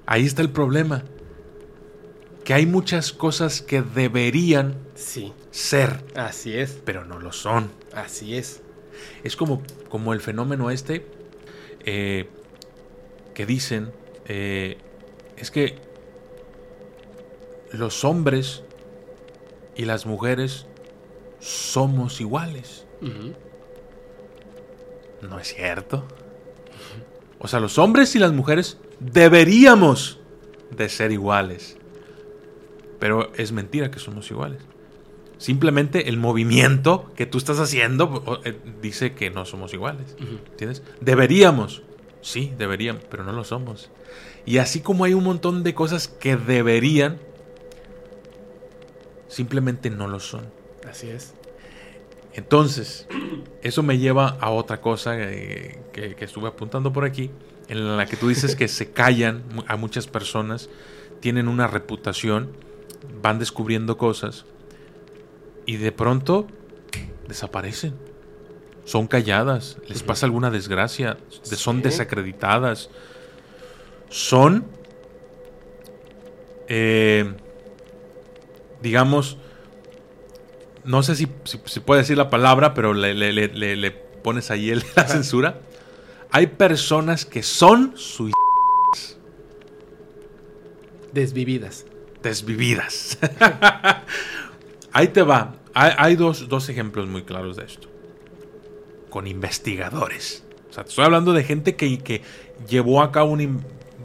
Ahí 0.07 0.27
está 0.27 0.43
el 0.43 0.51
problema. 0.51 1.05
Que 2.45 2.55
hay 2.55 2.67
muchas 2.67 3.13
cosas 3.13 3.63
que 3.63 3.83
deberían 3.83 4.77
sí. 4.95 5.33
ser. 5.51 6.05
Así 6.15 6.57
es. 6.57 6.81
Pero 6.85 7.05
no 7.05 7.19
lo 7.19 7.33
son. 7.33 7.71
Así 7.95 8.37
es. 8.37 8.63
Es 9.23 9.37
como, 9.37 9.63
como 9.89 10.13
el 10.13 10.21
fenómeno 10.21 10.71
este 10.71 11.07
eh, 11.85 12.29
que 13.35 13.47
dicen, 13.47 13.93
eh, 14.27 14.79
es 15.37 15.51
que 15.51 15.77
los 17.73 18.05
hombres 18.05 18.63
y 19.77 19.85
las 19.85 20.07
mujeres 20.07 20.67
somos 21.41 22.21
iguales. 22.21 22.87
No 25.21 25.39
es 25.39 25.49
cierto. 25.55 26.07
O 27.45 27.47
sea, 27.47 27.61
los 27.61 27.77
hombres 27.77 28.17
y 28.17 28.19
las 28.19 28.33
mujeres 28.33 28.79
deberíamos 29.01 30.19
de 30.75 30.89
ser 30.89 31.13
iguales. 31.13 31.77
Pero 32.99 33.35
es 33.35 33.53
mentira 33.53 33.91
que 33.91 33.99
somos 33.99 34.31
iguales. 34.31 34.63
Simplemente 35.37 36.09
el 36.09 36.17
movimiento 36.17 37.13
que 37.15 37.27
tú 37.27 37.37
estás 37.37 37.61
haciendo 37.61 38.41
eh, 38.47 38.59
dice 38.81 39.13
que 39.13 39.29
no 39.29 39.45
somos 39.45 39.75
iguales. 39.75 40.17
¿Entiendes? 40.19 40.83
Deberíamos. 41.03 41.83
Sí, 42.23 42.51
deberían, 42.57 42.99
pero 43.11 43.25
no 43.25 43.33
lo 43.33 43.45
somos. 43.45 43.91
Y 44.47 44.57
así 44.57 44.81
como 44.81 45.05
hay 45.05 45.13
un 45.13 45.25
montón 45.25 45.65
de 45.65 45.75
cosas 45.75 46.09
que 46.09 46.39
deberían, 46.39 47.19
simplemente 49.29 49.91
no 49.91 50.09
lo 50.09 50.19
son. 50.19 50.47
Así 50.89 51.11
es. 51.11 51.35
Entonces, 52.35 53.07
eso 53.63 53.83
me 53.83 53.99
lleva 53.99 54.37
a 54.41 54.51
otra 54.51 54.81
cosa 54.81 55.15
eh, 55.17 55.81
que, 55.93 56.17
estuve 56.21 56.49
apuntando 56.49 56.93
por 56.93 57.05
aquí, 57.05 57.31
en 57.69 57.97
la 57.97 58.07
que 58.07 58.17
tú 58.17 58.29
dices 58.29 58.57
que 58.57 58.67
se 58.67 58.91
callan 58.91 59.45
a 59.69 59.77
muchas 59.77 60.09
personas, 60.09 60.69
tienen 61.21 61.47
una 61.47 61.69
reputación, 61.69 62.51
van 63.23 63.39
descubriendo 63.39 63.97
cosas 63.97 64.45
y 65.65 65.77
de 65.77 65.93
pronto 65.93 66.49
desaparecen. 67.29 67.95
Son 68.85 69.07
calladas, 69.07 69.79
les 69.89 70.03
pasa 70.03 70.27
alguna 70.27 70.51
desgracia, 70.51 71.17
son 71.43 71.81
desacreditadas, 71.81 72.91
son, 74.11 74.67
eh, 76.69 77.33
digamos, 78.83 79.39
no 80.85 81.03
sé 81.03 81.17
si, 81.17 81.29
si, 81.45 81.81
puede 81.81 82.03
decir 82.03 82.17
la 82.17 82.31
palabra, 82.31 82.75
pero 82.75 82.95
le, 82.95 83.91
pones 84.23 84.51
ahí 84.51 84.71
el, 84.71 84.85
la 84.97 85.09
censura. 85.09 85.61
Hay 86.31 86.49
personas 86.49 87.25
que 87.25 87.43
son 87.43 87.93
suicidas. 87.97 89.19
Desvividas. 91.13 91.87
Desvividas. 92.23 93.19
ahí 94.93 95.09
te 95.09 95.23
va. 95.23 95.55
Hay, 95.75 96.17
dos, 96.17 96.69
ejemplos 96.69 97.09
muy 97.09 97.23
claros 97.23 97.57
de 97.57 97.65
esto. 97.65 97.89
Con 99.11 99.27
investigadores. 99.27 100.45
O 100.71 100.73
sea, 100.73 100.85
te 100.85 100.91
estoy 100.91 101.05
hablando 101.05 101.33
de 101.33 101.45
gente 101.45 101.77
que, 101.77 101.99
que 101.99 102.23
llevó 102.69 103.03
a 103.03 103.13
cabo 103.13 103.37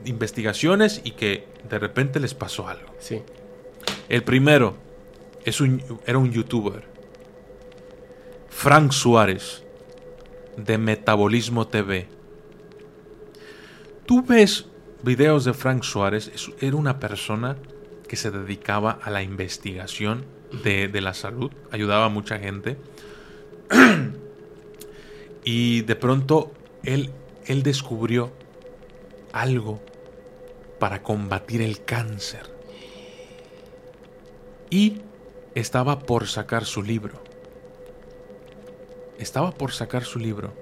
investigaciones 0.05 1.01
y 1.03 1.11
que 1.11 1.47
de 1.67 1.79
repente 1.79 2.19
les 2.19 2.33
pasó 2.33 2.67
algo. 2.67 2.93
Sí. 2.99 3.21
El 4.07 4.23
primero, 4.23 4.75
era 5.45 6.17
un 6.17 6.31
youtuber. 6.31 6.83
Frank 8.49 8.91
Suárez, 8.91 9.63
de 10.57 10.77
Metabolismo 10.77 11.67
TV. 11.67 12.07
Tú 14.05 14.23
ves 14.23 14.65
videos 15.03 15.45
de 15.45 15.53
Frank 15.53 15.83
Suárez, 15.83 16.31
era 16.59 16.75
una 16.75 16.99
persona 16.99 17.57
que 18.07 18.15
se 18.15 18.31
dedicaba 18.31 18.99
a 19.01 19.09
la 19.11 19.23
investigación 19.23 20.25
de, 20.63 20.89
la 20.99 21.13
salud, 21.13 21.51
ayudaba 21.71 22.05
a 22.05 22.09
mucha 22.09 22.39
gente. 22.39 22.77
y 25.43 25.81
de 25.81 25.95
pronto 25.95 26.51
él, 26.83 27.11
él 27.45 27.63
descubrió 27.63 28.31
algo 29.31 29.79
para 30.79 31.03
combatir 31.03 31.61
el 31.61 31.83
cáncer. 31.85 32.49
Y 34.71 35.01
estaba 35.59 35.99
por 35.99 36.27
sacar 36.27 36.65
su 36.65 36.81
libro. 36.81 37.21
Estaba 39.17 39.51
por 39.51 39.71
sacar 39.71 40.03
su 40.03 40.19
libro 40.19 40.53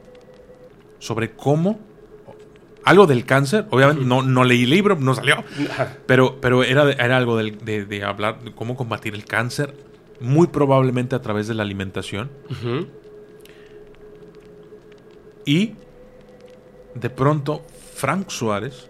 sobre 0.99 1.31
cómo 1.31 1.79
algo 2.87 3.05
del 3.05 3.25
cáncer, 3.25 3.65
obviamente 3.69 4.05
no, 4.05 4.23
no 4.23 4.45
leí 4.45 4.63
el 4.63 4.69
libro, 4.69 4.95
no 4.95 5.13
salió, 5.13 5.43
pero, 6.05 6.39
pero 6.39 6.63
era, 6.63 6.89
era 6.89 7.17
algo 7.17 7.35
de, 7.35 8.01
hablar 8.05 8.41
de 8.41 8.53
cómo 8.53 8.77
combatir 8.77 9.13
el 9.13 9.25
cáncer, 9.25 9.73
muy 10.21 10.47
probablemente 10.47 11.13
a 11.13 11.21
través 11.21 11.49
de 11.49 11.53
la 11.53 11.63
alimentación. 11.63 12.31
Y 15.45 15.75
de 16.95 17.09
pronto 17.09 17.65
Frank 17.93 18.29
Suárez 18.29 18.89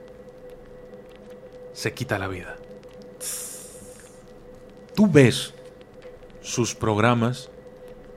se 1.73 1.93
quita 1.95 2.19
la 2.19 2.27
vida. 2.27 2.55
Tú 4.95 5.07
ves 5.09 5.55
sus 6.47 6.75
programas 6.75 7.49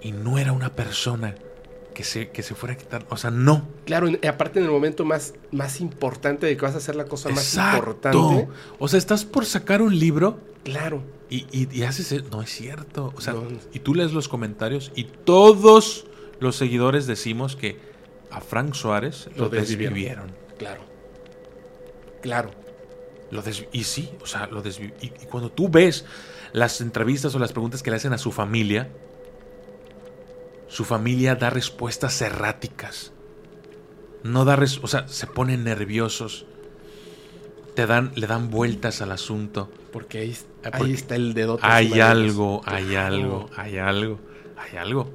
y 0.01 0.13
no 0.13 0.39
era 0.39 0.53
una 0.53 0.75
persona 0.77 1.35
que 1.95 2.05
se, 2.05 2.31
que 2.31 2.43
se 2.43 2.55
fuera 2.55 2.75
a 2.75 2.79
quitar. 2.79 3.05
O 3.11 3.17
sea, 3.17 3.31
no. 3.31 3.69
Claro, 3.85 4.07
en- 4.09 4.21
aparte 4.27 4.61
en 4.61 4.67
el 4.67 4.71
momento 4.71 5.05
más, 5.05 5.35
más 5.51 5.81
importante 5.81 6.47
de 6.47 6.57
que 6.57 6.63
vas 6.65 6.75
a 6.75 6.79
hacer 6.79 6.95
la 6.95 7.05
cosa 7.07 7.29
más 7.31 7.55
importante. 7.57 8.49
O 8.79 8.89
sea, 8.89 8.99
estás 8.99 9.25
por 9.25 9.45
sacar 9.45 9.83
un 9.83 9.99
libro 9.99 10.39
Claro. 10.65 11.03
y, 11.29 11.47
y- 11.51 11.69
y 11.73 11.83
haces... 11.83 12.25
No 12.31 12.41
es 12.43 12.51
cierto. 12.51 13.13
O 13.17 13.21
sea, 13.21 13.33
No. 13.35 13.43
y 13.73 13.81
tú 13.81 13.95
lees 13.95 14.13
los 14.13 14.29
comentarios 14.29 14.93
y 14.95 15.05
todos 15.05 16.07
los 16.39 16.55
seguidores 16.57 17.07
decimos 17.07 17.57
que 17.57 17.79
a 18.31 18.41
Frank 18.41 18.75
Suárez 18.75 19.29
lo, 19.37 19.45
Lo 19.45 19.49
desvivieron. 19.51 19.95
desvivieron. 19.95 20.33
Claro. 20.57 20.83
Claro. 22.23 22.51
Lo 23.31 23.43
y 23.73 23.85
sí, 23.85 24.11
o 24.23 24.27
sea, 24.27 24.47
lo 24.47 24.63
desvi- 24.63 24.93
y, 25.01 25.07
y 25.07 25.27
cuando 25.31 25.51
tú 25.51 25.69
ves 25.69 26.05
las 26.53 26.81
entrevistas 26.81 27.35
o 27.35 27.39
las 27.39 27.53
preguntas 27.53 27.83
que 27.83 27.91
le 27.91 27.97
hacen 27.97 28.13
a 28.13 28.19
su 28.19 28.33
familia, 28.33 28.89
su 30.69 30.85
familia 30.85 31.35
da 31.35 31.51
respuestas 31.51 32.21
erráticas. 32.23 33.13
No 34.23 34.45
da 34.45 34.57
res- 34.57 34.81
o 34.83 34.87
sea, 34.87 35.09
se 35.09 35.27
ponen 35.27 35.65
nerviosos. 35.65 36.47
Te 37.75 37.87
dan, 37.87 38.13
le 38.15 38.27
dan 38.27 38.51
vueltas 38.51 39.01
al 39.01 39.13
asunto. 39.13 39.71
Porque 39.93 40.19
ahí, 40.19 40.37
ahí 40.65 40.71
porque 40.79 40.93
está 40.93 41.15
el 41.17 41.35
dedo. 41.35 41.59
Hay 41.63 42.01
algo, 42.01 42.61
hay 42.65 42.95
algo, 42.97 43.49
hay 43.57 43.79
algo, 43.79 44.21
hay 44.57 44.77
algo. 44.77 45.11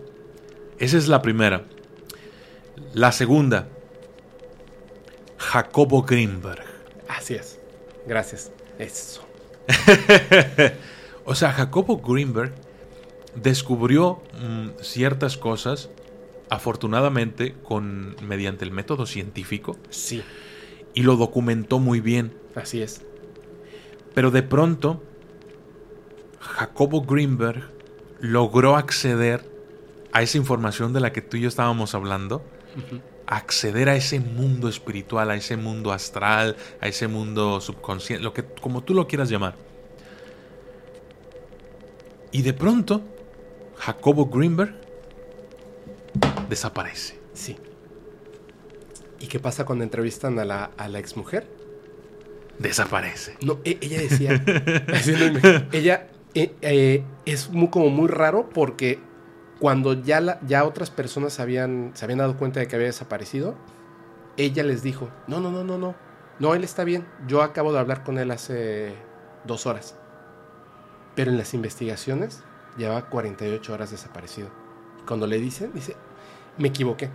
Esa 0.80 0.98
es 0.98 1.08
la 1.08 1.22
primera. 1.22 1.66
La 2.94 3.12
segunda, 3.12 3.68
Jacobo 5.38 6.04
Greenberg. 6.04 6.64
Así 7.08 7.36
es. 7.36 7.60
Gracias. 8.08 8.52
Eso. 8.80 9.22
O 11.26 11.36
sea, 11.36 11.52
Jacobo 11.52 11.98
Greenberg 11.98 12.54
descubrió 13.36 14.22
mm, 14.40 14.82
ciertas 14.82 15.38
cosas, 15.38 15.90
afortunadamente, 16.50 17.56
con, 17.64 18.16
mediante 18.22 18.64
el 18.64 18.72
método 18.72 19.06
científico, 19.06 19.78
Sí. 19.90 20.24
y 20.94 21.04
lo 21.04 21.16
documentó 21.18 21.80
muy 21.80 22.00
bien. 22.00 22.34
Así 22.56 22.82
es. 22.82 23.02
Pero 24.14 24.32
de 24.32 24.44
pronto, 24.44 25.04
Jacobo 26.40 27.02
Greenberg 27.02 27.70
logró 28.22 28.76
acceder 28.78 29.50
a 30.14 30.22
esa 30.22 30.38
información 30.38 30.94
de 30.94 31.02
la 31.02 31.12
que 31.12 31.22
tú 31.22 31.36
y 31.38 31.42
yo 31.42 31.50
estábamos 31.50 31.94
hablando, 31.96 32.42
acceder 33.28 33.90
a 33.90 33.96
ese 33.96 34.20
mundo 34.20 34.70
espiritual, 34.70 35.30
a 35.30 35.36
ese 35.36 35.58
mundo 35.58 35.92
astral, 35.92 36.56
a 36.80 36.88
ese 36.88 37.08
mundo 37.08 37.60
subconsciente, 37.60 38.24
lo 38.24 38.32
que 38.32 38.46
como 38.62 38.84
tú 38.84 38.94
lo 38.94 39.08
quieras 39.08 39.30
llamar. 39.30 39.56
Y 42.36 42.42
de 42.42 42.52
pronto, 42.52 43.02
Jacobo 43.78 44.26
Greenberg 44.26 44.76
desaparece. 46.50 47.18
Sí. 47.32 47.56
¿Y 49.22 49.28
qué 49.28 49.40
pasa 49.40 49.64
cuando 49.64 49.86
entrevistan 49.86 50.38
a 50.40 50.44
la, 50.44 50.66
a 50.76 50.90
la 50.90 51.00
exmujer? 51.00 51.48
Desaparece. 52.60 53.38
No, 53.42 53.60
e- 53.64 53.78
ella 53.80 54.00
decía. 54.00 54.44
ella 55.72 56.08
eh, 56.34 56.54
eh, 56.62 57.06
es 57.26 57.52
muy, 57.52 57.70
como 57.70 57.88
muy 57.90 58.10
raro 58.10 58.50
porque 58.50 59.00
cuando 59.62 59.94
ya, 59.94 60.20
la- 60.20 60.42
ya 60.46 60.66
otras 60.66 60.92
personas 60.92 61.40
habían, 61.40 61.92
se 61.94 62.04
habían 62.04 62.20
dado 62.20 62.36
cuenta 62.36 62.60
de 62.60 62.68
que 62.68 62.76
había 62.76 62.88
desaparecido, 62.88 63.56
ella 64.36 64.64
les 64.64 64.84
dijo: 64.84 65.10
No, 65.28 65.40
no, 65.40 65.52
no, 65.52 65.64
no, 65.64 65.78
no. 65.78 65.96
No, 66.40 66.54
él 66.54 66.66
está 66.66 66.84
bien. 66.84 67.06
Yo 67.30 67.42
acabo 67.44 67.72
de 67.72 67.80
hablar 67.80 68.04
con 68.04 68.20
él 68.20 68.30
hace 68.32 68.94
dos 69.46 69.66
horas. 69.66 69.96
Pero 71.16 71.32
en 71.32 71.38
las 71.38 71.54
investigaciones 71.54 72.44
llevaba 72.78 73.06
48 73.10 73.74
horas 73.74 73.92
desaparecido. 73.92 74.50
Cuando 75.08 75.28
le 75.28 75.40
dicen, 75.40 75.72
dice: 75.74 75.96
Me 76.58 76.68
equivoqué. 76.70 77.10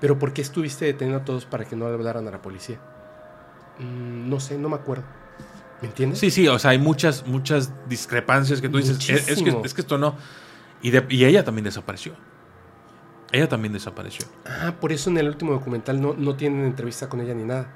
Pero 0.00 0.18
¿por 0.18 0.32
qué 0.32 0.42
estuviste 0.42 0.84
deteniendo 0.86 1.20
a 1.22 1.24
todos 1.24 1.44
para 1.46 1.64
que 1.64 1.76
no 1.76 1.86
hablaran 1.86 2.26
a 2.26 2.30
la 2.30 2.40
policía? 2.42 2.78
"Mm, 3.78 4.28
no 4.28 4.40
sé, 4.40 4.58
no 4.58 4.68
me 4.68 4.76
acuerdo. 4.76 5.04
¿Me 5.82 5.88
entiendes? 5.88 6.18
Sí, 6.18 6.30
sí, 6.30 6.46
o 6.48 6.58
sea, 6.58 6.72
hay 6.72 6.78
muchas, 6.78 7.26
muchas 7.26 7.72
discrepancias 7.88 8.60
que 8.60 8.68
tú 8.68 8.76
dices, 8.78 8.98
"Es- 9.08 9.28
es, 9.28 9.42
que, 9.42 9.50
es 9.64 9.74
que 9.74 9.80
esto 9.80 9.96
no. 9.98 10.14
Y, 10.82 10.90
de- 10.90 11.06
y 11.08 11.24
ella 11.24 11.44
también 11.44 11.64
desapareció. 11.64 12.14
Ella 13.32 13.48
también 13.48 13.72
desapareció. 13.72 14.26
Ah, 14.44 14.74
por 14.80 14.92
eso 14.92 15.08
en 15.08 15.18
el 15.18 15.28
último 15.28 15.52
documental 15.52 16.00
no, 16.00 16.14
no 16.14 16.34
tienen 16.36 16.64
entrevista 16.64 17.08
con 17.08 17.20
ella 17.20 17.32
ni 17.34 17.44
nada. 17.44 17.68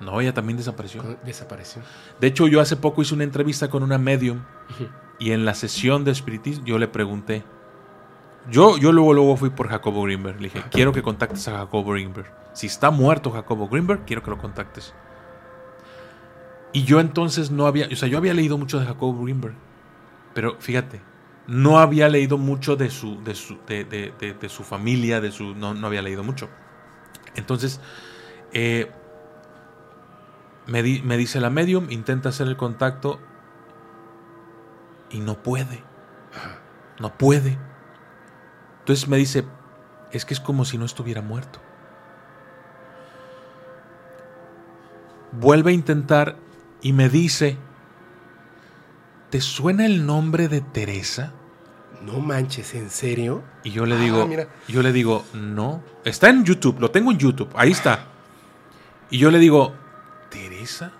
No, 0.00 0.20
ella 0.20 0.34
también 0.34 0.56
desapareció. 0.58 1.02
Desapareció. 1.24 1.80
De 2.20 2.26
hecho, 2.26 2.48
yo 2.48 2.60
hace 2.60 2.76
poco 2.76 3.00
hice 3.02 3.14
una 3.14 3.24
entrevista 3.24 3.68
con 3.68 3.82
una 3.82 3.96
medium. 3.98 4.42
Y 5.18 5.32
en 5.32 5.44
la 5.44 5.54
sesión 5.54 6.04
de 6.04 6.12
espiritismo 6.12 6.64
yo 6.66 6.78
le 6.78 6.88
pregunté. 6.88 7.44
Yo, 8.50 8.78
yo 8.78 8.92
luego, 8.92 9.12
luego 9.12 9.36
fui 9.36 9.50
por 9.50 9.68
Jacobo 9.68 10.02
Greenberg. 10.04 10.36
Le 10.40 10.48
dije, 10.48 10.62
quiero 10.70 10.92
que 10.92 11.02
contactes 11.02 11.48
a 11.48 11.58
Jacobo 11.58 11.90
Greenberg. 11.92 12.32
Si 12.52 12.66
está 12.68 12.90
muerto 12.90 13.30
Jacobo 13.32 13.68
Greenberg, 13.68 14.04
quiero 14.06 14.22
que 14.22 14.30
lo 14.30 14.38
contactes. 14.38 14.94
Y 16.72 16.84
yo 16.84 17.00
entonces 17.00 17.50
no 17.50 17.66
había, 17.66 17.88
o 17.90 17.96
sea, 17.96 18.08
yo 18.08 18.18
había 18.18 18.34
leído 18.34 18.56
mucho 18.58 18.78
de 18.78 18.86
Jacobo 18.86 19.22
Greenberg. 19.24 19.54
Pero 20.34 20.56
fíjate, 20.60 21.00
no 21.46 21.78
había 21.78 22.08
leído 22.08 22.38
mucho 22.38 22.76
de 22.76 22.90
su, 22.90 23.22
de 23.24 23.34
su, 23.34 23.58
de, 23.66 23.84
de- 23.84 24.48
su 24.48 24.62
familia, 24.62 25.20
de 25.20 25.32
su, 25.32 25.54
no, 25.54 25.74
no 25.74 25.86
había 25.86 26.02
leído 26.02 26.22
mucho. 26.22 26.48
Entonces, 27.34 27.80
eh, 28.52 28.90
me, 30.66 30.82
di- 30.82 31.02
me 31.02 31.16
dice 31.16 31.40
la 31.40 31.50
medium, 31.50 31.90
intenta 31.90 32.28
hacer 32.28 32.46
el 32.48 32.56
contacto 32.56 33.18
y 35.10 35.20
no 35.20 35.42
puede. 35.42 35.82
No 37.00 37.16
puede. 37.16 37.58
Entonces 38.80 39.08
me 39.08 39.16
dice, 39.16 39.44
es 40.12 40.24
que 40.24 40.34
es 40.34 40.40
como 40.40 40.64
si 40.64 40.78
no 40.78 40.84
estuviera 40.84 41.22
muerto. 41.22 41.60
Vuelve 45.32 45.70
a 45.70 45.74
intentar 45.74 46.36
y 46.82 46.92
me 46.92 47.08
dice, 47.08 47.58
¿te 49.30 49.40
suena 49.40 49.84
el 49.86 50.06
nombre 50.06 50.48
de 50.48 50.60
Teresa? 50.60 51.32
No 52.02 52.20
manches, 52.20 52.74
¿en 52.74 52.90
serio? 52.90 53.42
Y 53.64 53.70
yo 53.70 53.84
le 53.86 53.96
Ah, 53.96 53.98
digo, 54.00 54.26
mira. 54.26 54.48
yo 54.68 54.82
le 54.82 54.92
digo, 54.92 55.24
no. 55.34 55.82
Está 56.04 56.30
en 56.30 56.44
YouTube, 56.44 56.78
lo 56.80 56.90
tengo 56.90 57.10
en 57.10 57.18
YouTube, 57.18 57.50
ahí 57.56 57.72
está. 57.72 58.06
Y 59.10 59.18
yo 59.18 59.30
le 59.30 59.38
digo, 59.38 59.74
¿Teresa? 60.30 60.92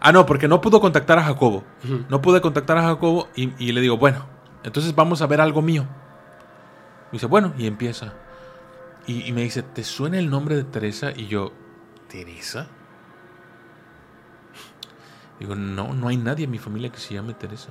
Ah, 0.00 0.12
no, 0.12 0.24
porque 0.26 0.48
no 0.48 0.60
pudo 0.60 0.80
contactar 0.80 1.18
a 1.18 1.22
Jacobo. 1.24 1.62
No 2.08 2.22
pude 2.22 2.40
contactar 2.40 2.78
a 2.78 2.82
Jacobo 2.82 3.28
y, 3.36 3.52
y 3.62 3.72
le 3.72 3.80
digo, 3.82 3.98
bueno, 3.98 4.26
entonces 4.62 4.94
vamos 4.94 5.20
a 5.22 5.26
ver 5.26 5.40
algo 5.40 5.60
mío. 5.62 5.82
Me 5.84 7.12
dice, 7.12 7.26
bueno, 7.26 7.52
y 7.58 7.66
empieza. 7.66 8.14
Y, 9.06 9.24
y 9.26 9.32
me 9.32 9.42
dice, 9.42 9.62
¿te 9.62 9.84
suena 9.84 10.18
el 10.18 10.30
nombre 10.30 10.56
de 10.56 10.64
Teresa? 10.64 11.12
Y 11.14 11.26
yo, 11.26 11.52
¿Teresa? 12.08 12.66
Digo, 15.38 15.54
no, 15.54 15.92
no 15.94 16.08
hay 16.08 16.16
nadie 16.16 16.44
en 16.44 16.50
mi 16.50 16.58
familia 16.58 16.90
que 16.90 16.98
se 16.98 17.14
llame 17.14 17.34
Teresa. 17.34 17.70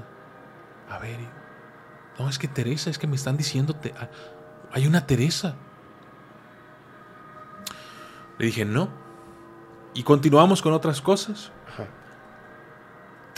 A 0.90 0.98
ver, 1.00 1.20
no, 2.18 2.28
es 2.30 2.40
que 2.40 2.48
Teresa, 2.48 2.90
es 2.90 2.98
que 2.98 3.08
me 3.08 3.16
están 3.16 3.38
diciendo, 3.38 3.74
te- 3.76 3.94
ah, 4.00 4.10
hay 4.72 4.88
una 4.88 5.06
Teresa. 5.06 5.56
Le 8.38 8.46
dije, 8.48 8.66
no. 8.66 8.90
Y 9.94 10.04
continuamos 10.04 10.62
con 10.62 10.74
otras 10.74 11.02
cosas. 11.02 11.52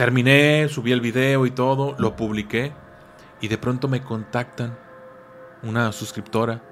Terminé, 0.01 0.67
subí 0.67 0.91
el 0.93 0.99
video 0.99 1.45
y 1.45 1.51
todo, 1.51 1.95
lo 1.99 2.15
publiqué. 2.15 2.73
Y 3.39 3.49
de 3.49 3.59
pronto 3.59 3.87
me 3.87 4.01
contactan 4.01 4.75
una 5.61 5.91
suscriptora 5.91 6.63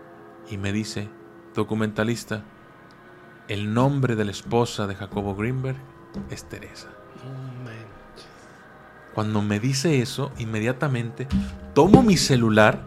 y 0.49 0.57
me 0.57 0.73
dice, 0.73 1.09
documentalista, 1.53 2.41
el 3.47 3.71
nombre 3.71 4.15
de 4.15 4.25
la 4.25 4.31
esposa 4.31 4.87
de 4.87 4.95
Jacobo 4.95 5.35
Greenberg 5.35 5.77
es 6.31 6.49
Teresa. 6.49 6.87
Cuando 9.13 9.43
me 9.43 9.59
dice 9.59 10.01
eso, 10.01 10.31
inmediatamente 10.39 11.27
tomo 11.75 12.01
mi 12.01 12.17
celular 12.17 12.81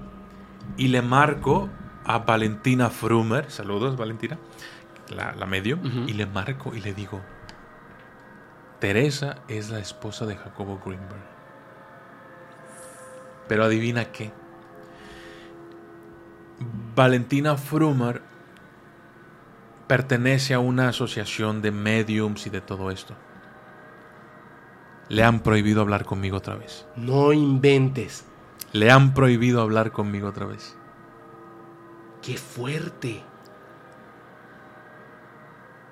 y 0.76 0.88
le 0.88 1.02
marco 1.02 1.68
a 2.04 2.18
Valentina 2.18 2.90
Frumer. 2.90 3.48
Saludos, 3.48 3.96
Valentina, 3.96 4.38
la. 5.08 5.36
Ujú. 5.36 6.08
Y 6.08 6.14
le 6.14 6.26
marco 6.26 6.74
y 6.74 6.80
le 6.80 6.94
digo: 6.94 7.20
Teresa 8.82 9.36
es 9.46 9.70
la 9.70 9.78
esposa 9.78 10.26
de 10.26 10.34
Jacobo 10.34 10.80
Greenberg. 10.84 11.22
Pero 13.46 13.62
adivina 13.62 14.06
qué. 14.06 14.32
Valentina 16.96 17.56
Frumer 17.56 18.22
pertenece 19.86 20.52
a 20.52 20.58
una 20.58 20.88
asociación 20.88 21.62
de 21.62 21.70
mediums 21.70 22.44
y 22.48 22.50
de 22.50 22.60
todo 22.60 22.90
esto. 22.90 23.14
Le 25.08 25.22
han 25.22 25.44
prohibido 25.44 25.82
hablar 25.82 26.04
conmigo 26.04 26.38
otra 26.38 26.56
vez. 26.56 26.84
No 26.96 27.32
inventes. 27.32 28.24
Le 28.72 28.90
han 28.90 29.14
prohibido 29.14 29.62
hablar 29.62 29.92
conmigo 29.92 30.26
otra 30.26 30.46
vez. 30.46 30.76
Qué 32.20 32.36
fuerte. 32.36 33.22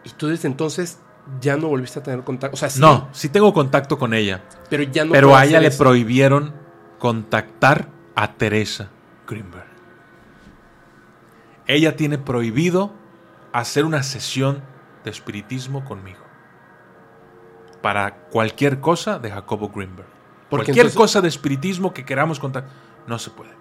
Y 0.02 0.10
tú 0.10 0.26
desde 0.26 0.48
entonces 0.48 0.98
ya 1.40 1.56
no 1.56 1.68
volviste 1.68 1.98
a 1.98 2.02
tener 2.02 2.22
contacto. 2.24 2.54
O 2.54 2.58
sea, 2.58 2.70
sí, 2.70 2.80
No, 2.80 3.08
sí 3.12 3.28
tengo 3.28 3.52
contacto 3.52 3.98
con 3.98 4.14
ella. 4.14 4.42
pero 4.68 4.82
ya 4.84 5.04
no 5.04 5.12
pero 5.12 5.36
a 5.36 5.44
ella 5.44 5.60
le 5.60 5.68
eso. 5.68 5.78
prohibieron 5.82 6.54
contactar 6.98 7.88
a 8.14 8.34
Teresa 8.34 8.88
Greenberg. 9.26 9.66
ella 11.66 11.94
tiene 11.96 12.18
prohibido 12.18 12.92
hacer 13.52 13.84
una 13.84 14.02
sesión 14.02 14.62
de 15.04 15.10
espiritismo 15.10 15.84
conmigo. 15.84 16.20
Para 17.82 18.14
cualquier 18.28 18.80
cosa 18.80 19.18
de 19.18 19.30
Jacobo 19.30 19.68
Greenberg. 19.68 20.08
Porque 20.50 20.66
cualquier 20.66 20.86
entonces- 20.86 20.96
cosa 20.96 21.20
de 21.20 21.28
espiritismo 21.28 21.94
que 21.94 22.04
queramos 22.04 22.40
contar, 22.40 22.66
no 23.06 23.18
se 23.18 23.30
puede. 23.30 23.52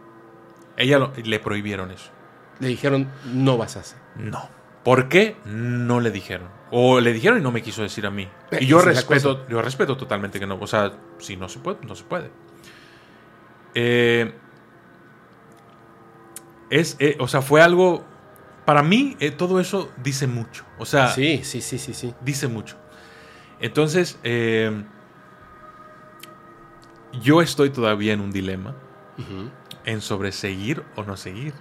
Ella 0.76 0.98
lo- 1.00 1.14
le 1.16 1.40
prohibieron 1.40 1.92
eso. 1.92 2.10
Le 2.60 2.68
dijeron, 2.68 3.08
no 3.32 3.58
vas 3.58 3.78
a 3.78 3.82
hacer. 3.82 4.00
No. 4.16 4.50
¿Por 4.84 5.10
qué? 5.10 5.36
No 5.46 6.00
le 6.00 6.12
dijeron. 6.12 6.48
O 6.72 7.00
le 7.00 7.14
dijeron 7.14 7.40
y 7.40 7.42
no 7.42 7.52
me 7.52 7.62
quiso 7.62 7.82
decir 7.82 8.06
a 8.06 8.12
mí. 8.12 8.28
Y 8.60 8.68
yo 8.68 8.82
respeto, 8.82 9.48
yo 9.48 9.62
respeto 9.62 9.98
totalmente 9.98 10.40
que 10.40 10.46
no. 10.48 10.58
O 10.60 10.68
sea, 10.68 10.94
si 11.18 11.36
no 11.36 11.50
se 11.50 11.60
puede, 11.60 11.78
no 11.86 11.96
se 11.96 12.04
puede. 12.04 12.32
Eh, 13.74 14.34
es, 16.70 16.96
eh, 17.00 17.18
o 17.20 17.28
sea, 17.28 17.42
fue 17.42 17.62
algo. 17.62 18.06
Para 18.66 18.84
mí, 18.84 19.18
eh, 19.20 19.32
todo 19.32 19.60
eso 19.60 19.92
dice 19.98 20.28
mucho. 20.28 20.64
O 20.78 20.86
sea, 20.86 21.10
Sí, 21.10 21.42
sí, 21.44 21.62
sí, 21.62 21.80
sí, 21.80 21.94
sí. 21.94 22.14
dice 22.22 22.48
mucho. 22.48 22.78
Entonces, 23.60 24.20
yo 27.22 27.42
estoy 27.42 27.72
todavía 27.72 28.14
en 28.14 28.22
un 28.22 28.32
dilema 28.32 28.76
en 29.86 30.02
sobre 30.02 30.32
seguir 30.32 30.84
o 30.96 31.04
no 31.04 31.18
seguir. 31.18 31.54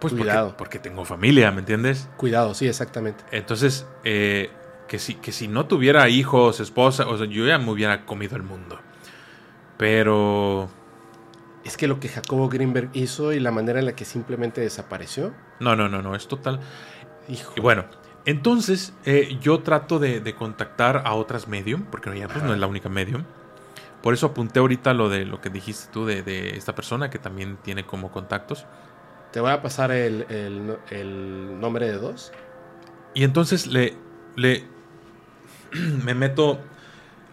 Pues 0.00 0.12
porque, 0.12 0.24
Cuidado. 0.24 0.56
porque 0.56 0.78
tengo 0.78 1.04
familia, 1.04 1.52
¿me 1.52 1.60
entiendes? 1.60 2.08
Cuidado, 2.16 2.54
sí, 2.54 2.66
exactamente. 2.66 3.22
Entonces, 3.32 3.86
eh, 4.02 4.50
que, 4.88 4.98
si, 4.98 5.14
que 5.14 5.30
si 5.30 5.46
no 5.46 5.66
tuviera 5.66 6.08
hijos, 6.08 6.58
esposa, 6.58 7.06
o 7.06 7.18
sea, 7.18 7.26
yo 7.26 7.46
ya 7.46 7.58
me 7.58 7.70
hubiera 7.70 8.06
comido 8.06 8.36
el 8.36 8.42
mundo. 8.42 8.80
Pero... 9.76 10.68
Es 11.64 11.76
que 11.76 11.86
lo 11.86 12.00
que 12.00 12.08
Jacobo 12.08 12.48
Greenberg 12.48 12.88
hizo 12.94 13.32
y 13.34 13.40
la 13.40 13.50
manera 13.50 13.78
en 13.78 13.86
la 13.86 13.92
que 13.92 14.06
simplemente 14.06 14.62
desapareció. 14.62 15.34
No, 15.60 15.76
no, 15.76 15.90
no, 15.90 16.00
no, 16.00 16.16
es 16.16 16.26
total. 16.26 16.60
Hijo. 17.28 17.52
Y 17.54 17.60
bueno, 17.60 17.84
entonces 18.24 18.94
eh, 19.04 19.36
yo 19.42 19.60
trato 19.60 19.98
de, 19.98 20.20
de 20.20 20.34
contactar 20.34 21.02
a 21.04 21.12
otras 21.12 21.46
medium, 21.46 21.82
porque 21.84 22.18
ya 22.18 22.26
pues, 22.28 22.42
no 22.42 22.54
es 22.54 22.58
la 22.58 22.66
única 22.66 22.88
medium. 22.88 23.24
Por 24.02 24.14
eso 24.14 24.26
apunté 24.26 24.60
ahorita 24.60 24.94
lo 24.94 25.10
de 25.10 25.26
lo 25.26 25.42
que 25.42 25.50
dijiste 25.50 25.92
tú 25.92 26.06
de, 26.06 26.22
de 26.22 26.56
esta 26.56 26.74
persona 26.74 27.10
que 27.10 27.18
también 27.18 27.58
tiene 27.62 27.84
como 27.84 28.10
contactos. 28.10 28.64
Te 29.32 29.40
voy 29.40 29.50
a 29.50 29.62
pasar 29.62 29.90
el, 29.92 30.26
el- 30.28 30.76
el 30.90 31.60
nombre 31.60 31.86
de 31.86 31.98
dos. 31.98 32.32
Y 33.14 33.24
entonces 33.24 33.66
le, 33.66 33.96
le 34.36 34.64
me 36.04 36.14
meto 36.14 36.60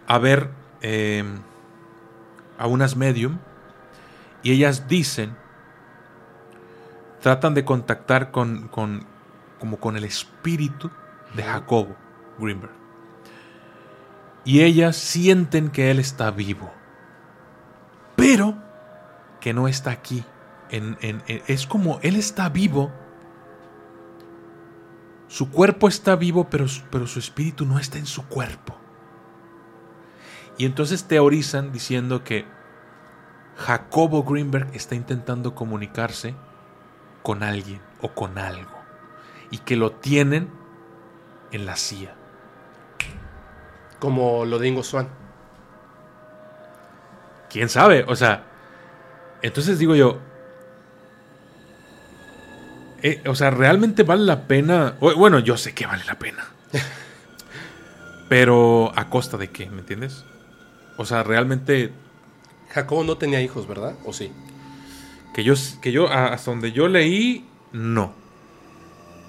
a 0.06 0.18
ver 0.18 0.50
eh, 0.80 1.24
a 2.58 2.66
unas 2.66 2.96
medium 2.96 3.38
y 4.42 4.52
ellas 4.52 4.86
dicen, 4.88 5.36
tratan 7.20 7.54
de 7.54 7.64
contactar 7.64 8.30
con, 8.30 8.68
con 8.68 9.06
como 9.58 9.78
con 9.78 9.96
el 9.96 10.04
espíritu 10.04 10.90
de 11.34 11.42
Jacobo 11.42 11.96
Greenberg. 12.38 12.72
Y 14.44 14.62
ellas 14.62 14.96
sienten 14.96 15.68
que 15.70 15.90
él 15.90 15.98
está 15.98 16.30
vivo, 16.30 16.72
pero 18.16 18.54
que 19.40 19.52
no 19.52 19.66
está 19.68 19.90
aquí. 19.90 20.24
En- 20.70 20.98
en- 21.00 21.22
en- 21.26 21.42
es 21.46 21.66
como 21.66 21.98
él 22.02 22.16
está 22.16 22.48
vivo, 22.48 22.92
su 25.28 25.50
cuerpo 25.50 25.88
está 25.88 26.16
vivo, 26.16 26.48
pero, 26.48 26.68
su- 26.68 26.82
pero 26.90 27.06
su 27.06 27.18
espíritu 27.18 27.64
no 27.66 27.78
está 27.78 27.98
en 27.98 28.06
su 28.06 28.26
cuerpo. 28.26 28.74
Y 30.56 30.64
entonces 30.64 31.04
teorizan 31.04 31.70
diciendo 31.72 32.24
que 32.24 32.46
Jacobo 33.56 34.22
Greenberg 34.24 34.68
está 34.74 34.94
intentando 34.94 35.54
comunicarse 35.54 36.34
con 37.22 37.42
alguien 37.42 37.80
o 38.00 38.08
con 38.14 38.38
algo. 38.38 38.70
Y 39.50 39.58
que 39.58 39.76
lo 39.76 39.92
tienen 39.92 40.50
en 41.52 41.66
la 41.66 41.76
CIA. 41.76 42.14
Como 43.98 44.44
lo 44.44 44.58
de 44.58 44.68
Ingo 44.68 44.82
Swan. 44.82 45.08
¿Quién 47.50 47.68
sabe? 47.68 48.04
O 48.08 48.14
sea, 48.16 48.44
entonces 49.42 49.78
digo 49.78 49.94
yo, 49.94 50.18
eh, 53.02 53.22
o 53.26 53.34
sea, 53.34 53.50
¿realmente 53.50 54.02
vale 54.02 54.24
la 54.24 54.46
pena? 54.46 54.94
Bueno, 55.00 55.38
yo 55.38 55.56
sé 55.56 55.74
que 55.74 55.86
vale 55.86 56.04
la 56.06 56.18
pena. 56.18 56.44
Pero 58.28 58.92
a 58.96 59.08
costa 59.08 59.36
de 59.36 59.48
qué, 59.48 59.70
¿me 59.70 59.80
entiendes? 59.80 60.24
O 60.96 61.04
sea, 61.06 61.22
realmente 61.22 61.92
Jacobo 62.70 63.04
no 63.04 63.16
tenía 63.16 63.40
hijos, 63.40 63.66
¿verdad? 63.66 63.94
¿O 64.04 64.12
sí? 64.12 64.30
que 65.34 65.44
yo, 65.44 65.54
que 65.80 65.92
yo 65.92 66.08
a- 66.08 66.32
hasta 66.32 66.50
donde 66.50 66.72
yo 66.72 66.88
leí, 66.88 67.46
no. 67.72 68.12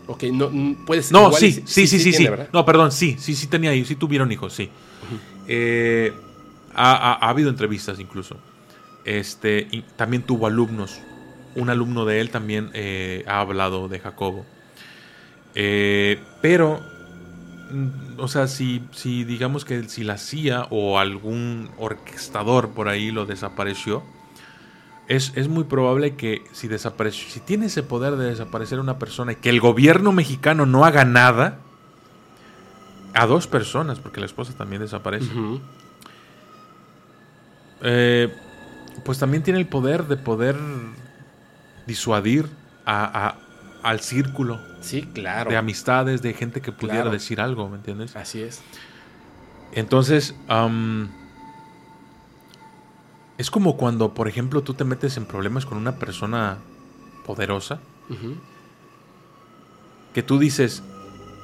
Ok, 0.08 0.24
no, 0.34 0.50
puedes... 0.88 1.12
No, 1.12 1.28
igual 1.28 1.40
sí, 1.40 1.52
sí, 1.52 1.62
sí, 1.66 1.88
sí, 1.88 2.00
sí. 2.00 2.12
tiene, 2.12 2.30
¿verdad? 2.32 2.50
No, 2.52 2.66
perdón, 2.66 2.92
sí, 2.92 3.16
sí, 3.20 3.36
sí 3.36 3.46
tenía 3.48 3.74
hijos, 3.76 3.88
sí 3.90 3.96
tuvieron 3.96 4.32
hijos, 4.32 4.54
sí. 4.54 4.70
Eh, 5.48 6.12
ha, 6.74 6.94
ha- 6.94 7.14
ha 7.26 7.30
habido 7.30 7.50
entrevistas 7.50 8.00
incluso. 8.00 8.38
Este, 9.06 9.68
y 9.72 9.84
también 9.96 10.24
tuvo 10.24 10.48
alumnos. 10.48 11.00
Un 11.56 11.70
alumno 11.70 12.06
de 12.06 12.22
él 12.22 12.30
también 12.30 12.70
eh, 12.74 13.24
ha 13.28 13.40
hablado 13.40 13.88
de 13.88 14.00
Jacobo. 14.00 14.46
Eh, 15.56 16.22
pero, 16.42 16.80
mm, 17.72 18.20
o 18.20 18.28
sea, 18.28 18.48
si, 18.48 18.84
si 18.92 19.24
digamos 19.24 19.66
que 19.66 19.84
si 19.90 20.04
la 20.04 20.18
CIA 20.18 20.68
o 20.70 21.00
algún 21.00 21.70
orquestador 21.78 22.70
por 22.70 22.88
ahí 22.88 23.12
lo 23.12 23.26
desapareció, 23.26 24.04
es, 25.08 25.34
es 25.36 25.48
muy 25.48 25.64
probable 25.64 26.16
que 26.16 26.44
si 26.52 26.68
desapareció, 26.68 27.30
si 27.30 27.40
tiene 27.40 27.66
ese 27.66 27.82
poder 27.82 28.16
de 28.16 28.30
desaparecer 28.30 28.80
una 28.80 29.00
persona 29.00 29.32
y 29.32 29.36
que 29.36 29.50
el 29.50 29.60
gobierno 29.60 30.12
mexicano 30.12 30.68
no 30.68 30.86
haga 30.86 31.04
nada, 31.04 31.60
a 33.14 33.26
dos 33.26 33.48
personas, 33.48 34.00
porque 34.00 34.20
la 34.20 34.26
esposa 34.26 34.54
también 34.54 34.82
desaparece, 34.82 35.30
eh, 37.82 38.34
pues 39.04 39.20
también 39.20 39.44
tiene 39.44 39.60
el 39.60 39.68
poder 39.68 40.06
de 40.08 40.18
poder 40.18 40.56
disuadir 41.90 42.48
a- 42.86 43.28
a- 43.28 43.36
al 43.84 44.00
círculo 44.00 44.60
Sí, 44.82 45.02
claro. 45.14 45.50
de 45.50 45.58
amistades, 45.58 46.22
de 46.22 46.34
gente 46.34 46.62
que 46.62 46.72
pudiera 46.72 47.02
Claro. 47.02 47.12
decir 47.12 47.42
algo, 47.42 47.68
¿me 47.70 47.78
entiendes? 47.78 48.16
Así 48.16 48.42
es. 48.42 48.62
Entonces, 49.74 50.36
es 53.38 53.50
como 53.52 53.78
cuando, 53.78 54.14
por 54.14 54.28
ejemplo, 54.28 54.62
tú 54.64 54.74
te 54.74 54.84
metes 54.84 55.18
en 55.18 55.26
problemas 55.26 55.66
con 55.66 55.78
una 55.78 55.96
persona 55.96 56.58
poderosa, 57.26 57.80
que 60.14 60.24
tú 60.24 60.40
dices, 60.40 60.84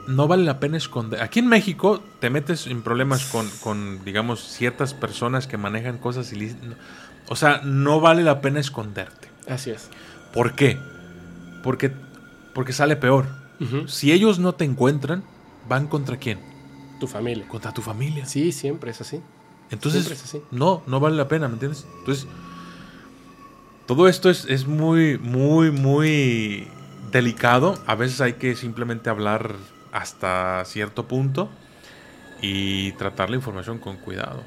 no 0.07 0.27
vale 0.27 0.43
la 0.43 0.59
pena 0.59 0.77
esconder. 0.77 1.21
Aquí 1.21 1.39
en 1.39 1.47
México 1.47 2.03
te 2.19 2.29
metes 2.29 2.67
en 2.67 2.81
problemas 2.81 3.25
con, 3.25 3.47
con, 3.61 4.03
digamos, 4.03 4.41
ciertas 4.43 4.93
personas 4.93 5.47
que 5.47 5.57
manejan 5.57 5.97
cosas 5.99 6.31
ilícitas. 6.33 6.75
O 7.27 7.35
sea, 7.35 7.61
no 7.63 7.99
vale 8.01 8.23
la 8.23 8.41
pena 8.41 8.59
esconderte. 8.59 9.29
Así 9.47 9.69
es. 9.71 9.89
¿Por 10.35 10.53
qué? 10.53 10.77
Porque, 11.63 11.91
porque 12.53 12.73
sale 12.73 12.95
peor. 12.95 13.25
Si 13.87 14.11
ellos 14.11 14.37
no 14.37 14.53
te 14.53 14.65
encuentran, 14.65 15.23
van 15.67 15.87
contra 15.87 16.17
quién? 16.17 16.39
Tu 16.99 17.07
familia. 17.07 17.47
Contra 17.47 17.73
tu 17.73 17.81
familia. 17.81 18.25
Sí, 18.25 18.51
siempre 18.51 18.91
es 18.91 19.01
así. 19.01 19.21
Entonces, 19.71 20.03
Siempre 20.03 20.15
es 20.15 20.23
así. 20.25 20.41
no, 20.51 20.83
no 20.85 20.99
vale 20.99 21.15
la 21.15 21.27
pena, 21.27 21.47
¿me 21.47 21.53
entiendes? 21.53 21.87
Entonces, 21.99 22.27
todo 23.87 24.07
esto 24.07 24.29
es, 24.29 24.45
es 24.45 24.67
muy, 24.67 25.17
muy, 25.17 25.71
muy 25.71 26.67
delicado. 27.11 27.75
A 27.87 27.95
veces 27.95 28.19
hay 28.21 28.33
que 28.33 28.55
simplemente 28.55 29.09
hablar 29.09 29.55
hasta 29.91 30.63
cierto 30.65 31.07
punto 31.07 31.49
y 32.41 32.91
tratar 32.93 33.29
la 33.29 33.37
información 33.37 33.79
con 33.79 33.97
cuidado. 33.97 34.43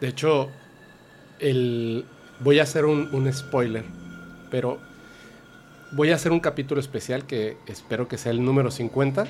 De 0.00 0.08
hecho, 0.08 0.50
el... 1.40 2.04
voy 2.40 2.58
a 2.58 2.64
hacer 2.64 2.84
un, 2.84 3.08
un 3.14 3.32
spoiler, 3.32 3.84
pero 4.50 4.78
voy 5.94 6.10
a 6.10 6.14
hacer 6.16 6.32
un 6.32 6.40
capítulo 6.40 6.80
especial 6.80 7.26
que 7.26 7.56
espero 7.66 8.08
que 8.08 8.18
sea 8.18 8.32
el 8.32 8.44
número 8.44 8.70
50, 8.70 9.26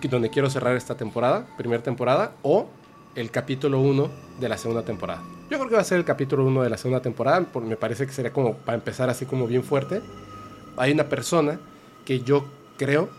que- 0.00 0.08
donde 0.08 0.30
quiero 0.30 0.48
cerrar 0.50 0.76
esta 0.76 0.94
temporada, 0.96 1.46
primera 1.56 1.82
temporada, 1.82 2.32
o 2.42 2.68
el 3.14 3.30
capítulo 3.30 3.80
1 3.80 4.10
de 4.40 4.48
la 4.48 4.56
segunda 4.56 4.82
temporada. 4.84 5.22
Yo 5.50 5.58
creo 5.58 5.68
que 5.68 5.74
va 5.74 5.80
a 5.80 5.84
ser 5.84 5.98
el 5.98 6.04
capítulo 6.04 6.44
1 6.46 6.62
de 6.62 6.70
la 6.70 6.76
segunda 6.76 7.02
temporada, 7.02 7.44
porque 7.52 7.68
me 7.68 7.76
parece 7.76 8.06
que 8.06 8.12
sería 8.12 8.32
como 8.32 8.54
para 8.54 8.76
empezar 8.76 9.10
así 9.10 9.26
como 9.26 9.46
bien 9.46 9.64
fuerte. 9.64 10.00
Hay 10.76 10.92
una 10.92 11.08
persona 11.08 11.58
que 12.04 12.20
yo 12.20 12.44
creo 12.78 13.10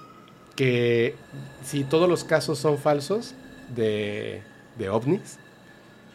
que 0.55 1.15
si 1.63 1.83
todos 1.83 2.09
los 2.09 2.23
casos 2.23 2.57
son 2.57 2.77
falsos 2.77 3.35
de, 3.75 4.41
de 4.77 4.89
ovnis, 4.89 5.37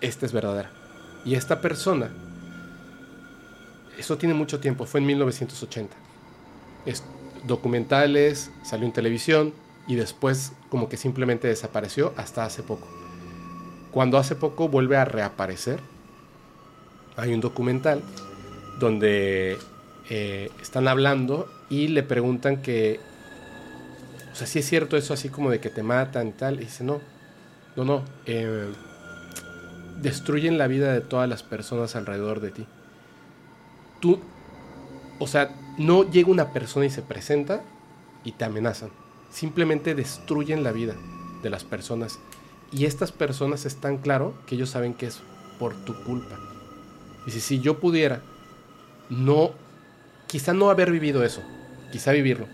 esta 0.00 0.26
es 0.26 0.32
verdadera. 0.32 0.70
Y 1.24 1.34
esta 1.34 1.60
persona, 1.60 2.10
eso 3.98 4.16
tiene 4.18 4.34
mucho 4.34 4.58
tiempo, 4.58 4.86
fue 4.86 5.00
en 5.00 5.06
1980. 5.06 5.94
Es, 6.86 7.02
documentales, 7.46 8.50
salió 8.62 8.86
en 8.86 8.92
televisión 8.92 9.52
y 9.86 9.94
después 9.94 10.52
como 10.68 10.88
que 10.88 10.96
simplemente 10.96 11.48
desapareció 11.48 12.12
hasta 12.16 12.44
hace 12.44 12.62
poco. 12.62 12.86
Cuando 13.90 14.18
hace 14.18 14.34
poco 14.34 14.68
vuelve 14.68 14.96
a 14.96 15.04
reaparecer, 15.04 15.80
hay 17.16 17.32
un 17.32 17.40
documental 17.40 18.02
donde 18.78 19.58
eh, 20.10 20.50
están 20.60 20.86
hablando 20.88 21.48
y 21.70 21.88
le 21.88 22.02
preguntan 22.02 22.62
que, 22.62 23.00
o 24.32 24.34
sea, 24.34 24.46
si 24.46 24.58
es 24.58 24.66
cierto 24.66 24.96
eso 24.96 25.14
así 25.14 25.28
como 25.28 25.50
de 25.50 25.60
que 25.60 25.70
te 25.70 25.82
matan 25.82 26.28
y 26.28 26.32
tal. 26.32 26.56
Y 26.56 26.64
dice, 26.64 26.84
no, 26.84 27.00
no, 27.74 27.84
no, 27.84 28.04
eh, 28.26 28.70
destruyen 30.00 30.58
la 30.58 30.66
vida 30.66 30.92
de 30.92 31.00
todas 31.00 31.28
las 31.28 31.42
personas 31.42 31.96
alrededor 31.96 32.40
de 32.40 32.50
ti. 32.50 32.66
Tú, 34.00 34.20
o 35.18 35.26
sea, 35.26 35.50
no 35.78 36.08
llega 36.10 36.30
una 36.30 36.52
persona 36.52 36.86
y 36.86 36.90
se 36.90 37.02
presenta 37.02 37.62
y 38.24 38.32
te 38.32 38.44
amenazan. 38.44 38.90
Simplemente 39.30 39.94
destruyen 39.94 40.62
la 40.62 40.72
vida 40.72 40.94
de 41.42 41.50
las 41.50 41.64
personas. 41.64 42.18
Y 42.72 42.84
estas 42.84 43.12
personas 43.12 43.64
están 43.66 43.98
claro 43.98 44.34
que 44.46 44.54
ellos 44.54 44.70
saben 44.70 44.94
que 44.94 45.06
es 45.06 45.20
por 45.58 45.74
tu 45.84 45.94
culpa. 46.04 46.38
Y 47.26 47.30
si 47.30 47.60
yo 47.60 47.80
pudiera 47.80 48.22
no, 49.08 49.52
quizá 50.26 50.52
no 50.52 50.70
haber 50.70 50.90
vivido 50.90 51.24
eso, 51.24 51.42
quizá 51.92 52.12
vivirlo, 52.12 52.46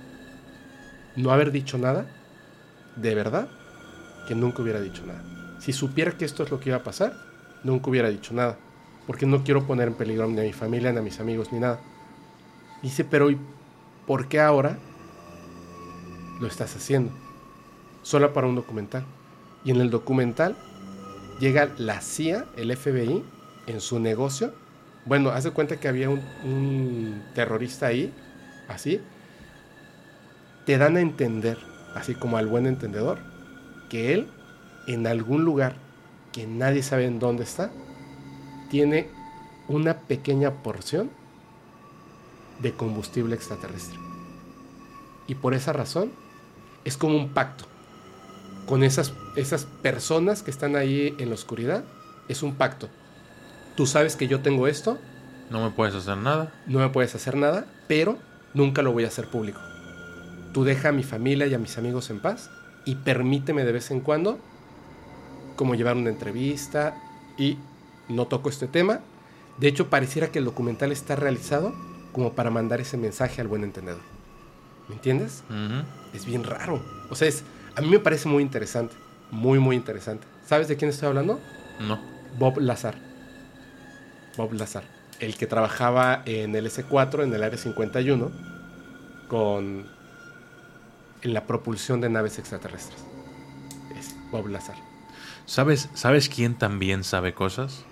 no 1.17 1.31
haber 1.31 1.51
dicho 1.51 1.79
nada, 1.79 2.07
de 2.97 3.15
verdad, 3.15 3.49
que 4.29 4.35
nunca 4.35 4.63
hubiera 4.63 4.81
dicho 4.81 5.05
nada. 5.07 5.23
Si 5.61 5.73
supiera 5.73 6.13
que 6.13 6.25
esto 6.25 6.43
es 6.43 6.51
lo 6.51 6.61
que 6.61 6.71
iba 6.71 6.79
a 6.79 6.83
pasar, 6.83 7.15
nunca 7.63 7.91
hubiera 7.91 8.11
dicho 8.11 8.35
nada, 8.35 8.59
porque 9.07 9.27
no 9.27 9.45
quiero 9.45 9.67
poner 9.67 9.89
en 9.89 9.95
peligro 9.95 10.27
ni 10.29 10.41
a 10.41 10.45
mi 10.45 10.53
familia, 10.53 10.93
ni 10.93 10.99
a 10.99 11.03
mis 11.03 11.21
amigos, 11.21 11.53
ni 11.53 11.59
nada. 11.59 11.81
Dice, 12.83 13.05
pero 13.05 13.29
¿por 14.07 14.29
qué 14.29 14.41
ahora 14.41 14.79
lo 16.41 16.47
estás 16.47 16.75
haciendo? 16.75 17.13
Solo 18.03 18.33
para 18.33 18.49
un 18.49 18.57
documental. 18.57 19.05
Y 19.65 19.71
en 19.71 19.81
el 19.81 19.91
documental 19.91 20.57
llega 21.39 21.71
la 21.79 22.01
CIA, 22.01 22.47
el 22.57 22.77
FBI, 22.77 23.25
en 23.69 23.81
su 23.81 24.01
negocio. 24.01 24.53
Bueno, 25.05 25.31
hace 25.31 25.53
cuenta 25.53 25.79
que 25.79 25.89
había 25.89 26.11
un, 26.11 27.23
terrorista 27.35 27.87
ahí, 27.87 28.13
así. 28.69 29.01
Te 30.67 30.79
dan 30.79 30.97
a 30.97 31.01
entender, 31.01 31.59
así 31.95 32.15
como 32.15 32.37
al 32.37 32.47
buen 32.47 32.67
entendedor, 32.67 33.19
que 33.89 34.13
él, 34.15 34.29
en 34.89 35.07
algún 35.07 35.45
lugar 35.45 35.77
que 36.33 36.47
nadie 36.47 36.83
sabe 36.83 37.07
en 37.07 37.19
dónde 37.19 37.45
está, 37.45 37.71
tiene 38.71 39.09
una 39.69 39.99
pequeña 40.01 40.63
porción 40.63 41.11
de 42.61 42.73
combustible 42.73 43.35
extraterrestre. 43.35 43.99
Y 45.27 45.35
por 45.35 45.55
esa 45.55 45.73
razón 45.73 46.11
es 46.85 46.97
como 46.97 47.17
un 47.17 47.31
pacto 47.31 47.65
con 48.67 48.83
esas, 48.83 49.13
esas 49.37 49.65
personas 49.65 50.43
que 50.43 50.51
están 50.51 50.77
ahí 50.77 51.15
en 51.19 51.29
la 51.29 51.35
oscuridad. 51.35 51.85
Es 52.29 52.43
un 52.43 52.55
pacto. 52.55 52.89
Tú 53.77 53.87
sabes 53.87 54.17
que 54.17 54.29
yo 54.29 54.41
tengo 54.41 54.67
esto. 54.67 54.99
No 55.51 55.63
me 55.63 55.71
puedes 55.71 55.95
hacer 55.95 56.17
nada. 56.17 56.53
No 56.67 56.79
me 56.79 56.89
puedes 56.89 57.15
hacer 57.15 57.37
nada, 57.37 57.67
pero 57.89 58.19
nunca 58.55 58.83
lo 58.83 58.93
voy 58.93 59.05
a 59.05 59.09
hacer 59.09 59.29
público. 59.29 59.61
Tú 60.53 60.65
deja 60.65 60.91
a 60.91 60.93
mi 60.93 61.03
familia 61.03 61.47
y 61.47 61.55
a 61.55 61.59
mis 61.59 61.79
amigos 61.79 62.11
en 62.11 62.21
paz 62.21 62.51
y 62.85 62.97
permíteme 62.97 63.65
de 63.65 63.73
vez 63.73 63.91
en 63.91 64.01
cuando 64.01 64.39
como 65.57 65.75
llevar 65.75 65.97
una 65.97 66.11
entrevista 66.11 66.97
y 67.39 67.59
no 68.09 68.27
toco 68.27 68.49
este 68.49 68.69
tema. 68.69 69.01
De 69.59 69.69
hecho, 69.69 69.91
pareciera 69.91 70.31
que 70.31 70.39
el 70.39 70.45
documental 70.45 70.93
está 70.93 71.17
realizado 71.17 71.75
como 72.13 72.35
para 72.35 72.51
mandar 72.51 72.81
ese 72.81 72.97
mensaje 72.97 73.41
al 73.41 73.49
buen 73.49 73.65
entendedor. 73.65 74.03
¿Me 74.89 74.95
entiendes? 74.95 75.43
Es 76.13 76.27
bien 76.27 76.45
raro. 76.45 76.83
O 77.11 77.15
sea, 77.15 77.29
es, 77.29 77.45
a 77.77 77.81
mí 77.81 77.89
me 77.89 77.99
parece 77.99 78.29
muy 78.29 78.43
interesante. 78.43 78.95
Muy, 79.31 79.59
muy 79.59 79.77
interesante. 79.77 80.27
¿Sabes 80.47 80.69
de 80.69 80.77
quién 80.77 80.91
estoy 80.91 81.09
hablando? 81.09 81.41
No. 81.81 81.99
Bob 82.39 82.59
Lazar. 82.59 82.97
Bob 84.37 84.53
Lazar. 84.53 84.85
El 85.21 85.37
que 85.37 85.47
trabajaba 85.47 86.23
en 86.27 86.55
el 86.55 86.67
S4, 86.67 87.23
en 87.23 87.33
el 87.33 87.43
Área 87.43 87.59
51, 87.59 88.31
con 89.29 89.87
en 91.23 91.35
la 91.35 91.47
propulsión 91.47 92.01
de 92.01 92.11
naves 92.11 92.39
extraterrestres. 92.39 93.01
Es 93.97 94.15
Bob 94.31 94.49
Lazar. 94.49 94.77
¿Sabes, 95.47 95.89
¿Sabes 95.95 96.29
quién 96.29 96.57
también 96.57 97.05
sabe 97.05 97.33
cosas? 97.33 97.85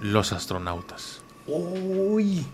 Los 0.00 0.32
astronautas. 0.32 1.15
Uy. 1.46 2.44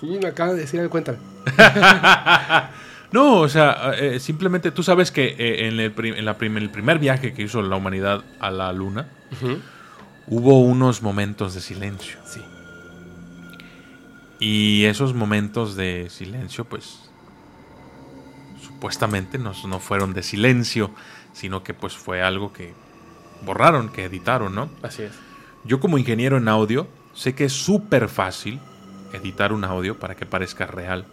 Sí, 0.00 0.18
me 0.20 0.28
acaba 0.28 0.54
de 0.54 0.60
decir, 0.60 0.88
cuéntame. 0.88 1.18
No, 3.12 3.40
o 3.40 3.48
sea, 3.48 3.92
eh, 3.98 4.18
simplemente 4.18 4.70
tú 4.70 4.82
sabes 4.82 5.12
que 5.12 5.36
eh, 5.38 5.68
en, 5.68 5.78
el, 5.78 5.92
el, 6.16 6.70
primer 6.70 6.98
viaje 6.98 7.34
que 7.34 7.42
hizo 7.42 7.60
la 7.60 7.76
humanidad 7.76 8.24
a 8.40 8.50
la 8.50 8.72
luna, 8.72 9.10
hubo 10.26 10.60
unos 10.62 11.02
momentos 11.02 11.52
de 11.52 11.60
silencio. 11.60 12.16
Sí. 12.24 12.40
Y 14.40 14.86
esos 14.86 15.12
momentos 15.12 15.76
de 15.76 16.08
silencio, 16.08 16.64
pues, 16.64 17.10
supuestamente 18.62 19.36
no, 19.36 19.52
no 19.68 19.78
fueron 19.78 20.14
de 20.14 20.22
silencio, 20.22 20.90
sino 21.34 21.62
que 21.62 21.74
pues 21.74 21.94
fue 21.94 22.22
algo 22.22 22.52
que 22.52 22.72
borraron, 23.44 23.90
que 23.90 24.04
editaron, 24.04 24.54
¿no? 24.54 24.70
Así 24.82 25.02
es. 25.02 25.12
Yo 25.64 25.80
como 25.80 25.98
ingeniero 25.98 26.38
en 26.38 26.48
audio, 26.48 26.88
sé 27.14 27.34
que 27.34 27.44
es 27.44 27.52
súper 27.52 28.08
fácil 28.08 28.60
editar 29.12 29.52
un 29.52 29.64
audio 29.64 29.98
para 29.98 30.14
que 30.14 30.26
parezca 30.26 30.66
real. 30.66 31.04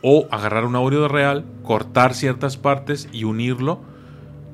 O 0.00 0.28
agarrar 0.30 0.64
un 0.64 0.76
audio 0.76 1.08
real, 1.08 1.44
cortar 1.62 2.14
ciertas 2.14 2.56
partes 2.56 3.08
y 3.12 3.24
unirlo, 3.24 3.80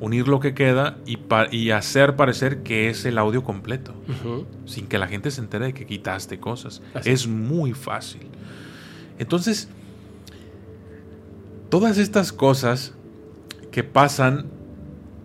unir 0.00 0.26
lo 0.26 0.40
que 0.40 0.54
queda 0.54 0.98
y, 1.06 1.18
y 1.52 1.70
hacer 1.70 2.16
parecer 2.16 2.62
que 2.62 2.88
es 2.88 3.04
el 3.04 3.18
audio 3.18 3.44
completo. 3.44 3.94
Sin 4.66 4.86
que 4.86 4.98
la 4.98 5.06
gente 5.06 5.30
se 5.30 5.40
entere 5.40 5.66
de 5.66 5.74
que 5.74 5.86
quitaste 5.86 6.40
cosas. 6.40 6.82
Es 7.04 7.28
muy 7.28 7.74
fácil. 7.74 8.26
Entonces, 9.18 9.68
todas 11.68 11.98
estas 11.98 12.32
cosas 12.32 12.94
que 13.70 13.84
pasan 13.84 14.46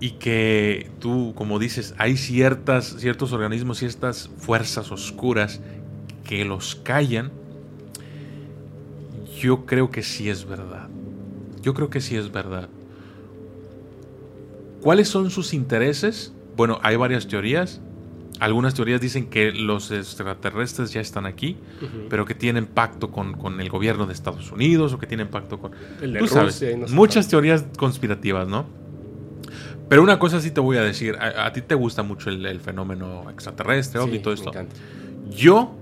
y 0.03 0.11
que 0.11 0.91
tú, 0.99 1.31
como 1.33 1.59
dices, 1.59 1.95
hay 1.97 2.17
ciertas, 2.17 2.97
ciertos 2.97 3.31
organismos, 3.31 3.77
ciertas 3.77 4.29
fuerzas 4.37 4.91
oscuras 4.91 5.61
que 6.25 6.43
los 6.43 6.75
callan, 6.75 7.31
yo 9.39 9.65
creo 9.65 9.91
que 9.91 10.03
sí 10.03 10.29
es 10.29 10.43
verdad. 10.43 10.89
Yo 11.61 11.73
creo 11.73 11.89
que 11.89 12.01
sí 12.01 12.17
es 12.17 12.33
verdad. 12.33 12.67
¿Cuáles 14.81 15.07
son 15.07 15.29
sus 15.29 15.53
intereses? 15.53 16.33
Bueno, 16.57 16.79
hay 16.83 16.97
varias 16.97 17.25
teorías. 17.25 17.79
Algunas 18.41 18.73
teorías 18.73 18.99
dicen 18.99 19.29
que 19.29 19.53
los 19.53 19.89
extraterrestres 19.89 20.91
ya 20.91 20.99
están 20.99 21.25
aquí, 21.25 21.55
pero 22.09 22.25
que 22.25 22.35
tienen 22.35 22.65
pacto 22.65 23.09
con, 23.09 23.61
el 23.61 23.69
gobierno 23.69 24.05
de 24.05 24.11
Estados 24.11 24.51
Unidos 24.51 24.91
o 24.91 24.99
que 24.99 25.07
tienen 25.07 25.29
pacto 25.29 25.59
con... 25.59 25.71
Tú 26.19 26.27
sabes, 26.27 26.61
muchas 26.91 27.29
teorías 27.29 27.63
conspirativas, 27.77 28.49
¿no? 28.49 28.82
Pero 29.93 30.01
una 30.01 30.17
cosa 30.17 30.41
sí 30.41 30.49
te 30.49 30.59
voy 30.59 30.77
a 30.77 30.81
decir, 30.81 31.15
a, 31.19 31.53
ti 31.53 31.61
te 31.61 31.75
gusta 31.75 32.01
mucho 32.01 32.31
el, 32.31 32.59
fenómeno 32.61 33.29
extraterrestre, 33.29 34.01
y 34.11 34.17
todo 34.17 34.33
esto. 34.33 34.51
Yo 35.29 35.75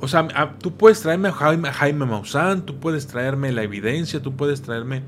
o 0.00 0.06
sea, 0.06 0.54
tú 0.60 0.70
puedes 0.70 1.00
traerme 1.00 1.30
a 1.30 1.32
Jaime, 1.32 1.72
Jaime 1.72 2.06
Maussan, 2.06 2.64
tú 2.64 2.76
puedes 2.76 3.08
traerme 3.08 3.50
la 3.50 3.64
evidencia, 3.64 4.22
tú 4.22 4.36
puedes 4.36 4.62
traerme... 4.62 5.02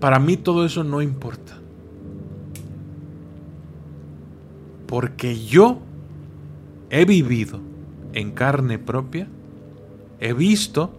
Para 0.00 0.18
mí 0.18 0.36
todo 0.36 0.66
eso 0.66 0.84
no 0.84 1.00
importa. 1.00 1.56
Porque 4.86 5.42
yo 5.42 5.80
he 6.90 7.06
vivido 7.06 7.58
en 8.12 8.32
carne 8.32 8.78
propia, 8.78 9.28
he 10.20 10.34
visto 10.34 10.92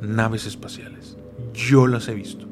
naves 0.00 0.46
espaciales. 0.46 1.16
Yo 1.52 1.88
las 1.88 2.06
he 2.06 2.14
visto. 2.14 2.45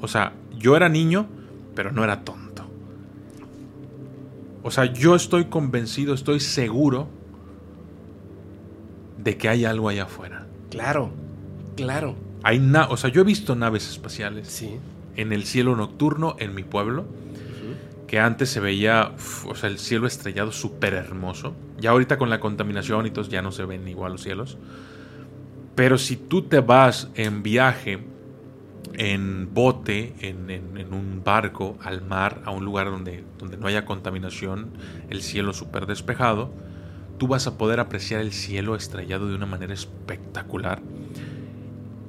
O 0.00 0.08
sea, 0.08 0.32
yo 0.58 0.76
era 0.76 0.88
niño, 0.88 1.26
pero 1.74 1.92
no 1.92 2.04
era 2.04 2.24
tonto. 2.24 2.64
O 4.62 4.70
sea, 4.70 4.86
yo 4.86 5.14
estoy 5.14 5.46
convencido, 5.46 6.14
estoy 6.14 6.40
seguro 6.40 7.08
de 9.18 9.36
que 9.36 9.48
hay 9.48 9.64
algo 9.64 9.88
allá 9.88 10.04
afuera. 10.04 10.46
Claro, 10.70 11.10
claro. 11.76 12.14
Hay 12.42 12.58
o 12.88 12.96
sea, 12.96 13.10
yo 13.10 13.22
he 13.22 13.24
visto 13.24 13.54
naves 13.54 13.88
espaciales 13.88 14.48
sí. 14.48 14.76
en 15.16 15.32
el 15.32 15.44
cielo 15.44 15.76
nocturno 15.76 16.36
en 16.38 16.54
mi 16.54 16.62
pueblo, 16.62 17.04
que 18.06 18.18
antes 18.18 18.50
se 18.50 18.60
veía, 18.60 19.12
o 19.46 19.54
sea, 19.54 19.68
el 19.68 19.78
cielo 19.78 20.06
estrellado 20.06 20.52
súper 20.52 20.94
hermoso. 20.94 21.54
Ya 21.78 21.90
ahorita 21.90 22.18
con 22.18 22.28
la 22.28 22.40
contaminación 22.40 23.06
y 23.06 23.10
todo 23.10 23.28
ya 23.28 23.40
no 23.40 23.52
se 23.52 23.64
ven 23.64 23.86
igual 23.88 24.12
los 24.12 24.22
cielos. 24.22 24.58
Pero 25.74 25.96
si 25.96 26.16
tú 26.16 26.42
te 26.42 26.60
vas 26.60 27.08
en 27.14 27.42
viaje, 27.42 28.00
en 28.94 29.52
bote, 29.52 30.14
en, 30.20 30.50
en 30.50 30.92
un 30.92 31.22
barco, 31.24 31.76
al 31.82 32.02
mar, 32.02 32.42
a 32.44 32.50
un 32.50 32.64
lugar 32.64 32.90
donde, 32.90 33.24
donde 33.38 33.56
no 33.56 33.66
haya 33.66 33.84
contaminación, 33.84 34.70
el 35.08 35.22
cielo 35.22 35.52
súper 35.52 35.86
despejado, 35.86 36.50
tú 37.20 37.28
vas 37.28 37.46
a 37.46 37.58
poder 37.58 37.80
apreciar 37.80 38.22
el 38.22 38.32
cielo 38.32 38.74
estrellado 38.74 39.28
de 39.28 39.34
una 39.34 39.46
manera 39.46 39.74
espectacular. 39.74 40.80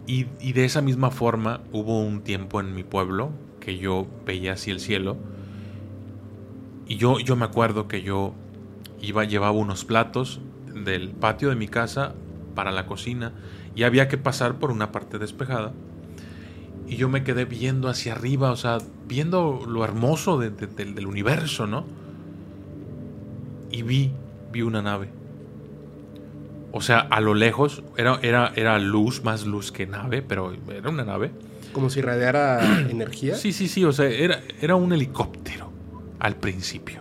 Y, 0.08 0.24
de 0.24 0.66
esa 0.66 0.82
misma 0.82 1.12
forma 1.12 1.62
hubo 1.72 2.02
un 2.02 2.22
tiempo 2.22 2.60
en 2.60 2.74
mi 2.74 2.84
pueblo 2.84 3.32
que 3.60 3.78
yo 3.78 4.08
veía 4.26 4.54
así 4.54 4.72
el 4.72 4.80
cielo. 4.80 5.18
Y 6.88 6.98
yo, 6.98 7.20
yo 7.20 7.36
me 7.36 7.46
acuerdo 7.46 7.88
que 7.88 8.02
yo 8.02 8.34
iba, 9.02 9.24
llevaba 9.24 9.52
unos 9.52 9.86
platos 9.86 10.42
del 10.74 11.10
patio 11.10 11.50
de 11.50 11.56
mi 11.56 11.68
casa 11.68 12.14
para 12.56 12.72
la 12.72 12.88
cocina 12.88 13.34
y 13.76 13.84
había 13.84 14.08
que 14.08 14.18
pasar 14.18 14.60
por 14.60 14.72
una 14.72 14.92
parte 14.92 15.18
despejada. 15.18 15.72
Y 16.92 16.98
yo 16.98 17.08
me 17.08 17.24
quedé 17.24 17.46
viendo 17.46 17.88
hacia 17.88 18.12
arriba, 18.12 18.52
o 18.52 18.58
sea, 18.58 18.78
viendo 19.08 19.64
lo 19.66 19.86
hermoso 19.86 20.38
de- 20.38 20.50
de- 20.50 20.68
del- 20.68 20.94
del 20.94 21.08
universo, 21.08 21.66
¿no? 21.66 21.86
Y 23.72 23.82
vi, 23.84 24.12
vi 24.52 24.62
una 24.62 24.82
nave. 24.82 25.08
O 26.74 26.82
sea, 26.82 27.00
a 27.00 27.22
lo 27.22 27.34
lejos 27.34 27.82
era, 27.96 28.20
era, 28.22 28.52
era 28.58 28.78
luz, 28.78 29.24
más 29.24 29.46
luz 29.46 29.72
que 29.72 29.88
nave, 29.88 30.22
pero 30.22 30.54
era 30.70 30.90
una 30.90 31.06
nave. 31.06 31.32
Como 31.72 31.90
si 31.90 32.00
irradiara 32.00 32.60
energía. 32.90 33.36
Sí, 33.36 33.54
sí, 33.54 33.70
sí, 33.70 33.86
o 33.86 33.94
sea, 33.94 34.08
era, 34.08 34.42
era 34.62 34.76
un 34.76 34.92
helicóptero 34.92 35.72
al 36.20 36.36
principio. 36.36 37.00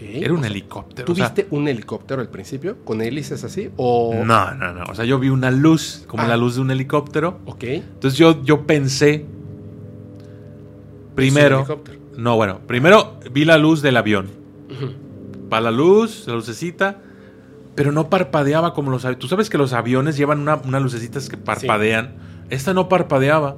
Era 0.00 0.32
un 0.32 0.38
O 0.40 0.42
sea, 0.42 0.50
helicóptero. 0.50 1.06
¿Tú 1.06 1.12
o 1.12 1.14
sea, 1.14 1.32
un 1.50 1.68
helicóptero 1.68 2.20
al 2.20 2.28
principio? 2.28 2.76
¿Con 2.84 3.00
hélices 3.00 3.42
así? 3.44 3.70
¿O.? 3.76 4.14
No, 4.24 4.54
no, 4.54 4.72
no. 4.72 4.84
O 4.90 4.94
sea, 4.94 5.04
yo 5.04 5.18
vi 5.18 5.28
una 5.30 5.50
luz, 5.50 6.04
como 6.06 6.22
Ah. 6.24 6.28
la 6.28 6.36
luz 6.36 6.56
de 6.56 6.60
un 6.60 6.70
helicóptero. 6.70 7.38
Ok. 7.46 7.64
Entonces 7.64 8.18
yo, 8.18 8.42
yo 8.44 8.66
pensé. 8.66 9.24
Primero. 11.14 11.58
helicóptero. 11.58 11.98
No, 12.16 12.36
bueno. 12.36 12.60
Primero 12.66 13.18
vi 13.32 13.44
la 13.44 13.58
luz 13.58 13.82
del 13.82 13.96
avión. 13.96 14.28
Para 15.48 15.62
la 15.62 15.70
luz, 15.70 16.24
la 16.26 16.34
lucecita. 16.34 16.98
Pero 17.74 17.90
no 17.92 18.10
parpadeaba 18.10 18.74
como 18.74 18.90
los 18.90 19.04
aviones. 19.04 19.18
Tú 19.20 19.28
sabes 19.28 19.48
que 19.48 19.56
los 19.58 19.72
aviones 19.72 20.16
llevan 20.16 20.40
una, 20.40 20.56
unas 20.56 20.82
lucecitas 20.82 21.28
que 21.28 21.36
parpadean. 21.38 22.12
Esta 22.50 22.74
no 22.74 22.88
parpadeaba. 22.88 23.56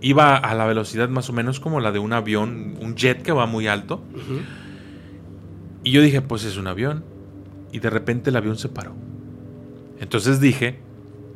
Iba 0.00 0.36
a 0.36 0.54
la 0.54 0.66
velocidad 0.66 1.08
más 1.10 1.28
o 1.28 1.32
menos 1.32 1.60
como 1.60 1.78
la 1.80 1.92
de 1.92 1.98
un 1.98 2.12
avión, 2.12 2.74
un 2.80 2.94
jet 2.96 3.22
que 3.22 3.32
va 3.32 3.46
muy 3.46 3.68
alto. 3.68 4.02
Ujú. 4.14 4.40
Y 5.84 5.90
yo 5.90 6.00
dije, 6.02 6.20
pues 6.22 6.44
es 6.44 6.56
un 6.56 6.66
avión. 6.66 7.04
Y 7.72 7.78
de 7.80 7.90
repente 7.90 8.30
el 8.30 8.36
avión 8.36 8.56
se 8.58 8.68
paró. 8.68 8.92
Entonces 10.00 10.40
dije, 10.40 10.78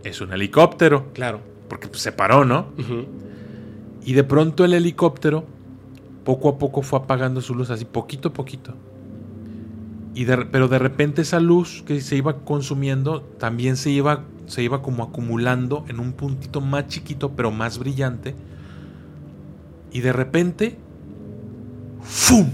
es 0.04 0.20
un 0.20 0.32
helicóptero. 0.32 1.06
Claro. 1.14 1.40
Porque 1.68 1.88
pues, 1.88 2.00
se 2.02 2.12
paró, 2.12 2.44
¿no? 2.44 2.66
Y 4.04 4.12
de 4.12 4.22
pronto 4.24 4.64
el 4.64 4.74
helicóptero, 4.74 5.44
poco 6.24 6.48
a 6.48 6.58
poco 6.58 6.82
fue 6.82 6.98
apagando 6.98 7.40
su 7.40 7.54
luz, 7.54 7.70
así 7.70 7.84
poquito 7.84 8.28
a 8.28 8.32
poquito. 8.32 8.74
Y 10.14 10.24
de- 10.24 10.46
pero 10.46 10.68
de 10.68 10.78
repente 10.78 11.22
esa 11.22 11.40
luz 11.40 11.82
que 11.86 12.00
se 12.00 12.16
iba 12.16 12.38
consumiendo 12.38 13.20
también 13.22 13.76
se 13.76 13.90
iba, 13.90 14.24
se 14.46 14.62
iba 14.62 14.80
como 14.82 15.02
acumulando 15.02 15.84
en 15.88 15.98
un 16.00 16.12
puntito 16.12 16.60
más 16.60 16.86
chiquito, 16.88 17.32
pero 17.32 17.50
más 17.50 17.78
brillante. 17.78 18.34
Y 19.92 20.00
de 20.00 20.12
repente, 20.12 20.76
¡fum! 22.02 22.46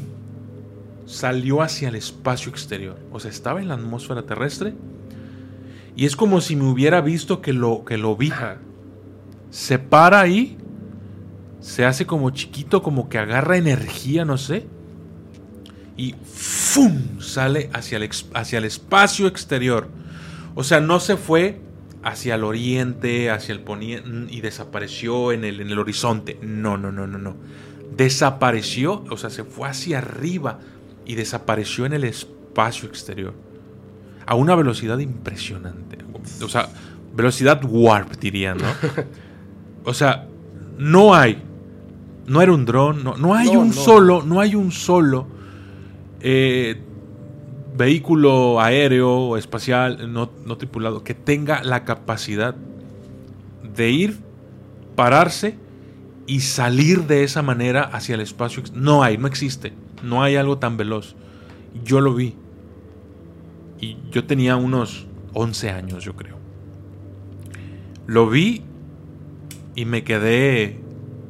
Salió 1.06 1.62
hacia 1.62 1.88
el 1.88 1.96
espacio 1.96 2.50
exterior. 2.50 2.98
O 3.10 3.20
sea, 3.20 3.30
estaba 3.30 3.60
en 3.60 3.68
la 3.68 3.74
atmósfera 3.74 4.22
terrestre. 4.22 4.74
Y 5.96 6.06
es 6.06 6.16
como 6.16 6.40
si 6.40 6.56
me 6.56 6.64
hubiera 6.64 7.00
visto 7.00 7.40
que 7.40 7.52
lo, 7.52 7.84
que 7.84 7.98
lo 7.98 8.16
vi 8.16 8.30
Ajá. 8.30 8.58
se 9.50 9.78
para 9.78 10.20
ahí, 10.20 10.56
se 11.60 11.84
hace 11.84 12.06
como 12.06 12.30
chiquito, 12.30 12.82
como 12.82 13.08
que 13.08 13.18
agarra 13.18 13.56
energía, 13.56 14.24
no 14.24 14.38
sé, 14.38 14.66
y 15.96 16.14
¡fum! 16.24 17.20
sale 17.20 17.68
hacia 17.72 17.98
el, 17.98 18.10
hacia 18.34 18.58
el 18.58 18.64
espacio 18.64 19.26
exterior. 19.26 19.88
O 20.54 20.64
sea, 20.64 20.80
no 20.80 21.00
se 21.00 21.16
fue 21.16 21.60
hacia 22.02 22.34
el 22.34 22.44
oriente, 22.44 23.30
hacia 23.30 23.52
el 23.52 23.60
poniente 23.60 24.32
y 24.34 24.40
desapareció 24.40 25.32
en 25.32 25.44
el, 25.44 25.60
en 25.60 25.70
el 25.70 25.78
horizonte. 25.78 26.38
No, 26.42 26.76
no, 26.76 26.90
no, 26.90 27.06
no, 27.06 27.18
no. 27.18 27.36
Desapareció, 27.96 29.04
o 29.10 29.16
sea, 29.16 29.30
se 29.30 29.44
fue 29.44 29.68
hacia 29.68 29.98
arriba 29.98 30.60
y 31.06 31.14
desapareció 31.14 31.86
en 31.86 31.92
el 31.92 32.04
espacio 32.04 32.88
exterior. 32.88 33.34
A 34.26 34.34
una 34.34 34.54
velocidad 34.54 34.98
impresionante. 34.98 35.98
O 36.42 36.48
sea, 36.48 36.68
velocidad 37.14 37.60
warp, 37.64 38.12
dirían, 38.18 38.58
¿no? 38.58 38.66
O 39.84 39.94
sea, 39.94 40.28
no 40.78 41.12
hay. 41.12 41.42
No 42.28 42.40
era 42.40 42.52
un 42.52 42.64
dron, 42.64 43.02
no, 43.02 43.16
no 43.16 43.34
hay 43.34 43.50
No, 43.52 43.60
un 43.60 43.68
no. 43.68 43.74
solo, 43.74 44.22
no 44.22 44.38
hay 44.40 44.54
un 44.54 44.70
solo 44.70 45.26
eh, 46.20 46.80
vehículo 47.76 48.60
aéreo 48.60 49.10
o 49.10 49.36
espacial 49.36 50.12
no, 50.12 50.30
no 50.46 50.56
tripulado 50.56 51.02
que 51.02 51.14
tenga 51.14 51.64
la 51.64 51.84
capacidad 51.84 52.54
de 53.74 53.90
ir, 53.90 54.18
pararse 54.94 55.56
y 56.28 56.40
salir 56.40 57.06
de 57.08 57.24
esa 57.24 57.42
manera 57.42 57.82
hacia 57.82 58.14
el 58.14 58.20
espacio. 58.20 58.62
No 58.72 59.02
hay, 59.02 59.18
no 59.18 59.26
existe. 59.26 59.72
No 60.02 60.22
hay 60.22 60.36
algo 60.36 60.58
tan 60.58 60.76
veloz. 60.76 61.14
Yo 61.84 62.00
lo 62.00 62.14
vi. 62.14 62.34
Y 63.80 63.96
yo 64.10 64.24
tenía 64.24 64.56
unos 64.56 65.06
11 65.34 65.70
años, 65.70 66.04
yo 66.04 66.14
creo. 66.14 66.36
Lo 68.06 68.28
vi 68.28 68.62
y 69.74 69.84
me 69.84 70.04
quedé 70.04 70.80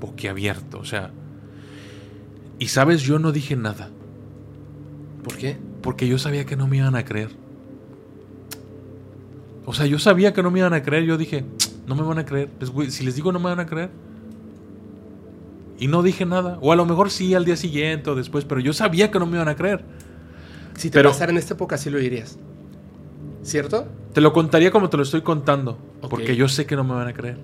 boquiabierto, 0.00 0.78
o 0.78 0.84
sea. 0.84 1.10
Y 2.58 2.68
sabes, 2.68 3.02
yo 3.02 3.18
no 3.18 3.32
dije 3.32 3.56
nada, 3.56 3.90
¿Por 5.24 5.36
qué? 5.36 5.56
porque 5.82 6.06
yo 6.06 6.18
sabía 6.18 6.46
que 6.46 6.56
no 6.56 6.66
me 6.66 6.78
iban 6.78 6.94
a 6.94 7.04
creer. 7.04 7.30
O 9.64 9.74
sea, 9.74 9.86
yo 9.86 9.98
sabía 9.98 10.32
que 10.32 10.42
no 10.42 10.50
me 10.50 10.60
iban 10.60 10.74
a 10.74 10.82
creer, 10.82 11.04
yo 11.04 11.16
dije, 11.16 11.44
no 11.86 11.94
me 11.94 12.02
van 12.02 12.18
a 12.18 12.24
creer. 12.24 12.50
Si 12.88 13.04
les 13.04 13.16
digo 13.16 13.32
no 13.32 13.38
me 13.38 13.46
van 13.46 13.60
a 13.60 13.66
creer. 13.66 13.90
Y 15.82 15.88
no 15.88 16.02
dije 16.04 16.24
nada. 16.24 16.58
O 16.60 16.70
a 16.72 16.76
lo 16.76 16.86
mejor 16.86 17.10
sí 17.10 17.34
al 17.34 17.44
día 17.44 17.56
siguiente 17.56 18.08
o 18.10 18.14
después, 18.14 18.44
pero 18.44 18.60
yo 18.60 18.72
sabía 18.72 19.10
que 19.10 19.18
no 19.18 19.26
me 19.26 19.36
iban 19.36 19.48
a 19.48 19.56
creer. 19.56 19.84
Si 20.76 20.90
te 20.90 20.98
Pero- 20.98 21.10
pasara 21.10 21.32
en 21.32 21.38
esta 21.38 21.54
época, 21.54 21.76
sí 21.76 21.90
lo 21.90 21.98
dirías. 21.98 22.38
¿Cierto? 23.42 23.88
Te 24.12 24.20
lo 24.20 24.32
contaría 24.32 24.70
como 24.70 24.88
te 24.88 24.96
lo 24.96 25.02
estoy 25.02 25.22
contando, 25.22 25.76
porque 26.08 26.36
yo 26.36 26.46
sé 26.46 26.66
que 26.66 26.76
no 26.76 26.84
me 26.84 26.94
van 26.94 27.08
a 27.08 27.12
creer. 27.12 27.38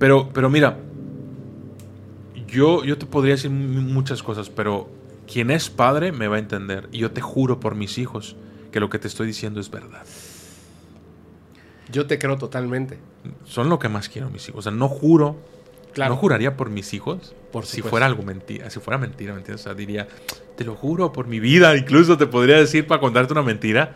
Pero, 0.00 0.30
pero 0.32 0.50
mira, 0.50 0.78
yo, 2.48 2.82
yo 2.84 2.98
te 2.98 3.06
podría 3.06 3.34
decir 3.34 3.50
mu- 3.52 3.82
muchas 3.82 4.22
cosas, 4.24 4.50
pero 4.50 4.88
quien 5.32 5.52
es 5.52 5.70
padre 5.70 6.10
me 6.10 6.26
va 6.26 6.36
a 6.36 6.38
entender. 6.40 6.88
Y 6.90 6.98
yo 6.98 7.12
te 7.12 7.20
juro 7.20 7.60
por 7.60 7.76
mis 7.76 7.98
hijos 7.98 8.34
que 8.72 8.80
lo 8.80 8.90
que 8.90 8.98
te 8.98 9.06
estoy 9.06 9.28
diciendo 9.28 9.60
es 9.60 9.70
verdad. 9.70 10.02
Yo 11.92 12.06
te 12.06 12.18
creo 12.18 12.36
totalmente. 12.36 12.98
Son 13.44 13.68
lo 13.68 13.78
que 13.78 13.88
más 13.88 14.08
quiero 14.08 14.28
mis 14.30 14.48
hijos. 14.48 14.58
O 14.58 14.62
sea, 14.62 14.72
no 14.72 14.88
juro, 14.88 15.36
Claro. 15.94 16.14
no 16.14 16.20
juraría 16.20 16.56
por 16.56 16.70
mis 16.70 16.92
hijos. 16.94 17.34
Por 17.52 17.66
si 17.66 17.82
fuera 17.82 18.06
algo 18.06 18.22
mentira, 18.24 18.68
si 18.68 18.80
fuera 18.80 18.98
mentira, 18.98 19.32
¿me 19.32 19.38
entiendes? 19.38 19.62
O 19.62 19.64
sea, 19.68 19.74
diría, 19.74 20.08
te 20.56 20.64
lo 20.64 20.74
juro 20.74 21.12
por 21.12 21.26
mi 21.28 21.38
vida, 21.40 21.76
incluso 21.76 22.18
te 22.18 22.26
podría 22.26 22.56
decir 22.58 22.86
para 22.86 23.00
contarte 23.00 23.32
una 23.32 23.42
mentira. 23.42 23.94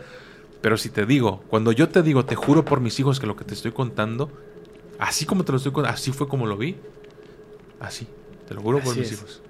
Pero 0.61 0.77
si 0.77 0.91
te 0.91 1.07
digo, 1.07 1.43
cuando 1.49 1.73
yo 1.73 1.89
te 1.89 2.03
digo, 2.03 2.25
te 2.25 2.35
juro 2.37 2.65
por 2.65 2.81
mis 2.81 2.99
hijos 3.01 3.19
que 3.21 3.27
lo 3.27 3.35
que 3.37 3.45
te 3.45 3.55
estoy 3.55 3.73
contando, 3.73 4.31
así 4.99 5.27
como 5.27 5.45
te 5.45 5.51
lo 5.53 5.59
estoy 5.59 5.73
contando, 5.73 5.95
así 5.95 6.13
fue 6.13 6.29
como 6.29 6.47
lo 6.47 6.57
vi. 6.57 6.77
Así, 7.81 8.07
te 8.47 8.55
lo 8.55 8.61
juro 8.63 8.81
por 8.81 8.97
mis 8.97 9.07
es. 9.07 9.13
hijos. 9.19 9.43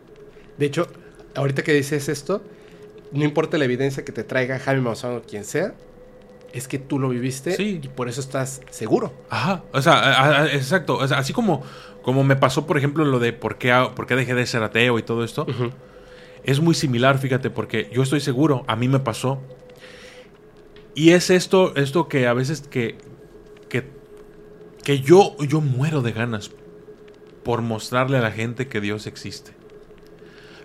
De 0.59 0.67
hecho, 0.67 0.87
ahorita 1.35 1.63
que 1.63 1.73
dices 1.73 2.09
esto, 2.09 2.43
no 3.13 3.25
importa 3.25 3.57
la 3.59 3.65
evidencia 3.65 4.05
que 4.05 4.13
te 4.13 4.25
traiga 4.25 4.59
Jaime 4.59 4.83
Maussan 4.83 5.17
o 5.17 5.23
quien 5.23 5.45
sea, 5.45 5.75
es 6.53 6.67
que 6.69 6.79
tú 6.79 6.99
lo 6.99 7.11
viviste 7.11 7.57
Sí. 7.57 7.81
y 7.83 7.89
por 7.89 8.09
eso 8.09 8.21
estás 8.21 8.61
seguro. 8.71 9.13
Ajá, 9.31 9.65
o 9.73 9.81
sea, 9.83 9.93
a- 9.95 10.43
a- 10.43 10.47
exacto. 10.53 10.97
O 10.97 11.07
sea, 11.09 11.19
así 11.19 11.33
como, 11.33 11.63
como 12.03 12.25
me 12.25 12.37
pasó, 12.37 12.67
por 12.67 12.79
ejemplo, 12.79 13.05
lo 13.05 13.19
de 13.19 13.33
por 13.33 13.59
qué, 13.59 13.89
por 13.95 14.07
qué 14.07 14.17
dejé 14.17 14.35
de 14.35 14.47
ser 14.47 14.63
ateo 14.63 14.99
y 14.99 15.03
todo 15.03 15.25
esto. 15.25 15.47
Es 16.45 16.61
muy 16.61 16.75
similar, 16.75 17.19
fíjate, 17.19 17.51
porque 17.51 17.91
yo 17.93 18.03
estoy 18.03 18.21
seguro, 18.21 18.65
a 18.67 18.77
mí 18.77 18.89
me 18.89 19.01
pasó. 19.01 19.43
Y 20.95 21.11
es 21.11 21.31
esto, 21.31 21.77
esto 21.77 22.09
que 22.09 22.27
a 22.27 22.33
veces 22.33 22.63
que, 22.63 22.99
que, 23.69 23.91
que 24.83 25.01
yo, 25.01 25.37
yo 25.39 25.61
muero 25.61 26.03
de 26.03 26.13
ganas 26.13 26.51
por 27.45 27.63
mostrarle 27.63 28.19
a 28.19 28.21
la 28.21 28.31
gente 28.31 28.69
que 28.69 28.81
Dios 28.81 29.07
existe. 29.07 29.53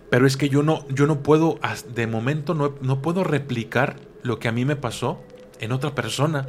Pero 0.10 0.28
es 0.28 0.38
que 0.38 0.50
yo 0.50 0.64
no, 0.64 0.88
yo 0.90 1.08
no 1.08 1.24
puedo, 1.24 1.60
de 1.94 2.08
momento 2.08 2.54
no, 2.54 2.76
no 2.82 3.02
puedo 3.02 3.24
replicar 3.24 3.96
lo 4.22 4.40
que 4.40 4.48
a 4.48 4.52
mí 4.52 4.64
me 4.64 4.76
pasó 4.76 5.22
en 5.60 5.72
otra 5.72 5.96
persona. 5.96 6.48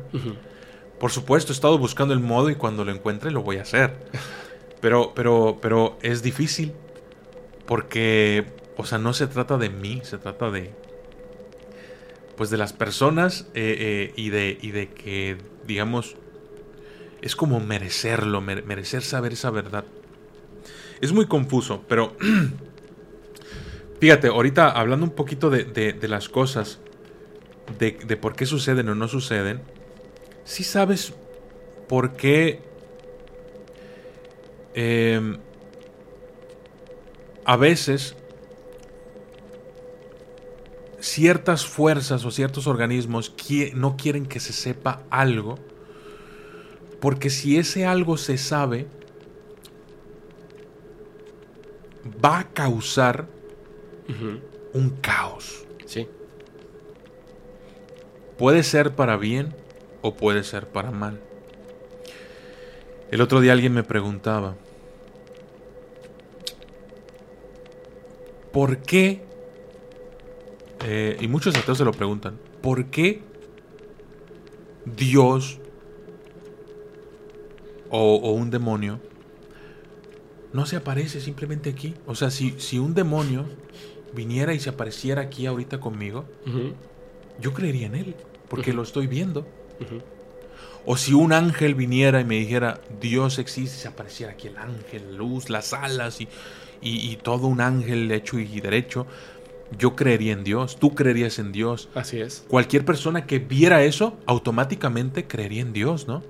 Por 0.98 1.10
supuesto, 1.10 1.52
he 1.52 1.54
estado 1.54 1.78
buscando 1.78 2.14
el 2.14 2.20
modo 2.20 2.50
y 2.50 2.54
cuando 2.54 2.84
lo 2.84 2.92
encuentre 2.92 3.30
lo 3.30 3.42
voy 3.42 3.56
a 3.56 3.62
hacer. 3.62 3.96
Pero, 4.84 5.12
pero, 5.14 5.60
pero 5.62 5.96
es 6.02 6.22
difícil. 6.22 6.74
Porque, 7.66 8.44
o 8.76 8.84
sea, 8.84 8.98
no 8.98 9.14
se 9.14 9.26
trata 9.26 9.56
de 9.56 9.70
mí, 9.70 10.02
se 10.04 10.18
trata 10.18 10.50
de. 10.50 10.72
Pues 12.36 12.50
de 12.50 12.58
las 12.58 12.74
personas 12.74 13.46
eh, 13.54 13.76
eh, 13.78 14.12
y, 14.14 14.28
de, 14.28 14.58
y 14.60 14.72
de 14.72 14.88
que, 14.90 15.38
digamos, 15.66 16.16
es 17.22 17.34
como 17.34 17.60
merecerlo, 17.60 18.42
mere- 18.42 18.60
merecer 18.62 19.02
saber 19.02 19.32
esa 19.32 19.48
verdad. 19.50 19.84
Es 21.00 21.12
muy 21.12 21.24
confuso, 21.24 21.82
pero. 21.88 22.14
Fíjate, 24.00 24.28
ahorita 24.28 24.70
hablando 24.70 25.06
un 25.06 25.12
poquito 25.14 25.48
de, 25.48 25.64
de- 25.64 26.08
las 26.08 26.28
cosas, 26.28 26.78
de, 27.78 27.92
de 28.06 28.16
por 28.16 28.36
qué 28.36 28.44
suceden 28.44 28.88
o 28.90 28.94
no 28.94 29.08
suceden, 29.08 29.62
si 30.44 30.64
sabes 30.64 31.14
por 31.88 32.12
qué 32.14 32.60
em, 34.74 35.38
a 37.44 37.56
veces 37.56 38.16
ciertas 41.00 41.66
fuerzas 41.66 42.24
o 42.24 42.30
ciertos 42.30 42.66
organismos 42.66 43.34
no 43.74 43.96
quieren 43.96 44.26
que 44.26 44.40
se 44.40 44.52
sepa 44.52 45.02
algo, 45.10 45.58
porque 47.00 47.28
si 47.28 47.58
ese 47.58 47.84
algo 47.84 48.16
se 48.16 48.38
sabe, 48.38 48.86
va 52.24 52.38
a 52.38 52.48
causar 52.52 53.26
un 54.72 54.90
caos. 55.00 55.66
Sí. 55.86 56.08
Puede 58.38 58.62
ser 58.62 58.94
para 58.94 59.16
bien 59.16 59.54
o 60.02 60.14
puede 60.14 60.42
ser 60.42 60.68
para 60.68 60.90
mal. 60.90 61.20
El 63.10 63.20
otro 63.20 63.40
día 63.40 63.52
alguien 63.52 63.74
me 63.74 63.84
preguntaba, 63.84 64.56
¿por 68.54 68.78
qué? 68.78 69.20
Eh, 70.86 71.18
y 71.20 71.26
muchos 71.26 71.56
ateos 71.56 71.76
se 71.76 71.84
lo 71.84 71.90
preguntan, 71.92 72.38
¿por 72.62 72.86
qué 72.86 73.20
Dios 74.84 75.58
o, 77.90 78.30
un 78.32 78.50
demonio 78.50 79.00
no 80.52 80.66
se 80.66 80.76
aparece 80.76 81.20
simplemente 81.20 81.70
aquí? 81.70 81.94
O 82.06 82.14
sea, 82.14 82.30
si, 82.30 82.54
si 82.58 82.78
un 82.78 82.94
demonio 82.94 83.44
viniera 84.14 84.54
y 84.54 84.60
se 84.60 84.70
apareciera 84.70 85.22
aquí 85.22 85.46
ahorita 85.46 85.80
conmigo, 85.80 86.24
yo 87.40 87.52
creería 87.54 87.86
en 87.86 87.96
él, 87.96 88.14
porque 88.48 88.72
lo 88.72 88.82
estoy 88.82 89.08
viendo. 89.08 89.48
O 90.86 90.96
si 90.96 91.12
un 91.12 91.32
ángel 91.32 91.74
viniera 91.74 92.20
y 92.20 92.24
me 92.24 92.36
dijera, 92.36 92.80
Dios 93.00 93.40
existe, 93.40 93.76
se 93.78 93.88
apareciera 93.88 94.32
aquí 94.32 94.46
el 94.46 94.58
ángel, 94.58 95.12
la 95.12 95.18
luz, 95.18 95.50
las 95.50 95.72
alas 95.72 96.20
y, 96.20 96.28
y, 96.84 97.16
todo 97.16 97.46
un 97.46 97.62
ángel 97.62 98.10
hecho 98.12 98.38
y 98.38 98.60
derecho, 98.60 99.06
yo 99.78 99.96
creería 99.96 100.32
en 100.32 100.44
Dios, 100.44 100.78
tú 100.78 100.94
creerías 100.94 101.38
en 101.38 101.50
Dios. 101.50 101.88
Así 101.94 102.20
es. 102.20 102.44
Cualquier 102.48 102.84
persona 102.84 103.26
que 103.26 103.38
viera 103.38 103.82
eso, 103.82 104.18
automáticamente 104.26 105.26
creería 105.26 105.62
en 105.62 105.72
Dios, 105.72 106.06
¿no? 106.06 106.22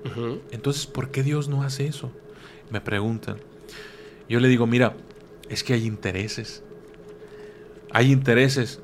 Entonces, 0.51 0.87
¿por 0.87 1.11
qué 1.11 1.23
Dios 1.23 1.49
no 1.49 1.63
hace 1.63 1.87
eso? 1.87 2.11
Me 2.69 2.81
preguntan. 2.81 3.37
Yo 4.29 4.39
le 4.39 4.47
digo, 4.47 4.65
mira, 4.65 4.95
es 5.49 5.63
que 5.63 5.73
hay 5.73 5.85
intereses. 5.85 6.63
Hay 7.91 8.11
intereses. 8.11 8.79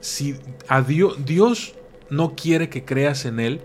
Si 0.00 0.36
a 0.66 0.82
Dios, 0.82 1.24
Dios 1.24 1.74
no 2.10 2.34
quiere 2.34 2.68
que 2.68 2.84
creas 2.84 3.24
en 3.26 3.38
Él 3.38 3.60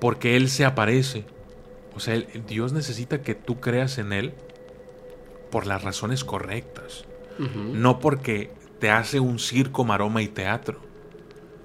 porque 0.00 0.36
Él 0.36 0.48
se 0.48 0.64
aparece. 0.64 1.24
O 1.94 2.00
sea, 2.00 2.16
Dios 2.46 2.72
necesita 2.72 3.22
que 3.22 3.34
tú 3.34 3.60
creas 3.60 3.98
en 3.98 4.12
Él 4.12 4.32
por 5.50 5.66
las 5.66 5.82
razones 5.82 6.24
correctas. 6.24 7.04
No 7.38 8.00
porque 8.00 8.50
te 8.80 8.90
hace 8.90 9.18
un 9.18 9.38
circo, 9.38 9.84
maroma 9.84 10.20
y 10.20 10.28
teatro. 10.28 10.78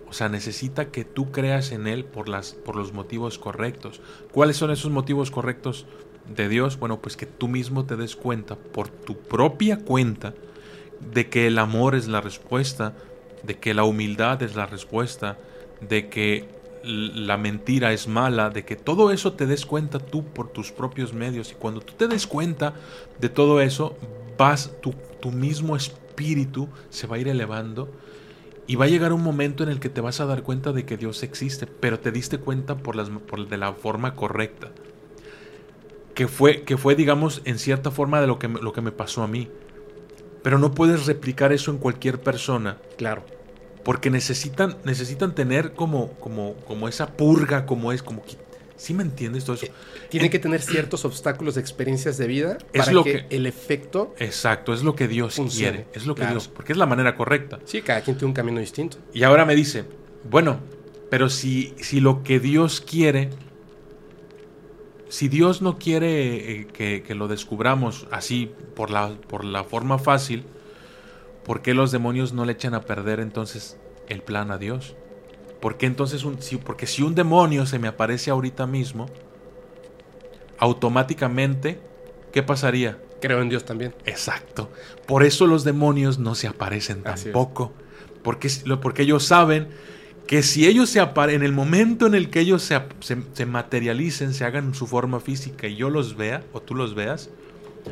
O 0.07 0.13
sea, 0.13 0.29
necesita 0.29 0.85
que 0.85 1.03
tú 1.03 1.31
creas 1.31 1.73
en 1.73 1.87
Él 1.87 2.05
por, 2.05 2.29
las, 2.29 2.53
por 2.53 2.77
los 2.77 2.93
motivos 2.93 3.37
correctos. 3.37 3.99
¿Cuáles 4.31 4.55
son 4.55 4.71
esos 4.71 4.89
motivos 4.89 5.31
correctos 5.31 5.85
de 6.33 6.47
Dios? 6.47 6.79
Bueno, 6.79 7.01
pues 7.01 7.17
que 7.17 7.25
tú 7.25 7.49
mismo 7.49 7.85
te 7.85 7.97
des 7.97 8.15
cuenta, 8.15 8.55
por 8.55 8.87
tu 8.87 9.17
propia 9.17 9.79
cuenta, 9.79 10.33
de 11.13 11.29
que 11.29 11.47
el 11.47 11.57
amor 11.57 11.95
es 11.95 12.07
la 12.07 12.21
respuesta, 12.21 12.93
de 13.43 13.57
que 13.57 13.73
la 13.73 13.83
humildad 13.83 14.41
es 14.41 14.55
la 14.55 14.65
respuesta, 14.65 15.37
de 15.81 16.07
que 16.07 16.47
la 16.85 17.37
mentira 17.37 17.91
es 17.93 18.07
mala, 18.07 18.49
de 18.49 18.63
que 18.63 18.75
todo 18.75 19.11
eso 19.11 19.33
te 19.33 19.45
des 19.45 19.65
cuenta 19.65 19.99
tú 19.99 20.23
por 20.23 20.49
tus 20.49 20.71
propios 20.71 21.13
medios. 21.13 21.51
Y 21.51 21.55
cuando 21.55 21.81
tú 21.81 21.93
te 21.93 22.07
des 22.07 22.27
cuenta 22.27 22.73
de 23.19 23.29
todo 23.29 23.61
eso, 23.61 23.97
vas, 24.37 24.71
tu, 24.81 24.93
tu 25.19 25.31
mismo 25.31 25.75
espíritu 25.75 26.69
se 26.89 27.07
va 27.07 27.15
a 27.15 27.19
ir 27.19 27.27
elevando 27.27 27.89
y 28.67 28.75
va 28.75 28.85
a 28.85 28.87
llegar 28.87 29.13
un 29.13 29.23
momento 29.23 29.63
en 29.63 29.69
el 29.69 29.79
que 29.79 29.89
te 29.89 30.01
vas 30.01 30.19
a 30.19 30.25
dar 30.25 30.43
cuenta 30.43 30.71
de 30.71 30.85
que 30.85 30.97
Dios 30.97 31.23
existe, 31.23 31.67
pero 31.67 31.99
te 31.99 32.11
diste 32.11 32.37
cuenta 32.37 32.77
por, 32.77 32.95
las, 32.95 33.09
por 33.09 33.47
de 33.47 33.57
la 33.57 33.73
forma 33.73 34.15
correcta. 34.15 34.71
Que 36.13 36.27
fue, 36.27 36.61
que 36.61 36.77
fue, 36.77 36.95
digamos, 36.95 37.41
en 37.43 37.59
cierta 37.59 37.91
forma 37.91 38.21
de 38.21 38.27
lo 38.27 38.39
que, 38.39 38.47
lo 38.47 38.71
que 38.71 38.81
me 38.81 38.91
pasó 38.91 39.21
a 39.21 39.27
mí. 39.27 39.49
Pero 40.43 40.59
no 40.59 40.71
puedes 40.71 41.07
replicar 41.07 41.51
eso 41.51 41.71
en 41.71 41.77
cualquier 41.77 42.21
persona. 42.21 42.77
Claro 42.97 43.34
porque 43.85 44.09
necesitan, 44.09 44.77
necesitan 44.83 45.35
tener 45.35 45.73
como, 45.73 46.09
como, 46.13 46.55
como 46.67 46.89
esa 46.89 47.05
purga, 47.15 47.67
como 47.67 47.91
es, 47.91 48.01
como 48.01 48.25
que, 48.25 48.35
¿sí 48.75 48.95
me 48.95 49.03
entiendes 49.03 49.45
todo 49.45 49.55
eso? 49.55 49.67
Eh, 49.67 49.71
tiene 50.09 50.31
que 50.31 50.39
tener 50.39 50.59
ciertos 50.59 51.05
obstáculos 51.05 51.53
de 51.53 51.61
experiencias 51.61 52.17
de 52.17 52.25
vida 52.25 52.57
para 52.75 52.91
lo 52.91 53.03
que, 53.03 53.27
el 53.29 53.45
efecto. 53.45 54.15
Exacto, 54.17 54.73
es 54.73 54.81
lo 54.81 54.95
que 54.95 55.07
Dios 55.07 55.39
quiere, 55.55 55.85
es 55.93 56.07
lo 56.07 56.15
que 56.15 56.25
Dios, 56.25 56.47
porque 56.47 56.71
es 56.71 56.79
la 56.79 56.87
manera 56.87 57.15
correcta. 57.15 57.59
Sí, 57.65 57.83
cada 57.83 58.01
quien 58.01 58.17
tiene 58.17 58.29
un 58.29 58.33
camino 58.33 58.59
distinto. 58.59 58.97
Y 59.13 59.21
ahora 59.21 59.45
me 59.45 59.53
dice, 59.53 59.85
bueno, 60.27 60.61
pero 61.11 61.29
si, 61.29 61.75
si 61.79 61.99
lo 61.99 62.23
que 62.23 62.39
Dios 62.39 62.81
quiere, 62.81 63.29
si 65.09 65.27
Dios 65.27 65.61
no 65.61 65.77
quiere 65.77 66.61
eh, 66.61 66.67
que, 66.73 67.03
que, 67.03 67.13
lo 67.13 67.27
descubramos 67.27 68.07
así 68.09 68.51
por 68.75 68.89
la, 68.89 69.09
por 69.27 69.45
la 69.45 69.63
forma 69.63 69.99
fácil, 69.99 70.43
¿por 71.45 71.61
qué 71.61 71.73
los 71.73 71.91
demonios 71.91 72.33
no 72.33 72.45
le 72.45 72.53
echan 72.53 72.73
a 72.73 72.81
perder 72.81 73.19
entonces 73.19 73.77
el 74.09 74.21
plan 74.21 74.51
a 74.51 74.57
Dios? 74.57 74.95
¿Por 75.61 75.77
qué 75.77 75.85
entonces 75.85 76.23
un, 76.23 76.41
si, 76.41 76.57
porque 76.57 76.87
si 76.87 77.01
un 77.01 77.15
demonio 77.15 77.65
se 77.65 77.79
me 77.79 77.87
aparece 77.87 78.31
ahorita 78.31 78.67
mismo, 78.67 79.07
automáticamente, 80.57 81.79
¿qué 82.31 82.43
pasaría? 82.43 82.99
Creo 83.21 83.41
en 83.41 83.49
Dios 83.49 83.65
también. 83.65 83.95
Exacto. 84.05 84.69
Por 85.07 85.23
eso 85.23 85.47
los 85.47 85.63
demonios 85.63 86.19
no 86.19 86.35
se 86.35 86.47
aparecen 86.47 87.01
tampoco. 87.03 87.73
Porque, 88.23 88.49
porque 88.81 89.03
ellos 89.03 89.23
saben 89.23 89.69
que 90.27 90.43
si 90.43 90.67
ellos 90.67 90.89
se 90.89 90.99
aparecen, 90.99 91.41
en 91.41 91.45
el 91.45 91.51
momento 91.51 92.07
en 92.07 92.15
el 92.15 92.29
que 92.29 92.39
ellos 92.39 92.63
se, 92.63 92.79
se, 93.33 93.45
materialicen, 93.45 94.33
se 94.33 94.45
hagan 94.45 94.73
su 94.73 94.87
forma 94.87 95.19
física 95.19 95.67
y 95.67 95.75
yo 95.75 95.89
los 95.89 96.15
vea, 96.15 96.43
o 96.51 96.61
tú 96.61 96.75
los 96.75 96.95
veas, 96.95 97.29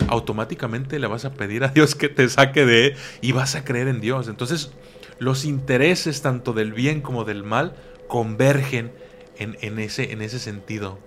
automáticamente 0.08 1.00
le 1.00 1.08
vas 1.08 1.26
a 1.26 1.34
pedir 1.34 1.64
a 1.64 1.70
Dios 1.70 1.96
que 1.96 2.10
te 2.10 2.28
saque 2.30 2.66
de 2.66 2.96
y 3.22 3.32
vas 3.32 3.56
a 3.56 3.64
creer 3.64 3.88
en 3.88 4.02
Dios. 4.02 4.28
Entonces, 4.28 4.72
los 5.20 5.46
intereses 5.46 6.22
tanto 6.22 6.54
del 6.54 6.74
bien 6.74 7.02
como 7.02 7.24
del 7.24 7.44
mal 7.44 7.76
convergen 8.08 8.92
en, 9.38 9.80
ese, 9.80 10.12
en 10.12 10.22
ese 10.22 10.40
sentido. 10.40 11.00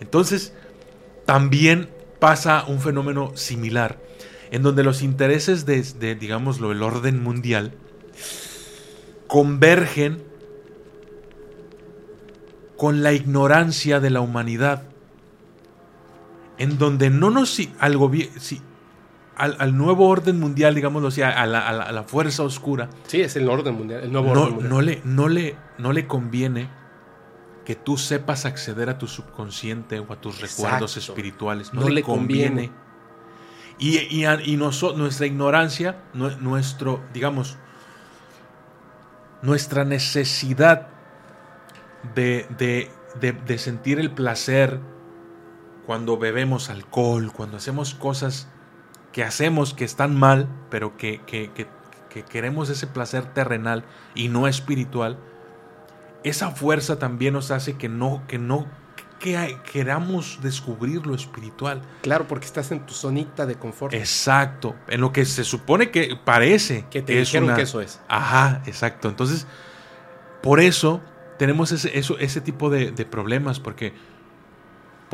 Entonces, 0.00 0.52
también 1.24 1.88
pasa 2.18 2.64
un 2.66 2.80
fenómeno 2.80 3.32
similar, 3.36 3.98
en 4.50 4.62
donde 4.62 4.82
los 4.82 5.02
intereses 5.02 5.66
de, 5.66 5.82
de 5.82 6.12
el 6.12 6.82
orden 6.82 7.22
mundial, 7.22 7.72
convergen 9.26 10.22
con 12.76 13.02
la 13.02 13.12
ignorancia 13.12 14.00
de 14.00 14.10
la 14.10 14.20
humanidad 14.20 14.93
en 16.58 16.78
donde 16.78 17.10
no 17.10 17.30
nos 17.30 17.58
al, 17.78 17.98
si, 18.38 18.60
al, 19.36 19.76
nuevo 19.76 20.08
orden 20.08 20.38
mundial, 20.38 20.74
digámoslo 20.74 21.08
así, 21.08 21.22
a 21.22 21.46
la, 21.46 21.66
a, 21.68 21.92
la, 21.92 22.02
fuerza 22.04 22.42
oscura. 22.42 22.88
Sí, 23.06 23.20
es 23.20 23.36
el 23.36 23.48
orden 23.48 23.74
mundial, 23.74 24.04
el 24.04 24.12
nuevo 24.12 24.34
no, 24.34 24.42
orden 24.42 24.54
mundial. 24.54 24.70
No 24.70 24.80
le, 24.80 25.02
no, 25.04 25.28
le, 25.28 25.56
no 25.78 25.92
le 25.92 26.06
conviene 26.06 26.68
que 27.64 27.74
tú 27.74 27.96
sepas 27.96 28.44
acceder 28.44 28.90
a 28.90 28.98
tu 28.98 29.06
subconsciente 29.06 29.98
o 29.98 30.12
a 30.12 30.20
tus 30.20 30.40
recuerdos 30.40 30.96
espirituales. 30.96 31.72
No, 31.72 31.88
le 31.88 32.02
conviene. 32.02 32.70
Y, 33.78 33.98
y, 33.98 34.24
y 34.26 34.56
nuestra 34.56 35.26
ignorancia, 35.26 36.04
nuestro, 36.12 37.02
digamos, 37.12 37.56
nuestra 39.42 39.84
necesidad 39.84 40.88
de, 42.14 42.46
de, 42.56 42.90
de, 43.20 43.32
de 43.32 43.58
sentir 43.58 43.98
el 43.98 44.12
placer 44.12 44.78
cuando 45.86 46.16
bebemos 46.16 46.70
alcohol, 46.70 47.32
cuando 47.32 47.56
hacemos 47.56 47.94
cosas 47.94 48.48
que 49.12 49.22
hacemos 49.22 49.74
que 49.74 49.84
están 49.84 50.18
mal, 50.18 50.48
pero 50.70 50.96
que, 50.96 51.20
queremos 52.28 52.68
ese 52.68 52.86
placer 52.86 53.32
terrenal 53.32 53.84
y 54.14 54.28
no 54.28 54.48
espiritual, 54.48 55.18
esa 56.24 56.50
fuerza 56.50 56.98
también 56.98 57.34
nos 57.34 57.50
hace 57.50 57.76
que 57.76 57.88
no, 57.88 58.22
que 58.26 58.38
no 58.38 58.66
que 59.20 59.58
queramos 59.72 60.40
descubrir 60.42 61.06
lo 61.06 61.14
espiritual. 61.14 61.80
Claro, 62.02 62.26
porque 62.26 62.44
estás 62.44 62.72
en 62.72 62.84
tu 62.84 62.92
zonita 62.92 63.46
de 63.46 63.54
confort. 63.54 63.94
Exacto, 63.94 64.74
en 64.88 65.00
lo 65.00 65.12
que 65.12 65.24
se 65.24 65.44
supone 65.44 65.90
que 65.90 66.18
parece 66.22 66.84
que 66.90 67.00
te 67.00 67.14
dijeron 67.14 67.54
que 67.54 67.62
eso 67.62 67.80
es. 67.80 68.00
Ajá, 68.08 68.62
exacto. 68.66 69.08
Entonces, 69.08 69.46
por 70.42 70.60
eso 70.60 71.00
tenemos 71.38 71.72
ese, 71.72 71.96
eso, 71.98 72.18
ese 72.18 72.40
tipo 72.40 72.68
de, 72.68 72.90
de 72.90 73.06
problemas, 73.06 73.60
porque 73.60 73.94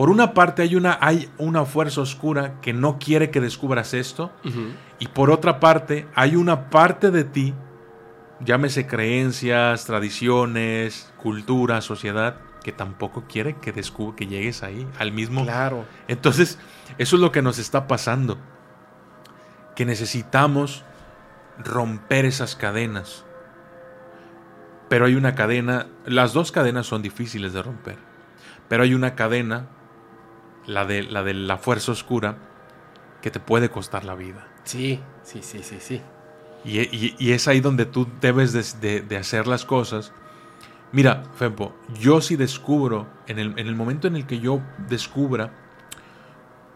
por 0.01 0.09
una 0.09 0.33
parte 0.33 0.63
hay 0.63 0.77
una, 0.77 0.97
hay 0.99 1.29
una 1.37 1.67
fuerza 1.67 2.01
oscura 2.01 2.59
que 2.63 2.73
no 2.73 2.99
quiere 2.99 3.31
que 3.31 3.39
descubras 3.39 3.93
esto. 3.93 4.33
Y 4.99 5.09
por 5.09 5.31
otra 5.31 5.61
parte 5.61 6.09
hay 6.15 6.37
una 6.37 6.71
parte 6.71 7.11
de 7.11 7.25
ti, 7.25 7.53
llámese 8.43 8.87
creencias, 8.87 9.85
tradiciones, 9.85 11.13
cultura, 11.19 11.83
sociedad, 11.83 12.37
que 12.65 12.73
tampoco 12.73 13.25
quiere 13.29 13.57
que, 13.57 13.73
descubra, 13.73 14.17
que 14.17 14.27
llegues 14.27 14.63
ahí, 14.63 14.89
al 14.99 15.13
mismo. 15.13 15.43
Claro. 15.43 15.85
Entonces, 16.09 16.59
eso 16.97 17.17
es 17.17 17.21
lo 17.21 17.31
que 17.31 17.43
nos 17.43 17.59
está 17.59 17.87
pasando. 17.87 18.39
Que 19.77 19.85
necesitamos 19.85 20.83
romper 21.59 22.25
esas 22.25 22.57
cadenas. 22.57 23.27
Pero 24.89 25.05
hay 25.05 25.15
una 25.15 25.35
cadena, 25.35 25.89
las 26.07 26.33
dos 26.33 26.53
cadenas 26.53 26.87
son 26.87 27.03
difíciles 27.03 27.53
de 27.53 27.63
romper, 27.63 27.99
pero 28.67 28.83
hay 28.83 28.95
una 28.95 29.15
cadena, 29.15 29.67
la 30.71 30.87
de 30.87 31.03
la, 31.03 31.23
de 31.23 31.35
la 31.35 31.59
fuerza 31.59 31.93
oscura, 31.93 32.37
que 33.21 33.31
te 33.31 33.41
puede 33.41 33.71
costar 33.71 34.05
la 34.05 34.15
vida. 34.15 34.47
Sí, 34.65 35.01
sí, 35.23 35.41
sí, 35.43 35.63
sí, 35.63 35.77
sí. 35.81 36.01
Y, 36.65 37.33
es 37.33 37.49
ahí 37.49 37.61
donde 37.61 37.87
tú 37.87 38.07
debes 38.21 38.81
de, 38.81 39.17
hacer 39.17 39.47
las 39.47 39.65
cosas. 39.65 40.13
Mira, 40.93 41.23
Fempo, 41.35 41.75
yo 41.99 42.21
si 42.21 42.37
descubro, 42.37 43.07
en 43.27 43.39
el, 43.39 43.59
en 43.59 43.67
el 43.67 43.75
momento 43.75 44.09
en 44.09 44.17
el 44.17 44.27
que 44.27 44.41
yo 44.41 44.61
descubra 44.89 45.53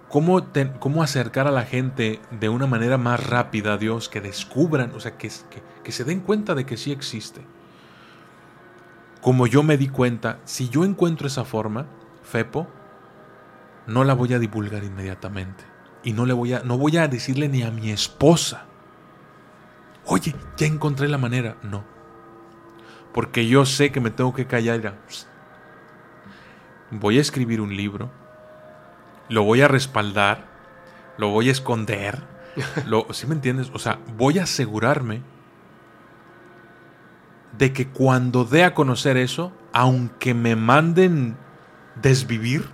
cómo, 0.09 0.47
cómo 0.79 1.03
acercar 1.03 1.47
a 1.47 1.51
la 1.51 1.65
gente 1.65 2.21
de 2.31 2.49
una 2.49 2.67
manera 2.67 2.97
más 2.97 3.25
rápida 3.27 3.75
a 3.75 3.77
Dios, 3.77 4.09
que 4.09 4.21
descubran, 4.21 4.93
o 4.95 5.01
sea, 5.01 5.19
que, 5.19 5.29
que, 5.29 5.63
que 5.83 5.93
se 5.93 6.05
den 6.05 6.21
cuenta 6.21 6.55
de 6.55 6.65
que 6.65 6.77
sí 6.77 6.93
existe. 6.93 7.43
Como 9.21 9.47
yo 9.47 9.63
me 9.63 9.77
di 9.77 9.89
cuenta, 9.89 10.39
si 10.45 10.69
yo 10.69 10.85
encuentro 10.85 11.27
esa 11.27 11.45
forma, 11.45 11.87
Fepo, 12.23 12.69
no 13.87 14.05
la 14.05 14.15
voy 14.15 14.35
a 14.35 14.39
divulgar 14.39 14.85
inmediatamente. 14.85 15.65
Y 16.03 16.13
no 16.13 16.27
le 16.27 16.33
voy 16.33 16.53
a, 16.53 16.61
no 16.61 16.77
voy 16.77 16.97
a 16.97 17.09
decirle 17.09 17.49
ni 17.49 17.63
a 17.63 17.71
mi 17.71 17.91
esposa. 17.91 18.67
Oye, 20.05 20.35
ya 20.57 20.67
encontré 20.67 21.09
la 21.09 21.19
manera. 21.19 21.57
No. 21.63 21.85
Porque 23.13 23.47
yo 23.47 23.65
sé 23.65 23.91
que 23.91 24.01
me 24.01 24.11
tengo 24.11 24.35
que 24.35 24.47
callar. 24.47 24.99
Voy 26.91 27.19
a 27.19 27.21
escribir 27.21 27.61
un 27.61 27.75
libro 27.75 28.11
lo 29.29 29.43
voy 29.43 29.63
a 29.63 29.69
respaldar, 29.69 30.47
lo 31.19 31.31
voy 31.31 31.49
a 31.49 31.53
esconder. 31.53 32.23
Lo, 32.87 33.13
¿Sí 33.13 33.27
me 33.27 33.35
entiendes? 33.35 33.73
O 33.75 33.81
sea, 33.81 33.99
voy 34.17 34.39
a 34.39 34.45
asegurarme 34.45 35.23
de 37.59 37.73
que 37.73 37.89
cuando 37.89 38.45
dé 38.45 38.63
a 38.63 38.75
conocer 38.75 39.17
eso, 39.17 39.53
aunque 39.73 40.35
me 40.35 40.55
manden 40.55 41.37
desvivir, 42.01 42.69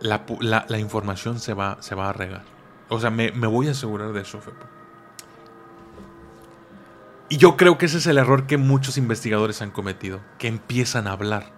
la, 0.00 0.78
información 0.78 1.40
se 1.40 1.54
va, 1.54 1.78
se 1.80 1.94
va 1.94 2.10
a 2.10 2.12
regar. 2.12 2.42
O 2.88 3.00
sea, 3.00 3.10
me, 3.10 3.30
voy 3.30 3.68
a 3.68 3.72
asegurar 3.72 4.12
de 4.12 4.22
eso, 4.22 4.40
Fepo. 4.40 4.66
Y 7.28 7.38
yo 7.38 7.56
creo 7.56 7.76
que 7.76 7.86
ese 7.86 7.98
es 7.98 8.06
el 8.06 8.18
error 8.18 8.46
que 8.46 8.56
muchos 8.56 8.98
investigadores 8.98 9.60
han 9.60 9.72
cometido, 9.72 10.20
que 10.38 10.46
empiezan 10.46 11.08
a 11.08 11.12
hablar 11.12 11.50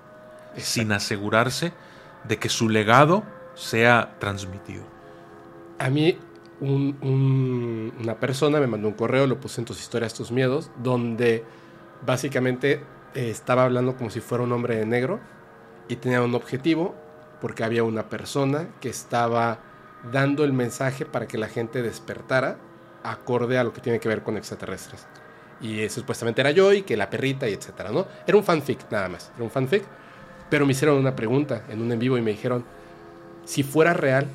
sin 0.57 0.93
asegurarse 0.93 1.75
de 2.27 2.39
que 2.39 2.49
su 2.49 2.71
legado 2.71 3.23
sea 3.55 4.17
transmitido. 4.19 4.83
A 5.79 5.91
mí 5.91 6.19
una 6.61 8.19
persona 8.19 8.59
me 8.59 8.67
mandó 8.67 8.89
un 8.89 8.95
correo, 8.95 9.27
lo 9.27 9.39
puse 9.39 9.61
en 9.61 9.65
tus 9.65 9.81
historias, 9.81 10.15
tus 10.15 10.33
miedos, 10.33 10.71
donde 10.83 11.45
básicamente 12.05 12.83
eh, 13.15 13.31
estaba 13.31 13.65
hablando 13.65 13.97
como 13.97 14.11
si 14.11 14.21
fuera 14.21 14.45
un 14.45 14.53
hombre 14.53 14.77
de 14.77 14.87
negro 14.87 15.21
y 15.89 15.97
tenía 15.97 16.23
un 16.23 16.35
objetivo 16.35 16.95
porque 17.41 17.65
había 17.65 17.85
una 17.85 18.09
persona 18.09 18.69
que 18.81 18.89
estaba 18.89 19.59
dando 20.13 20.45
el 20.45 20.53
mensaje 20.53 21.05
para 21.05 21.27
que 21.27 21.39
la 21.39 21.49
gente 21.49 21.83
despertara 21.83 22.59
acorde 23.03 23.59
a 23.59 23.65
lo 23.65 23.73
que 23.73 23.81
tiene 23.81 24.01
que 24.01 24.09
ver 24.09 24.23
con 24.23 24.37
extraterrestres. 24.37 25.07
Y 25.61 25.89
supuestamente 25.89 26.41
era 26.41 26.51
yo 26.53 26.73
y 26.73 26.83
que 26.83 26.97
la 26.97 27.11
perrita 27.11 27.49
y 27.49 27.55
etcétera, 27.55 27.91
¿no? 27.91 28.07
Era 28.27 28.37
un 28.37 28.45
fanfic 28.45 28.91
nada 28.91 29.09
más, 29.09 29.33
era 29.35 29.45
un 29.45 29.51
fanfic. 29.51 29.85
Pero 30.51 30.65
me 30.65 30.73
hicieron 30.73 30.97
una 30.97 31.15
pregunta 31.15 31.65
en 31.69 31.83
un 31.83 31.93
en 31.93 31.99
vivo 31.99 32.17
y 32.17 32.23
me 32.23 32.31
dijeron, 32.31 32.65
si 33.45 33.63
fuera 33.63 33.93
real, 33.93 34.27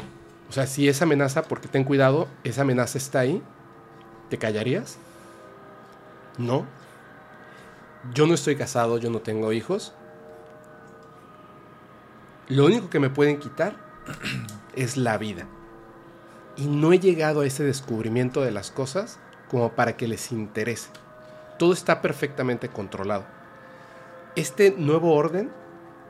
o 0.50 0.52
sea, 0.54 0.68
si 0.68 0.88
esa 0.88 1.06
amenaza, 1.06 1.44
porque 1.44 1.68
ten 1.68 1.84
cuidado, 1.84 2.28
esa 2.44 2.62
amenaza 2.62 2.98
está 2.98 3.22
ahí, 3.22 3.42
¿te 4.30 4.38
callarías? 4.38 4.98
No. 6.38 6.66
Yo 8.14 8.28
no 8.28 8.34
estoy 8.34 8.56
casado, 8.56 8.98
yo 8.98 9.10
no 9.10 9.20
tengo 9.20 9.54
hijos. 9.54 9.94
Lo 12.48 12.66
único 12.66 12.90
que 12.90 13.00
me 13.00 13.10
pueden 13.10 13.40
quitar 13.40 13.76
es 14.76 14.98
la 14.98 15.18
vida. 15.18 15.48
Y 16.58 16.68
no 16.68 16.94
he 16.94 17.00
llegado 17.00 17.42
a 17.42 17.46
ese 17.46 17.64
descubrimiento 17.64 18.42
de 18.42 18.52
las 18.52 18.72
cosas 18.72 19.20
como 19.50 19.74
para 19.74 19.98
que 19.98 20.08
les 20.08 20.32
interese. 20.32 20.90
Todo 21.58 21.74
está 21.74 22.02
perfectamente 22.02 22.70
controlado. 22.70 23.26
Este 24.36 24.72
nuevo 24.72 25.14
orden 25.14 25.52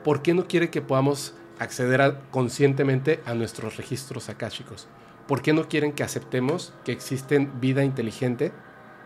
¿por 0.04 0.22
qué 0.22 0.34
no 0.34 0.48
quiere 0.48 0.70
que 0.70 0.82
podamos 0.82 1.34
acceder 1.60 2.18
conscientemente 2.32 3.22
a 3.26 3.34
nuestros 3.34 3.78
registros 3.78 4.30
akáshicos? 4.30 4.88
¿Por 5.28 5.42
qué 5.42 5.54
no 5.54 5.68
quieren 5.68 5.94
que 5.94 6.04
aceptemos 6.04 6.74
que 6.84 6.92
existen 6.92 7.62
vida 7.62 7.84
inteligente 7.84 8.52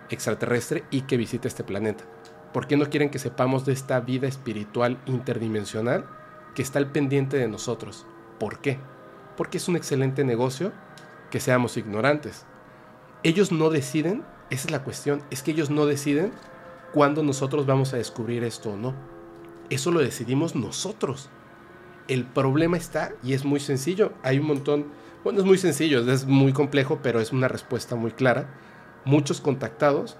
extraterrestre 0.10 0.84
y 0.90 1.02
que 1.02 1.18
visite 1.18 1.48
este 1.48 1.64
planeta? 1.64 2.04
¿Por 2.54 2.68
qué 2.68 2.78
no 2.78 2.90
quieren 2.90 3.10
que 3.10 3.20
sepamos 3.20 3.66
de 3.66 3.74
esta 3.74 4.00
vida 4.00 4.28
espiritual 4.28 4.98
interdimensional 5.06 6.06
que 6.58 6.62
está 6.64 6.80
al 6.80 6.92
pendiente 6.92 7.38
de 7.38 7.48
nosotros? 7.48 8.06
¿Por 8.38 8.58
qué? 8.60 8.80
Porque 9.38 9.60
es 9.60 9.70
un 9.70 9.78
excelente 9.78 10.26
negocio 10.26 10.74
que 11.32 11.40
seamos 11.40 11.78
ignorantes. 11.78 12.46
Ellos 13.24 13.54
no 13.54 13.70
deciden, 13.70 14.26
esa 14.50 14.68
es 14.68 14.72
la 14.72 14.84
cuestión, 14.84 15.22
es 15.32 15.42
que 15.42 15.52
ellos 15.52 15.70
no 15.70 15.86
deciden 15.86 16.34
cuándo 16.94 17.24
nosotros 17.24 17.66
vamos 17.66 17.94
a 17.94 17.98
descubrir 17.98 18.44
esto 18.44 18.72
o 18.72 18.76
no 18.76 18.94
eso 19.70 19.92
lo 19.92 20.00
decidimos 20.00 20.56
nosotros. 20.56 21.30
El 22.08 22.26
problema 22.26 22.78
está, 22.78 23.14
y 23.24 23.34
es 23.34 23.44
muy 23.44 23.60
sencillo, 23.60 24.14
hay 24.24 24.40
un 24.40 24.48
montón, 24.48 24.86
bueno, 25.24 25.40
es 25.40 25.46
muy 25.46 25.58
sencillo, 25.58 26.10
es 26.12 26.26
muy 26.26 26.54
complejo, 26.54 27.00
pero 27.04 27.20
es 27.20 27.32
una 27.32 27.48
respuesta 27.48 27.96
muy 27.96 28.12
clara. 28.12 28.50
Muchos 29.04 29.42
contactados 29.42 30.18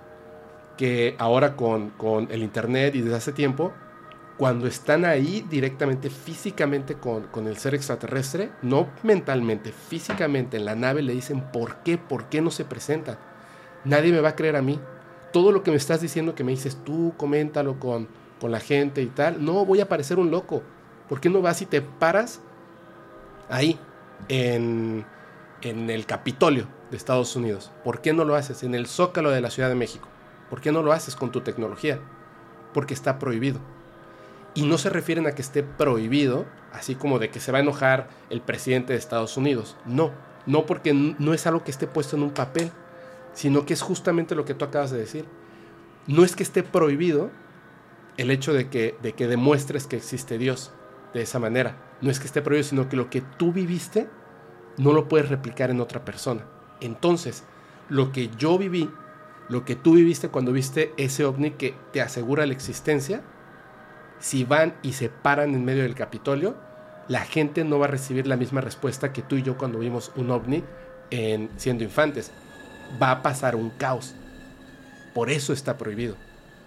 que 0.78 1.16
ahora 1.18 1.56
con, 1.56 1.92
el 2.30 2.44
Internet 2.44 2.96
y 2.96 3.02
desde 3.02 3.16
hace 3.16 3.32
tiempo, 3.32 3.74
cuando 4.38 4.68
están 4.68 5.04
ahí 5.04 5.44
directamente, 5.50 6.10
físicamente 6.10 6.96
con, 6.96 7.24
con, 7.28 7.48
el 7.48 7.58
ser 7.58 7.74
extraterrestre, 7.74 8.52
no 8.62 8.88
mentalmente, 9.02 9.72
físicamente 9.72 10.58
en 10.58 10.66
la 10.66 10.76
nave, 10.76 11.02
le 11.02 11.14
dicen, 11.14 11.42
¿por 11.52 11.78
qué? 11.78 11.98
¿Por 11.98 12.26
qué 12.26 12.42
no 12.42 12.52
se 12.52 12.64
presenta? 12.64 13.18
Nadie 13.84 14.12
me 14.12 14.22
va 14.22 14.30
a 14.30 14.36
creer 14.36 14.56
a 14.56 14.62
mí. 14.62 14.80
Todo 15.34 15.52
lo 15.52 15.64
que 15.64 15.72
me 15.72 15.78
estás 15.78 16.02
diciendo 16.02 16.36
que 16.36 16.44
me 16.44 16.52
dices 16.52 16.78
tú, 16.86 17.14
coméntalo 17.18 17.80
con, 17.80 18.08
con 18.40 18.52
la 18.52 18.60
gente 18.60 19.02
y 19.02 19.08
tal. 19.08 19.44
No, 19.44 19.66
voy 19.66 19.82
a 19.82 19.90
parecer 19.90 20.20
un 20.20 20.30
loco. 20.30 20.62
¿Por 21.10 21.20
qué 21.20 21.30
no 21.30 21.42
vas 21.42 21.62
y 21.62 21.66
te 21.66 21.82
paras 21.82 22.42
ahí, 23.50 23.80
en, 24.30 25.06
en 25.62 25.90
el 25.90 26.06
Capitolio 26.06 26.68
de 26.92 26.98
Estados 26.98 27.36
Unidos? 27.36 27.72
¿Por 27.84 28.02
qué 28.02 28.14
no 28.14 28.24
lo 28.24 28.36
haces 28.36 28.62
en 28.62 28.76
el 28.76 28.86
Zócalo 28.86 29.32
de 29.32 29.42
la 29.42 29.50
Ciudad 29.50 29.70
de 29.70 29.76
México? 29.76 30.08
¿Por 30.50 30.62
qué 30.62 30.72
no 30.72 30.84
lo 30.84 30.92
haces 30.92 31.16
con 31.16 31.32
tu 31.32 31.42
tecnología? 31.42 32.00
Porque 32.74 32.94
está 32.94 33.18
prohibido. 33.18 33.60
Y 34.58 34.64
no 34.64 34.78
se 34.78 34.90
refieren 34.90 35.28
a 35.28 35.34
que 35.34 35.42
esté 35.42 35.64
prohibido, 35.64 36.46
así 36.74 36.96
como 36.96 37.20
de 37.20 37.30
que 37.30 37.40
se 37.40 37.52
va 37.52 37.60
a 37.60 37.62
enojar 37.62 38.10
el 38.30 38.42
presidente 38.42 38.94
de 38.94 39.00
Estados 39.00 39.38
Unidos. 39.38 39.78
No, 39.86 40.12
no 40.46 40.66
porque 40.66 40.94
no 40.94 41.34
es 41.34 41.46
algo 41.46 41.64
que 41.64 41.72
esté 41.72 41.86
puesto 41.86 42.16
en 42.16 42.24
un 42.24 42.32
papel, 42.32 42.72
sino 43.34 43.66
que 43.66 43.74
es 43.74 43.82
justamente 43.82 44.34
lo 44.34 44.46
que 44.46 44.56
tú 44.56 44.66
acabas 44.66 44.90
de 44.90 44.98
decir. 44.98 45.26
No 46.08 46.24
es 46.24 46.36
que 46.36 46.44
esté 46.44 46.64
prohibido, 46.64 47.30
el 48.18 48.32
hecho 48.32 48.54
de 48.54 48.68
que, 48.70 48.98
de 49.02 49.14
que 49.14 49.28
demuestres 49.28 49.86
que 49.86 49.96
existe 49.96 50.38
Dios 50.38 50.72
de 51.14 51.22
esa 51.22 51.40
manera. 51.40 51.78
No 52.02 52.10
es 52.10 52.20
que 52.20 52.26
esté 52.26 52.42
prohibido, 52.42 52.68
sino 52.68 52.90
que 52.90 52.98
lo 52.98 53.10
que 53.10 53.22
tú 53.22 53.54
viviste 53.54 54.10
no 54.78 54.94
lo 54.94 55.08
puedes 55.08 55.30
replicar 55.30 55.70
en 55.70 55.82
otra 55.82 56.04
persona. 56.04 56.46
Entonces, 56.82 57.44
lo 57.90 58.12
que 58.12 58.30
yo 58.38 58.58
viví, 58.58 58.90
lo 59.50 59.66
que 59.66 59.76
tú 59.76 59.94
viviste 59.94 60.30
cuando 60.30 60.52
viste 60.52 60.94
ese 60.98 61.26
ovni 61.26 61.52
que 61.52 61.76
te 61.94 62.02
asegura 62.02 62.46
la 62.46 62.54
existencia, 62.54 63.24
si 64.20 64.44
van 64.44 64.76
y 64.82 64.94
se 64.94 65.10
paran 65.10 65.54
en 65.54 65.66
medio 65.66 65.84
del 65.84 65.96
Capitolio, 65.96 66.56
la 67.08 67.22
gente 67.22 67.64
no 67.64 67.80
va 67.80 67.86
a 67.86 67.90
recibir 67.90 68.28
la 68.28 68.38
misma 68.38 68.62
respuesta 68.62 69.14
que 69.14 69.22
tú 69.22 69.36
y 69.36 69.44
yo 69.44 69.58
cuando 69.58 69.80
vimos 69.80 70.12
un 70.16 70.32
ovni 70.32 70.64
en, 71.10 71.50
siendo 71.58 71.84
infantes. 71.84 72.32
Va 73.02 73.12
a 73.12 73.22
pasar 73.22 73.56
un 73.56 73.70
caos. 73.70 74.16
Por 75.14 75.30
eso 75.30 75.54
está 75.54 75.78
prohibido. 75.78 76.16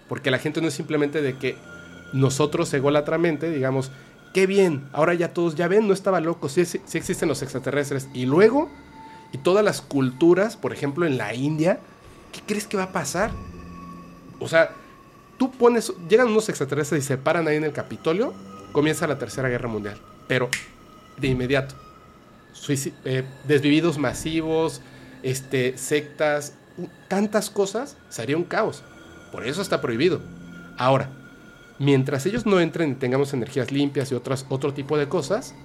Porque 0.07 0.31
la 0.31 0.39
gente 0.39 0.61
no 0.61 0.67
es 0.67 0.73
simplemente 0.73 1.21
de 1.21 1.37
que 1.37 1.57
nosotros 2.13 2.73
egolatramente 2.73 3.49
digamos, 3.49 3.91
qué 4.33 4.47
bien, 4.47 4.89
ahora 4.91 5.13
ya 5.13 5.33
todos 5.33 5.55
ya 5.55 5.67
ven, 5.67 5.87
no 5.87 5.93
estaba 5.93 6.19
loco, 6.19 6.49
sí, 6.49 6.65
sí, 6.65 6.79
existen 6.93 7.29
los 7.29 7.41
extraterrestres. 7.41 8.09
Y 8.13 8.25
luego, 8.25 8.69
y 9.31 9.37
todas 9.37 9.63
las 9.63 9.81
culturas, 9.81 10.57
por 10.57 10.73
ejemplo 10.73 11.05
en 11.05 11.17
la 11.17 11.33
India, 11.33 11.79
¿qué 12.31 12.41
crees 12.45 12.67
que 12.67 12.77
va 12.77 12.83
a 12.83 12.91
pasar? 12.91 13.31
O 14.39 14.47
sea, 14.47 14.71
tú 15.41 15.49
pones, 15.49 15.91
llegan 16.07 16.27
unos 16.27 16.49
extraterrestres 16.49 17.03
y 17.03 17.07
se 17.07 17.17
paran 17.17 17.47
ahí 17.47 17.55
en 17.55 17.63
el 17.63 17.73
Capitolio, 17.73 18.31
comienza 18.71 19.07
la 19.07 19.17
Tercera 19.17 19.49
Guerra 19.49 19.67
Mundial. 19.67 19.97
Pero 20.27 20.51
de 21.17 21.29
inmediato. 21.29 21.73
Eh, 22.69 23.23
desvividos 23.47 23.97
masivos, 23.97 24.81
este, 25.23 25.79
sectas, 25.79 26.53
tantas 27.07 27.49
cosas, 27.49 27.97
sería 28.09 28.37
un 28.37 28.43
caos. 28.43 28.83
Por 29.31 29.47
eso 29.47 29.63
está 29.63 29.81
prohibido. 29.81 30.21
Ahora, 30.77 31.09
mientras 31.79 32.27
ellos 32.27 32.45
no 32.45 32.59
entren 32.59 32.91
y 32.91 32.95
tengamos 32.95 33.33
energías 33.33 33.71
limpias 33.71 34.11
y 34.11 34.13
otras, 34.13 34.45
otro 34.47 34.75
tipo 34.75 34.95
de 34.95 35.09
cosas, 35.09 35.55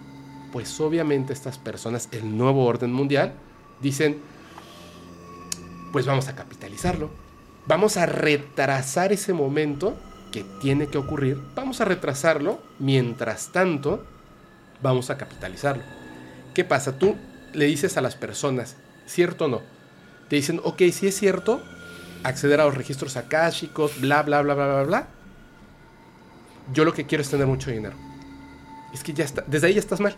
pues 0.52 0.80
obviamente 0.80 1.34
estas 1.34 1.58
personas, 1.58 2.08
el 2.12 2.34
nuevo 2.34 2.64
orden 2.64 2.94
mundial, 2.94 3.34
dicen, 3.82 4.22
pues 5.92 6.06
vamos 6.06 6.28
a 6.28 6.34
capitalizarlo. 6.34 7.25
Vamos 7.66 7.96
a 7.96 8.06
retrasar 8.06 9.12
ese 9.12 9.32
momento 9.32 9.96
que 10.30 10.44
tiene 10.60 10.86
que 10.86 10.98
ocurrir. 10.98 11.40
Vamos 11.54 11.80
a 11.80 11.84
retrasarlo. 11.84 12.60
Mientras 12.78 13.48
tanto, 13.52 14.04
vamos 14.82 15.10
a 15.10 15.16
capitalizarlo. 15.16 15.82
¿Qué 16.54 16.64
pasa? 16.64 16.98
Tú 16.98 17.16
le 17.52 17.66
dices 17.66 17.96
a 17.96 18.00
las 18.00 18.14
personas, 18.14 18.76
¿cierto 19.06 19.46
o 19.46 19.48
no? 19.48 19.62
Te 20.28 20.36
dicen, 20.36 20.60
ok, 20.62 20.82
si 20.92 21.08
es 21.08 21.16
cierto, 21.16 21.62
acceder 22.22 22.60
a 22.60 22.64
los 22.64 22.74
registros 22.74 23.16
akáshicos, 23.16 24.00
bla, 24.00 24.22
bla, 24.22 24.42
bla, 24.42 24.54
bla, 24.54 24.66
bla, 24.66 24.82
bla. 24.82 25.08
Yo 26.72 26.84
lo 26.84 26.92
que 26.92 27.06
quiero 27.06 27.22
es 27.22 27.30
tener 27.30 27.46
mucho 27.46 27.70
dinero. 27.70 27.96
Es 28.92 29.02
que 29.02 29.12
ya 29.12 29.24
está, 29.24 29.44
desde 29.46 29.68
ahí 29.68 29.74
ya 29.74 29.80
estás 29.80 30.00
mal. 30.00 30.16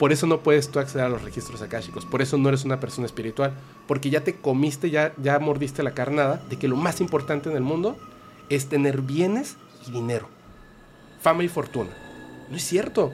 Por 0.00 0.12
eso 0.12 0.26
no 0.26 0.40
puedes 0.40 0.70
tú 0.70 0.78
acceder 0.78 1.04
a 1.04 1.10
los 1.10 1.20
registros 1.20 1.60
akáshicos. 1.60 2.06
Por 2.06 2.22
eso 2.22 2.38
no 2.38 2.48
eres 2.48 2.64
una 2.64 2.80
persona 2.80 3.04
espiritual. 3.04 3.52
Porque 3.86 4.08
ya 4.08 4.24
te 4.24 4.34
comiste, 4.34 4.88
ya, 4.88 5.12
ya 5.18 5.38
mordiste 5.38 5.82
la 5.82 5.92
carnada 5.92 6.42
de 6.48 6.56
que 6.56 6.68
lo 6.68 6.76
más 6.76 7.02
importante 7.02 7.50
en 7.50 7.56
el 7.56 7.62
mundo 7.62 7.98
es 8.48 8.70
tener 8.70 9.02
bienes 9.02 9.58
y 9.86 9.90
dinero. 9.90 10.26
Fama 11.20 11.44
y 11.44 11.48
fortuna. 11.48 11.90
No 12.48 12.56
es 12.56 12.62
cierto. 12.62 13.12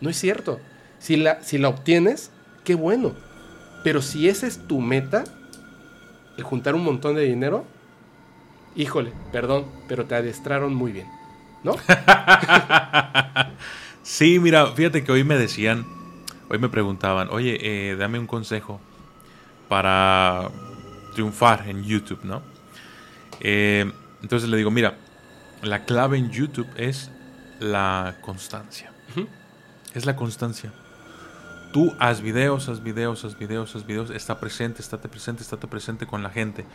No 0.00 0.10
es 0.10 0.16
cierto. 0.16 0.60
Si 1.00 1.16
la, 1.16 1.42
si 1.42 1.58
la 1.58 1.70
obtienes, 1.70 2.30
qué 2.62 2.76
bueno. 2.76 3.14
Pero 3.82 4.00
si 4.00 4.28
esa 4.28 4.46
es 4.46 4.68
tu 4.68 4.80
meta, 4.80 5.24
el 6.38 6.44
juntar 6.44 6.76
un 6.76 6.84
montón 6.84 7.16
de 7.16 7.22
dinero, 7.22 7.64
híjole, 8.76 9.12
perdón, 9.32 9.66
pero 9.88 10.04
te 10.04 10.14
adestraron 10.14 10.72
muy 10.72 10.92
bien. 10.92 11.08
¿No? 11.64 11.74
sí, 14.04 14.38
mira, 14.38 14.68
fíjate 14.68 15.02
que 15.02 15.10
hoy 15.10 15.24
me 15.24 15.36
decían, 15.36 15.84
hoy 16.52 16.58
me 16.58 16.68
preguntaban, 16.68 17.28
oye, 17.30 17.58
eh, 17.62 17.96
dame 17.96 18.18
un 18.18 18.26
consejo 18.26 18.78
para 19.70 20.50
triunfar 21.14 21.66
en 21.66 21.82
YouTube, 21.82 22.20
¿no? 22.24 22.42
Eh, 23.40 23.90
entonces 24.20 24.50
le 24.50 24.58
digo, 24.58 24.70
mira, 24.70 24.98
la 25.62 25.86
clave 25.86 26.18
en 26.18 26.30
YouTube 26.30 26.68
es 26.76 27.10
la 27.58 28.18
constancia. 28.20 28.92
Es 29.94 30.04
la 30.04 30.14
constancia. 30.14 30.72
Tú 31.72 31.94
haz 31.98 32.20
videos, 32.20 32.68
haz 32.68 32.82
videos, 32.82 33.24
haz 33.24 33.38
videos, 33.38 33.74
haz 33.74 33.86
videos, 33.86 34.10
está 34.10 34.38
presente, 34.38 34.82
estate 34.82 35.08
presente, 35.08 35.42
estate 35.42 35.66
presente 35.66 36.06
con 36.06 36.22
la 36.22 36.28
gente. 36.28 36.66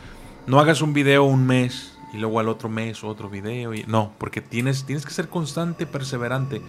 No 0.48 0.58
hagas 0.58 0.82
un 0.82 0.92
video 0.92 1.22
un 1.24 1.46
mes 1.46 1.96
y 2.12 2.18
luego 2.18 2.40
al 2.40 2.48
otro 2.48 2.68
mes 2.68 3.04
otro 3.04 3.30
video. 3.30 3.74
Y... 3.74 3.84
No, 3.84 4.12
porque 4.18 4.40
tienes, 4.40 4.86
tienes 4.86 5.04
que 5.04 5.12
ser 5.12 5.28
constante, 5.28 5.86
perseverante. 5.86 6.62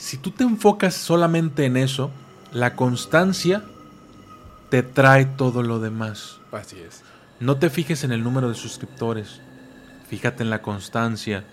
Si 0.00 0.16
tú 0.16 0.30
te 0.30 0.44
enfocas 0.44 0.94
solamente 0.94 1.66
en 1.66 1.76
eso, 1.76 2.10
la 2.52 2.74
constancia 2.74 3.62
te 4.70 4.82
trae 4.82 5.26
todo 5.26 5.62
lo 5.62 5.78
demás. 5.78 6.40
Así 6.52 6.78
es. 6.80 7.02
No 7.38 7.58
te 7.58 7.68
fijes 7.68 8.02
en 8.02 8.10
el 8.10 8.24
número 8.24 8.48
de 8.48 8.54
suscriptores, 8.54 9.42
fíjate 10.08 10.42
en 10.42 10.48
la 10.48 10.62
constancia. 10.62 11.44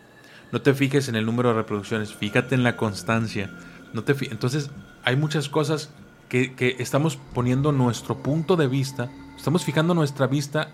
No 0.54 0.62
te 0.62 0.74
fijes 0.74 1.10
en 1.10 1.18
el 1.18 1.26
número 1.26 1.50
de 1.50 1.56
reproducciones, 1.56 2.14
fíjate 2.14 2.56
en 2.56 2.64
la 2.64 2.78
constancia. 2.78 3.52
No 3.92 4.06
te 4.06 4.16
Entonces, 4.32 4.72
hay 5.04 5.18
muchas 5.18 5.50
cosas 5.50 5.90
que, 6.30 6.56
que 6.56 6.78
estamos 6.80 7.20
poniendo 7.34 7.74
nuestro 7.74 8.24
punto 8.24 8.56
de 8.56 8.68
vista, 8.68 9.12
estamos 9.36 9.66
fijando 9.66 9.94
nuestra 9.94 10.26
vista 10.26 10.72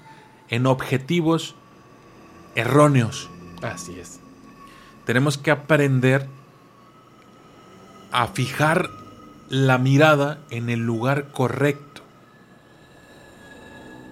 en 0.48 0.68
objetivos 0.68 1.56
erróneos. 2.54 3.32
Así 3.64 4.00
es. 4.00 4.20
Tenemos 5.06 5.40
que 5.40 5.50
aprender 5.50 6.30
a 8.14 8.28
fijar 8.28 8.90
la 9.50 9.78
mirada 9.78 10.40
en 10.52 10.70
el 10.70 10.80
lugar 10.80 11.32
correcto. 11.32 12.02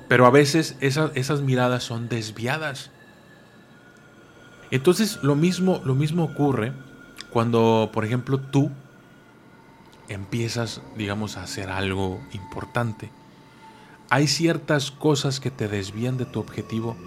Pero 0.09 0.25
a 0.25 0.31
veces 0.31 0.75
esas, 0.81 1.11
esas 1.15 1.41
miradas 1.41 1.83
son 1.83 2.09
desviadas. 2.09 2.91
Entonces 4.71 5.19
lo 5.21 5.35
mismo, 5.35 5.81
lo 5.85 5.95
mismo 5.95 6.23
ocurre 6.23 6.73
cuando, 7.29 7.91
por 7.93 8.03
ejemplo, 8.03 8.39
tú 8.39 8.71
empiezas, 10.09 10.81
digamos, 10.97 11.37
a 11.37 11.43
hacer 11.43 11.69
algo 11.69 12.21
importante. 12.33 13.11
Hay 14.09 14.27
ciertas 14.27 14.91
cosas 14.91 15.39
que 15.39 15.51
te 15.51 15.67
desvían 15.67 16.17
de 16.17 16.25
tu 16.25 16.39
objetivo, 16.39 16.97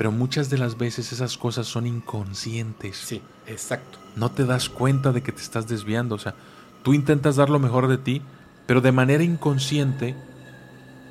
pero 0.00 0.12
muchas 0.12 0.48
de 0.48 0.56
las 0.56 0.78
veces 0.78 1.12
esas 1.12 1.36
cosas 1.36 1.66
son 1.66 1.86
inconscientes. 1.86 2.96
Sí, 2.96 3.20
exacto. 3.46 3.98
No 4.16 4.30
te 4.30 4.46
das 4.46 4.70
cuenta 4.70 5.12
de 5.12 5.22
que 5.22 5.30
te 5.30 5.42
estás 5.42 5.68
desviando. 5.68 6.14
O 6.14 6.18
sea, 6.18 6.34
tú 6.82 6.94
intentas 6.94 7.36
dar 7.36 7.50
lo 7.50 7.58
mejor 7.58 7.86
de 7.86 7.98
ti, 7.98 8.22
pero 8.66 8.80
de 8.80 8.92
manera 8.92 9.22
inconsciente 9.22 10.16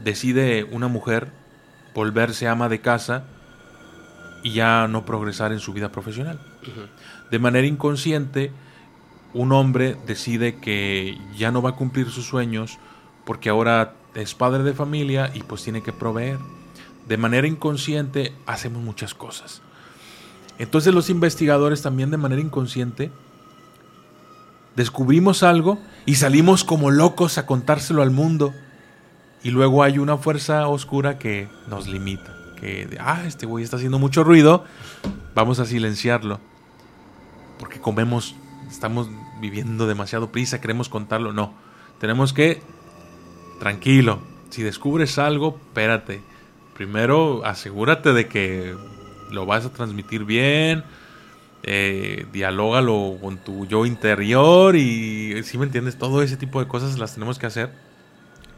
decide 0.04 0.64
una 0.64 0.88
mujer 0.88 1.32
volverse 1.94 2.48
ama 2.48 2.68
de 2.68 2.82
casa 2.82 3.26
y 4.42 4.54
ya 4.54 4.88
no 4.88 5.06
progresar 5.06 5.52
en 5.52 5.60
su 5.60 5.72
vida 5.72 5.92
profesional. 5.92 6.42
De 7.30 7.38
manera 7.38 7.68
inconsciente, 7.68 8.52
un 9.36 9.52
hombre 9.52 9.98
decide 10.08 10.58
que 10.58 11.16
ya 11.38 11.52
no 11.52 11.62
va 11.62 11.70
a 11.70 11.76
cumplir 11.76 12.10
sus 12.10 12.26
sueños 12.26 12.80
porque 13.24 13.50
ahora 13.50 13.94
es 14.16 14.34
padre 14.34 14.64
de 14.64 14.74
familia 14.74 15.30
y 15.36 15.44
pues 15.44 15.64
tiene 15.64 15.84
que 15.84 15.94
proveer. 15.94 16.40
De 17.10 17.18
manera 17.18 17.48
inconsciente 17.48 18.36
hacemos 18.46 18.84
muchas 18.84 19.16
cosas. 19.16 19.64
Entonces 20.60 20.94
los 20.94 21.10
investigadores 21.10 21.82
también 21.82 22.12
de 22.12 22.18
manera 22.18 22.40
inconsciente 22.40 23.12
descubrimos 24.76 25.42
algo 25.42 25.80
y 26.06 26.16
salimos 26.16 26.64
como 26.64 26.92
locos 26.92 27.40
a 27.40 27.48
contárselo 27.48 28.04
al 28.04 28.12
mundo. 28.12 28.54
Y 29.42 29.50
luego 29.50 29.82
hay 29.82 29.98
una 29.98 30.18
fuerza 30.18 30.68
oscura 30.68 31.18
que 31.18 31.48
nos 31.68 31.88
limita. 31.88 32.36
Que, 32.60 32.96
ah, 33.00 33.24
este 33.26 33.48
güey 33.48 33.64
está 33.64 33.78
haciendo 33.78 33.98
mucho 33.98 34.24
ruido, 34.24 34.64
vamos 35.34 35.60
a 35.60 35.66
silenciarlo. 35.66 36.40
Porque 37.58 37.80
comemos, 37.82 38.36
estamos 38.70 39.10
viviendo 39.42 39.88
demasiado 39.88 40.32
prisa, 40.32 40.62
queremos 40.62 40.90
contarlo. 40.90 41.34
No, 41.34 41.56
tenemos 42.00 42.34
que, 42.34 42.62
tranquilo, 43.60 44.20
si 44.52 44.62
descubres 44.62 45.18
algo, 45.18 45.58
espérate. 45.70 46.29
Primero 46.80 47.44
asegúrate 47.44 48.14
de 48.14 48.30
que 48.30 48.74
lo 49.32 49.46
vas 49.46 49.66
a 49.66 49.70
transmitir 49.70 50.24
bien, 50.24 50.86
eh, 51.64 52.26
dialógalo 52.32 53.18
con 53.22 53.36
tu 53.36 53.66
yo 53.66 53.86
interior 53.86 54.78
y 54.78 55.44
si 55.44 55.58
me 55.58 55.66
entiendes, 55.66 55.98
todo 55.98 56.24
ese 56.24 56.38
tipo 56.38 56.62
de 56.62 56.70
cosas 56.70 56.98
las 56.98 57.16
tenemos 57.16 57.38
que 57.38 57.48
hacer. 57.48 57.70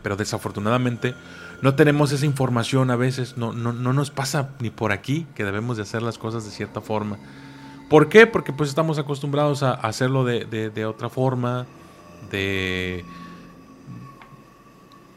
Pero 0.03 0.18
desafortunadamente 0.18 1.15
no 1.64 1.73
tenemos 1.73 2.11
esa 2.11 2.27
información 2.27 2.91
a 2.91 2.95
veces, 2.95 3.38
no, 3.38 3.53
no, 3.53 3.73
no 3.73 3.91
nos 3.91 4.11
pasa 4.11 4.52
ni 4.60 4.69
por 4.69 4.91
aquí 4.91 5.26
que 5.34 5.43
debemos 5.43 5.77
de 5.77 5.81
hacer 5.81 6.03
las 6.03 6.19
cosas 6.19 6.45
de 6.45 6.52
cierta 6.52 6.80
forma. 6.80 7.18
¿Por 7.89 8.07
qué? 8.07 8.27
Porque 8.27 8.53
pues 8.53 8.69
estamos 8.69 8.99
acostumbrados 8.99 9.64
a 9.64 9.72
hacerlo 9.72 10.26
de, 10.26 10.45
de, 10.45 10.85
otra 10.85 11.10
forma, 11.10 11.65
de... 12.30 13.03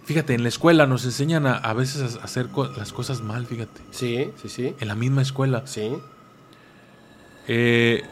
Fíjate, 0.04 0.34
en 0.34 0.42
la 0.42 0.48
escuela 0.48 0.86
nos 0.86 1.04
enseñan 1.04 1.46
a, 1.46 1.54
a 1.56 1.72
veces 1.72 2.16
a 2.16 2.24
hacer 2.24 2.48
las 2.76 2.92
cosas 2.92 3.22
mal, 3.22 3.46
fíjate. 3.46 3.80
Sí, 3.90 4.30
sí, 4.40 4.48
sí. 4.48 4.74
En 4.78 4.88
la 4.88 4.94
misma 4.94 5.22
escuela. 5.22 5.66
Sí. 5.66 5.96
Eh, 7.48 8.02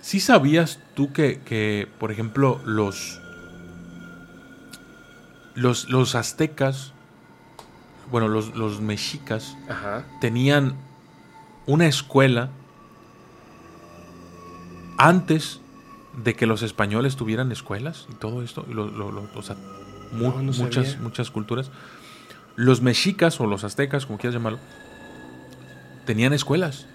¿Sí 0.00 0.20
sabías 0.20 0.78
tú 0.94 1.12
que, 1.12 1.40
que, 1.40 1.88
por 1.98 2.12
ejemplo, 2.12 2.60
los, 2.64 3.20
los, 5.54 5.88
los 5.90 6.14
aztecas, 6.14 6.92
bueno, 8.10 8.28
los, 8.28 8.54
los 8.54 8.80
mexicas, 8.80 9.56
tenían 10.20 10.76
una 11.66 11.86
escuela 11.86 12.50
antes 14.96 15.60
de 16.16 16.34
que 16.34 16.46
los 16.46 16.62
españoles 16.62 17.16
tuvieran 17.16 17.52
escuelas 17.52 18.06
y 18.10 18.14
todo 18.14 18.42
esto, 18.42 18.64
o 19.34 19.42
sea, 19.42 19.56
muchas, 20.12 20.98
muchas 20.98 21.30
culturas. 21.30 21.70
Los 22.56 22.80
mexicas 22.80 23.38
o 23.40 23.46
los 23.46 23.64
aztecas, 23.64 24.06
como 24.06 24.18
quieras 24.18 24.34
llamarlo, 24.34 24.58
tenían 26.06 26.32
escuelas 26.32 26.86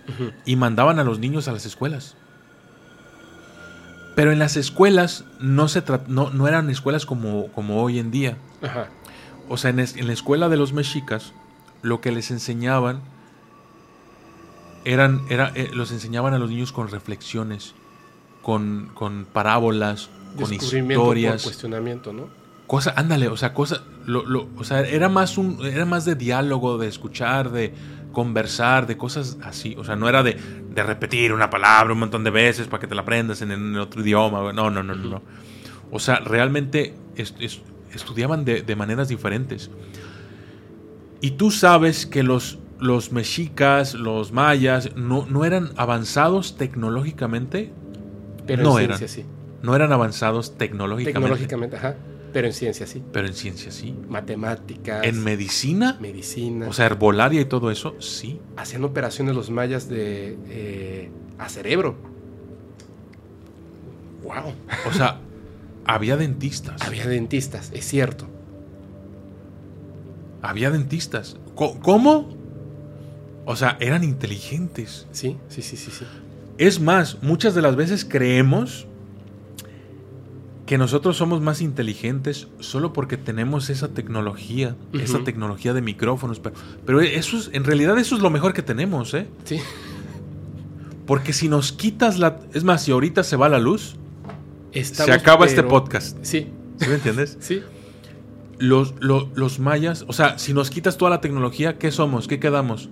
y 0.45 0.55
mandaban 0.55 0.99
a 0.99 1.03
los 1.03 1.19
niños 1.19 1.47
a 1.47 1.51
las 1.51 1.65
escuelas. 1.65 2.15
Pero 4.15 4.31
en 4.31 4.39
las 4.39 4.57
escuelas 4.57 5.23
no, 5.39 5.67
se 5.67 5.83
no, 6.07 6.31
no, 6.31 6.47
eran 6.47 6.69
escuelas 6.69 7.05
como, 7.05 7.47
como 7.51 7.81
hoy 7.81 7.99
en 7.99 8.11
día. 8.11 8.37
O 9.47 9.57
sea, 9.57 9.69
en, 9.69 9.79
en, 9.79 10.07
la 10.07 10.13
escuela 10.13 10.49
de 10.49 10.57
los 10.57 10.73
mexicas, 10.73 11.33
lo 11.81 12.01
que 12.01 12.11
les 12.11 12.31
enseñaban 12.31 13.01
eran, 14.85 15.21
era, 15.29 15.51
eh, 15.55 15.69
los 15.73 15.91
enseñaban 15.91 16.33
a 16.33 16.39
los 16.39 16.49
niños 16.49 16.71
con 16.71 16.89
reflexiones, 16.89 17.75
con, 18.41 18.91
con 18.93 19.25
parábolas, 19.31 20.09
con 20.37 20.53
historias. 20.53 21.43
cuestionamiento, 21.43 22.13
¿no? 22.13 22.27
Cosa, 22.67 22.93
ándale, 22.95 23.27
o 23.27 23.35
sea, 23.35 23.53
cosa, 23.53 23.83
lo, 24.05 24.25
lo, 24.25 24.47
o 24.57 24.63
sea, 24.63 24.81
era 24.81 25.09
más 25.09 25.37
un, 25.37 25.59
era 25.65 25.85
más 25.85 26.05
de 26.05 26.15
diálogo, 26.15 26.77
de 26.77 26.87
escuchar, 26.87 27.51
de 27.51 27.73
conversar, 28.13 28.87
de 28.87 28.97
cosas 28.97 29.37
así. 29.43 29.75
O 29.77 29.83
sea, 29.83 29.95
no 29.95 30.07
era 30.07 30.23
de, 30.23 30.37
de 30.69 30.83
repetir 30.83 31.33
una 31.33 31.49
palabra 31.49 31.93
un 31.93 31.99
montón 31.99 32.23
de 32.23 32.29
veces 32.29 32.67
para 32.67 32.79
que 32.79 32.87
te 32.87 32.95
la 32.95 33.01
aprendas 33.01 33.41
en, 33.41 33.51
en 33.51 33.75
otro 33.77 34.01
idioma. 34.01 34.53
No, 34.53 34.69
no, 34.69 34.83
no, 34.83 34.95
no, 34.95 35.09
no. 35.09 35.21
O 35.91 35.99
sea, 35.99 36.19
realmente 36.19 36.95
es, 37.17 37.33
estudiaban 37.93 38.45
de, 38.45 38.61
de 38.61 38.75
maneras 38.75 39.09
diferentes. 39.09 39.69
Y 41.19 41.31
tú 41.31 41.51
sabes 41.51 42.05
que 42.05 42.23
los, 42.23 42.57
los 42.79 43.11
mexicas, 43.11 43.93
los 43.93 44.31
mayas, 44.31 44.95
no, 44.95 45.25
no 45.29 45.45
eran 45.45 45.71
avanzados 45.77 46.57
tecnológicamente. 46.57 47.73
Pero 48.45 48.63
no 48.63 48.79
en 48.79 48.85
eran. 48.85 48.97
ciencia 48.97 49.23
sí. 49.23 49.29
No 49.61 49.75
eran 49.75 49.91
avanzados 49.93 50.57
tecnológicamente. 50.57 51.19
Tecnológicamente, 51.19 51.77
ajá. 51.77 51.95
Pero 52.33 52.47
en 52.47 52.53
ciencia 52.53 52.87
sí. 52.87 53.03
Pero 53.11 53.27
en 53.27 53.33
ciencia 53.33 53.71
sí. 53.71 53.95
Matemáticas. 54.07 55.03
En 55.05 55.23
medicina, 55.23 55.97
medicina. 55.99 56.67
o 56.67 56.73
sea, 56.73 56.85
herbolaria 56.85 57.41
y 57.41 57.45
todo 57.45 57.71
eso, 57.71 57.95
sí. 57.99 58.39
hacían 58.55 58.83
operaciones 58.83 59.35
los 59.35 59.49
mayas 59.49 59.89
de 59.89 60.37
eh, 60.47 61.11
a 61.37 61.49
cerebro. 61.49 61.95
Wow. 64.23 64.53
O 64.89 64.93
sea, 64.93 65.19
había 65.85 66.15
dentistas. 66.15 66.81
Había 66.85 67.07
dentistas, 67.07 67.71
es 67.73 67.85
cierto. 67.85 68.27
Había 70.41 70.71
dentistas. 70.71 71.37
¿Cómo? 71.55 72.35
O 73.45 73.55
sea, 73.55 73.77
eran 73.79 74.03
inteligentes. 74.03 75.07
Sí, 75.11 75.37
sí, 75.49 75.61
sí, 75.61 75.75
sí, 75.75 75.91
sí. 75.91 76.05
Es 76.61 76.79
más, 76.79 77.17
muchas 77.21 77.55
de 77.55 77.61
las 77.61 77.75
veces 77.75 78.05
creemos 78.05 78.85
que 80.65 80.77
nosotros 80.77 81.17
somos 81.17 81.41
más 81.41 81.61
inteligentes 81.61 82.47
solo 82.59 82.93
porque 82.93 83.17
tenemos 83.17 83.69
esa 83.69 83.89
tecnología, 83.89 84.75
esa 84.93 85.23
tecnología 85.23 85.73
de 85.73 85.81
micrófonos. 85.81 86.39
Pero, 86.39 86.55
pero 86.85 87.01
eso 87.01 87.37
es, 87.37 87.49
en 87.53 87.63
realidad 87.63 87.97
eso 87.97 88.15
es 88.15 88.21
lo 88.21 88.29
mejor 88.29 88.53
que 88.53 88.61
tenemos, 88.61 89.13
¿eh? 89.13 89.27
Sí. 89.43 89.57
Porque 91.05 91.33
si 91.33 91.49
nos 91.49 91.71
quitas 91.73 92.19
la... 92.19 92.39
Es 92.53 92.63
más, 92.63 92.83
si 92.83 92.91
ahorita 92.91 93.23
se 93.23 93.35
va 93.35 93.49
la 93.49 93.59
luz, 93.59 93.95
Estamos, 94.71 95.07
se 95.07 95.11
acaba 95.13 95.45
este 95.45 95.63
podcast. 95.63 96.17
Sí, 96.21 96.47
¿Sí 96.77 96.87
me 96.87 96.95
entiendes? 96.95 97.37
sí. 97.41 97.61
Los, 98.59 98.93
lo- 98.99 99.27
los 99.33 99.57
mayas, 99.59 100.05
o 100.07 100.13
sea, 100.13 100.37
si 100.37 100.53
nos 100.53 100.69
quitas 100.69 100.95
toda 100.95 101.09
la 101.09 101.19
tecnología, 101.19 101.79
¿qué 101.79 101.89
somos? 101.91 102.27
¿Qué 102.27 102.39
quedamos? 102.39 102.89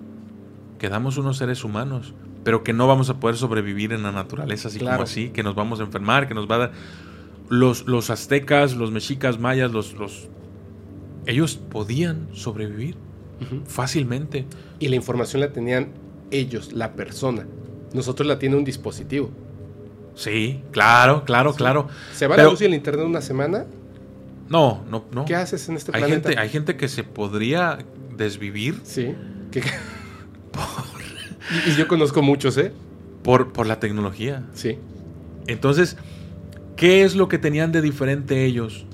Quedamos 0.79 1.17
unos 1.17 1.37
seres 1.37 1.63
humanos, 1.63 2.15
pero 2.43 2.63
que 2.63 2.73
no 2.73 2.87
vamos 2.87 3.09
a 3.09 3.19
poder 3.19 3.35
sobrevivir 3.37 3.91
en 3.93 4.03
la 4.03 4.11
naturaleza 4.11 4.67
así 4.69 4.79
Claro. 4.79 4.97
como 4.97 5.03
así, 5.03 5.29
que 5.29 5.43
nos 5.43 5.55
vamos 5.55 5.79
a 5.79 5.83
enfermar, 5.83 6.27
que 6.27 6.33
nos 6.33 6.49
va 6.49 6.55
a 6.55 6.59
dar... 6.59 6.71
Los, 7.49 7.87
los 7.87 8.09
aztecas, 8.11 8.75
los 8.75 8.91
mexicas, 8.91 9.39
mayas, 9.39 9.71
los, 9.71 9.93
los... 9.93 10.29
Ellos 11.25 11.57
podían 11.57 12.27
sobrevivir 12.33 12.95
fácilmente. 13.65 14.45
Y 14.79 14.87
la 14.89 14.95
información 14.95 15.39
la 15.41 15.51
tenían 15.51 15.89
ellos, 16.31 16.73
la 16.73 16.93
persona. 16.93 17.45
Nosotros 17.93 18.27
la 18.27 18.37
tiene 18.37 18.55
un 18.55 18.63
dispositivo. 18.65 19.31
Sí, 20.15 20.61
claro, 20.71 21.23
claro, 21.25 21.51
Sí. 21.53 21.57
claro. 21.57 21.87
Se 22.13 22.27
va 22.27 22.35
Pero- 22.35 22.47
la 22.49 22.51
luz 22.51 22.61
y 22.61 22.65
el 22.65 22.73
internet 22.73 23.05
una 23.05 23.21
semana. 23.21 23.65
No, 24.49 24.83
no, 24.89 25.05
no. 25.11 25.25
¿Qué 25.25 25.35
haces 25.35 25.69
en 25.69 25.75
este 25.77 25.91
hay, 25.93 26.01
planeta? 26.01 26.29
gente, 26.29 26.41
hay 26.41 26.49
gente 26.49 26.75
que 26.77 26.87
se 26.87 27.03
podría 27.03 27.79
desvivir 28.17 28.79
Sí. 28.83 29.15
¿Qué- 29.51 29.61
y, 31.65 31.71
y 31.71 31.75
yo 31.75 31.87
conozco 31.87 32.21
muchos, 32.21 32.57
¿eh? 32.57 32.71
por, 33.23 33.51
por 33.53 33.67
la 33.67 33.79
tecnología. 33.79 34.45
Sí. 34.53 34.77
Entonces, 35.47 35.97
¿qué 36.75 37.03
es 37.03 37.15
lo 37.15 37.27
que 37.27 37.37
tenían 37.37 37.71
de 37.71 37.81
diferente 37.81 38.45
ellos? 38.45 38.85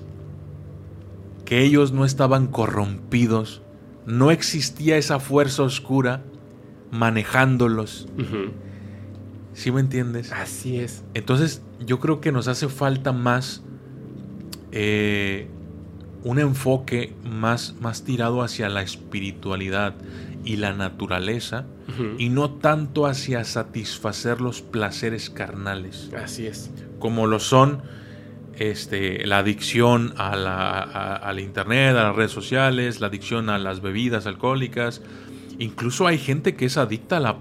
Que 1.46 1.62
ellos 1.62 1.92
no 1.92 2.06
estaban 2.06 2.48
corrompidos, 2.48 3.62
no 4.06 4.32
existía 4.32 4.98
esa 4.98 5.20
fuerza 5.20 5.64
oscura 5.64 6.24
manejándolos. 6.92 8.08
¿Sí 9.54 9.72
me 9.72 9.80
entiendes? 9.80 10.32
Así 10.32 10.80
es. 10.80 11.04
Entonces, 11.14 11.62
yo 11.86 12.00
creo 12.00 12.20
que 12.20 12.32
nos 12.32 12.48
hace 12.48 12.68
falta 12.68 13.12
más 13.12 13.64
eh, 14.72 15.48
un 16.24 16.40
enfoque 16.40 17.14
más, 17.24 17.76
más 17.80 18.04
tirado 18.04 18.42
hacia 18.42 18.70
la 18.70 18.82
espiritualidad 18.82 19.96
y 20.46 20.58
la 20.58 20.72
naturaleza 20.74 21.66
y 22.18 22.30
no 22.30 22.52
tanto 22.52 23.06
hacia 23.08 23.44
satisfacer 23.44 24.40
los 24.42 24.62
placeres 24.62 25.30
carnales. 25.30 26.10
Así 26.16 26.46
es. 26.48 26.72
como 27.00 27.26
lo 27.28 27.40
son 27.40 27.82
este, 28.58 29.26
la 29.26 29.40
adicción 29.40 30.14
a 30.18 30.36
la, 30.36 30.70
a- 30.80 31.16
al 31.18 31.40
internet, 31.40 31.96
a 31.96 32.04
las 32.04 32.16
redes 32.16 32.32
sociales, 32.32 33.02
la 33.02 33.08
adicción 33.08 33.50
a 33.50 33.58
las 33.60 33.82
bebidas 33.82 34.26
alcohólicas. 34.28 35.02
Incluso 35.60 36.08
hay 36.08 36.18
gente 36.18 36.56
que 36.56 36.66
es 36.66 36.78
adicta 36.78 37.18
a 37.18 37.20
la 37.20 37.38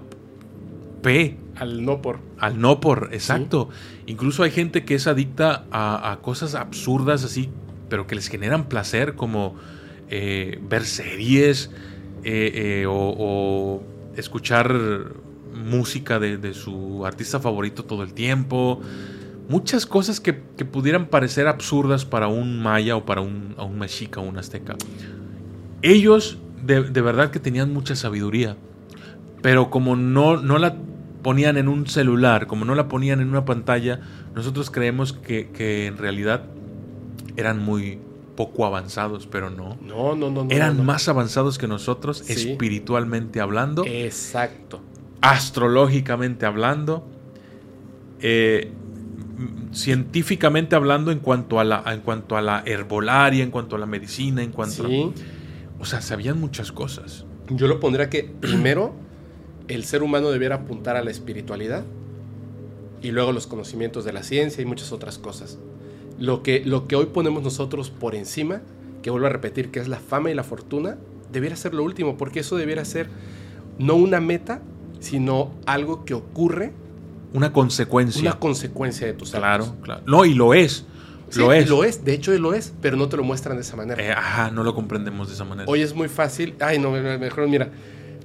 P, 1.01 1.37
Al 1.57 1.85
no 1.85 2.01
por. 2.01 2.19
al 2.39 2.59
no 2.59 2.79
por, 2.79 3.09
exacto. 3.13 3.69
Incluso 4.07 4.43
hay 4.43 4.51
gente 4.51 4.83
que 4.85 4.95
es 4.95 5.07
adicta 5.07 5.65
a, 5.71 6.11
a 6.11 6.17
cosas 6.21 6.55
absurdas 6.55 7.23
así, 7.23 7.49
pero 7.89 8.07
que 8.07 8.15
les 8.15 8.27
generan 8.27 8.67
placer, 8.67 9.15
como 9.15 9.55
eh, 10.09 10.59
ver 10.67 10.85
series 10.85 11.71
eh, 12.27 12.81
eh, 12.81 12.85
o, 12.89 13.83
escuchar 14.15 14.73
música 15.53 16.19
de, 16.19 16.53
su 16.55 17.05
artista 17.05 17.39
favorito 17.39 17.85
todo 17.85 18.01
el 18.01 18.13
tiempo. 18.13 18.81
Muchas 19.47 19.85
cosas 19.85 20.19
que, 20.19 20.41
que 20.57 20.65
pudieran 20.65 21.05
parecer 21.05 21.47
absurdas 21.47 22.03
para 22.03 22.27
un 22.27 22.63
maya 22.63 22.95
o 22.95 23.05
para 23.05 23.21
un, 23.21 23.55
un 23.59 23.77
mexica 23.77 24.21
o 24.21 24.23
un 24.23 24.39
azteca. 24.39 24.75
Ellos 25.83 26.39
de, 26.63 26.81
de 26.81 27.01
verdad 27.01 27.29
que 27.29 27.39
tenían 27.39 27.71
mucha 27.71 27.95
sabiduría, 27.95 28.57
pero 29.43 29.69
como 29.69 29.95
no, 29.95 30.37
no 30.37 30.57
la 30.57 30.77
ponían 31.21 31.57
en 31.57 31.67
un 31.67 31.85
celular, 31.85 32.47
como 32.47 32.65
no 32.65 32.73
la 32.73 32.87
ponían 32.87 33.21
en 33.21 33.29
una 33.29 33.45
pantalla, 33.45 33.99
nosotros 34.33 34.71
creemos 34.71 35.13
que, 35.13 35.51
que 35.51 35.85
en 35.85 35.97
realidad 35.97 36.45
eran 37.37 37.59
muy 37.59 37.99
poco 38.35 38.65
avanzados, 38.65 39.27
pero 39.27 39.49
no. 39.49 39.77
No, 39.81 40.15
no, 40.15 40.29
no, 40.29 40.43
no. 40.43 40.51
Eran 40.51 40.77
no. 40.77 40.83
más 40.83 41.07
avanzados 41.07 41.57
que 41.57 41.67
nosotros, 41.67 42.19
Sí. 42.25 42.51
espiritualmente 42.51 43.39
hablando, 43.41 43.83
Exacto. 43.85 44.81
astrológicamente 45.21 46.45
hablando, 46.45 47.07
eh, 48.21 48.71
científicamente 49.73 50.75
hablando 50.75 51.11
en 51.11 51.19
cuanto, 51.19 51.59
a 51.59 51.63
la, 51.63 51.83
en 51.87 52.01
cuanto 52.01 52.37
a 52.37 52.41
la 52.41 52.63
herbolaria, 52.65 53.43
en 53.43 53.51
cuanto 53.51 53.75
a 53.75 53.79
la 53.79 53.85
medicina, 53.85 54.43
en 54.43 54.51
cuanto 54.51 54.87
Sí. 54.87 55.13
a... 55.79 55.81
O 55.81 55.85
sea, 55.85 56.01
sabían 56.01 56.39
muchas 56.39 56.71
cosas. 56.71 57.25
Yo 57.49 57.67
lo 57.67 57.79
pondría 57.79 58.09
que 58.09 58.23
primero 58.23 58.93
el 59.67 59.83
ser 59.83 60.03
humano 60.03 60.29
debiera 60.31 60.55
apuntar 60.55 60.95
a 60.95 61.03
la 61.03 61.11
espiritualidad 61.11 61.83
y 63.01 63.11
luego 63.11 63.33
los 63.33 63.45
conocimientos 63.45 64.05
de 64.05 64.13
la 64.13 64.23
ciencia 64.23 64.61
y 64.61 64.65
muchas 64.65 64.91
otras 64.91 65.17
cosas. 65.19 65.59
Lo 66.19 66.43
que, 66.43 66.63
lo 66.65 66.87
que 66.87 66.95
hoy 66.95 67.07
ponemos 67.07 67.43
nosotros 67.43 67.89
por 67.89 68.15
encima, 68.15 68.61
que 69.01 69.09
vuelvo 69.09 69.27
a 69.27 69.29
repetir 69.29 69.69
que 69.71 69.79
es 69.79 69.87
la 69.87 69.99
fama 69.99 70.31
y 70.31 70.33
la 70.33 70.43
fortuna, 70.43 70.97
debiera 71.31 71.55
ser 71.55 71.73
lo 71.73 71.83
último, 71.83 72.17
porque 72.17 72.39
eso 72.39 72.55
debiera 72.55 72.85
ser 72.85 73.09
no 73.77 73.95
una 73.95 74.21
meta, 74.21 74.61
sino 74.99 75.51
algo 75.65 76.05
que 76.05 76.13
ocurre, 76.13 76.71
Una 77.33 77.51
consecuencia. 77.51 78.21
una 78.21 78.39
consecuencia 78.39 79.05
de 79.07 79.13
tus 79.13 79.31
Claro, 79.31 79.65
actos. 79.65 79.79
claro. 79.83 80.01
No, 80.07 80.23
y 80.25 80.33
lo 80.33 80.53
es. 80.53 80.85
Sí, 81.29 81.39
lo 81.39 81.51
es. 81.51 81.69
Lo 81.69 81.83
es, 81.83 82.05
de 82.05 82.13
hecho 82.13 82.31
lo 82.37 82.53
es, 82.53 82.73
pero 82.81 82.95
no 82.95 83.09
te 83.09 83.17
lo 83.17 83.23
muestran 83.23 83.57
de 83.57 83.63
esa 83.63 83.75
manera. 83.75 84.01
Eh, 84.01 84.11
ajá, 84.11 84.51
no 84.51 84.63
lo 84.63 84.73
comprendemos 84.73 85.27
de 85.27 85.33
esa 85.33 85.43
manera. 85.43 85.69
Hoy 85.69 85.81
es 85.81 85.93
muy 85.93 86.07
fácil. 86.07 86.55
Ay, 86.61 86.79
no, 86.79 86.91
mejor 86.91 87.49
mira. 87.49 87.71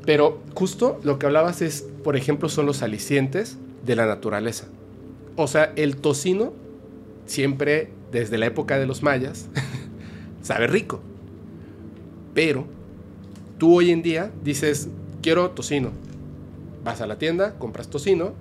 Pero 0.07 0.41
justo 0.55 1.01
lo 1.03 1.19
que 1.19 1.27
hablabas 1.27 1.61
es, 1.63 1.85
por 2.05 2.17
ejemplo, 2.17 2.49
son 2.49 2.67
los 2.67 2.83
alicientes 2.83 3.59
de 3.85 3.97
la 3.97 4.07
naturaleza. 4.07 4.67
O 5.37 5.47
sea, 5.49 5.73
el 5.77 5.97
tocino 5.97 6.53
siempre, 7.31 7.93
desde 8.11 8.39
la 8.39 8.47
época 8.47 8.77
de 8.77 8.87
los 8.87 9.03
mayas, 9.03 9.47
sabe 10.43 10.67
rico. 10.67 11.01
Pero 12.35 12.67
tú 13.59 13.77
hoy 13.77 13.91
en 13.91 14.03
día 14.03 14.33
dices, 14.43 14.89
quiero 15.23 15.51
tocino. 15.51 15.91
Vas 16.85 17.01
a 17.01 17.07
la 17.07 17.19
tienda, 17.19 17.57
compras 17.59 17.89
tocino, 17.89 18.33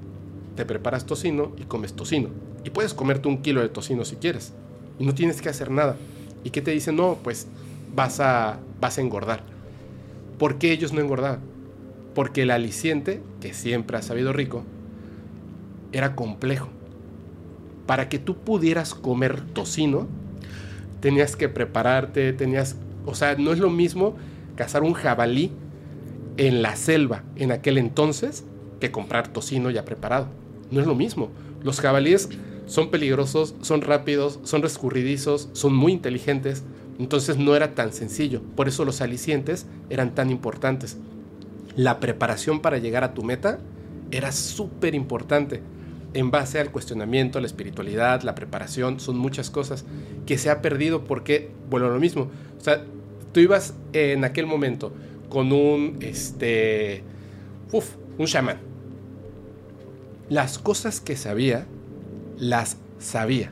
te 0.56 0.66
preparas 0.66 1.06
tocino 1.06 1.52
y 1.58 1.64
comes 1.64 1.94
tocino. 1.94 2.30
Y 2.64 2.72
puedes 2.72 2.94
comerte 2.94 3.28
un 3.28 3.42
kilo 3.42 3.62
de 3.62 3.70
tocino 3.70 4.06
si 4.06 4.16
quieres. 4.16 4.54
Y 4.98 5.06
no 5.06 5.14
tienes 5.14 5.42
que 5.42 5.50
hacer 5.50 5.70
nada. 5.70 5.96
¿Y 6.44 6.50
qué 6.50 6.62
te 6.62 6.72
dicen? 6.72 6.96
No, 6.96 7.18
pues 7.24 7.48
vas 7.96 8.20
a, 8.20 8.60
vas 8.82 8.98
a 8.98 9.02
engordar. 9.02 9.44
¿Por 10.40 10.58
qué 10.58 10.72
ellos 10.72 10.94
no 10.94 11.02
engordaban? 11.02 11.42
Porque 12.16 12.42
el 12.42 12.52
aliciente, 12.52 13.22
que 13.40 13.54
siempre 13.54 13.98
ha 13.98 14.02
sabido 14.02 14.34
rico, 14.34 14.64
era 15.92 16.16
complejo. 16.16 16.70
Para 17.90 18.08
que 18.08 18.20
tú 18.20 18.36
pudieras 18.36 18.94
comer 18.94 19.42
tocino, 19.42 20.08
tenías 21.00 21.36
que 21.36 21.50
prepararte, 21.50 22.34
tenías... 22.34 22.76
O 23.08 23.16
sea, 23.16 23.34
no 23.34 23.52
es 23.52 23.58
lo 23.58 23.72
mismo 23.72 24.16
cazar 24.56 24.84
un 24.84 24.94
jabalí 24.94 25.52
en 26.38 26.62
la 26.62 26.76
selva 26.76 27.24
en 27.36 27.52
aquel 27.52 27.80
entonces 27.80 28.46
que 28.80 28.92
comprar 28.92 29.30
tocino 29.30 29.72
ya 29.72 29.86
preparado. 29.86 30.28
No 30.70 30.80
es 30.80 30.86
lo 30.86 30.94
mismo. 30.94 31.32
Los 31.64 31.82
jabalíes 31.82 32.30
son 32.68 32.92
peligrosos, 32.92 33.56
son 33.62 33.82
rápidos, 33.82 34.40
son 34.44 34.62
rescurridizos, 34.62 35.50
son 35.54 35.74
muy 35.74 35.92
inteligentes. 35.92 36.64
Entonces 37.00 37.40
no 37.40 37.56
era 37.56 37.74
tan 37.74 37.92
sencillo. 37.92 38.44
Por 38.56 38.68
eso 38.68 38.86
los 38.86 39.02
alicientes 39.02 39.66
eran 39.90 40.14
tan 40.14 40.30
importantes. 40.30 41.00
La 41.76 42.00
preparación 42.00 42.60
para 42.60 42.78
llegar 42.78 43.04
a 43.04 43.16
tu 43.16 43.24
meta 43.24 43.58
era 44.12 44.32
súper 44.32 44.94
importante. 44.94 45.64
En 46.14 46.32
base 46.32 46.60
al 46.60 46.72
cuestionamiento, 46.72 47.40
la 47.40 47.48
espiritualidad, 47.48 48.24
la 48.24 48.36
preparación, 48.36 49.00
son 49.00 49.18
muchas 49.18 49.50
cosas 49.50 49.86
que 50.26 50.38
se 50.38 50.50
ha 50.50 50.62
perdido 50.62 51.04
porque, 51.04 51.52
bueno, 51.70 51.90
lo 51.90 52.00
mismo. 52.00 52.30
O 52.58 52.64
sea, 52.64 52.84
tú 53.32 53.40
ibas 53.40 53.76
en 53.94 54.24
aquel 54.24 54.46
momento 54.46 54.92
con 55.30 55.52
un, 55.52 55.98
este, 56.02 57.04
uf, 57.72 57.96
un 58.18 58.26
chamán. 58.26 58.60
Las 60.30 60.60
cosas 60.60 61.00
que 61.00 61.16
sabía, 61.16 61.66
las 62.38 62.78
sabía. 63.00 63.52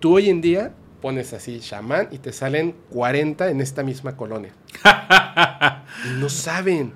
Tú 0.00 0.14
hoy 0.14 0.30
en 0.30 0.40
día 0.40 0.74
pones 1.00 1.32
así 1.32 1.60
chamán 1.60 2.08
y 2.10 2.18
te 2.18 2.32
salen 2.32 2.74
40 2.90 3.50
en 3.50 3.60
esta 3.60 3.82
misma 3.82 4.16
colonia. 4.16 4.52
y 6.04 6.20
no 6.20 6.28
saben. 6.28 6.92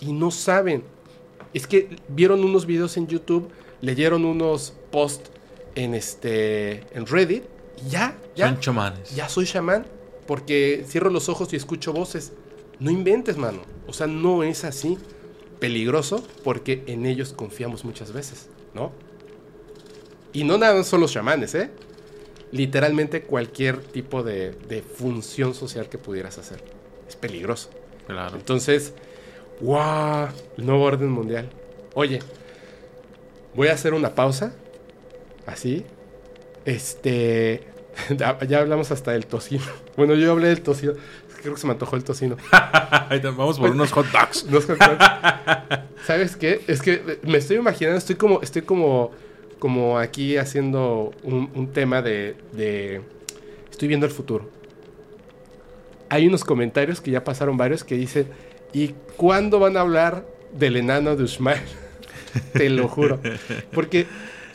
Y 0.00 0.12
no 0.12 0.30
saben. 0.30 0.82
Es 1.54 1.66
que 1.66 1.96
vieron 2.08 2.44
unos 2.44 2.66
videos 2.66 2.96
en 2.96 3.06
YouTube, 3.06 3.50
leyeron 3.80 4.24
unos 4.24 4.74
posts 4.90 5.30
en 5.74 5.94
este 5.94 6.82
en 6.96 7.06
Reddit 7.06 7.44
y 7.84 7.90
ya, 7.90 8.16
ya. 8.34 8.48
Son 8.48 8.60
chamanes. 8.60 9.14
Ya 9.14 9.28
soy 9.28 9.46
chamán 9.46 9.86
porque 10.26 10.84
cierro 10.86 11.10
los 11.10 11.28
ojos 11.28 11.52
y 11.52 11.56
escucho 11.56 11.92
voces. 11.92 12.32
No 12.78 12.90
inventes, 12.90 13.36
mano. 13.36 13.62
O 13.86 13.92
sea, 13.92 14.06
no 14.06 14.42
es 14.42 14.64
así. 14.64 14.98
Peligroso 15.60 16.22
porque 16.44 16.84
en 16.86 17.06
ellos 17.06 17.32
confiamos 17.32 17.82
muchas 17.84 18.12
veces, 18.12 18.50
¿no? 18.74 18.92
Y 20.34 20.44
no 20.44 20.58
nada 20.58 20.74
más 20.74 20.86
son 20.86 21.00
los 21.00 21.12
chamanes, 21.12 21.54
¿eh? 21.54 21.70
Literalmente 22.52 23.22
cualquier 23.22 23.78
tipo 23.78 24.22
de, 24.22 24.50
de 24.50 24.82
función 24.82 25.54
social 25.54 25.88
que 25.88 25.96
pudieras 25.96 26.36
hacer. 26.36 26.62
Es 27.08 27.16
peligroso. 27.16 27.70
Claro. 28.06 28.36
Entonces, 28.36 28.92
¡wow! 29.60 30.28
El 30.58 30.66
nuevo 30.66 30.82
orden 30.84 31.10
mundial. 31.10 31.48
Oye, 31.94 32.20
voy 33.54 33.68
a 33.68 33.72
hacer 33.74 33.94
una 33.94 34.14
pausa. 34.14 34.54
Así. 35.46 35.84
Este. 36.64 37.62
Ya 38.48 38.58
hablamos 38.58 38.90
hasta 38.90 39.12
del 39.12 39.26
tocino. 39.26 39.64
Bueno, 39.96 40.14
yo 40.14 40.32
hablé 40.32 40.48
del 40.48 40.60
tocino. 40.60 40.92
Creo 41.40 41.54
que 41.54 41.60
se 41.60 41.66
me 41.66 41.72
antojó 41.72 41.96
el 41.96 42.04
tocino. 42.04 42.36
Vamos 43.36 43.58
por 43.58 43.70
unos 43.70 43.90
hot 43.92 44.06
dogs. 44.12 44.42
Unos 44.48 44.66
hot 44.66 44.76
dogs. 44.78 45.04
¿Sabes 46.04 46.36
qué? 46.36 46.60
Es 46.66 46.82
que 46.82 47.18
me 47.22 47.38
estoy 47.38 47.56
imaginando, 47.56 47.96
estoy 47.98 48.16
como, 48.16 48.42
estoy 48.42 48.62
como, 48.62 49.12
como 49.58 49.98
aquí 49.98 50.36
haciendo 50.36 51.12
un, 51.22 51.50
un 51.54 51.72
tema 51.72 52.02
de, 52.02 52.36
de- 52.52 53.00
Estoy 53.70 53.88
viendo 53.88 54.04
el 54.06 54.12
futuro. 54.12 54.50
Hay 56.08 56.26
unos 56.26 56.44
comentarios 56.44 57.00
que 57.00 57.10
ya 57.10 57.24
pasaron 57.24 57.56
varios 57.56 57.82
que 57.84 57.94
dicen, 57.96 58.28
¿y 58.78 58.94
cuándo 59.16 59.58
van 59.58 59.76
a 59.76 59.80
hablar 59.80 60.24
del 60.52 60.76
enano 60.76 61.16
de 61.16 61.24
Ushmael? 61.24 61.60
Te 62.52 62.68
lo 62.68 62.88
juro. 62.88 63.20
Porque 63.72 64.06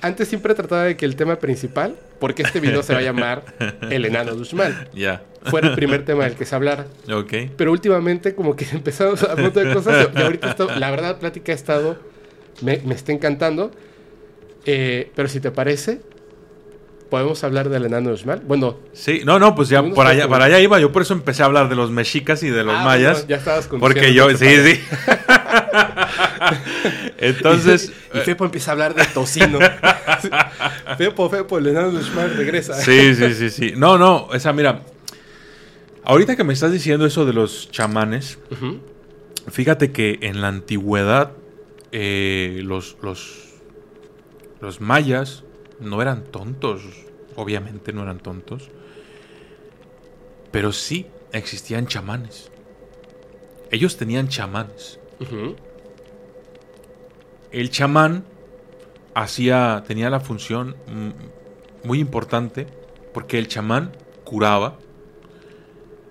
antes 0.01 0.27
siempre 0.27 0.53
trataba 0.53 0.83
de 0.83 0.95
que 0.97 1.05
el 1.05 1.15
tema 1.15 1.37
principal, 1.37 1.95
porque 2.19 2.43
este 2.43 2.59
video 2.59 2.83
se 2.83 2.93
va 2.93 2.99
a 2.99 3.03
llamar 3.03 3.43
El 3.89 4.05
enano 4.05 4.35
de 4.35 4.41
Ushmael, 4.41 4.75
Ya. 4.93 5.23
fuera 5.43 5.69
el 5.69 5.75
primer 5.75 6.05
tema 6.05 6.25
del 6.25 6.35
que 6.35 6.45
se 6.45 6.53
hablara. 6.55 6.85
Ok. 7.11 7.33
Pero 7.57 7.71
últimamente 7.71 8.35
como 8.35 8.55
que 8.55 8.65
empezamos 8.73 9.23
a 9.23 9.31
hablar 9.31 9.53
de 9.53 9.73
cosas 9.73 10.09
y 10.15 10.21
ahorita 10.21 10.49
esto- 10.51 10.69
la 10.75 10.91
verdad 10.91 11.13
la 11.13 11.19
plática 11.19 11.51
ha 11.51 11.55
estado, 11.55 11.97
me, 12.61 12.77
me 12.85 12.93
está 12.93 13.11
encantando. 13.11 13.71
Eh, 14.65 15.11
pero 15.15 15.27
si 15.27 15.39
te 15.39 15.49
parece, 15.49 16.01
podemos 17.11 17.43
hablar 17.43 17.67
del 17.67 17.85
enano 17.85 18.07
de 18.07 18.15
Uxmal. 18.15 18.41
Bueno, 18.47 18.77
Sí, 18.93 19.21
no, 19.25 19.37
no, 19.37 19.53
pues 19.53 19.67
ya 19.67 19.83
por 19.83 20.07
allá, 20.07 20.29
para 20.29 20.45
allá 20.45 20.59
iba. 20.61 20.79
Yo 20.79 20.93
por 20.93 21.01
eso 21.01 21.13
empecé 21.13 21.43
a 21.43 21.45
hablar 21.45 21.67
de 21.67 21.75
los 21.75 21.91
mexicas 21.91 22.41
y 22.41 22.49
de 22.49 22.63
los 22.63 22.73
ah, 22.73 22.85
mayas. 22.85 23.17
bueno, 23.17 23.27
ya 23.27 23.35
estabas 23.35 23.67
porque 23.67 24.13
yo, 24.13 24.29
sí, 24.29 24.47
sí. 24.47 24.79
Entonces, 27.17 27.91
Y 28.13 28.19
Fepo 28.19 28.45
empieza 28.45 28.71
a 28.71 28.73
hablar 28.73 28.95
de 28.95 29.03
tocino. 29.05 29.59
Fepo, 30.97 31.29
Fepo, 31.29 31.57
el 31.57 31.67
enano 31.67 31.91
de 31.91 31.97
Uxmal 31.97 32.33
regresa. 32.35 32.75
sí, 32.75 33.13
sí, 33.13 33.33
sí, 33.33 33.49
sí. 33.49 33.73
No, 33.75 33.97
no, 33.97 34.29
esa, 34.33 34.53
mira. 34.53 34.81
Ahorita 36.05 36.37
que 36.37 36.45
me 36.45 36.53
estás 36.53 36.71
diciendo 36.71 37.05
eso 37.05 37.25
de 37.25 37.33
los 37.33 37.69
chamanes, 37.71 38.39
fíjate 39.51 39.91
que 39.91 40.17
en 40.21 40.39
la 40.41 40.47
antigüedad 40.47 41.33
eh, 41.91 42.61
los, 42.63 42.95
los, 43.03 43.49
los 44.61 44.79
mayas 44.79 45.43
no 45.81 46.01
eran 46.01 46.23
tontos, 46.23 46.83
obviamente 47.35 47.93
no 47.93 48.03
eran 48.03 48.19
tontos, 48.19 48.69
pero 50.51 50.71
sí 50.71 51.07
existían 51.31 51.87
chamanes. 51.87 52.51
Ellos 53.71 53.97
tenían 53.97 54.27
chamanes. 54.27 54.99
El 57.51 57.69
chamán 57.69 58.25
hacía, 59.13 59.83
tenía 59.87 60.09
la 60.09 60.19
función 60.19 60.75
muy 61.83 61.99
importante 61.99 62.67
porque 63.13 63.37
el 63.37 63.47
chamán 63.47 63.91
curaba, 64.23 64.77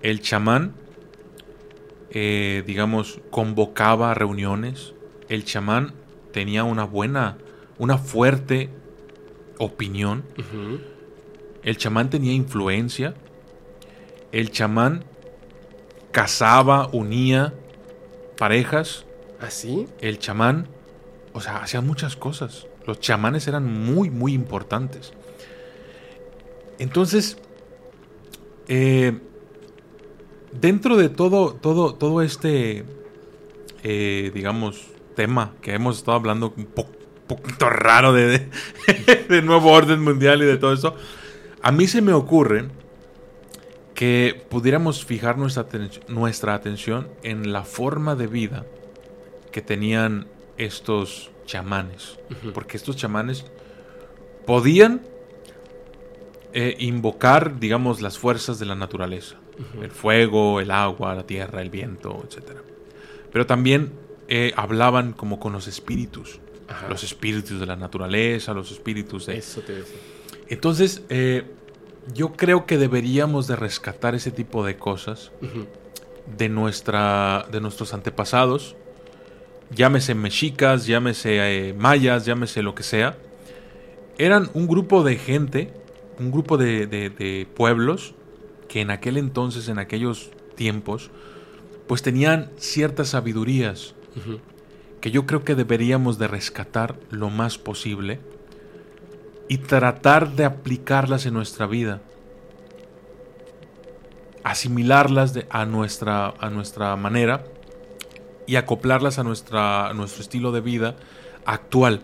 el 0.01 0.21
chamán, 0.21 0.73
eh, 2.09 2.63
digamos, 2.65 3.19
convocaba 3.29 4.13
reuniones, 4.13 4.93
el 5.29 5.45
chamán 5.45 5.93
tenía 6.31 6.63
una 6.63 6.83
buena, 6.83 7.37
una 7.77 7.97
fuerte 7.97 8.69
opinión, 9.63 10.23
el 11.63 11.77
chamán 11.77 12.09
tenía 12.09 12.33
influencia, 12.33 13.13
el 14.31 14.51
chamán 14.51 15.03
casaba, 16.11 16.89
unía 16.91 17.53
parejas, 18.37 19.05
¿Así? 19.39 19.87
el 20.01 20.17
chamán, 20.19 20.67
o 21.33 21.41
sea, 21.41 21.57
hacía 21.57 21.81
muchas 21.81 22.15
cosas. 22.15 22.65
Los 22.87 22.99
chamanes 22.99 23.47
eran 23.47 23.71
muy, 23.71 24.09
muy 24.09 24.33
importantes. 24.33 25.13
Entonces, 26.79 27.37
eh, 28.67 29.19
dentro 30.59 30.97
de 30.97 31.09
todo, 31.09 31.53
todo, 31.53 31.93
todo 31.93 32.21
este, 32.23 32.83
eh, 33.83 34.31
digamos, 34.33 34.87
tema 35.15 35.53
que 35.61 35.73
hemos 35.75 35.97
estado 35.97 36.17
hablando 36.17 36.53
un 36.57 36.65
po- 36.65 36.89
poquito 37.37 37.69
raro 37.69 38.13
de, 38.13 38.27
de, 38.27 39.25
de 39.29 39.41
nuevo 39.41 39.71
orden 39.71 40.01
mundial 40.01 40.41
y 40.41 40.45
de 40.45 40.57
todo 40.57 40.73
eso, 40.73 40.95
a 41.61 41.71
mí 41.71 41.87
se 41.87 42.01
me 42.01 42.13
ocurre 42.13 42.65
que 44.01 44.43
pudiéramos 44.49 45.05
fijar 45.05 45.37
nuestra, 45.37 45.67
nuestra 46.07 46.55
atención 46.55 47.07
en 47.21 47.53
la 47.53 47.63
forma 47.63 48.15
de 48.15 48.25
vida 48.25 48.65
que 49.51 49.61
tenían 49.61 50.27
estos 50.57 51.29
chamanes. 51.45 52.17
Porque 52.53 52.77
estos 52.77 52.95
chamanes 52.95 53.45
podían 54.47 55.01
eh, 56.53 56.75
invocar, 56.79 57.59
digamos, 57.59 58.01
las 58.01 58.17
fuerzas 58.17 58.57
de 58.57 58.65
la 58.65 58.75
naturaleza. 58.75 59.35
El 59.79 59.91
fuego, 59.91 60.59
el 60.59 60.71
agua, 60.71 61.13
la 61.13 61.27
tierra, 61.27 61.61
el 61.61 61.69
viento, 61.69 62.23
etc. 62.27 62.57
Pero 63.31 63.45
también 63.45 63.91
eh, 64.27 64.51
hablaban 64.55 65.13
como 65.13 65.39
con 65.39 65.53
los 65.53 65.67
espíritus. 65.67 66.39
Ajá. 66.71 66.87
Los 66.89 67.03
espíritus 67.03 67.59
de 67.59 67.65
la 67.65 67.75
naturaleza, 67.75 68.53
los 68.53 68.71
espíritus 68.71 69.25
de... 69.27 69.37
Eso 69.37 69.61
te 69.61 69.73
decía. 69.73 69.97
Entonces, 70.47 71.03
eh, 71.09 71.43
yo 72.13 72.33
creo 72.33 72.65
que 72.65 72.77
deberíamos 72.77 73.47
de 73.47 73.55
rescatar 73.55 74.15
ese 74.15 74.31
tipo 74.31 74.65
de 74.65 74.77
cosas 74.77 75.31
de, 76.37 76.49
nuestra, 76.49 77.45
de 77.51 77.61
nuestros 77.61 77.93
antepasados, 77.93 78.75
llámese 79.73 80.15
mexicas, 80.15 80.85
llámese 80.87 81.69
eh, 81.69 81.73
mayas, 81.73 82.25
llámese 82.25 82.61
lo 82.63 82.75
que 82.75 82.83
sea, 82.83 83.17
eran 84.17 84.49
un 84.53 84.67
grupo 84.67 85.03
de 85.03 85.15
gente, 85.17 85.73
un 86.19 86.31
grupo 86.31 86.57
de, 86.57 86.85
de- 86.87 87.09
de 87.09 87.47
pueblos 87.55 88.13
que 88.67 88.81
en 88.81 88.91
aquel 88.91 89.17
entonces, 89.17 89.67
en 89.69 89.79
aquellos 89.79 90.31
tiempos, 90.55 91.09
pues 91.87 92.01
tenían 92.01 92.51
ciertas 92.57 93.09
sabidurías 93.09 93.95
Ujú. 94.15 94.39
Que 95.01 95.11
yo 95.11 95.25
creo 95.25 95.43
que 95.43 95.55
deberíamos 95.55 96.19
de 96.19 96.27
rescatar 96.27 96.95
lo 97.09 97.29
más 97.29 97.57
posible 97.57 98.19
y 99.49 99.57
tratar 99.57 100.35
de 100.35 100.45
aplicarlas 100.45 101.25
en 101.25 101.33
nuestra 101.33 101.65
vida. 101.65 102.01
Asimilarlas 104.43 105.37
a, 105.49 105.65
nuestra, 105.65 106.33
a 106.39 106.49
nuestra 106.49 106.95
manera 106.95 107.43
y 108.45 108.55
acoplarlas 108.55 109.19
a, 109.19 109.23
nuestra, 109.23 109.91
nuestro 109.93 110.21
estilo 110.21 110.51
de 110.51 110.61
vida 110.61 110.95
actual. 111.45 112.01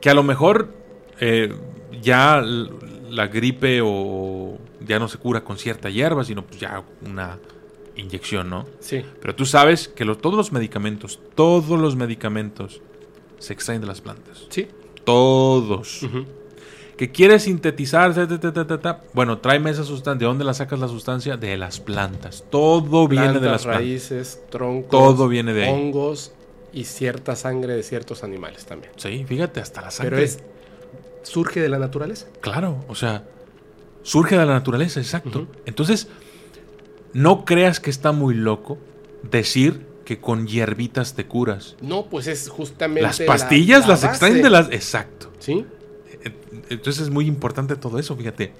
Que 0.00 0.08
a 0.08 0.14
lo 0.14 0.22
mejor 0.22 0.74
eh, 1.20 1.54
ya 2.00 2.42
la 2.42 3.26
gripe 3.26 3.80
o 3.84 4.58
ya 4.80 4.98
no 4.98 5.08
se 5.08 5.18
cura 5.18 5.44
con 5.44 5.58
cierta 5.58 5.90
hierba, 5.90 6.24
sino 6.24 6.44
pues 6.44 6.58
ya 6.58 6.82
una 7.04 7.38
inyección, 7.96 8.48
¿no? 8.50 8.66
Sí. 8.80 9.04
Pero 9.20 9.34
tú 9.34 9.44
sabes 9.46 9.88
que 9.88 10.04
lo- 10.04 10.16
todos 10.16 10.36
los 10.36 10.52
medicamentos, 10.52 11.20
todos 11.34 11.78
los 11.78 11.96
medicamentos 11.96 12.80
se 13.38 13.52
extraen 13.52 13.80
de 13.80 13.86
las 13.86 14.00
plantas. 14.00 14.46
Sí. 14.50 14.68
Todos. 15.04 16.00
Que 16.96 17.10
quieres 17.10 17.44
sintetizar, 17.44 18.14
ta, 18.14 18.26
ta, 18.66 18.78
ta, 18.80 19.04
bueno, 19.14 19.38
tráeme 19.38 19.70
esa 19.70 19.84
sustancia. 19.84 20.18
¿De 20.18 20.24
dónde 20.26 20.44
la 20.44 20.52
sacas 20.52 20.78
la 20.78 20.88
sustancia? 20.88 21.36
De 21.38 21.56
las 21.56 21.80
plantas. 21.80 22.44
Todo 22.50 23.08
viene 23.08 23.26
de 23.28 23.32
Plantas, 23.32 23.52
las 23.52 23.62
plantas. 23.62 23.82
raíces, 23.82 24.42
troncos, 24.50 24.90
Todo 24.90 25.26
viene 25.28 25.54
de 25.54 25.64
ahí. 25.64 25.72
hongos 25.72 26.32
y 26.74 26.84
cierta 26.84 27.36
sangre 27.36 27.74
de 27.74 27.82
ciertos 27.82 28.22
animales 28.22 28.66
también. 28.66 28.92
Sí, 28.96 29.24
fíjate, 29.26 29.60
hasta 29.60 29.80
la 29.80 29.90
sangre. 29.90 30.10
Pero 30.16 30.22
es. 30.22 30.40
¿Surge 31.22 31.60
de 31.60 31.68
la 31.70 31.78
naturaleza? 31.78 32.26
Claro, 32.40 32.84
o 32.88 32.94
sea, 32.94 33.24
surge 34.02 34.36
de 34.38 34.44
la 34.44 34.52
naturaleza, 34.52 35.00
exacto. 35.00 35.46
Entonces, 35.66 36.08
no 37.12 37.44
creas 37.44 37.80
que 37.80 37.90
está 37.90 38.12
muy 38.12 38.34
loco 38.34 38.78
decir 39.22 39.86
que 40.04 40.20
con 40.20 40.46
hierbitas 40.46 41.14
te 41.14 41.26
curas. 41.26 41.76
No, 41.80 42.06
pues 42.06 42.26
es 42.26 42.48
justamente. 42.48 43.02
Las 43.02 43.20
la- 43.20 43.26
pastillas 43.26 43.82
la 43.82 43.88
las 43.88 44.02
base. 44.02 44.06
extraen 44.12 44.42
de 44.42 44.50
las... 44.50 44.68
Exacto. 44.70 45.30
¿Sí? 45.38 45.64
Entonces 46.68 47.02
es 47.04 47.10
muy 47.10 47.26
importante 47.26 47.76
todo 47.76 47.98
eso, 47.98 48.16
fíjate. 48.16 48.52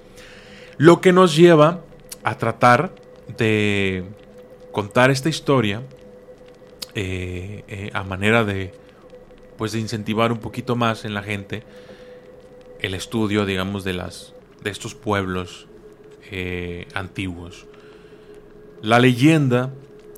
Lo 0.77 1.01
que 1.01 1.13
nos 1.13 1.35
lleva 1.35 1.81
a 2.23 2.37
tratar 2.37 2.95
de 3.37 4.03
contar 4.71 5.11
esta 5.11 5.29
historia 5.29 5.81
eh, 6.95 7.63
eh, 7.67 7.89
a 7.93 8.03
manera 8.03 8.43
de, 8.43 8.73
pues, 9.57 9.71
de 9.73 9.79
incentivar 9.79 10.31
un 10.31 10.39
poquito 10.39 10.75
más 10.75 11.05
en 11.05 11.13
la 11.13 11.23
gente 11.23 11.63
el 12.79 12.93
estudio, 12.93 13.45
digamos, 13.45 13.83
de 13.83 13.93
las 13.93 14.33
de 14.63 14.69
estos 14.71 14.95
pueblos 14.95 15.67
eh, 16.31 16.87
antiguos. 16.93 17.65
La 18.81 18.97
leyenda 18.97 19.69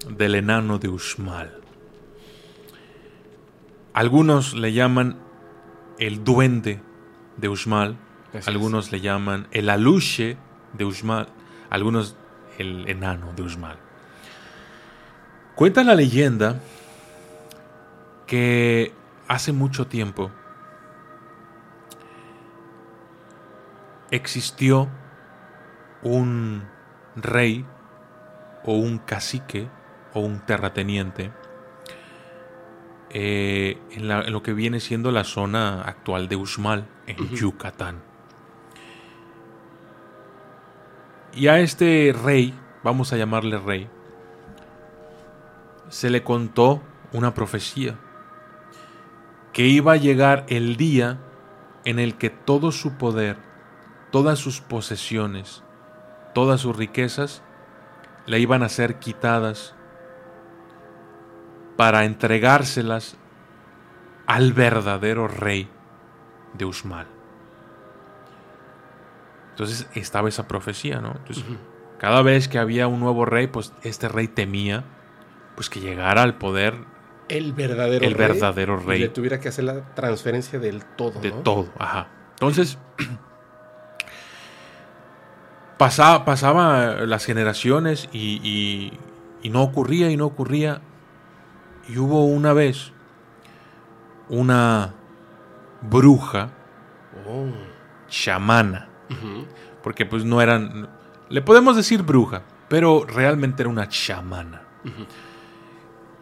del 0.09 0.35
enano 0.35 0.79
de 0.79 0.87
Uxmal. 0.87 1.51
Algunos 3.93 4.53
le 4.53 4.71
llaman 4.71 5.17
el 5.99 6.23
duende 6.23 6.81
de 7.35 7.49
Uxmal, 7.49 7.97
Así 8.29 8.37
es. 8.37 8.47
algunos 8.47 8.91
le 8.93 9.01
llaman 9.01 9.47
el 9.51 9.69
aluche 9.69 10.37
de 10.71 10.85
Uxmal, 10.85 11.27
algunos 11.69 12.15
el 12.57 12.87
enano 12.87 13.33
de 13.35 13.43
Uxmal. 13.43 13.77
Cuenta 15.55 15.83
la 15.83 15.95
leyenda 15.95 16.61
que 18.25 18.93
hace 19.27 19.51
mucho 19.51 19.87
tiempo 19.87 20.31
existió 24.09 24.87
un 26.01 26.63
rey 27.17 27.65
o 28.65 28.73
un 28.73 28.97
cacique 28.97 29.67
o 30.13 30.19
un 30.21 30.39
terrateniente 30.39 31.31
eh, 33.09 33.77
en, 33.91 34.07
la- 34.07 34.21
en 34.21 34.31
lo 34.33 34.41
que 34.41 34.53
viene 34.53 34.79
siendo 34.79 35.11
la 35.11 35.23
zona 35.23 35.81
actual 35.83 36.27
de 36.27 36.35
Uxmal, 36.35 36.87
en. 37.07 37.17
Yucatán. 37.29 38.01
Y 41.35 41.47
a 41.47 41.59
este 41.59 42.13
rey, 42.23 42.53
vamos 42.83 43.11
a 43.13 43.17
llamarle 43.17 43.57
rey, 43.57 43.89
se 45.89 46.09
le 46.09 46.23
contó 46.23 46.81
una 47.11 47.33
profecía 47.33 47.99
que 49.51 49.65
iba 49.67 49.93
a 49.93 49.97
llegar 49.97 50.45
el 50.47 50.75
día 50.77 51.19
en 51.85 51.99
el 51.99 52.15
que 52.15 52.29
todo 52.31 52.71
su 52.71 52.97
poder, 52.97 53.37
todas 54.11 54.39
sus 54.39 54.61
posesiones, 54.61 55.63
todas 56.33 56.61
sus 56.61 56.75
riquezas 56.75 57.42
le 58.25 58.39
iban 58.39 58.63
a 58.63 58.69
ser 58.69 58.99
quitadas 58.99 59.75
para 61.77 62.05
entregárselas 62.05 63.17
al 64.27 64.53
verdadero 64.53 65.27
rey 65.27 65.69
de 66.53 66.65
Usmal. 66.65 67.07
Entonces 69.51 69.87
estaba 69.93 70.29
esa 70.29 70.47
profecía, 70.47 70.99
¿no? 70.99 71.13
Entonces, 71.17 71.43
cada 71.99 72.21
vez 72.21 72.47
que 72.47 72.57
había 72.59 72.87
un 72.87 72.99
nuevo 72.99 73.25
rey, 73.25 73.47
pues 73.47 73.73
este 73.83 74.07
rey 74.07 74.27
temía 74.27 74.83
pues 75.55 75.69
que 75.69 75.79
llegara 75.79 76.23
al 76.23 76.37
poder 76.37 76.75
El 77.29 77.53
verdadero 77.53 78.05
El 78.05 78.13
rey. 78.15 78.27
verdadero 78.27 78.81
y 78.81 78.85
rey. 78.85 78.99
le 79.01 79.09
tuviera 79.09 79.39
que 79.39 79.49
hacer 79.49 79.65
la 79.65 79.93
transferencia 79.93 80.57
del 80.59 80.83
todo. 80.83 81.19
de 81.21 81.29
¿no? 81.29 81.37
todo, 81.37 81.69
ajá. 81.77 82.07
Entonces 82.33 82.79
pasaba, 85.87 86.23
pasaba 86.23 86.91
las 87.05 87.25
generaciones 87.25 88.07
y, 88.13 88.39
y- 88.43 88.99
y 89.41 89.49
no 89.49 89.61
ocurría 89.63 90.09
y 90.09 90.15
no 90.15 90.25
ocurría. 90.27 90.79
Y 91.89 91.97
hubo 91.97 92.25
una 92.25 92.53
vez 92.53 92.93
una 94.29 94.93
bruja 95.81 96.49
Oh. 97.27 97.45
chamana, 98.07 98.87
porque 99.83 100.05
pues 100.05 100.23
no 100.25 100.41
eran, 100.41 100.87
le 101.29 101.41
podemos 101.43 101.75
decir 101.75 102.01
bruja, 102.01 102.41
pero 102.69 103.05
realmente 103.05 103.61
era 103.61 103.69
una 103.69 103.87
chamana, 103.87 104.61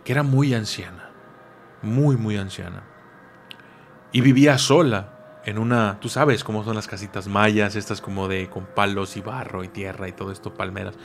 que 0.03 0.11
era 0.11 0.21
muy 0.23 0.53
anciana, 0.53 1.09
muy, 1.81 2.17
muy 2.17 2.35
anciana. 2.38 2.83
Y 4.11 4.19
vivía 4.21 4.57
sola 4.57 5.13
en 5.45 5.57
una, 5.57 5.99
tú 5.99 6.09
sabes 6.09 6.43
cómo 6.43 6.63
son 6.63 6.76
las 6.76 6.88
casitas 6.88 7.27
mayas, 7.27 7.76
estas 7.76 8.01
como 8.01 8.27
de 8.27 8.49
con 8.49 8.65
palos 8.65 9.18
y 9.18 9.22
barro 9.22 9.63
y 9.63 9.68
tierra 9.68 10.07
y 10.07 10.11
todo 10.11 10.31
esto, 10.31 10.53
palmeras. 10.53 10.95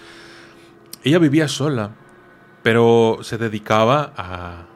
Ella 1.02 1.18
vivía 1.18 1.48
sola, 1.48 1.90
pero 2.62 3.18
se 3.22 3.38
dedicaba 3.38 4.12
a 4.16 4.66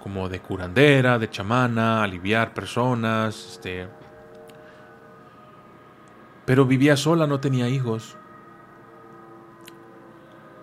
como 0.00 0.28
de 0.28 0.40
curandera, 0.40 1.18
de 1.18 1.28
chamana, 1.28 2.02
aliviar 2.02 2.54
personas, 2.54 3.52
este 3.52 3.88
pero 6.50 6.64
vivía 6.66 6.96
sola, 6.96 7.28
no 7.28 7.38
tenía 7.38 7.68
hijos. 7.68 8.16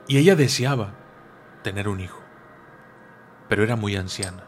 Y 0.08 0.18
ella 0.18 0.36
deseaba 0.36 0.90
tener 1.64 1.88
un 1.88 2.02
hijo, 2.02 2.20
pero 3.48 3.64
era 3.64 3.78
muy 3.78 3.96
anciana. 3.96 4.44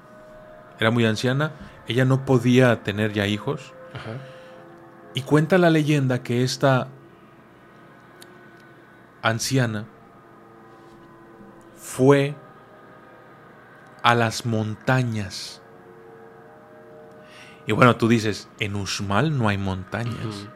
Era 0.79 0.91
muy 0.91 1.05
anciana, 1.05 1.53
ella 1.89 2.05
no 2.05 2.23
podía 2.25 2.83
tener 2.83 3.11
ya 3.11 3.27
hijos. 3.27 3.73
Ajá. 3.93 4.11
Y 5.15 5.23
cuenta 5.23 5.57
la 5.57 5.69
leyenda 5.69 6.23
que 6.23 6.43
esta 6.43 6.87
anciana 9.21 9.85
fue 11.75 12.35
a 14.03 14.15
las 14.15 14.45
montañas. 14.45 15.61
Y 17.65 17.71
bueno, 17.73 17.97
tú 17.97 18.07
dices, 18.07 18.47
en 18.59 18.75
Uxmal 18.75 19.37
no 19.37 19.49
hay 19.49 19.57
montañas. 19.57 20.47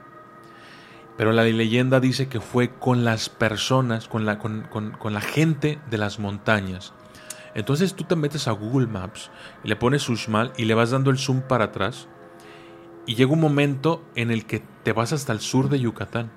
Pero 1.17 1.31
la 1.31 1.43
leyenda 1.43 1.99
dice 1.99 2.27
que 2.27 2.39
fue 2.39 2.69
con 2.71 3.03
las 3.05 3.29
personas, 3.29 4.07
con 4.07 4.25
la, 4.25 4.39
con, 4.39 4.63
con- 4.63 4.91
con 4.91 5.13
la 5.13 5.21
gente 5.21 5.79
de 5.89 5.97
las 5.97 6.17
montañas. 6.19 6.93
Entonces 7.55 7.93
tú 7.93 8.03
te 8.03 8.15
metes 8.15 8.47
a 8.47 8.51
Google 8.51 8.87
Maps 8.87 9.29
y 9.63 9.67
le 9.67 9.75
pones 9.75 10.07
Uxmal 10.09 10.53
y 10.57 10.65
le 10.65 10.73
vas 10.73 10.91
dando 10.91 11.11
el 11.11 11.17
zoom 11.17 11.41
para 11.41 11.65
atrás. 11.65 12.07
Y 13.05 13.15
llega 13.15 13.33
un 13.33 13.41
momento 13.41 14.03
en 14.15 14.31
el 14.31 14.45
que 14.45 14.63
te 14.83 14.93
vas 14.93 15.13
hasta 15.13 15.33
el 15.33 15.39
sur 15.39 15.69
de 15.69 15.79
Yucatán. 15.79 16.31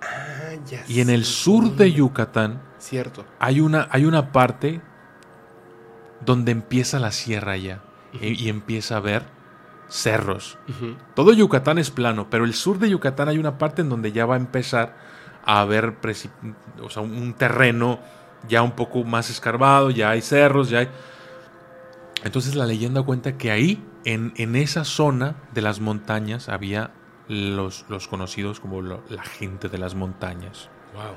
Ah, 0.00 0.54
ya 0.66 0.84
Y 0.88 1.00
en 1.00 1.10
el 1.10 1.24
sur 1.24 1.76
de 1.76 1.92
Yucatán 1.92 2.62
Cierto. 2.78 3.24
hay 3.38 3.60
una, 3.60 3.88
hay 3.90 4.04
una 4.04 4.32
parte 4.32 4.80
donde 6.24 6.52
empieza 6.52 6.98
la 6.98 7.10
sierra 7.12 7.56
ya. 7.56 7.82
Y, 8.20 8.44
y 8.44 8.48
empieza 8.50 8.98
a 8.98 9.00
ver 9.00 9.24
cerros. 9.92 10.58
Todo 11.14 11.32
Yucatán 11.32 11.78
es 11.78 11.90
plano, 11.90 12.28
pero 12.30 12.44
el 12.44 12.54
sur 12.54 12.78
de 12.78 12.88
Yucatán 12.88 13.28
hay 13.28 13.38
una 13.38 13.58
parte 13.58 13.82
en 13.82 13.90
donde 13.90 14.10
ya 14.10 14.24
va 14.24 14.34
a 14.34 14.38
empezar 14.38 14.96
a 15.44 15.60
haber 15.60 15.94
o 16.82 16.88
sea, 16.88 17.02
un 17.02 17.34
terreno 17.34 18.00
ya 18.48 18.62
un 18.62 18.72
poco 18.72 19.04
más 19.04 19.30
escarbado, 19.30 19.90
ya 19.90 20.10
hay 20.10 20.20
cerros, 20.20 20.70
ya 20.70 20.80
hay... 20.80 20.88
Entonces 22.24 22.54
la 22.54 22.66
leyenda 22.66 23.02
cuenta 23.02 23.36
que 23.36 23.50
ahí, 23.50 23.84
en, 24.04 24.32
en 24.36 24.56
esa 24.56 24.84
zona 24.84 25.36
de 25.52 25.62
las 25.62 25.80
montañas, 25.80 26.48
había 26.48 26.92
los, 27.28 27.84
los 27.88 28.08
conocidos 28.08 28.60
como 28.60 28.80
lo- 28.80 29.02
la 29.08 29.22
gente 29.24 29.68
de 29.68 29.78
las 29.78 29.94
montañas. 29.94 30.68
Wow. 30.94 31.16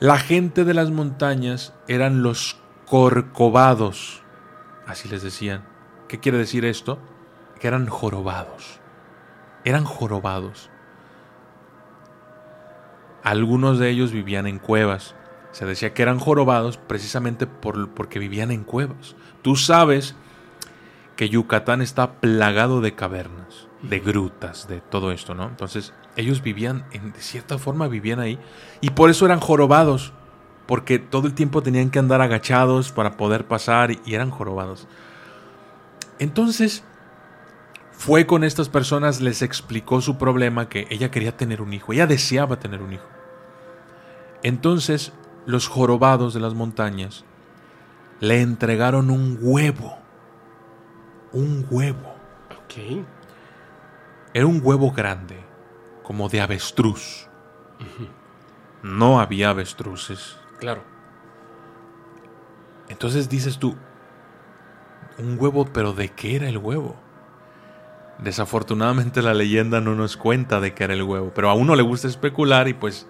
La 0.00 0.18
gente 0.18 0.64
de 0.64 0.74
las 0.74 0.90
montañas 0.90 1.74
eran 1.88 2.22
los 2.22 2.60
corcovados, 2.86 4.22
así 4.86 5.08
les 5.08 5.22
decían. 5.22 5.64
¿Qué 6.06 6.20
quiere 6.20 6.38
decir 6.38 6.64
esto? 6.64 6.98
Que 7.60 7.66
eran 7.66 7.86
jorobados. 7.88 8.80
Eran 9.64 9.84
jorobados. 9.84 10.70
Algunos 13.24 13.78
de 13.80 13.90
ellos 13.90 14.12
vivían 14.12 14.46
en 14.46 14.58
cuevas. 14.58 15.14
Se 15.58 15.66
decía 15.66 15.92
que 15.92 16.02
eran 16.02 16.20
jorobados 16.20 16.76
precisamente 16.76 17.48
por, 17.48 17.88
porque 17.88 18.20
vivían 18.20 18.52
en 18.52 18.62
cuevas. 18.62 19.16
Tú 19.42 19.56
sabes 19.56 20.14
que 21.16 21.30
Yucatán 21.30 21.82
está 21.82 22.20
plagado 22.20 22.80
de 22.80 22.94
cavernas, 22.94 23.66
de 23.82 23.98
grutas, 23.98 24.68
de 24.68 24.80
todo 24.80 25.10
esto, 25.10 25.34
¿no? 25.34 25.48
Entonces, 25.48 25.94
ellos 26.14 26.44
vivían, 26.44 26.84
en, 26.92 27.10
de 27.10 27.18
cierta 27.18 27.58
forma 27.58 27.88
vivían 27.88 28.20
ahí. 28.20 28.38
Y 28.80 28.90
por 28.90 29.10
eso 29.10 29.26
eran 29.26 29.40
jorobados. 29.40 30.12
Porque 30.66 31.00
todo 31.00 31.26
el 31.26 31.34
tiempo 31.34 31.60
tenían 31.60 31.90
que 31.90 31.98
andar 31.98 32.20
agachados 32.20 32.92
para 32.92 33.16
poder 33.16 33.44
pasar 33.44 33.90
y, 33.90 34.00
y 34.06 34.14
eran 34.14 34.30
jorobados. 34.30 34.86
Entonces, 36.20 36.84
fue 37.90 38.26
con 38.26 38.44
estas 38.44 38.68
personas, 38.68 39.20
les 39.20 39.42
explicó 39.42 40.00
su 40.00 40.18
problema, 40.18 40.68
que 40.68 40.86
ella 40.88 41.10
quería 41.10 41.36
tener 41.36 41.62
un 41.62 41.72
hijo, 41.72 41.92
ella 41.92 42.06
deseaba 42.06 42.60
tener 42.60 42.80
un 42.80 42.92
hijo. 42.92 43.08
Entonces, 44.44 45.12
los 45.48 45.66
jorobados 45.66 46.34
de 46.34 46.40
las 46.40 46.52
montañas 46.52 47.24
le 48.20 48.42
entregaron 48.42 49.10
un 49.10 49.38
huevo. 49.40 49.96
Un 51.32 51.66
huevo. 51.70 52.14
Ok. 52.50 53.02
Era 54.34 54.44
un 54.44 54.60
huevo 54.62 54.92
grande, 54.92 55.42
como 56.02 56.28
de 56.28 56.42
avestruz. 56.42 57.28
No 58.82 59.20
había 59.20 59.48
avestruces. 59.48 60.36
Claro. 60.60 60.84
Entonces 62.90 63.30
dices 63.30 63.58
tú, 63.58 63.74
un 65.16 65.38
huevo, 65.40 65.64
pero 65.72 65.94
¿de 65.94 66.10
qué 66.10 66.36
era 66.36 66.50
el 66.50 66.58
huevo? 66.58 66.94
Desafortunadamente 68.18 69.22
la 69.22 69.32
leyenda 69.32 69.80
no 69.80 69.94
nos 69.94 70.18
cuenta 70.18 70.60
de 70.60 70.74
qué 70.74 70.84
era 70.84 70.92
el 70.92 71.04
huevo, 71.04 71.32
pero 71.34 71.48
a 71.48 71.54
uno 71.54 71.74
le 71.74 71.82
gusta 71.82 72.06
especular 72.06 72.68
y 72.68 72.74
pues 72.74 73.08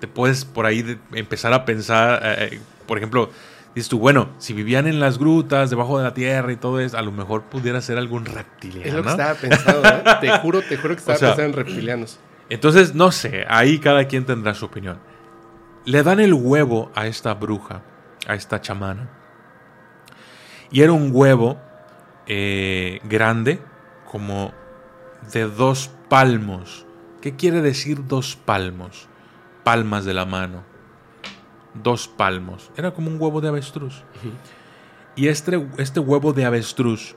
te 0.00 0.08
puedes 0.08 0.44
por 0.44 0.66
ahí 0.66 0.82
de- 0.82 0.98
empezar 1.12 1.52
a 1.52 1.64
pensar, 1.64 2.20
eh, 2.24 2.48
eh, 2.52 2.60
por 2.86 2.98
ejemplo, 2.98 3.30
dices 3.74 3.88
tú, 3.88 3.98
bueno, 3.98 4.30
si 4.38 4.52
vivían 4.52 4.86
en 4.86 5.00
las 5.00 5.18
grutas, 5.18 5.70
debajo 5.70 5.98
de 5.98 6.04
la 6.04 6.14
tierra 6.14 6.52
y 6.52 6.56
todo 6.56 6.80
eso, 6.80 6.96
a 6.98 7.02
lo 7.02 7.12
mejor 7.12 7.44
pudiera 7.44 7.80
ser 7.80 7.98
algún 7.98 8.24
reptiliano. 8.24 8.86
Es 8.88 8.94
lo 8.94 9.02
que 9.02 9.08
estaba 9.10 9.34
pensando, 9.34 9.88
¿eh? 9.88 10.02
Te 10.20 10.38
juro, 10.38 10.62
te 10.62 10.76
juro 10.76 10.94
que 10.94 11.00
estaba 11.00 11.16
O 11.16 11.18
sea, 11.18 11.28
pensando 11.36 11.60
en 11.60 11.66
reptilianos. 11.66 12.18
Entonces, 12.50 12.94
no 12.94 13.12
sé, 13.12 13.44
ahí 13.48 13.78
cada 13.78 14.06
quien 14.06 14.24
tendrá 14.24 14.54
su 14.54 14.64
opinión. 14.64 14.98
Le 15.84 16.02
dan 16.02 16.18
el 16.20 16.32
huevo 16.34 16.90
a 16.94 17.06
esta 17.06 17.34
bruja, 17.34 17.82
a 18.26 18.34
esta 18.34 18.60
chamana. 18.60 19.08
Y 20.70 20.82
era 20.82 20.92
un 20.92 21.10
huevo 21.12 21.58
eh, 22.26 23.00
grande, 23.04 23.58
como 24.10 24.52
de 25.32 25.44
dos 25.44 25.90
palmos. 26.08 26.84
¿Qué 27.20 27.36
quiere 27.36 27.60
decir 27.62 28.06
dos 28.06 28.36
palmos? 28.36 29.08
Palmas 29.64 30.04
de 30.04 30.14
la 30.14 30.24
mano. 30.24 30.62
Dos 31.74 32.08
palmos. 32.08 32.70
Era 32.76 32.92
como 32.92 33.10
un 33.10 33.20
huevo 33.20 33.40
de 33.40 33.48
avestruz. 33.48 34.02
Y 35.16 35.28
este, 35.28 35.66
este 35.78 36.00
huevo 36.00 36.32
de 36.32 36.44
avestruz 36.44 37.16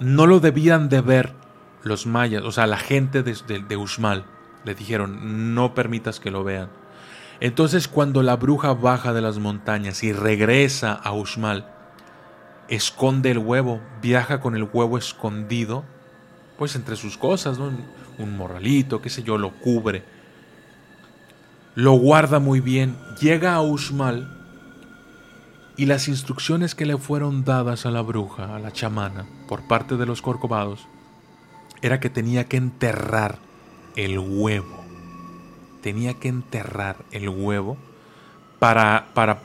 no 0.00 0.26
lo 0.26 0.40
debían 0.40 0.88
de 0.88 1.00
ver 1.00 1.32
los 1.82 2.06
mayas, 2.06 2.42
o 2.42 2.52
sea, 2.52 2.66
la 2.66 2.78
gente 2.78 3.22
de, 3.22 3.36
de, 3.46 3.60
de 3.60 3.76
Uxmal. 3.76 4.24
Le 4.64 4.74
dijeron, 4.74 5.54
no 5.54 5.74
permitas 5.74 6.20
que 6.20 6.30
lo 6.30 6.44
vean. 6.44 6.68
Entonces 7.40 7.86
cuando 7.86 8.22
la 8.22 8.36
bruja 8.36 8.74
baja 8.74 9.12
de 9.12 9.20
las 9.20 9.38
montañas 9.38 10.02
y 10.02 10.12
regresa 10.12 10.92
a 10.92 11.12
Uxmal, 11.12 11.68
esconde 12.68 13.30
el 13.30 13.38
huevo, 13.38 13.80
viaja 14.02 14.40
con 14.40 14.54
el 14.56 14.68
huevo 14.72 14.98
escondido, 14.98 15.84
pues 16.58 16.74
entre 16.74 16.96
sus 16.96 17.16
cosas, 17.16 17.58
¿no? 17.58 17.70
Un 18.18 18.36
morralito, 18.36 19.00
qué 19.00 19.10
sé 19.10 19.22
yo, 19.22 19.38
lo 19.38 19.52
cubre. 19.52 20.04
Lo 21.78 21.92
guarda 21.92 22.40
muy 22.40 22.58
bien, 22.58 22.96
llega 23.20 23.54
a 23.54 23.62
Uxmal 23.62 24.36
y 25.76 25.86
las 25.86 26.08
instrucciones 26.08 26.74
que 26.74 26.86
le 26.86 26.98
fueron 26.98 27.44
dadas 27.44 27.86
a 27.86 27.92
la 27.92 28.02
bruja, 28.02 28.56
a 28.56 28.58
la 28.58 28.72
chamana, 28.72 29.26
por 29.46 29.68
parte 29.68 29.96
de 29.96 30.04
los 30.04 30.20
corcovados, 30.20 30.88
era 31.80 32.00
que 32.00 32.10
tenía 32.10 32.48
que 32.48 32.56
enterrar 32.56 33.38
el 33.94 34.18
huevo. 34.18 34.84
Tenía 35.80 36.14
que 36.14 36.26
enterrar 36.26 36.96
el 37.12 37.28
huevo 37.28 37.76
para, 38.58 39.10
para 39.14 39.38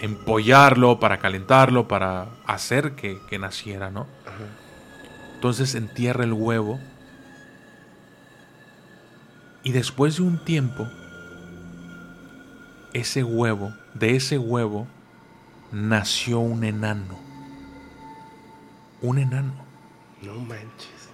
empollarlo, 0.00 0.98
para 0.98 1.18
calentarlo, 1.18 1.86
para 1.86 2.26
hacer 2.44 2.96
que, 2.96 3.20
que 3.30 3.38
naciera, 3.38 3.92
¿no? 3.92 4.08
Entonces 5.36 5.76
entierra 5.76 6.24
el 6.24 6.32
huevo 6.32 6.80
y 9.62 9.70
después 9.70 10.16
de 10.16 10.24
un 10.24 10.44
tiempo, 10.44 10.88
ese 12.92 13.24
huevo, 13.24 13.72
de 13.94 14.16
ese 14.16 14.38
huevo, 14.38 14.86
nació 15.72 16.40
un 16.40 16.64
enano. 16.64 17.18
Un 19.00 19.18
enano. 19.18 19.54
No 20.22 20.34
manches. 20.34 21.08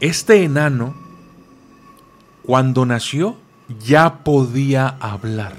Este 0.00 0.44
enano, 0.44 0.94
cuando 2.42 2.84
nació, 2.84 3.36
ya 3.80 4.24
podía 4.24 4.88
hablar 4.88 5.54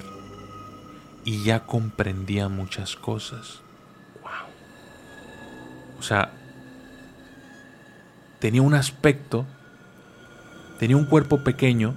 y 1.23 1.43
ya 1.43 1.65
comprendía 1.65 2.49
muchas 2.49 2.95
cosas. 2.95 3.61
O 5.99 6.03
sea, 6.03 6.31
tenía 8.39 8.61
un 8.61 8.75
aspecto, 8.75 9.45
tenía 10.79 10.95
un 10.95 11.05
cuerpo 11.05 11.43
pequeño, 11.43 11.95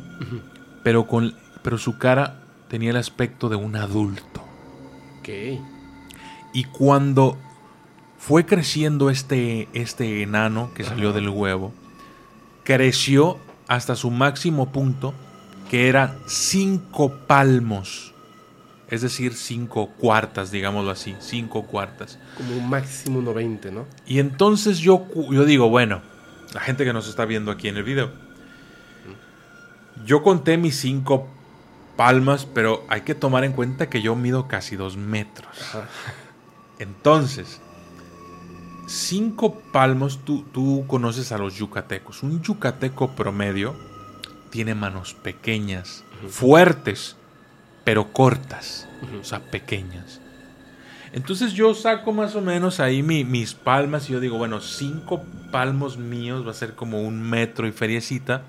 pero, 0.83 1.07
con, 1.07 1.35
pero 1.63 1.77
su 1.77 1.99
cara 1.99 2.40
tenía 2.71 2.91
el 2.91 2.97
aspecto 2.97 3.49
de 3.49 3.57
un 3.57 3.75
adulto. 3.75 4.43
Ok. 5.19 5.29
Y 6.55 6.65
cuando 6.65 7.37
fue 8.17 8.47
creciendo 8.47 9.11
este, 9.11 9.69
este 9.73 10.23
enano 10.23 10.71
que 10.73 10.85
salió 10.85 11.13
del 11.13 11.29
huevo, 11.29 11.73
creció 12.63 13.39
hasta 13.67 13.97
su 13.97 14.11
máximo 14.11 14.71
punto, 14.71 15.15
que 15.69 15.89
eran 15.89 16.17
cinco 16.27 17.13
palmos. 17.27 18.15
Es 18.89 19.03
decir, 19.03 19.35
cinco 19.35 19.91
cuartas, 19.99 20.53
digámoslo 20.53 20.93
así, 20.93 21.17
cinco 21.19 21.65
cuartas. 21.67 22.19
Como 22.37 22.57
un 22.57 22.69
máximo 22.69 23.21
1.20, 23.21 23.73
¿no? 23.73 23.87
Y 24.07 24.21
entonces 24.21 24.79
yo, 24.79 25.07
yo 25.31 25.45
digo, 25.45 25.69
bueno, 25.69 26.03
la 26.55 26.61
gente 26.61 26.85
que 26.85 26.93
nos 26.93 27.09
está 27.09 27.25
viendo 27.25 27.51
aquí 27.51 27.69
en 27.69 27.77
el 27.77 27.85
video, 27.85 28.11
yo 30.05 30.23
conté 30.23 30.57
mis 30.57 30.77
cinco 30.77 31.29
palmas, 32.05 32.47
pero 32.47 32.83
hay 32.89 33.03
que 33.03 33.15
tomar 33.15 33.45
en 33.45 33.53
cuenta 33.53 33.91
que 33.91 34.01
yo 34.01 34.17
mido 34.17 34.49
casi 34.49 34.75
dos 34.75 34.97
metros. 34.97 35.51
Ajá. 35.61 35.85
Entonces, 36.79 37.61
cinco 38.87 39.61
palmos, 39.71 40.21
tú, 40.25 40.45
tú 40.51 40.85
conoces 40.87 41.31
a 41.31 41.37
los 41.37 41.57
yucatecos. 41.57 42.23
Un 42.23 42.41
yucateco 42.41 43.11
promedio 43.15 43.77
tiene 44.49 44.75
manos 44.75 45.13
pequeñas, 45.13 46.03
fuertes, 46.31 47.17
pero 47.85 48.15
cortas, 48.15 48.89
o 49.21 49.23
sea, 49.25 49.41
pequeñas. 49.51 50.21
Entonces 51.13 51.53
yo 51.53 51.75
saco 51.75 52.13
más 52.15 52.35
o 52.35 52.41
menos 52.41 52.81
ahí 52.81 53.03
mi- 53.03 53.25
mis 53.25 53.53
palmas 53.53 54.09
y 54.09 54.13
yo 54.15 54.21
digo, 54.21 54.39
bueno, 54.39 54.61
cinco 54.63 55.23
palmos 55.53 55.99
míos 55.99 56.47
va 56.47 56.53
a 56.53 56.55
ser 56.55 56.75
como 56.75 57.03
un 57.03 57.21
metro 57.21 57.67
y 57.67 57.73
feriecita. 57.73 58.43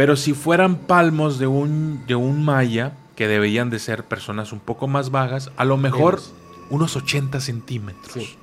Pero 0.00 0.16
si 0.16 0.32
fueran 0.32 0.76
palmos 0.76 1.38
de 1.38 1.46
un, 1.46 2.06
de 2.06 2.14
un 2.14 2.42
maya, 2.42 2.94
que 3.16 3.28
deberían 3.28 3.68
de 3.68 3.78
ser 3.78 4.04
personas 4.04 4.50
un 4.50 4.58
poco 4.58 4.88
más 4.88 5.10
bajas, 5.10 5.50
a 5.58 5.66
lo 5.66 5.76
mejor 5.76 6.22
unos 6.70 6.96
80 6.96 7.38
centímetros. 7.38 8.10
Sí. 8.14 8.34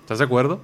¿Estás 0.00 0.20
de 0.20 0.26
acuerdo? 0.26 0.60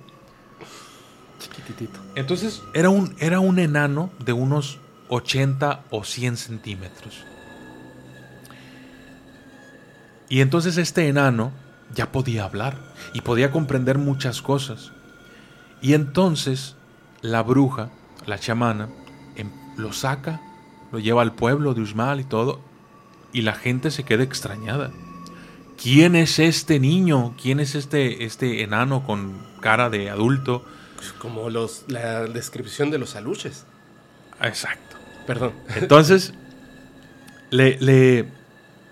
Chiquititito. 1.41 1.99
Entonces 2.15 2.63
era 2.73 2.89
un, 2.89 3.17
era 3.19 3.41
un 3.41 3.59
enano 3.59 4.11
de 4.25 4.33
unos 4.33 4.79
80 5.09 5.87
o 5.91 6.05
100 6.05 6.37
centímetros. 6.37 7.25
Y 10.29 10.41
entonces 10.41 10.77
este 10.77 11.09
enano 11.09 11.51
ya 11.93 12.13
podía 12.13 12.45
hablar 12.45 12.79
y 13.13 13.23
podía 13.23 13.51
comprender 13.51 13.99
muchas 13.99 14.41
cosas. 14.41 14.93
Y 15.83 15.95
entonces 15.95 16.77
la 17.23 17.43
bruja, 17.43 17.91
la 18.25 18.39
chamana, 18.39 18.89
lo 19.79 19.93
saca, 19.95 20.43
lo 20.93 20.99
lleva 20.99 21.23
al 21.23 21.33
pueblo 21.33 21.73
de 21.73 21.81
Usmal 21.81 22.21
y 22.21 22.25
todo, 22.25 22.61
y 23.33 23.43
la 23.43 23.55
gente 23.55 23.91
se 23.91 24.03
queda 24.03 24.23
extrañada. 24.23 24.91
¿Quién 25.81 26.17
es 26.17 26.39
este 26.39 26.81
niño? 26.81 27.35
¿Quién 27.41 27.61
es 27.61 27.75
este, 27.75 28.25
este 28.25 28.63
enano 28.63 29.05
con 29.07 29.47
cara 29.61 29.89
de 29.89 30.11
adulto? 30.11 30.65
Como 31.19 31.49
los, 31.49 31.85
la 31.89 32.25
descripción 32.25 32.91
de 32.91 32.99
los 32.99 33.15
aluches. 33.15 33.65
Exacto. 34.43 34.97
Perdón. 35.27 35.53
Entonces, 35.77 36.35
le, 37.51 37.79
le, 37.81 38.27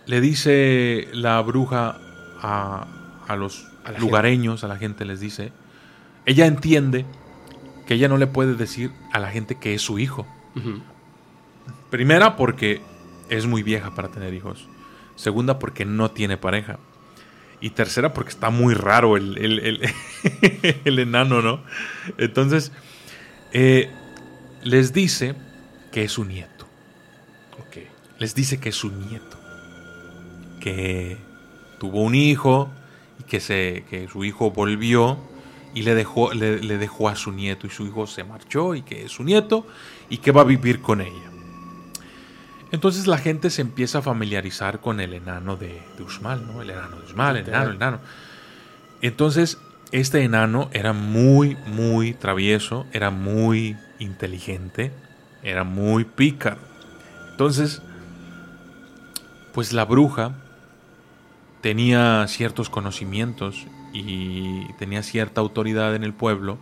le 0.06 0.20
dice 0.20 1.08
la 1.12 1.40
bruja 1.42 1.98
a, 2.40 2.86
a 3.26 3.36
los 3.36 3.66
A 3.84 3.92
lugareños, 3.92 4.64
a 4.64 4.68
la 4.68 4.76
gente 4.76 5.04
les 5.04 5.20
dice, 5.20 5.52
ella 6.24 6.46
entiende 6.46 7.04
que 7.86 7.94
ella 7.94 8.08
no 8.08 8.18
le 8.18 8.26
puede 8.26 8.54
decir 8.54 8.92
a 9.12 9.18
la 9.18 9.30
gente 9.30 9.54
que 9.56 9.74
es 9.74 9.82
su 9.82 9.98
hijo. 9.98 10.26
Primera, 11.90 12.36
porque 12.36 12.80
es 13.28 13.46
muy 13.46 13.62
vieja 13.62 13.94
para 13.94 14.08
tener 14.08 14.34
hijos. 14.34 14.68
Segunda, 15.14 15.58
porque 15.58 15.84
no 15.84 16.10
tiene 16.10 16.36
pareja. 16.36 16.78
Y 17.60 17.70
tercera, 17.70 18.12
porque 18.12 18.30
está 18.30 18.50
muy 18.50 18.74
raro 18.74 19.16
el, 19.16 19.38
el- 19.38 19.58
el- 19.60 20.80
el 20.84 20.98
enano, 20.98 21.40
¿no? 21.42 21.60
Entonces, 22.18 22.70
eh, 23.52 23.90
les 24.62 24.92
dice 24.92 25.34
que 25.92 26.04
es 26.04 26.12
su 26.12 26.24
nieto. 26.24 26.66
Ok. 27.60 27.78
Les 28.18 28.34
dice 28.34 28.60
que 28.60 28.68
es 28.68 28.74
su 28.76 28.90
nieto. 28.90 29.38
Que 30.60 31.16
tuvo 31.78 32.02
un 32.02 32.14
hijo 32.14 32.70
y 33.20 33.24
que, 33.24 33.40
se, 33.40 33.84
que 33.88 34.08
su 34.08 34.24
hijo 34.24 34.50
volvió 34.50 35.18
y 35.74 35.82
le 35.82 35.94
dejó, 35.94 36.32
le, 36.32 36.60
le 36.62 36.78
dejó 36.78 37.09
a 37.09 37.16
su 37.16 37.32
nieto 37.32 37.66
y 37.66 37.70
su 37.70 37.86
hijo 37.86 38.06
se 38.06 38.24
marchó 38.24 38.74
y 38.74 38.82
que 38.82 39.05
es 39.05 39.12
su 39.12 39.24
nieto 39.24 39.66
y 40.09 40.18
que 40.18 40.32
va 40.32 40.43
a 40.43 40.44
vivir 40.44 40.80
con 40.80 41.01
ella. 41.01 41.30
Entonces 42.72 43.06
la 43.06 43.18
gente 43.18 43.51
se 43.51 43.62
empieza 43.62 43.98
a 43.98 44.02
familiarizar 44.02 44.80
con 44.80 45.01
el 45.01 45.14
enano 45.14 45.56
de, 45.56 45.82
de 45.97 46.02
Usmal, 46.02 46.47
¿no? 46.47 46.62
El 46.62 46.70
enano 46.70 46.97
de 46.97 47.05
Usmal, 47.06 47.36
el 47.36 47.48
enano, 47.48 47.70
el 47.70 47.76
enano. 47.76 48.01
Entonces, 49.02 49.59
este 49.93 50.22
enano 50.24 50.68
era 50.72 50.93
muy, 50.93 51.56
muy 51.66 52.12
travieso, 52.12 52.86
era 52.93 53.10
muy 53.10 53.76
inteligente, 53.98 54.93
era 55.43 55.62
muy 55.64 56.05
pícaro. 56.05 56.59
Entonces, 57.30 57.82
pues 59.55 59.72
la 59.72 59.84
bruja 59.84 60.32
tenía 61.60 62.26
ciertos 62.28 62.68
conocimientos 62.68 63.66
y 63.98 64.73
tenía 64.74 65.02
cierta 65.02 65.40
autoridad 65.40 65.94
en 65.94 66.05
el 66.05 66.12
pueblo 66.12 66.59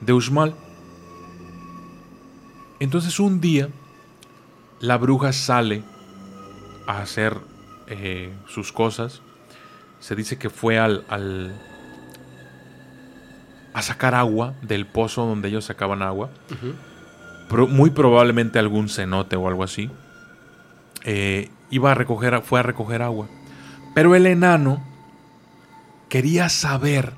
de 0.00 0.12
Uxmal. 0.12 0.54
Entonces 2.80 3.20
un 3.20 3.40
día 3.40 3.68
la 4.80 4.96
bruja 4.98 5.32
sale 5.32 5.84
a 6.86 6.98
hacer 6.98 7.38
eh, 7.86 8.32
sus 8.48 8.72
cosas. 8.72 9.22
Se 10.00 10.16
dice 10.16 10.36
que 10.36 10.50
fue 10.50 10.78
al, 10.78 11.04
al, 11.08 11.54
a 13.72 13.82
sacar 13.82 14.14
agua 14.14 14.54
del 14.60 14.86
pozo 14.86 15.24
donde 15.24 15.48
ellos 15.48 15.64
sacaban 15.64 16.02
agua. 16.02 16.30
muy 17.68 17.90
probablemente 17.90 18.58
algún 18.58 18.88
cenote 18.88 19.36
o 19.36 19.46
algo 19.46 19.62
así. 19.62 19.88
Eh, 21.04 21.50
iba 21.70 21.92
a 21.92 21.94
recoger, 21.94 22.42
fue 22.42 22.58
a 22.60 22.62
recoger 22.64 23.02
agua. 23.02 23.28
Pero 23.94 24.16
el 24.16 24.26
enano 24.26 24.93
quería 26.14 26.48
saber 26.48 27.12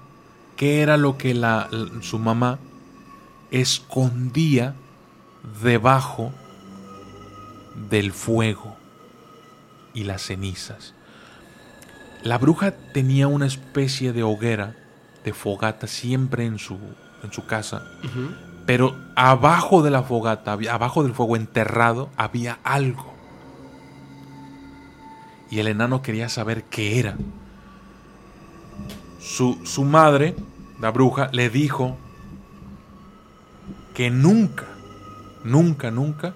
qué 0.57 0.81
era 0.81 0.97
lo 0.97 1.19
que 1.19 1.35
la, 1.35 1.69
su 2.01 2.19
mamá 2.19 2.59
escondía 3.51 4.75
debajo 5.63 6.33
del 7.91 8.11
fuego 8.13 8.75
y 9.93 10.05
las 10.05 10.23
cenizas. 10.23 10.95
La 12.23 12.39
bruja 12.39 12.71
tenía 12.95 13.29
una 13.29 13.45
especie 13.45 14.15
de 14.15 14.23
hoguera, 14.23 14.75
de 15.27 15.35
fogata 15.35 15.87
siempre 15.89 16.47
en 16.47 16.59
su, 16.59 16.79
en 17.23 17.31
su 17.35 17.45
casa, 17.45 17.83
pero 18.65 18.97
abajo 19.15 19.83
de 19.83 19.91
la 19.91 20.05
fogata, 20.05 20.57
abajo 20.71 21.03
del 21.03 21.13
fuego 21.13 21.37
enterrado, 21.37 22.09
había 22.17 22.61
algo. 22.65 23.13
Y 25.51 25.59
el 25.59 25.69
enano 25.69 26.01
quería 26.01 26.31
saber 26.31 26.65
qué 26.65 26.99
era. 26.99 27.15
Su, 29.27 29.61
su 29.65 29.83
madre, 29.83 30.37
la 30.81 30.93
bruja, 30.93 31.31
le 31.33 31.51
dijo 31.51 31.99
que 33.93 34.09
nunca, 34.09 34.67
nunca, 35.43 35.91
nunca 35.91 36.33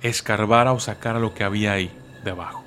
escarbara 0.00 0.72
o 0.72 0.80
sacara 0.80 1.20
lo 1.20 1.34
que 1.34 1.44
había 1.44 1.72
ahí 1.72 1.96
debajo. 2.24 2.64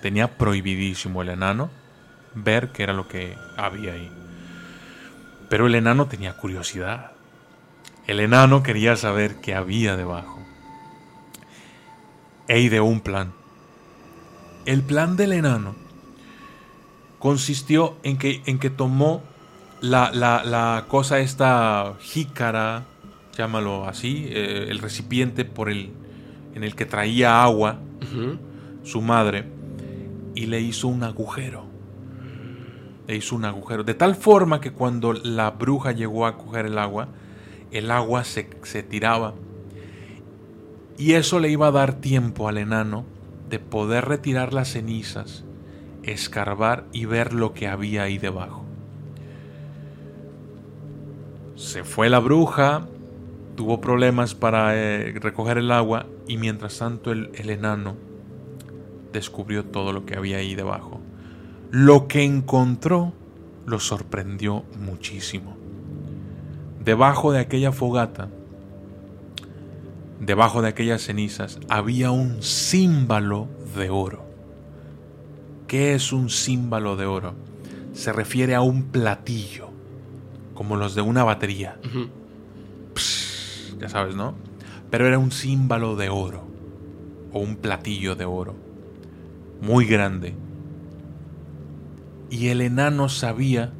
Tenía 0.00 0.38
prohibidísimo 0.38 1.20
el 1.20 1.28
enano 1.28 1.68
ver 2.34 2.72
qué 2.72 2.84
era 2.84 2.94
lo 2.94 3.06
que 3.06 3.36
había 3.58 3.92
ahí. 3.92 4.10
Pero 5.50 5.66
el 5.66 5.74
enano 5.74 6.06
tenía 6.06 6.38
curiosidad. 6.38 7.12
El 8.06 8.20
enano 8.20 8.62
quería 8.62 8.96
saber 8.96 9.42
qué 9.42 9.54
había 9.54 9.94
debajo. 9.94 10.38
E 12.48 12.60
ideó 12.60 12.86
un 12.86 13.02
plan. 13.02 13.34
El 14.64 14.82
plan 14.82 15.16
del 15.16 15.34
enano 15.34 15.89
consistió 17.20 17.96
en 18.02 18.16
que, 18.16 18.42
en 18.46 18.58
que 18.58 18.70
tomó 18.70 19.22
la, 19.80 20.10
la, 20.10 20.86
cosa 20.88 21.20
esta 21.20 21.94
jícara, 22.00 22.86
llámalo 23.36 23.86
así, 23.86 24.26
eh, 24.30 24.66
el 24.68 24.80
recipiente 24.80 25.44
por 25.44 25.70
el, 25.70 25.90
en 26.54 26.64
el 26.64 26.74
que 26.74 26.86
traía 26.86 27.44
agua 27.44 27.78
su 28.82 29.02
madre 29.02 29.44
y 30.34 30.46
le 30.46 30.60
hizo 30.60 30.88
un 30.88 31.04
agujero. 31.04 31.66
Le 33.06 33.16
hizo 33.16 33.36
un 33.36 33.44
agujero. 33.44 33.84
De 33.84 33.94
tal 33.94 34.16
forma 34.16 34.60
que 34.60 34.72
cuando 34.72 35.12
la 35.12 35.50
bruja 35.50 35.92
llegó 35.92 36.26
a 36.26 36.38
coger 36.38 36.66
el 36.66 36.78
agua, 36.78 37.08
el 37.70 37.90
agua 37.90 38.24
se, 38.24 38.48
se 38.62 38.82
tiraba. 38.82 39.34
Y 40.96 41.12
eso 41.12 41.38
le 41.38 41.50
iba 41.50 41.68
a 41.68 41.72
dar 41.72 41.94
tiempo 42.00 42.48
al 42.48 42.56
enano 42.56 43.04
de 43.50 43.58
poder 43.58 44.06
retirar 44.06 44.54
las 44.54 44.72
cenizas, 44.72 45.44
escarbar 46.02 46.84
y 46.92 47.04
ver 47.04 47.32
lo 47.32 47.52
que 47.52 47.68
había 47.68 48.04
ahí 48.04 48.18
debajo. 48.18 48.64
Se 51.56 51.84
fue 51.84 52.08
la 52.08 52.20
bruja, 52.20 52.86
tuvo 53.56 53.80
problemas 53.80 54.34
para 54.34 54.76
eh, 54.76 55.12
recoger 55.20 55.58
el 55.58 55.70
agua 55.70 56.06
y 56.26 56.36
mientras 56.38 56.78
tanto 56.78 57.12
el, 57.12 57.30
el 57.34 57.50
enano 57.50 57.96
descubrió 59.12 59.64
todo 59.64 59.92
lo 59.92 60.06
que 60.06 60.16
había 60.16 60.38
ahí 60.38 60.54
debajo. 60.54 61.00
Lo 61.70 62.08
que 62.08 62.24
encontró 62.24 63.12
lo 63.66 63.78
sorprendió 63.78 64.64
muchísimo. 64.78 65.56
Debajo 66.82 67.32
de 67.32 67.40
aquella 67.40 67.72
fogata, 67.72 68.28
debajo 70.18 70.62
de 70.62 70.68
aquellas 70.68 71.02
cenizas, 71.02 71.58
había 71.68 72.10
un 72.10 72.42
símbolo 72.42 73.48
de 73.76 73.90
oro. 73.90 74.29
¿Qué 75.70 75.94
es 75.94 76.12
un 76.12 76.30
símbolo 76.30 76.96
de 76.96 77.06
oro? 77.06 77.34
Se 77.92 78.12
refiere 78.12 78.56
a 78.56 78.60
un 78.60 78.86
platillo, 78.86 79.68
como 80.52 80.74
los 80.74 80.96
de 80.96 81.02
una 81.02 81.22
batería 81.22 81.78
ya 83.78 83.88
sabes, 83.88 84.16
¿no? 84.16 84.34
Pero 84.90 85.06
era 85.06 85.18
un 85.18 85.30
símbolo 85.30 85.94
de 85.94 86.10
oro, 86.10 86.42
o 87.32 87.38
un 87.38 87.54
platillo 87.54 88.16
de 88.16 88.24
oro, 88.24 88.56
muy 89.60 89.86
grande. 89.86 90.34
Y 92.30 92.48
el 92.48 92.60
enano 92.60 93.08
sabía 93.08 93.72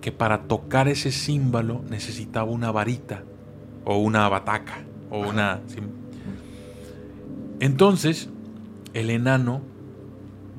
que 0.00 0.12
para 0.12 0.44
tocar 0.44 0.88
ese 0.88 1.12
símbolo 1.12 1.82
necesitaba 1.90 2.50
una 2.50 2.72
varita, 2.72 3.24
o 3.84 3.98
una 3.98 4.26
bataca, 4.28 4.84
o 5.10 5.20
una... 5.20 5.60
Entonces, 7.60 8.30
el 8.94 9.10
enano 9.10 9.75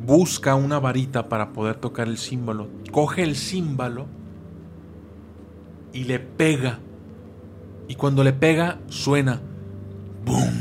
busca 0.06 0.56
una 0.56 0.80
varita 0.80 1.30
para 1.30 1.54
poder 1.54 1.76
tocar 1.76 2.08
el 2.08 2.18
símbolo, 2.18 2.68
coge 2.92 3.24
el 3.24 3.36
símbolo 3.36 4.06
y 5.94 6.04
le 6.04 6.20
pega 6.20 6.80
y 7.88 7.96
cuando 7.96 8.24
le 8.24 8.34
pega, 8.34 8.80
suena. 8.88 9.42
¡Bum! 10.26 10.52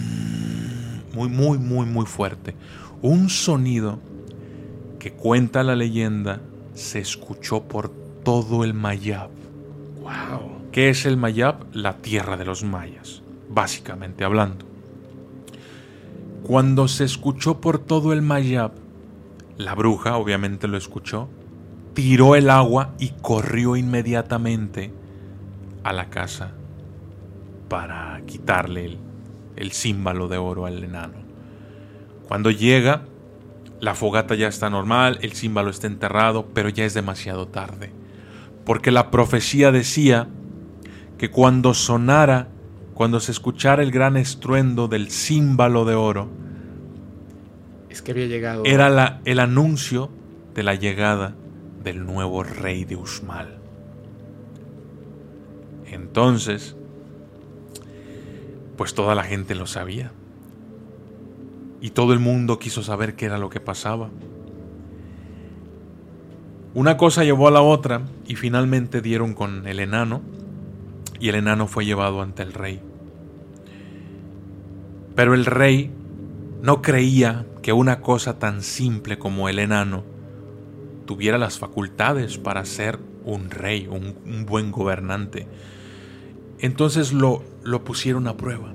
Muy, 1.14 1.28
muy, 1.28 1.58
muy, 1.58 1.86
muy 1.86 2.06
fuerte. 2.06 2.54
Un 3.02 3.28
sonido 3.28 3.98
que 4.98 5.12
cuenta 5.12 5.62
la 5.62 5.74
leyenda 5.74 6.40
se 6.74 7.00
escuchó 7.00 7.64
por 7.64 7.90
todo 8.22 8.64
el 8.64 8.74
Mayab. 8.74 9.30
¡Wow! 10.02 10.70
¿Qué 10.70 10.90
es 10.90 11.04
el 11.06 11.16
Mayab? 11.16 11.66
La 11.72 11.96
tierra 11.96 12.36
de 12.36 12.44
los 12.44 12.62
mayas, 12.62 13.22
básicamente 13.48 14.24
hablando. 14.24 14.66
Cuando 16.42 16.86
se 16.86 17.04
escuchó 17.04 17.60
por 17.60 17.78
todo 17.78 18.12
el 18.12 18.22
Mayab, 18.22 18.72
la 19.56 19.74
bruja 19.74 20.16
obviamente 20.16 20.68
lo 20.68 20.76
escuchó, 20.76 21.28
tiró 21.94 22.36
el 22.36 22.50
agua 22.50 22.94
y 22.98 23.10
corrió 23.22 23.76
inmediatamente 23.76 24.92
a 25.82 25.92
la 25.92 26.10
casa 26.10 26.52
para 27.68 28.20
quitarle 28.26 28.98
el, 29.56 29.72
símbolo 29.72 30.28
de 30.28 30.36
oro 30.36 30.66
al 30.66 30.84
enano. 30.84 31.14
Cuando 32.28 32.50
llega, 32.50 33.04
la 33.80 33.94
fogata 33.94 34.34
ya 34.34 34.48
está 34.48 34.68
normal, 34.68 35.18
el 35.22 35.32
símbolo 35.32 35.70
está 35.70 35.86
enterrado, 35.86 36.46
pero 36.52 36.68
ya 36.68 36.84
es 36.84 36.94
demasiado 36.94 37.48
tarde. 37.48 37.92
Porque 38.64 38.90
la 38.90 39.10
profecía 39.10 39.72
decía 39.72 40.28
que 41.18 41.30
cuando 41.30 41.72
sonara, 41.72 42.48
cuando 42.94 43.20
se 43.20 43.32
escuchara 43.32 43.82
el 43.82 43.90
gran 43.90 44.16
estruendo 44.16 44.88
del 44.88 45.10
símbolo 45.10 45.84
de 45.84 45.94
oro, 45.94 46.28
Era 48.64 49.20
el 49.24 49.40
anuncio 49.40 50.10
de 50.54 50.62
la 50.62 50.74
llegada 50.74 51.34
del 51.82 52.04
nuevo 52.04 52.42
rey 52.42 52.84
de 52.84 52.96
Usmal. 52.96 53.58
Entonces, 55.86 56.76
pues 58.76 58.94
toda 58.94 59.14
la 59.14 59.24
gente 59.24 59.54
lo 59.54 59.66
sabía. 59.66 60.12
Y 61.80 61.90
todo 61.90 62.12
el 62.12 62.18
mundo 62.18 62.58
quiso 62.58 62.82
saber 62.82 63.14
qué 63.14 63.26
era 63.26 63.38
lo 63.38 63.50
que 63.50 63.60
pasaba. 63.60 64.10
Una 66.74 66.96
cosa 66.96 67.24
llevó 67.24 67.48
a 67.48 67.50
la 67.50 67.62
otra 67.62 68.02
y 68.26 68.34
finalmente 68.34 69.00
dieron 69.00 69.34
con 69.34 69.66
el 69.66 69.80
enano 69.80 70.20
y 71.18 71.28
el 71.28 71.36
enano 71.36 71.66
fue 71.66 71.84
llevado 71.86 72.20
ante 72.20 72.42
el 72.42 72.52
rey. 72.52 72.80
Pero 75.14 75.32
el 75.34 75.46
rey 75.46 75.90
no 76.66 76.82
creía 76.82 77.46
que 77.62 77.72
una 77.72 78.00
cosa 78.00 78.40
tan 78.40 78.60
simple 78.60 79.20
como 79.20 79.48
el 79.48 79.60
enano 79.60 80.02
tuviera 81.04 81.38
las 81.38 81.60
facultades 81.60 82.38
para 82.38 82.64
ser 82.64 82.98
un 83.24 83.50
rey, 83.50 83.86
un, 83.88 84.16
un 84.26 84.46
buen 84.46 84.72
gobernante. 84.72 85.46
Entonces 86.58 87.12
lo, 87.12 87.44
lo 87.62 87.84
pusieron 87.84 88.26
a 88.26 88.36
prueba. 88.36 88.72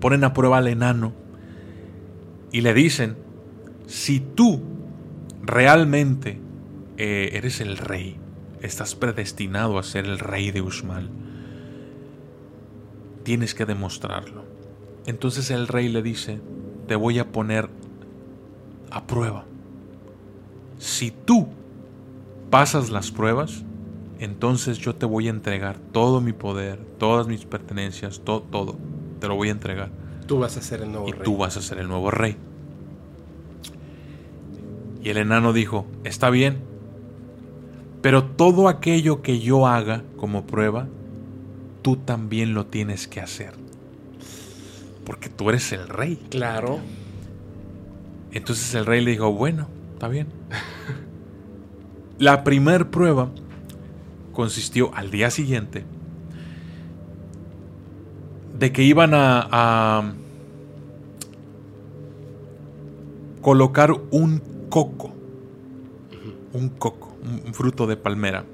Ponen 0.00 0.24
a 0.24 0.32
prueba 0.32 0.58
al 0.58 0.66
enano 0.66 1.12
y 2.50 2.62
le 2.62 2.74
dicen, 2.74 3.16
si 3.86 4.18
tú 4.18 4.60
realmente 5.42 6.40
eh, 6.96 7.30
eres 7.34 7.60
el 7.60 7.76
rey. 7.76 8.18
Estás 8.62 8.96
predestinado 8.96 9.78
a 9.78 9.84
ser 9.84 10.06
el 10.06 10.18
rey 10.18 10.50
de 10.50 10.60
Usmal. 10.60 11.08
Tienes 13.22 13.54
que 13.54 13.64
demostrarlo. 13.64 14.44
Entonces 15.06 15.52
el 15.52 15.68
rey 15.68 15.88
le 15.88 16.02
dice, 16.02 16.40
te 16.86 16.96
voy 16.96 17.18
a 17.18 17.30
poner 17.30 17.68
a 18.90 19.06
prueba. 19.06 19.44
Si 20.78 21.10
tú 21.10 21.48
pasas 22.50 22.90
las 22.90 23.10
pruebas, 23.10 23.64
entonces 24.18 24.78
yo 24.78 24.94
te 24.94 25.06
voy 25.06 25.26
a 25.26 25.30
entregar 25.30 25.78
todo 25.92 26.20
mi 26.20 26.32
poder, 26.32 26.78
todas 26.98 27.26
mis 27.26 27.44
pertenencias, 27.44 28.20
todo, 28.24 28.42
todo. 28.42 28.76
Te 29.20 29.28
lo 29.28 29.36
voy 29.36 29.48
a 29.48 29.52
entregar. 29.52 29.90
Tú 30.26 30.38
vas 30.38 30.56
a 30.56 30.62
ser 30.62 30.82
el 30.82 30.92
nuevo 30.92 31.08
y 31.08 31.12
rey. 31.12 31.22
tú 31.24 31.36
vas 31.36 31.56
a 31.56 31.62
ser 31.62 31.78
el 31.78 31.88
nuevo 31.88 32.10
rey. 32.10 32.36
Y 35.02 35.10
el 35.10 35.18
enano 35.18 35.52
dijo, 35.52 35.86
está 36.04 36.30
bien, 36.30 36.58
pero 38.02 38.24
todo 38.24 38.68
aquello 38.68 39.22
que 39.22 39.38
yo 39.38 39.66
haga 39.66 40.02
como 40.16 40.46
prueba, 40.46 40.88
tú 41.82 41.96
también 41.96 42.54
lo 42.54 42.66
tienes 42.66 43.06
que 43.06 43.20
hacer. 43.20 43.65
Porque 45.06 45.28
tú 45.28 45.48
eres 45.48 45.72
el 45.72 45.88
rey. 45.88 46.16
Claro. 46.30 46.80
Entonces 48.32 48.74
el 48.74 48.84
rey 48.84 49.02
le 49.02 49.12
dijo, 49.12 49.32
bueno, 49.32 49.68
está 49.94 50.08
bien. 50.08 50.26
La 52.18 52.42
primer 52.42 52.90
prueba 52.90 53.30
consistió 54.32 54.92
al 54.94 55.10
día 55.10 55.30
siguiente 55.30 55.84
de 58.58 58.72
que 58.72 58.82
iban 58.82 59.14
a, 59.14 59.48
a 59.50 60.14
colocar 63.42 63.92
un 64.10 64.42
coco, 64.70 65.14
un 66.52 66.70
coco, 66.70 67.16
un 67.22 67.54
fruto 67.54 67.86
de 67.86 67.96
palmera, 67.96 68.44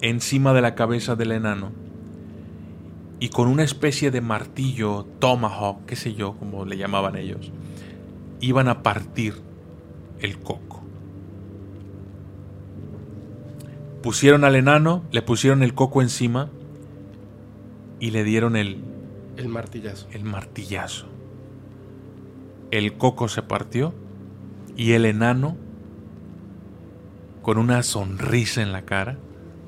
encima 0.00 0.54
de 0.54 0.62
la 0.62 0.74
cabeza 0.74 1.14
del 1.14 1.32
enano 1.32 1.70
y 3.20 3.28
con 3.28 3.48
una 3.48 3.62
especie 3.62 4.10
de 4.10 4.22
martillo, 4.22 5.04
tomahawk, 5.18 5.84
qué 5.84 5.94
sé 5.94 6.14
yo, 6.14 6.36
como 6.38 6.64
le 6.64 6.78
llamaban 6.78 7.16
ellos, 7.16 7.52
iban 8.40 8.66
a 8.66 8.82
partir 8.82 9.34
el 10.20 10.38
coco. 10.38 10.82
Pusieron 14.02 14.44
al 14.44 14.56
enano, 14.56 15.04
le 15.12 15.20
pusieron 15.20 15.62
el 15.62 15.74
coco 15.74 16.00
encima 16.00 16.48
y 18.00 18.10
le 18.10 18.24
dieron 18.24 18.56
el, 18.56 18.82
El 19.36 19.48
martillazo. 19.48 20.08
el 20.12 20.24
martillazo. 20.24 21.06
El 22.70 22.96
coco 22.96 23.28
se 23.28 23.42
partió 23.42 23.92
y 24.78 24.92
el 24.92 25.04
enano, 25.04 25.58
con 27.42 27.58
una 27.58 27.82
sonrisa 27.82 28.62
en 28.62 28.72
la 28.72 28.86
cara, 28.86 29.18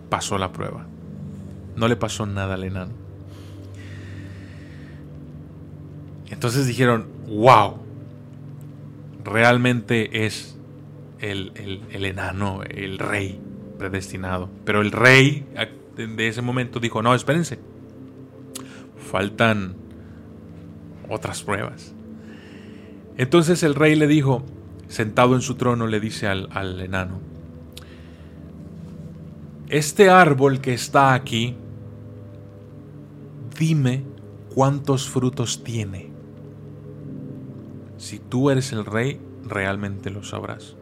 pasó 0.09 0.39
la 0.39 0.53
prueba. 0.53 0.87
No 1.77 1.87
le 1.89 1.97
pasó 1.97 2.25
nada 2.25 2.55
al 2.55 2.65
enano. 2.65 3.02
Entonces 6.33 6.67
dijeron, 6.67 7.07
wow, 7.29 7.77
realmente 9.25 10.27
es 10.27 10.57
el, 11.21 11.53
el- 11.55 11.83
el 11.93 12.05
enano, 12.05 12.63
el 12.69 12.99
rey 12.99 13.39
predestinado. 13.79 14.49
Pero 14.65 14.81
el 14.81 14.91
rey 14.91 15.47
de 15.97 16.27
ese 16.29 16.43
momento 16.43 16.81
dijo, 16.81 17.01
no, 17.03 17.15
espérense, 17.15 17.61
faltan 19.11 19.75
otras 21.09 21.43
pruebas. 21.43 21.93
Entonces 23.19 23.63
el 23.63 23.75
rey 23.75 23.95
le 23.95 24.07
dijo, 24.07 24.43
sentado 24.89 25.35
en 25.35 25.43
su 25.43 25.55
trono, 25.57 25.87
le 25.87 26.01
dice 26.01 26.27
al, 26.27 26.49
al 26.53 26.81
enano, 26.81 27.21
este 29.69 30.11
árbol 30.11 30.61
que 30.61 30.73
está 30.75 31.15
aquí, 31.15 31.55
dime 33.59 34.03
cuántos 34.55 35.09
frutos 35.09 35.63
tiene. 35.65 36.12
Si 38.03 38.19
tú 38.19 38.51
eres 38.51 38.73
el 38.73 38.85
rey, 38.85 39.21
realmente 39.45 40.11
lo 40.11 40.25
sabrás. 40.25 40.75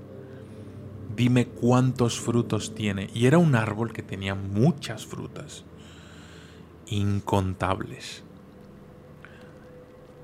Dime 1.15 1.49
cuántos 1.49 2.19
frutos 2.19 2.75
tiene. 2.75 3.11
Y 3.13 3.27
era 3.27 3.37
un 3.37 3.55
árbol 3.55 3.93
que 3.93 4.03
tenía 4.03 4.35
muchas 4.35 5.05
frutas, 5.05 5.65
incontables. 6.87 8.23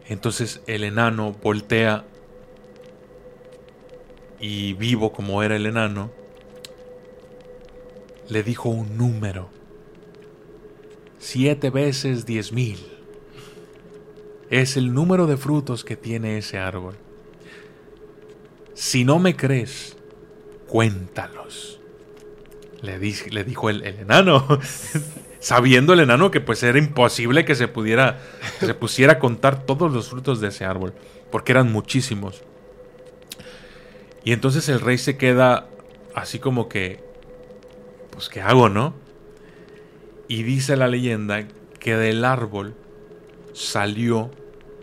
Entonces 0.07 0.62
el 0.66 0.84
enano 0.84 1.33
voltea 1.33 2.07
y 4.41 4.73
vivo 4.73 5.12
como 5.12 5.42
era 5.42 5.57
el 5.57 5.66
enano, 5.66 6.10
le 8.31 8.42
dijo 8.42 8.70
un 8.70 8.97
número. 8.97 9.50
Siete 11.18 11.68
veces 11.68 12.25
diez 12.25 12.52
mil. 12.52 12.95
Es 14.50 14.76
el 14.76 14.94
número 14.94 15.26
de 15.26 15.36
frutos 15.36 15.84
que 15.84 15.97
tiene 15.97 16.39
ese 16.39 16.58
árbol. 16.58 16.94
Si 18.75 19.05
no 19.05 19.18
me 19.18 19.36
crees, 19.36 19.97
cuéntalos. 20.68 21.81
Le, 22.83 22.99
di- 22.99 23.31
le 23.31 23.42
dijo 23.44 23.70
el, 23.70 23.83
el 23.84 23.99
enano. 24.00 24.47
Sabiendo 25.41 25.92
el 25.92 26.00
enano 26.00 26.31
que 26.31 26.41
pues 26.41 26.62
era 26.62 26.78
imposible 26.78 27.44
que 27.44 27.55
se 27.55 27.68
pudiera, 27.68 28.18
que 28.58 28.66
se 28.66 28.75
pusiera 28.75 29.15
a 29.15 29.18
contar 29.18 29.65
todos 29.65 29.92
los 29.92 30.08
frutos 30.08 30.41
de 30.41 30.49
ese 30.49 30.65
árbol, 30.65 30.92
porque 31.31 31.52
eran 31.52 31.70
muchísimos. 31.70 32.42
Y 34.25 34.33
entonces 34.33 34.68
el 34.68 34.81
rey 34.81 34.99
se 34.99 35.16
queda 35.16 35.68
así 36.15 36.39
como 36.41 36.68
que, 36.68 37.00
pues 38.10 38.28
¿qué 38.28 38.41
hago, 38.41 38.68
no? 38.68 38.94
Y 40.26 40.42
dice 40.42 40.76
la 40.76 40.89
leyenda 40.89 41.47
que 41.78 41.97
del 41.97 42.25
árbol 42.25 42.75
salió 43.57 44.31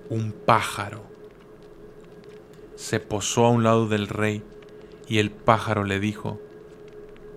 un 0.10 0.32
pájaro. 0.32 1.04
Se 2.76 3.00
posó 3.00 3.46
a 3.46 3.52
un 3.52 3.64
lado 3.64 3.88
del 3.88 4.08
rey 4.08 4.44
y 5.08 5.20
el 5.20 5.30
pájaro 5.30 5.84
le 5.84 6.00
dijo, 6.00 6.42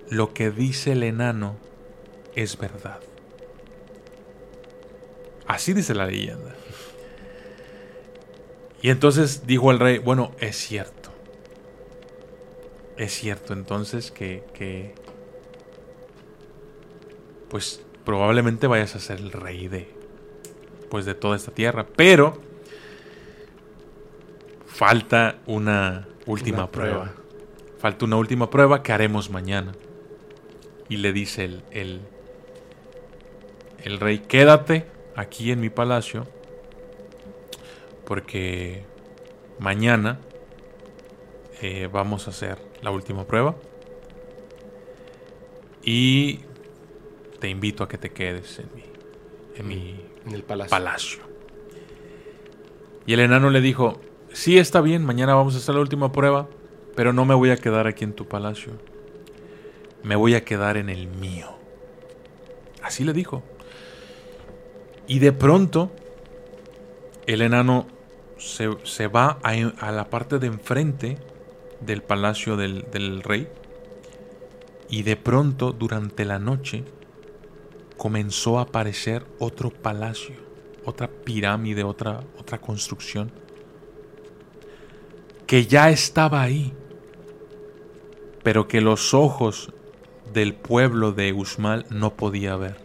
lo 0.09 0.33
que 0.33 0.51
dice 0.51 0.93
el 0.93 1.03
enano 1.03 1.57
es 2.35 2.57
verdad. 2.57 3.01
Así 5.47 5.75
dice 5.75 5.95
la 5.95 6.07
leyenda. 6.07 6.55
Y 8.81 8.89
entonces 8.89 9.47
dijo 9.47 9.71
el 9.71 9.79
rey, 9.79 9.99
bueno, 9.99 10.33
es 10.41 10.57
cierto. 10.57 11.11
Es 12.97 13.13
cierto 13.13 13.53
entonces 13.53 14.11
que, 14.11 14.43
que 14.55 14.95
pues 17.51 17.83
probablemente 18.07 18.67
vayas 18.67 18.97
a 18.97 19.01
ser 19.01 19.19
el 19.19 19.33
rey 19.33 19.69
de 19.69 19.96
pues 20.91 21.05
de 21.05 21.15
toda 21.15 21.37
esta 21.37 21.53
tierra, 21.53 21.87
pero 21.97 22.41
falta 24.67 25.39
una 25.47 26.07
última 26.27 26.59
Una 26.59 26.71
prueba. 26.71 27.03
prueba. 27.05 27.15
Falta 27.79 28.05
una 28.05 28.17
última 28.17 28.51
prueba 28.51 28.83
que 28.83 28.93
haremos 28.93 29.31
mañana. 29.31 29.73
Y 30.89 30.99
le 30.99 31.13
dice 31.13 31.45
el, 31.45 31.63
el, 31.71 32.01
el 33.83 34.01
rey, 34.01 34.21
quédate 34.21 34.87
aquí 35.17 35.51
en 35.51 35.61
mi 35.61 35.69
palacio, 35.71 36.27
porque 38.05 38.85
mañana 39.59 40.21
eh, 41.61 41.89
vamos 41.93 42.27
a 42.27 42.31
hacer 42.31 42.59
la 42.83 42.91
última 42.91 43.25
prueba. 43.27 43.57
Y 45.83 46.41
te 47.41 47.49
invito 47.49 47.85
a 47.85 47.89
que 47.89 47.99
te 47.99 48.11
quedes 48.11 48.59
en 48.59 48.69
mi, 48.75 48.85
en 49.57 49.69
mi 49.69 50.06
En 50.27 50.35
el 50.35 50.43
palacio. 50.43 51.21
Y 53.07 53.13
el 53.13 53.21
enano 53.21 53.51
le 53.51 53.61
dijo, 53.61 54.01
sí 54.33 54.59
está 54.59 54.81
bien, 54.81 55.05
mañana 55.05 55.35
vamos 55.35 55.55
a 55.55 55.59
hacer 55.59 55.75
la 55.77 55.81
última 55.81 56.11
prueba, 56.11 56.49
pero 56.97 57.13
no 57.13 57.25
me 57.25 57.35
voy 57.35 57.51
a 57.51 57.57
quedar 57.57 57.87
aquí 57.87 58.05
en 58.05 58.13
tu 58.13 58.27
palacio. 58.27 58.73
Me 60.03 60.17
voy 60.17 60.35
a 60.35 60.45
quedar 60.45 60.77
en 60.77 60.89
el 60.89 61.07
mío. 61.07 61.49
Así 62.83 63.05
le 63.05 63.13
dijo. 63.13 63.43
Y 65.07 65.21
de 65.21 65.33
pronto, 65.33 65.93
el 67.27 67.43
enano 67.43 67.87
se, 68.39 68.71
se 68.83 69.07
va 69.07 69.39
a, 69.43 69.53
a 69.79 69.93
la 69.93 70.11
parte 70.11 70.39
de 70.39 70.49
enfrente 70.49 71.19
del 71.81 72.03
palacio 72.03 72.57
del, 72.57 72.87
del 72.91 73.23
rey. 73.23 73.49
Y 74.89 75.03
de 75.03 75.17
pronto, 75.17 75.73
durante 75.73 76.25
la 76.25 76.39
noche, 76.39 76.85
comenzó 77.97 78.59
a 78.59 78.63
aparecer 78.63 79.25
otro 79.39 79.71
palacio, 79.71 80.37
otra 80.85 81.09
pirámide, 81.09 81.83
otra, 81.83 82.21
otra 82.39 82.59
construcción, 82.59 83.31
que 85.47 85.67
ya 85.67 85.91
estaba 85.91 86.43
ahí, 86.43 86.73
pero 88.43 88.69
que 88.69 88.81
los 88.81 89.15
ojos 89.15 89.73
del 90.33 90.55
pueblo 90.55 91.13
de 91.13 91.33
Usmal 91.33 91.87
no 91.91 92.15
podía 92.15 92.57
ver. 92.57 92.77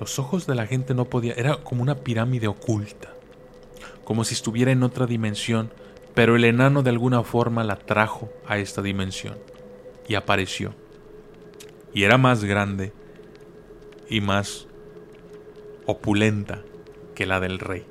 Los 0.00 0.18
ojos 0.18 0.46
de 0.46 0.54
la 0.54 0.66
gente 0.66 0.94
no 0.94 1.06
podía, 1.06 1.34
era 1.34 1.56
como 1.56 1.82
una 1.82 1.96
pirámide 1.96 2.48
oculta, 2.48 3.14
como 4.04 4.24
si 4.24 4.34
estuviera 4.34 4.72
en 4.72 4.82
otra 4.82 5.06
dimensión, 5.06 5.70
pero 6.14 6.36
el 6.36 6.44
enano 6.44 6.82
de 6.82 6.90
alguna 6.90 7.22
forma 7.22 7.64
la 7.64 7.76
trajo 7.76 8.30
a 8.46 8.58
esta 8.58 8.82
dimensión. 8.82 9.38
y 10.08 10.14
apareció. 10.14 10.72
Y 11.92 12.04
era 12.04 12.16
más 12.16 12.44
grande 12.44 12.92
y 14.08 14.20
más 14.20 14.66
opulenta 15.86 16.62
que 17.14 17.26
la 17.26 17.40
del 17.40 17.58
rey. 17.58 17.84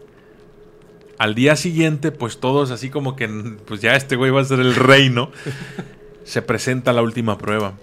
Al 1.18 1.34
día 1.34 1.56
siguiente, 1.56 2.12
pues 2.12 2.40
todos 2.40 2.72
así 2.72 2.90
como 2.90 3.16
que, 3.16 3.28
pues 3.66 3.82
ya 3.82 3.96
este 3.96 4.16
güey 4.16 4.32
va 4.32 4.42
a 4.42 4.46
ser 4.46 4.60
el 4.60 4.76
rey, 4.76 5.10
¿no? 5.10 5.32
Se 6.24 6.42
presenta 6.42 6.92
la 6.94 7.02
última 7.02 7.38
prueba. 7.38 7.78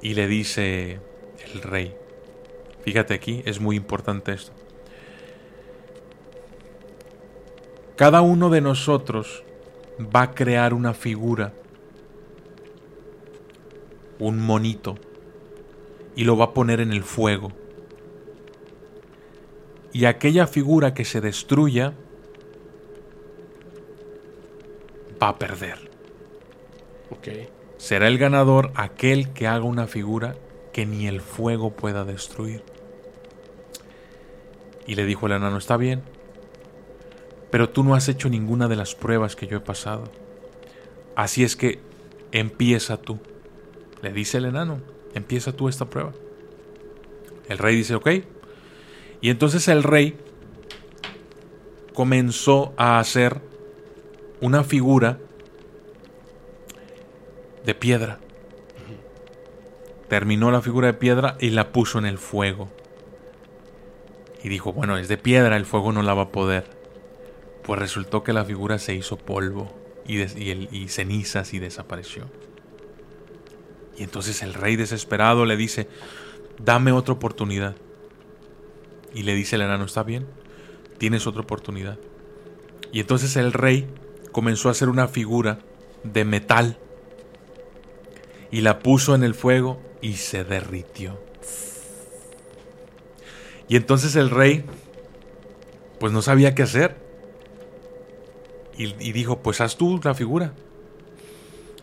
Y 0.00 0.14
le 0.14 0.28
dice 0.28 1.00
el 1.52 1.62
rey, 1.62 1.94
fíjate 2.84 3.14
aquí, 3.14 3.42
es 3.44 3.60
muy 3.60 3.76
importante 3.76 4.32
esto. 4.32 4.52
Cada 7.96 8.20
uno 8.20 8.50
de 8.50 8.60
nosotros 8.60 9.42
va 10.00 10.22
a 10.22 10.30
crear 10.32 10.74
una 10.74 10.94
figura, 10.94 11.54
un 14.18 14.38
monito, 14.38 14.96
y 16.16 16.24
lo 16.24 16.36
va 16.36 16.46
a 16.46 16.54
poner 16.54 16.80
en 16.80 16.92
el 16.92 17.04
fuego. 17.04 17.52
Y 19.92 20.06
aquella 20.06 20.46
figura 20.46 20.94
que 20.94 21.04
se 21.04 21.20
destruya 21.20 21.92
va 25.22 25.28
a 25.28 25.38
perder. 25.38 25.90
Será 27.76 28.08
el 28.08 28.18
ganador 28.18 28.72
aquel 28.74 29.32
que 29.32 29.46
haga 29.46 29.64
una 29.64 29.86
figura 29.86 30.36
que 30.72 30.86
ni 30.86 31.06
el 31.06 31.20
fuego 31.20 31.70
pueda 31.70 32.04
destruir. 32.04 32.62
Y 34.86 34.94
le 34.94 35.04
dijo 35.04 35.26
el 35.26 35.32
enano, 35.32 35.58
está 35.58 35.76
bien, 35.76 36.02
pero 37.50 37.70
tú 37.70 37.84
no 37.84 37.94
has 37.94 38.08
hecho 38.08 38.28
ninguna 38.28 38.68
de 38.68 38.76
las 38.76 38.94
pruebas 38.94 39.36
que 39.36 39.46
yo 39.46 39.58
he 39.58 39.60
pasado. 39.60 40.04
Así 41.14 41.44
es 41.44 41.56
que 41.56 41.80
empieza 42.32 42.96
tú. 42.96 43.18
Le 44.02 44.12
dice 44.12 44.38
el 44.38 44.46
enano, 44.46 44.80
empieza 45.16 45.52
tú 45.52 45.68
esta 45.68 45.86
prueba. 45.86 46.12
El 47.48 47.58
rey 47.58 47.76
dice, 47.76 47.94
ok. 47.94 48.08
Y 49.20 49.30
entonces 49.30 49.66
el 49.68 49.82
rey 49.82 50.16
comenzó 51.94 52.74
a 52.76 52.98
hacer 52.98 53.40
una 54.40 54.62
figura 54.62 55.18
de 57.64 57.74
piedra. 57.74 58.20
Terminó 60.08 60.50
la 60.50 60.60
figura 60.60 60.88
de 60.88 60.94
piedra 60.94 61.36
y 61.40 61.50
la 61.50 61.72
puso 61.72 61.98
en 61.98 62.06
el 62.06 62.18
fuego. 62.18 62.68
Y 64.44 64.48
dijo, 64.48 64.72
bueno, 64.72 64.98
es 64.98 65.08
de 65.08 65.16
piedra, 65.16 65.56
el 65.56 65.64
fuego 65.64 65.92
no 65.92 66.02
la 66.02 66.14
va 66.14 66.24
a 66.24 66.32
poder. 66.32 66.64
Pues 67.64 67.80
resultó 67.80 68.22
que 68.22 68.32
la 68.32 68.44
figura 68.44 68.78
se 68.78 68.94
hizo 68.94 69.16
polvo 69.16 69.74
y, 70.06 70.20
y 70.20 70.88
cenizas 70.88 71.54
y 71.54 71.58
desapareció. 71.58 72.26
Y 73.96 74.02
entonces 74.02 74.42
el 74.42 74.54
rey 74.54 74.76
desesperado 74.76 75.46
le 75.46 75.56
dice, 75.56 75.88
dame 76.58 76.92
otra 76.92 77.14
oportunidad. 77.14 77.76
Y 79.14 79.22
le 79.22 79.34
dice 79.34 79.56
el 79.56 79.62
enano, 79.62 79.84
está 79.84 80.02
bien, 80.02 80.26
tienes 80.98 81.26
otra 81.26 81.42
oportunidad. 81.42 81.98
Y 82.92 83.00
entonces 83.00 83.36
el 83.36 83.52
rey 83.52 83.88
comenzó 84.32 84.68
a 84.68 84.72
hacer 84.72 84.88
una 84.88 85.08
figura 85.08 85.58
de 86.02 86.24
metal 86.24 86.78
y 88.50 88.60
la 88.60 88.80
puso 88.80 89.14
en 89.14 89.24
el 89.24 89.34
fuego 89.34 89.80
y 90.00 90.14
se 90.14 90.44
derritió. 90.44 91.18
Y 93.68 93.76
entonces 93.76 94.14
el 94.16 94.30
rey, 94.30 94.64
pues 95.98 96.12
no 96.12 96.22
sabía 96.22 96.54
qué 96.54 96.62
hacer 96.62 96.96
y, 98.78 99.12
dijo, 99.12 99.38
pues 99.38 99.60
haz 99.60 99.76
tú 99.76 99.98
la 100.04 100.14
figura. 100.14 100.52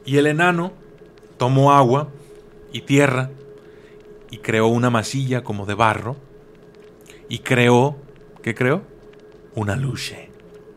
Y 0.06 0.18
el 0.18 0.28
enano 0.28 0.74
tomó 1.44 1.74
agua 1.74 2.08
y 2.72 2.80
tierra 2.80 3.30
y 4.32 4.38
creó 4.38 4.68
una 4.68 4.90
masilla 4.90 5.44
como 5.44 5.66
de 5.66 5.74
barro 5.74 6.16
y 7.28 7.40
creó, 7.40 7.98
¿qué 8.42 8.56
creó? 8.56 8.82
Una 9.54 9.76
luche. 9.76 10.30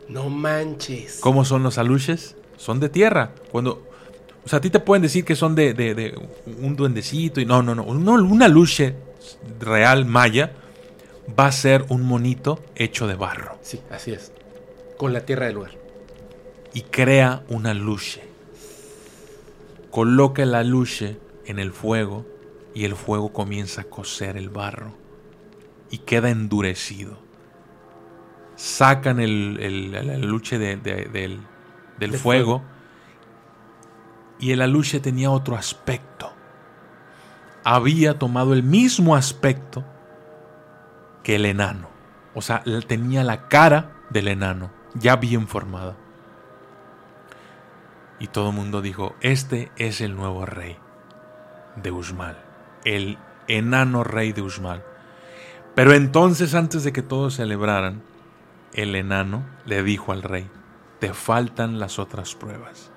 No 0.09 0.29
manches. 0.29 1.19
¿Cómo 1.21 1.45
son 1.45 1.63
los 1.63 1.77
aluches? 1.77 2.35
Son 2.57 2.81
de 2.81 2.89
tierra. 2.89 3.31
Cuando, 3.49 3.87
o 4.43 4.49
sea, 4.49 4.57
a 4.57 4.61
ti 4.61 4.69
te 4.69 4.81
pueden 4.81 5.03
decir 5.03 5.23
que 5.23 5.37
son 5.37 5.55
de, 5.55 5.73
de, 5.73 6.19
un 6.61 6.75
duendecito 6.75 7.39
y 7.39 7.45
no, 7.45 7.63
no, 7.63 7.73
no, 7.73 7.85
no, 7.85 8.13
una 8.15 8.49
luche 8.49 8.93
real 9.61 10.03
maya 10.03 10.51
va 11.39 11.45
a 11.45 11.51
ser 11.53 11.85
un 11.87 12.01
monito 12.01 12.59
hecho 12.75 13.07
de 13.07 13.15
barro. 13.15 13.57
Sí, 13.61 13.79
así 13.89 14.11
es. 14.11 14.33
Con 14.97 15.13
la 15.13 15.21
tierra 15.21 15.45
del 15.45 15.55
lugar 15.55 15.71
y 16.73 16.81
crea 16.81 17.43
una 17.47 17.73
luche. 17.73 18.26
Coloca 19.97 20.45
la 20.45 20.63
luche 20.63 21.19
en 21.47 21.57
el 21.57 21.71
fuego 21.71 22.23
y 22.75 22.85
el 22.85 22.93
fuego 22.93 23.33
comienza 23.33 23.81
a 23.81 23.85
cocer 23.85 24.37
el 24.37 24.51
barro 24.51 24.93
y 25.89 25.97
queda 25.97 26.29
endurecido. 26.29 27.17
Sacan 28.55 29.19
el, 29.19 29.57
el, 29.59 30.21
luche 30.21 30.59
del, 30.59 32.13
fuego, 32.15 32.61
y 34.37 34.51
el 34.51 34.61
aluche 34.61 34.99
tenía 34.99 35.31
otro 35.31 35.55
aspecto. 35.55 36.31
Había 37.63 38.19
tomado 38.19 38.53
el 38.53 38.61
mismo 38.61 39.15
aspecto 39.15 39.83
que 41.23 41.37
el 41.37 41.45
enano. 41.47 41.89
O 42.35 42.43
sea, 42.43 42.63
tenía 42.85 43.23
la 43.23 43.47
cara 43.47 43.93
del 44.11 44.27
enano, 44.27 44.69
ya 44.93 45.15
bien 45.15 45.47
formada. 45.47 45.97
Y 48.19 48.27
todo 48.27 48.49
el 48.49 48.55
mundo 48.55 48.81
dijo, 48.81 49.15
este 49.21 49.71
es 49.77 50.01
el 50.01 50.15
nuevo 50.15 50.45
rey 50.45 50.77
de 51.75 51.91
Usmal, 51.91 52.37
el 52.83 53.17
enano 53.47 54.03
rey 54.03 54.33
de 54.33 54.41
Usmal. 54.41 54.83
Pero 55.75 55.93
entonces, 55.93 56.55
antes 56.55 56.83
de 56.83 56.91
que 56.91 57.03
todos 57.03 57.35
celebraran, 57.35 58.01
el 58.73 58.95
enano 58.95 59.45
le 59.65 59.83
dijo 59.83 60.11
al 60.11 60.23
rey, 60.23 60.49
te 60.99 61.13
faltan 61.13 61.79
las 61.79 61.99
otras 61.99 62.33
pruebas. 62.33 62.91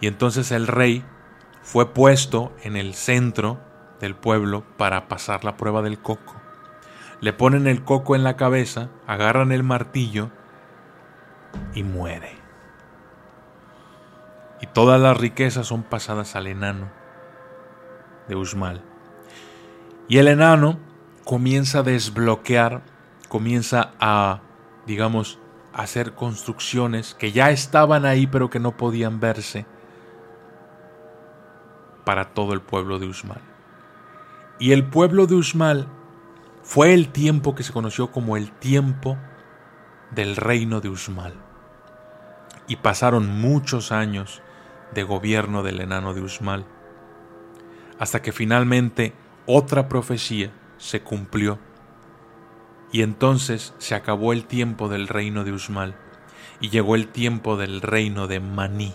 Y 0.00 0.06
entonces 0.06 0.50
el 0.50 0.66
rey 0.66 1.04
fue 1.62 1.92
puesto 1.92 2.52
en 2.62 2.76
el 2.76 2.94
centro 2.94 3.60
del 4.00 4.16
pueblo 4.16 4.64
para 4.78 5.06
pasar 5.08 5.44
la 5.44 5.56
prueba 5.56 5.82
del 5.82 6.00
coco. 6.00 6.34
Le 7.20 7.32
ponen 7.32 7.66
el 7.66 7.84
coco 7.84 8.16
en 8.16 8.24
la 8.24 8.36
cabeza, 8.36 8.88
agarran 9.06 9.52
el 9.52 9.62
martillo 9.62 10.30
y 11.74 11.84
muere 11.84 12.41
y 14.62 14.66
todas 14.68 15.00
las 15.00 15.16
riquezas 15.16 15.66
son 15.66 15.82
pasadas 15.82 16.36
al 16.36 16.46
enano 16.46 16.88
de 18.28 18.36
Usmal. 18.36 18.80
Y 20.08 20.18
el 20.18 20.28
enano 20.28 20.78
comienza 21.24 21.80
a 21.80 21.82
desbloquear, 21.82 22.82
comienza 23.28 23.90
a, 23.98 24.40
digamos, 24.86 25.40
hacer 25.72 26.14
construcciones 26.14 27.14
que 27.14 27.32
ya 27.32 27.50
estaban 27.50 28.06
ahí 28.06 28.26
pero 28.26 28.50
que 28.50 28.60
no 28.60 28.76
podían 28.76 29.18
verse 29.18 29.66
para 32.04 32.32
todo 32.32 32.52
el 32.52 32.60
pueblo 32.60 33.00
de 33.00 33.06
Usmal. 33.06 33.40
Y 34.60 34.70
el 34.70 34.84
pueblo 34.84 35.26
de 35.26 35.34
Usmal 35.34 35.88
fue 36.62 36.94
el 36.94 37.08
tiempo 37.08 37.56
que 37.56 37.64
se 37.64 37.72
conoció 37.72 38.12
como 38.12 38.36
el 38.36 38.52
tiempo 38.52 39.18
del 40.12 40.36
reino 40.36 40.80
de 40.80 40.88
Usmal. 40.88 41.34
Y 42.68 42.76
pasaron 42.76 43.26
muchos 43.26 43.90
años 43.90 44.40
de 44.94 45.02
gobierno 45.02 45.62
del 45.62 45.80
enano 45.80 46.14
de 46.14 46.20
Usmal, 46.20 46.66
hasta 47.98 48.22
que 48.22 48.32
finalmente 48.32 49.12
otra 49.46 49.88
profecía 49.88 50.50
se 50.78 51.02
cumplió 51.02 51.58
y 52.92 53.02
entonces 53.02 53.74
se 53.78 53.94
acabó 53.94 54.32
el 54.32 54.44
tiempo 54.44 54.88
del 54.88 55.08
reino 55.08 55.44
de 55.44 55.52
Usmal 55.52 55.96
y 56.60 56.68
llegó 56.68 56.94
el 56.94 57.08
tiempo 57.08 57.56
del 57.56 57.80
reino 57.80 58.28
de 58.28 58.38
Maní. 58.38 58.94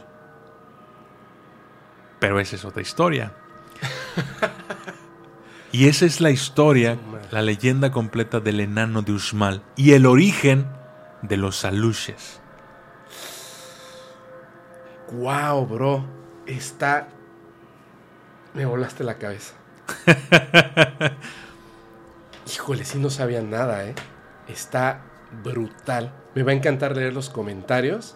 Pero 2.20 2.40
esa 2.40 2.56
es 2.56 2.64
otra 2.64 2.82
historia. 2.82 3.34
y 5.72 5.88
esa 5.88 6.06
es 6.06 6.22
la 6.22 6.30
historia, 6.30 6.98
la 7.32 7.42
leyenda 7.42 7.92
completa 7.92 8.40
del 8.40 8.60
enano 8.60 9.02
de 9.02 9.12
Usmal 9.12 9.64
y 9.76 9.94
el 9.94 10.06
origen 10.06 10.68
de 11.24 11.38
los 11.38 11.66
aluches. 11.66 12.42
Wow, 15.12 15.66
bro. 15.66 16.06
Está. 16.46 17.08
Me 18.54 18.66
volaste 18.66 19.04
la 19.04 19.18
cabeza. 19.18 19.54
Híjole, 22.48 22.86
sí 22.86 22.98
no 23.00 23.10
sabía 23.10 23.42
nada, 23.42 23.86
¿eh? 23.86 23.96
Está 24.48 25.02
brutal. 25.44 26.14
Me 26.36 26.44
va 26.44 26.52
a 26.52 26.56
encantar 26.56 26.96
leer 26.96 27.14
los 27.14 27.30
comentarios. 27.30 28.16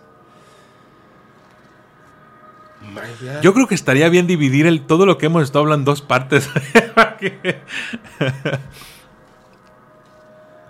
Yo 3.42 3.54
creo 3.54 3.68
que 3.68 3.76
estaría 3.76 4.10
bien 4.10 4.26
dividir 4.28 4.66
el, 4.66 4.86
todo 4.88 5.06
lo 5.06 5.18
que 5.18 5.28
hemos 5.28 5.44
estado 5.44 5.64
hablando 5.64 5.82
en 5.82 5.86
dos 5.86 6.02
partes. 6.02 6.50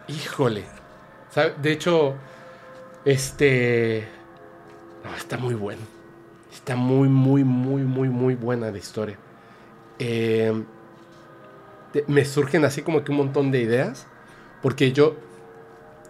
Híjole. 0.07 0.65
De 1.61 1.71
hecho, 1.71 2.15
este... 3.05 4.09
está 5.17 5.37
muy 5.37 5.53
bueno. 5.55 5.81
Está 6.61 6.75
muy, 6.75 7.09
muy, 7.09 7.43
muy, 7.43 7.81
muy, 7.81 8.07
muy 8.09 8.35
buena 8.35 8.69
la 8.71 8.77
historia. 8.77 9.17
Eh, 9.99 10.63
te- 11.91 12.05
me 12.07 12.23
surgen 12.23 12.63
así 12.65 12.81
como 12.83 13.03
que 13.03 13.11
un 13.11 13.17
montón 13.17 13.51
de 13.51 13.61
ideas. 13.61 14.07
Porque 14.61 14.91
yo. 14.91 15.15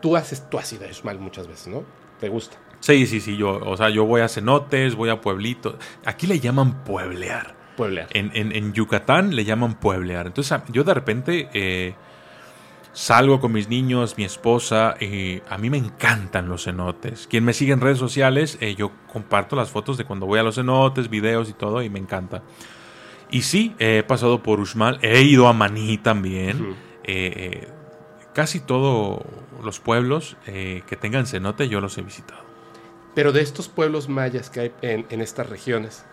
Tú 0.01 0.15
haces. 0.17 0.49
Tú 0.49 0.57
has 0.59 0.71
ido 0.73 0.85
a 0.85 0.89
Uxmal 0.89 1.19
muchas 1.19 1.47
veces, 1.47 1.67
¿no? 1.67 1.83
¿Te 2.19 2.27
gusta? 2.27 2.57
Sí, 2.81 3.05
sí, 3.07 3.21
sí. 3.21 3.38
Yo, 3.38 3.59
o 3.63 3.77
sea, 3.77 3.89
yo 3.89 4.05
voy 4.05 4.21
a 4.21 4.27
cenotes, 4.27 4.95
voy 4.95 5.09
a 5.09 5.21
pueblitos. 5.21 5.75
Aquí 6.05 6.27
le 6.27 6.39
llaman 6.39 6.83
pueblear. 6.83 7.55
Pueblear. 7.77 8.07
En, 8.11 8.31
en- 8.33 8.51
en 8.51 8.73
Yucatán 8.73 9.35
le 9.35 9.45
llaman 9.45 9.75
pueblear. 9.75 10.27
Entonces 10.27 10.59
yo 10.69 10.83
de 10.83 10.93
repente 10.93 11.49
eh, 11.53 11.95
salgo 12.94 13.40
con 13.40 13.52
mis 13.52 13.70
niños, 13.70 14.18
mi 14.18 14.24
esposa, 14.24 14.95
y 15.00 15.42
a 15.50 15.58
mí 15.58 15.70
me 15.70 15.78
encantan 15.78 16.50
los 16.50 16.66
cenotes. 16.66 17.28
Quien 17.28 17.44
me 17.45 17.53
sigue 17.53 17.74
en 17.74 17.82
redes 17.82 17.98
sociales, 17.98 18.58
eh, 18.61 18.76
yo 18.76 18.92
comparto 19.11 19.56
las 19.56 19.70
fotos 19.70 19.98
de 19.98 20.06
cuando 20.06 20.26
voy 20.26 20.40
a 20.40 20.44
los 20.44 20.56
cenotes, 20.56 21.10
videos 21.10 21.50
y 21.50 21.53
todo, 21.53 21.82
y 21.82 21.90
me 21.90 22.00
encanta. 22.00 22.44
Y 23.32 23.44
sí, 23.44 23.74
he 23.80 24.03
pasado 24.03 24.44
por 24.44 24.60
Uxmal, 24.60 25.00
he 25.02 25.22
ido 25.22 25.48
a 25.48 25.53
Maní 25.53 25.98
también. 25.98 26.76
Eh, 27.03 27.34
eh, 27.36 27.68
casi 28.34 28.60
todos 28.60 29.22
los 29.64 29.80
pueblos 29.80 30.38
eh, 30.48 30.84
que 30.86 30.98
tengan 30.98 31.26
cenote 31.26 31.70
yo 31.70 31.80
los 31.80 31.98
he 31.98 32.02
visitado. 32.02 32.42
Pero 33.16 33.32
de 33.32 33.42
estos 33.42 33.70
pueblos 33.70 34.10
mayas 34.10 34.50
que 34.50 34.60
hay 34.60 34.72
en, 34.82 35.06
en 35.10 35.22
estas 35.22 35.50
regiones, 35.50 36.06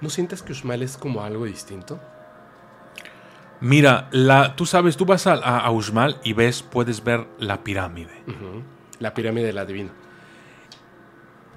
¿no 0.00 0.10
sientes 0.10 0.42
que 0.42 0.52
Uxmal 0.52 0.82
es 0.82 0.98
como 0.98 1.22
algo 1.22 1.46
distinto? 1.46 2.00
Mira, 3.60 4.08
la, 4.12 4.54
tú 4.56 4.66
sabes, 4.66 4.96
tú 4.96 5.06
vas 5.06 5.26
a, 5.26 5.34
a, 5.34 5.70
Uxmal 5.70 6.20
y 6.24 6.32
ves, 6.34 6.62
puedes 6.62 7.02
ver 7.02 7.26
la 7.38 7.64
pirámide. 7.64 8.12
La 8.98 9.14
pirámide 9.14 9.46
del 9.46 9.58
adivino. 9.58 9.90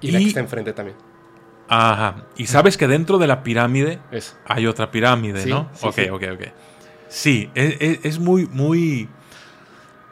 Y, 0.00 0.10
la 0.10 0.18
que 0.18 0.28
está 0.28 0.40
enfrente 0.40 0.72
también. 0.72 0.96
Ajá. 1.68 2.24
Y 2.36 2.46
sabes 2.46 2.76
que 2.76 2.88
dentro 2.88 3.18
de 3.18 3.26
la 3.26 3.42
pirámide 3.42 4.00
Eso. 4.10 4.34
hay 4.46 4.66
otra 4.66 4.90
pirámide, 4.90 5.42
Sí, 5.42 5.50
¿no? 5.50 5.68
sí, 5.74 5.86
ok, 5.86 5.94
sí. 5.94 6.08
ok, 6.08 6.22
ok. 6.34 6.42
Sí, 7.08 7.50
es, 7.54 7.76
es- 7.80 8.04
es 8.04 8.18
muy, 8.18 8.46
muy... 8.46 9.08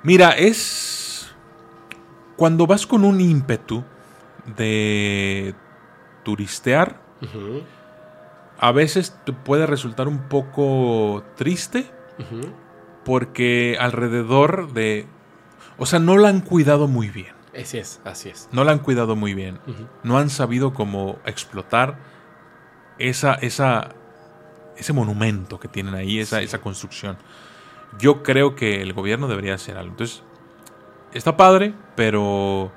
Mira, 0.02 0.32
es... 0.32 1.32
Cuando 2.36 2.66
vas 2.66 2.86
con 2.86 3.02
un 3.04 3.20
ímpetu 3.20 3.82
de 4.56 5.54
turistear, 6.22 7.00
Ujú, 7.22 7.62
a 8.58 8.72
veces 8.72 9.16
te 9.24 9.32
puede 9.32 9.66
resultar 9.66 10.08
un 10.08 10.28
poco 10.28 11.22
triste 11.36 11.90
porque 13.04 13.76
alrededor 13.80 14.72
de... 14.72 15.06
O 15.78 15.86
sea, 15.86 15.98
no 15.98 16.16
la 16.18 16.28
han 16.28 16.40
cuidado 16.40 16.88
muy 16.88 17.08
bien. 17.08 17.34
Así 17.58 17.78
es, 17.78 18.00
así 18.04 18.28
es. 18.28 18.48
No 18.52 18.64
la 18.64 18.72
han 18.72 18.80
cuidado 18.80 19.16
muy 19.16 19.34
bien. 19.34 19.58
No 20.02 20.18
han 20.18 20.28
sabido 20.30 20.74
cómo 20.74 21.18
explotar 21.24 21.98
esa, 22.98 23.34
esa, 23.34 23.90
ese 24.76 24.92
monumento 24.92 25.58
que 25.60 25.68
tienen 25.68 25.94
ahí, 25.94 26.18
esa, 26.18 26.38
Sí. 26.38 26.44
esa 26.44 26.58
construcción. 26.60 27.16
Yo 27.98 28.22
creo 28.22 28.54
que 28.54 28.82
el 28.82 28.92
gobierno 28.92 29.28
debería 29.28 29.54
hacer 29.54 29.76
algo. 29.78 29.92
Entonces, 29.92 30.22
está 31.14 31.36
padre, 31.36 31.74
pero 31.96 32.70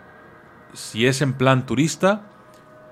si 0.74 1.06
es 1.08 1.22
en 1.22 1.34
plan 1.34 1.66
turista, 1.66 2.22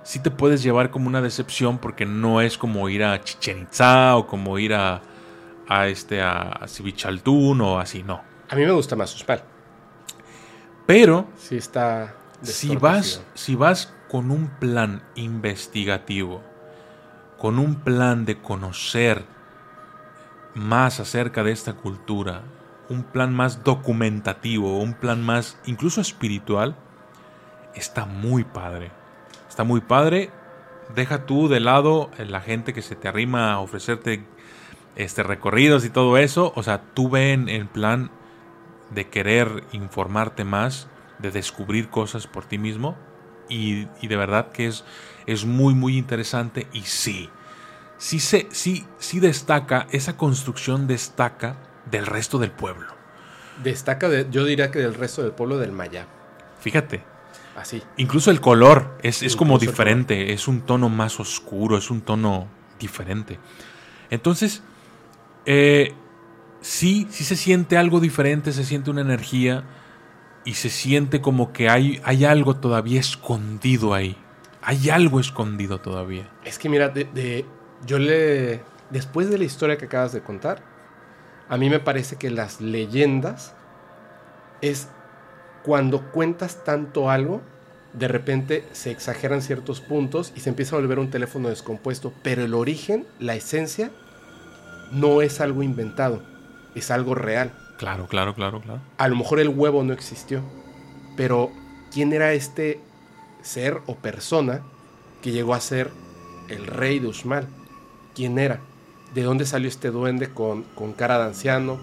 sí 0.10 0.18
te 0.18 0.32
puedes 0.32 0.64
llevar 0.64 0.90
como 0.90 1.08
una 1.08 1.22
decepción 1.22 1.78
porque 1.78 2.04
no 2.04 2.42
es 2.42 2.58
como 2.58 2.90
ir 2.90 3.04
a 3.04 3.22
Chichen 3.22 3.62
Itza 3.62 4.18
o 4.18 4.26
como 4.26 4.58
ir 4.58 4.74
a, 4.74 5.04
a 5.68 5.86
este 5.86 6.20
a 6.20 6.66
Civichaltún 6.68 7.62
o 7.62 7.80
así, 7.80 8.02
no. 8.02 8.20
A 8.50 8.56
mí 8.56 8.66
me 8.66 8.72
gusta 8.72 8.96
más 8.96 9.14
Uxmal. 9.14 9.44
Pero 10.88 11.28
Sí 11.38 11.58
está... 11.58 12.16
si 12.42 12.76
vas, 12.76 13.22
si 13.36 13.54
vas 13.54 13.94
con 14.10 14.32
un 14.32 14.50
plan 14.60 15.04
investigativo, 15.14 16.42
con 17.38 17.60
un 17.60 17.76
plan 17.76 18.26
de 18.26 18.42
conocer 18.42 19.26
más 20.56 21.00
acerca 21.00 21.44
de 21.44 21.52
esta 21.52 21.74
cultura, 21.74 22.42
un 22.90 23.04
plan 23.04 23.32
más 23.32 23.64
documentativo, 23.64 24.80
un 24.80 24.96
plan 24.96 25.24
más 25.24 25.60
incluso 25.68 26.02
espiritual, 26.02 26.76
está 27.76 28.06
muy 28.06 28.44
padre. 28.44 28.99
Está 29.60 29.68
muy 29.68 29.82
padre. 29.82 30.30
Deja 30.96 31.26
tú 31.26 31.50
de 31.50 31.60
lado 31.60 32.12
la 32.18 32.40
gente 32.40 32.72
que 32.72 32.82
se 32.82 32.96
te 32.96 33.10
arrima 33.10 33.52
a 33.52 33.60
ofrecerte 33.60 34.24
este 34.96 35.22
recorridos 35.22 35.84
y 35.84 35.90
todo 35.90 36.16
eso. 36.16 36.54
O 36.56 36.64
sea, 36.64 36.82
tú 36.94 37.10
ve 37.10 37.34
en, 37.34 37.50
en 37.50 37.68
plan 37.68 38.10
de 38.90 39.10
querer 39.10 39.66
informarte 39.74 40.46
más, 40.46 40.88
de 41.18 41.32
descubrir 41.32 41.90
cosas 41.90 42.26
por 42.26 42.46
ti 42.46 42.58
mismo. 42.58 42.96
Y, 43.50 43.90
y 44.00 44.08
de 44.08 44.16
verdad 44.16 44.54
que 44.54 44.68
es, 44.68 44.86
es 45.26 45.44
muy, 45.44 45.74
muy 45.76 45.98
interesante. 45.98 46.68
Y 46.72 46.84
sí, 46.84 47.30
sí, 47.98 48.22
se, 48.22 48.48
sí, 48.52 48.88
sí 48.98 49.20
destaca, 49.20 49.88
esa 49.92 50.16
construcción 50.16 50.88
destaca 50.88 51.58
del 51.92 52.06
resto 52.06 52.40
del 52.40 52.52
pueblo. 52.52 52.94
Destaca, 53.62 54.08
de- 54.08 54.26
yo 54.32 54.46
diría 54.46 54.72
que 54.72 54.80
del 54.80 54.94
resto 54.94 55.22
del 55.22 55.34
pueblo 55.34 55.58
del 55.58 55.74
Maya. 55.74 56.08
Fíjate, 56.62 57.04
Así. 57.60 57.82
incluso 57.98 58.32
el 58.32 58.40
color 58.42 58.98
es, 59.04 59.22
es 59.22 59.36
como 59.36 59.60
diferente, 59.60 60.32
es 60.34 60.48
un 60.48 60.62
tono 60.62 60.90
más 60.90 61.20
oscuro, 61.20 61.78
es 61.78 61.92
un 61.92 62.02
tono 62.02 62.48
diferente. 62.80 63.38
Entonces, 64.10 64.64
eh, 65.46 65.94
sí, 66.62 67.08
sí 67.10 67.24
se 67.24 67.36
siente 67.36 67.78
algo 67.78 68.00
diferente, 68.00 68.52
se 68.54 68.64
siente 68.64 68.90
una 68.92 69.02
energía 69.02 69.64
y 70.46 70.54
se 70.54 70.70
siente 70.70 71.22
como 71.22 71.52
que 71.52 71.70
hay, 71.70 72.02
hay 72.04 72.26
algo 72.26 72.56
todavía 72.56 73.00
escondido 73.00 73.94
ahí. 73.94 74.16
Hay 74.62 74.90
algo 74.90 75.20
escondido 75.20 75.80
todavía. 75.80 76.30
Es 76.44 76.58
que 76.60 76.70
mira, 76.70 76.90
de, 76.90 77.06
de- 77.06 77.46
yo 77.86 77.98
le... 78.00 78.62
Después 78.90 79.30
de 79.30 79.38
la 79.38 79.44
historia 79.46 79.78
que 79.78 79.86
acabas 79.86 80.12
de 80.14 80.22
contar, 80.22 80.64
a 81.48 81.58
mí 81.58 81.70
me 81.70 81.80
parece 81.80 82.16
que 82.18 82.30
las 82.30 82.60
leyendas 82.62 83.54
es 84.62 84.88
cuando 85.64 86.12
cuentas 86.12 86.64
tanto 86.64 87.10
algo, 87.10 87.42
de 87.94 88.08
repente 88.08 88.66
se 88.72 88.92
exageran 88.92 89.42
ciertos 89.42 89.82
puntos 89.82 90.32
y 90.36 90.42
se 90.42 90.50
empieza 90.50 90.76
a 90.76 90.80
volver 90.80 91.00
un 91.00 91.10
teléfono 91.10 91.50
descompuesto, 91.50 92.14
pero 92.24 92.44
el 92.44 92.54
origen, 92.54 93.08
la 93.20 93.36
esencia, 93.36 93.92
no 94.92 95.22
es 95.22 95.42
algo 95.42 95.64
inventado, 95.64 96.22
es 96.76 96.92
algo 96.92 97.16
real. 97.16 97.52
Claro, 97.78 98.08
claro, 98.08 98.34
claro, 98.36 98.62
claro. 98.62 98.82
A 98.98 99.08
lo 99.08 99.16
mejor 99.16 99.40
el 99.40 99.50
huevo 99.50 99.84
no 99.84 99.94
existió, 99.94 100.42
pero 101.16 101.52
¿quién 101.92 102.14
era 102.14 102.34
este 102.34 102.80
ser 103.42 103.82
o 103.88 103.96
persona 103.96 104.62
que 105.22 105.32
llegó 105.32 105.54
a 105.54 105.62
ser 105.62 105.90
el 106.50 106.68
rey 106.68 107.00
de 107.00 107.08
Uxmal? 107.08 107.48
¿Quién 108.16 108.38
era? 108.38 108.60
¿De 109.14 109.24
dónde 109.24 109.46
salió 109.46 109.68
este 109.68 109.90
duende 109.90 110.30
con, 110.30 110.64
con 110.76 110.94
cara 110.94 111.18
de 111.18 111.26
anciano? 111.26 111.80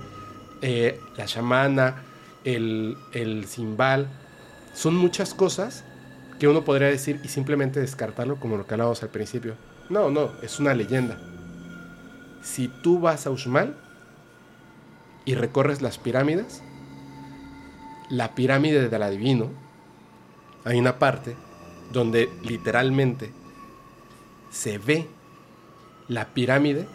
Eh, 0.62 1.00
la 1.16 1.24
chamana, 1.26 2.02
el, 2.44 2.96
el 3.12 3.46
cimbal. 3.46 4.08
Son 4.74 4.94
muchas 4.94 5.34
cosas 5.34 5.84
que 6.38 6.48
uno 6.48 6.64
podría 6.64 6.88
decir 6.88 7.20
y 7.24 7.28
simplemente 7.28 7.80
descartarlo 7.80 8.38
como 8.38 8.56
lo 8.56 8.66
que 8.66 8.74
hablábamos 8.74 9.02
al 9.02 9.10
principio. 9.10 9.54
No, 9.88 10.10
no, 10.10 10.32
es 10.42 10.58
una 10.58 10.74
leyenda. 10.74 11.18
Si 12.42 12.68
tú 12.68 13.00
vas 13.00 13.26
a 13.26 13.30
Uxmal 13.30 13.76
y 15.24 15.34
recorres 15.34 15.82
las 15.82 15.98
pirámides, 15.98 16.62
la 18.10 18.34
pirámide 18.34 18.88
del 18.88 19.02
adivino, 19.02 19.50
hay 20.64 20.78
una 20.78 20.98
parte 20.98 21.36
donde 21.92 22.28
literalmente 22.42 23.32
se 24.50 24.78
ve 24.78 25.06
la 26.08 26.26
pirámide 26.34 26.86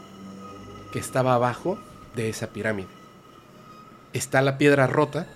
que 0.92 1.00
estaba 1.00 1.34
abajo 1.34 1.80
de 2.16 2.30
esa 2.30 2.48
pirámide. 2.48 2.90
Está 4.14 4.42
la 4.42 4.58
piedra 4.58 4.88
rota 4.88 5.28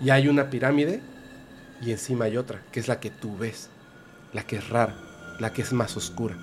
y 0.00 0.10
hay 0.10 0.28
una 0.28 0.50
pirámide 0.50 1.02
y 1.80 1.90
encima 1.90 2.26
hay 2.26 2.36
otra, 2.36 2.62
que 2.72 2.80
es 2.80 2.88
la 2.88 3.00
que 3.00 3.10
tú 3.10 3.36
ves, 3.36 3.70
la 4.32 4.44
que 4.44 4.56
es 4.56 4.68
rara, 4.68 4.96
la 5.38 5.52
que 5.52 5.62
es 5.62 5.72
más 5.72 5.96
oscura. 5.96 6.36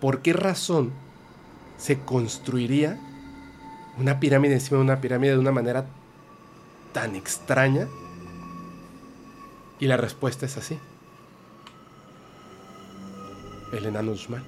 ¿Por 0.00 0.22
qué 0.22 0.32
razón 0.32 0.92
se 1.76 2.00
construiría 2.00 2.98
una 3.98 4.20
pirámide 4.20 4.54
encima 4.54 4.78
de 4.78 4.84
una 4.84 5.00
pirámide 5.00 5.32
de 5.32 5.38
una 5.38 5.52
manera 5.52 5.86
tan 6.92 7.16
extraña? 7.16 7.88
Y 9.80 9.86
la 9.86 9.96
respuesta 9.96 10.46
es 10.46 10.56
así. 10.56 10.78
El 13.72 13.86
enano 13.86 14.12
Uxmal. 14.12 14.44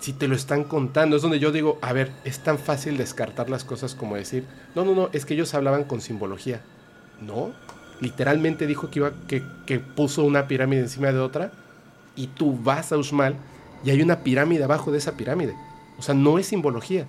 Si 0.00 0.12
te 0.12 0.28
lo 0.28 0.34
están 0.34 0.64
contando, 0.64 1.16
es 1.16 1.22
donde 1.22 1.38
yo 1.38 1.52
digo, 1.52 1.78
a 1.80 1.92
ver, 1.92 2.12
es 2.24 2.42
tan 2.42 2.58
fácil 2.58 2.96
descartar 2.96 3.48
las 3.48 3.64
cosas 3.64 3.94
como 3.94 4.16
decir, 4.16 4.46
no, 4.74 4.84
no, 4.84 4.94
no, 4.94 5.08
es 5.12 5.24
que 5.24 5.34
ellos 5.34 5.54
hablaban 5.54 5.84
con 5.84 6.00
simbología. 6.00 6.62
No, 7.20 7.52
literalmente 8.00 8.66
dijo 8.66 8.90
que, 8.90 8.98
iba, 8.98 9.12
que, 9.26 9.80
puso 9.80 10.24
una 10.24 10.48
pirámide 10.48 10.80
encima 10.80 11.12
de 11.12 11.18
otra 11.18 11.52
y 12.14 12.28
tú 12.28 12.58
vas 12.62 12.92
a 12.92 12.98
Uxmal 12.98 13.36
y 13.84 13.90
hay 13.90 14.02
una 14.02 14.20
pirámide 14.20 14.64
abajo 14.64 14.92
de 14.92 14.98
esa 14.98 15.12
pirámide. 15.12 15.54
O 15.98 16.02
sea, 16.02 16.14
no 16.14 16.38
es 16.38 16.46
simbología. 16.46 17.06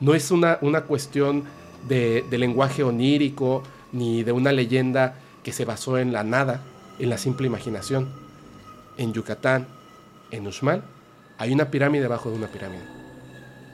No 0.00 0.14
es 0.14 0.30
una, 0.30 0.58
una 0.60 0.82
cuestión 0.82 1.44
de, 1.88 2.24
de 2.30 2.38
lenguaje 2.38 2.82
onírico 2.82 3.62
ni 3.92 4.22
de 4.22 4.32
una 4.32 4.52
leyenda 4.52 5.14
que 5.42 5.52
se 5.52 5.64
basó 5.64 5.98
en 5.98 6.12
la 6.12 6.24
nada, 6.24 6.62
en 6.98 7.10
la 7.10 7.18
simple 7.18 7.46
imaginación. 7.46 8.08
en 8.96 9.12
Yucatán, 9.12 9.66
en 10.30 10.46
Uxmal, 10.46 10.84
hay 11.38 11.52
una 11.52 11.70
pirámide 11.70 12.02
debajo 12.02 12.30
de 12.30 12.36
una 12.36 12.46
pirámide. 12.48 12.84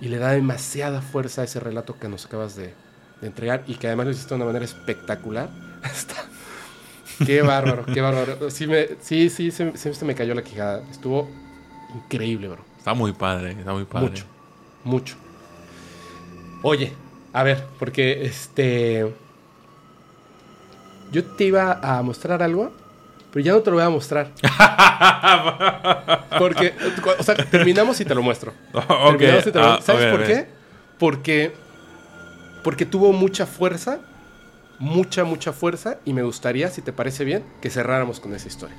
Y 0.00 0.08
le 0.08 0.18
da 0.18 0.30
demasiada 0.30 1.02
fuerza 1.02 1.42
a 1.42 1.44
ese 1.44 1.60
relato 1.60 1.98
que 1.98 2.08
nos 2.08 2.24
acabas 2.24 2.56
de, 2.56 2.74
de 3.20 3.26
entregar 3.26 3.64
y 3.66 3.74
que 3.74 3.86
además 3.86 4.06
lo 4.06 4.12
hiciste 4.12 4.30
de 4.30 4.36
una 4.36 4.44
manera 4.46 4.64
espectacular. 4.64 5.48
Qué 7.26 7.42
bárbaro, 7.42 7.84
qué 7.84 8.00
bárbaro. 8.00 8.50
Sí, 8.50 8.66
me, 8.66 8.88
sí, 9.00 9.28
sí, 9.28 9.50
se, 9.50 10.04
me 10.06 10.14
cayó 10.14 10.34
la 10.34 10.42
quijada. 10.42 10.82
Estuvo 10.90 11.28
increíble, 11.94 12.48
bro. 12.48 12.64
Está 12.78 12.94
muy 12.94 13.12
padre, 13.12 13.50
está 13.52 13.74
muy 13.74 13.84
padre. 13.84 14.08
Mucho, 14.08 14.24
mucho. 14.84 15.16
Oye, 16.62 16.94
a 17.34 17.42
ver, 17.42 17.66
porque 17.78 18.24
este. 18.24 19.12
Yo 21.12 21.24
te 21.24 21.44
iba 21.44 21.78
a 21.82 22.00
mostrar 22.02 22.42
algo, 22.42 22.72
pero 23.32 23.44
ya 23.44 23.52
no 23.52 23.60
te 23.60 23.70
lo 23.70 23.76
voy 23.76 23.84
a 23.84 23.90
mostrar. 23.90 24.30
Porque, 26.38 26.72
o 27.18 27.22
sea, 27.22 27.34
terminamos 27.34 28.00
y 28.00 28.04
te 28.04 28.14
lo 28.14 28.22
muestro. 28.22 28.52
Ok, 28.72 29.18
Terminamos 29.18 29.46
y 29.46 29.52
te 29.52 29.58
lo- 29.58 29.64
ah, 29.66 29.80
¿Sabes 29.82 30.10
por 30.10 30.24
qué? 30.24 30.46
Porque, 30.98 31.52
porque 32.62 32.86
tuvo 32.86 33.12
mucha 33.12 33.46
fuerza, 33.46 34.00
mucha, 34.78 35.24
mucha 35.24 35.52
fuerza, 35.52 35.98
y 36.04 36.12
me 36.12 36.22
gustaría, 36.22 36.70
si 36.70 36.82
te 36.82 36.92
parece 36.92 37.24
bien, 37.24 37.44
que 37.60 37.70
cerráramos 37.70 38.20
con 38.20 38.34
esa 38.34 38.48
historia. 38.48 38.76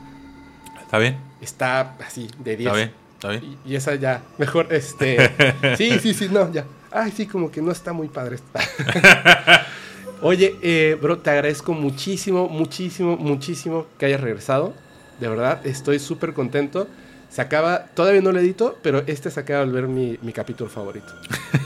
¿Está 0.82 0.98
bien? 0.98 1.18
Está 1.42 1.96
así, 2.06 2.28
de 2.40 2.58
10. 2.58 2.68
¿Está 2.68 2.76
bien? 2.76 2.92
¿Está 3.14 3.30
bien? 3.30 3.58
Y, 3.66 3.72
y 3.72 3.76
esa 3.76 3.96
ya, 3.96 4.22
mejor, 4.38 4.68
este... 4.72 5.32
sí, 5.78 6.00
sí, 6.00 6.14
sí, 6.14 6.28
no, 6.30 6.52
ya. 6.52 6.66
Ay, 6.92 7.12
sí, 7.16 7.26
como 7.26 7.50
que 7.50 7.62
no 7.62 7.72
está 7.72 7.94
muy 7.94 8.10
padre. 8.10 8.38
Oye, 10.22 10.56
eh, 10.62 10.98
bro, 11.02 11.18
te 11.18 11.30
agradezco 11.30 11.74
muchísimo, 11.74 12.48
muchísimo, 12.48 13.18
muchísimo 13.18 13.88
que 13.98 14.06
hayas 14.06 14.22
regresado. 14.22 14.74
De 15.20 15.28
verdad, 15.28 15.66
estoy 15.66 16.00
súper 16.00 16.34
contento. 16.34 16.88
Se 17.30 17.42
acaba, 17.42 17.86
todavía 17.86 18.22
no 18.22 18.32
lo 18.32 18.40
edito, 18.40 18.78
pero 18.84 19.04
este 19.08 19.32
se 19.32 19.40
acaba 19.40 19.62
de 19.62 19.66
volver 19.68 19.88
mi, 19.88 20.20
mi 20.22 20.34
capítulo 20.34 20.70
favorito. 20.70 21.14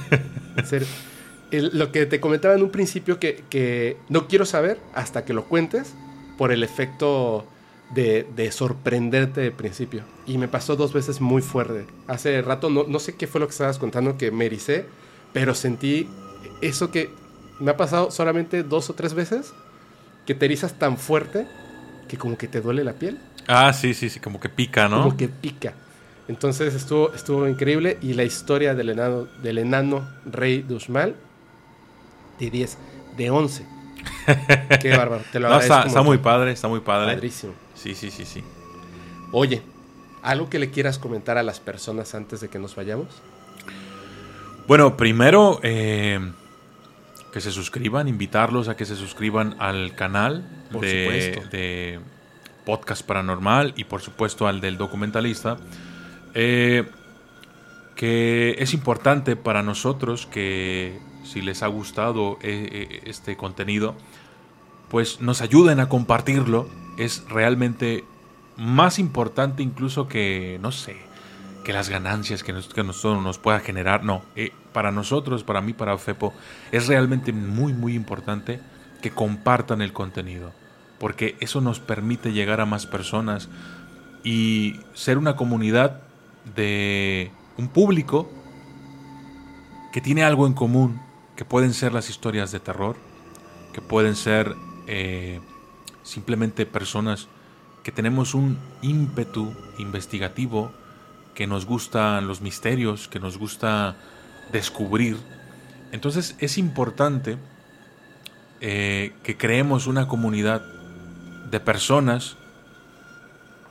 En 0.57 0.65
serio. 0.65 0.87
El- 1.51 1.71
lo 1.77 1.91
que 1.91 2.05
te 2.05 2.19
comentaba 2.19 2.55
en 2.55 2.63
un 2.63 2.69
principio 2.71 3.19
que, 3.19 3.43
que 3.49 3.97
no 4.09 4.27
quiero 4.27 4.45
saber 4.45 4.79
hasta 4.93 5.25
que 5.25 5.33
lo 5.33 5.45
cuentes 5.45 5.93
por 6.37 6.51
el 6.51 6.63
efecto 6.63 7.45
de, 7.93 8.27
de 8.35 8.51
sorprenderte 8.51 9.41
de 9.41 9.51
principio. 9.51 10.03
Y 10.25 10.37
me 10.37 10.47
pasó 10.47 10.75
dos 10.75 10.91
veces 10.91 11.21
muy 11.21 11.41
fuerte. 11.41 11.85
Hace 12.07 12.41
rato, 12.41 12.69
no, 12.69 12.83
no 12.85 12.99
sé 12.99 13.15
qué 13.15 13.27
fue 13.27 13.39
lo 13.39 13.47
que 13.47 13.51
estabas 13.51 13.77
contando, 13.77 14.17
que 14.17 14.31
me 14.31 14.47
ericé, 14.47 14.85
pero 15.33 15.53
sentí 15.53 16.07
eso 16.61 16.91
que 16.91 17.09
me 17.59 17.71
ha 17.71 17.77
pasado 17.77 18.11
solamente 18.11 18.63
dos 18.63 18.89
o 18.89 18.93
tres 18.95 19.13
veces, 19.13 19.53
que 20.25 20.33
te 20.35 20.45
erizas 20.45 20.77
tan 20.79 20.97
fuerte 20.97 21.47
que 22.07 22.17
como 22.17 22.37
que 22.37 22.47
te 22.47 22.59
duele 22.61 22.83
la 22.83 22.93
piel, 22.93 23.19
Ah, 23.47 23.71
sí, 23.73 23.93
sí, 23.93 24.09
sí, 24.09 24.19
como 24.19 24.39
que 24.39 24.49
pica, 24.49 24.89
¿no? 24.89 25.03
como 25.03 25.15
que 25.17 25.27
pica. 25.29 25.73
Entonces 26.27 26.73
estuvo, 26.73 27.13
estuvo 27.13 27.47
increíble 27.47 27.99
y 28.01 28.13
la 28.13 28.23
historia 28.23 28.73
del 28.73 28.89
enano, 28.89 29.27
del 29.43 29.59
enano 29.59 30.07
rey 30.25 30.63
de 30.63 30.73
Uxmal, 30.73 31.15
de 32.39 32.49
10, 32.49 32.77
de 33.17 33.29
11. 33.29 33.65
Qué 34.81 34.95
bárbaro, 34.95 35.23
te 35.31 35.39
lo 35.39 35.49
No, 35.49 35.55
agradezco. 35.55 35.87
está, 35.87 36.01
muy 36.01 36.17
padre, 36.17 36.51
está 36.51 36.67
muy 36.67 36.79
padre. 36.79 37.13
Padrísimo. 37.13 37.53
Sí, 37.73 37.95
sí, 37.95 38.11
sí, 38.11 38.25
sí. 38.25 38.43
Oye, 39.31 39.61
¿algo 40.21 40.49
que 40.49 40.59
le 40.59 40.69
quieras 40.69 40.99
comentar 40.99 41.37
a 41.37 41.43
las 41.43 41.59
personas 41.59 42.13
antes 42.15 42.41
de 42.41 42.49
que 42.49 42.59
nos 42.59 42.75
vayamos? 42.75 43.07
Bueno, 44.67 44.97
primero 44.97 45.59
eh, 45.63 46.19
que 47.31 47.41
se 47.41 47.51
suscriban, 47.51 48.07
invitarlos 48.07 48.67
a 48.67 48.75
que 48.75 48.85
se 48.85 48.95
suscriban 48.95 49.55
al 49.59 49.95
canal 49.95 50.65
Por 50.71 50.81
de, 50.81 51.41
de 51.51 51.99
Podcast 52.65 53.05
Paranormal 53.05 53.73
y 53.75 53.83
por 53.83 54.01
supuesto 54.01 54.47
al 54.47 54.61
del 54.61 54.77
documentalista. 54.77 55.57
Eh, 56.33 56.83
que 57.95 58.55
es 58.59 58.73
importante 58.73 59.35
para 59.35 59.63
nosotros 59.63 60.25
que 60.25 60.99
si 61.25 61.41
les 61.41 61.63
ha 61.63 61.67
gustado 61.67 62.37
eh, 62.41 62.69
eh, 62.71 63.01
este 63.05 63.35
contenido, 63.35 63.95
pues 64.89 65.21
nos 65.21 65.41
ayuden 65.41 65.79
a 65.79 65.89
compartirlo. 65.89 66.69
Es 66.97 67.25
realmente 67.27 68.05
más 68.57 68.99
importante 68.99 69.63
incluso 69.63 70.07
que, 70.07 70.59
no 70.61 70.71
sé, 70.71 70.95
que 71.65 71.73
las 71.73 71.89
ganancias 71.89 72.43
que, 72.43 72.53
nos, 72.53 72.75
nosotros 72.77 73.21
nos 73.23 73.37
pueda 73.37 73.59
generar. 73.59 74.03
No, 74.03 74.23
eh, 74.35 74.51
para 74.71 74.91
nosotros, 74.91 75.43
para 75.43 75.61
mí, 75.61 75.73
para 75.73 75.97
FEPO, 75.97 76.33
es 76.71 76.87
realmente 76.87 77.33
muy, 77.33 77.73
muy 77.73 77.95
importante 77.95 78.61
que 79.01 79.11
compartan 79.11 79.81
el 79.81 79.91
contenido. 79.91 80.53
Porque 80.99 81.35
eso 81.41 81.59
nos 81.59 81.79
permite 81.79 82.31
llegar 82.31 82.61
a 82.61 82.65
más 82.65 82.85
personas 82.85 83.49
y 84.23 84.79
ser 84.93 85.17
una 85.17 85.35
comunidad 85.35 86.01
de 86.55 87.31
un 87.57 87.67
público 87.67 88.29
que 89.91 90.01
tiene 90.01 90.23
algo 90.23 90.47
en 90.47 90.53
común, 90.53 91.01
que 91.35 91.45
pueden 91.45 91.73
ser 91.73 91.93
las 91.93 92.09
historias 92.09 92.51
de 92.51 92.59
terror, 92.59 92.95
que 93.73 93.81
pueden 93.81 94.15
ser 94.15 94.55
eh, 94.87 95.39
simplemente 96.03 96.65
personas 96.65 97.27
que 97.83 97.91
tenemos 97.91 98.33
un 98.33 98.57
ímpetu 98.81 99.53
investigativo, 99.77 100.71
que 101.33 101.47
nos 101.47 101.65
gustan 101.65 102.27
los 102.27 102.41
misterios, 102.41 103.07
que 103.07 103.19
nos 103.19 103.37
gusta 103.37 103.95
descubrir. 104.51 105.17
Entonces 105.91 106.35
es 106.39 106.57
importante 106.57 107.37
eh, 108.61 109.13
que 109.23 109.37
creemos 109.37 109.87
una 109.87 110.07
comunidad 110.07 110.61
de 111.51 111.59
personas 111.59 112.37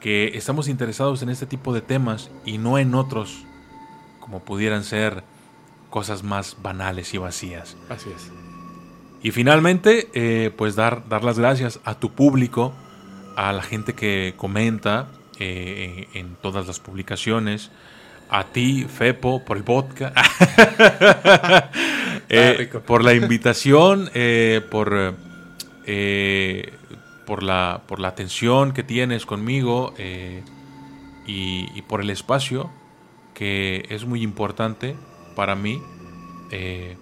que 0.00 0.36
estamos 0.36 0.68
interesados 0.68 1.22
en 1.22 1.30
este 1.30 1.46
tipo 1.46 1.72
de 1.72 1.80
temas 1.80 2.30
y 2.44 2.58
no 2.58 2.78
en 2.78 2.94
otros, 2.94 3.44
como 4.20 4.44
pudieran 4.44 4.84
ser 4.84 5.24
cosas 5.94 6.24
más 6.24 6.56
banales 6.60 7.14
y 7.14 7.18
vacías. 7.18 7.76
Así 7.88 8.10
es. 8.10 8.32
Y 9.22 9.30
finalmente, 9.30 10.08
eh, 10.12 10.50
pues 10.56 10.74
dar, 10.74 11.08
dar 11.08 11.22
las 11.22 11.38
gracias 11.38 11.78
a 11.84 12.00
tu 12.00 12.10
público, 12.10 12.74
a 13.36 13.52
la 13.52 13.62
gente 13.62 13.94
que 13.94 14.34
comenta 14.36 15.06
eh, 15.38 16.08
en 16.14 16.34
todas 16.42 16.66
las 16.66 16.80
publicaciones, 16.80 17.70
a 18.28 18.42
ti, 18.46 18.86
Fepo, 18.88 19.44
por 19.44 19.56
el 19.56 19.62
vodka, 19.62 20.12
Eh, 22.28 22.54
rico. 22.58 22.80
por 22.80 23.04
la 23.04 23.14
invitación, 23.14 24.10
por, 24.72 25.14
por, 27.24 27.42
la, 27.44 27.82
por 27.86 28.00
la 28.00 28.08
atención 28.08 28.72
que 28.72 28.82
tienes 28.82 29.26
conmigo 29.26 29.94
y, 31.24 31.68
y 31.72 31.82
por 31.82 32.00
el 32.00 32.10
espacio 32.10 32.68
que 33.34 33.86
es 33.90 34.06
muy 34.06 34.22
importante 34.22 34.96
para 35.34 35.54
mí. 35.54 35.82
eh, 36.50 36.96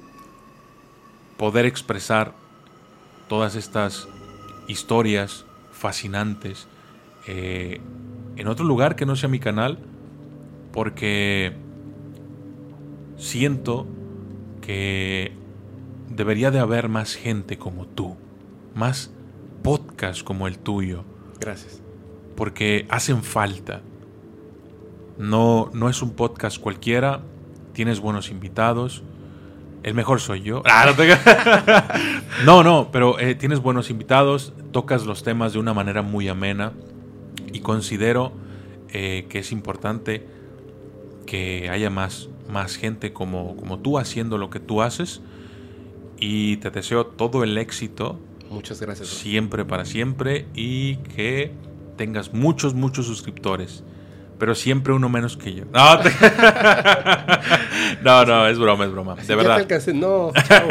poder 1.37 1.67
expresar 1.67 2.33
todas 3.29 3.57
estas 3.57 4.07
historias 4.69 5.45
fascinantes 5.73 6.69
eh, 7.27 7.81
en 8.37 8.47
otro 8.49 8.65
lugar 8.65 8.95
que 8.95 9.07
no 9.07 9.17
sea 9.17 9.29
mi 9.29 9.41
canal, 9.41 9.79
porque 10.73 11.53
siento 13.17 13.87
que 14.61 15.33
debería 16.09 16.51
de 16.51 16.61
haber 16.61 16.89
más 16.89 17.15
gente 17.15 17.59
como 17.59 17.87
tú, 17.87 18.17
más 18.75 19.11
podcasts 19.63 20.23
como 20.23 20.47
el 20.47 20.59
tuyo, 20.59 21.05
Gracias. 21.41 21.83
porque 22.37 22.87
hacen 22.89 23.23
falta. 23.23 23.83
No, 25.19 25.71
no 25.75 25.89
es 25.89 26.03
un 26.03 26.13
podcast 26.13 26.59
cualquiera, 26.59 27.23
tienes 27.73 28.01
buenos 28.01 28.31
invitados. 28.31 29.03
El 29.83 29.95
mejor 29.95 30.21
soy 30.21 30.43
yo. 30.43 30.63
Ah, 30.65 30.85
no, 30.87 30.95
te- 30.95 31.17
no, 32.45 32.63
no, 32.63 32.91
pero 32.93 33.19
eh, 33.19 33.35
tienes 33.35 33.61
buenos 33.61 33.91
invitados, 33.91 34.53
tocas 34.71 35.05
los 35.07 35.23
temas 35.25 35.53
de 35.53 35.59
una 35.59 35.75
manera 35.75 36.03
muy 36.03 36.29
amena 36.29 36.73
y 37.53 37.61
considero 37.61 38.33
eh, 38.93 39.27
que 39.29 39.41
es 39.41 39.51
importante 39.53 40.27
que 41.27 41.69
haya 41.71 41.91
más, 41.91 42.29
más 42.49 42.77
gente 42.77 43.13
como, 43.13 43.57
como 43.57 43.79
tú 43.81 43.99
haciendo 43.99 44.39
lo 44.39 44.51
que 44.51 44.61
tú 44.61 44.83
haces 44.83 45.21
y 46.19 46.59
te 46.59 46.71
deseo 46.71 47.07
todo 47.07 47.43
el 47.43 47.59
éxito 47.59 48.19
Muchas 48.51 48.81
gracias. 48.81 49.09
siempre 49.09 49.65
para 49.65 49.85
siempre 49.85 50.47
y 50.55 50.97
que 50.97 51.53
tengas 51.97 52.33
muchos, 52.35 52.75
muchos 52.75 53.07
suscriptores. 53.07 53.83
Pero 54.43 54.57
siempre 54.57 54.93
uno 54.93 55.09
menos 55.09 55.37
que 55.37 55.55
yo. 55.55 55.67
No, 55.73 56.01
te- 56.01 56.11
no, 58.03 58.25
no, 58.25 58.49
es 58.49 58.59
broma, 58.59 58.87
es 58.87 58.91
broma. 58.91 59.13
Así, 59.13 59.23
De 59.23 59.29
ya 59.29 59.35
te 59.35 59.37
verdad. 59.37 59.57
alcancé. 59.59 59.95
No, 59.95 60.33
chavo. 60.49 60.69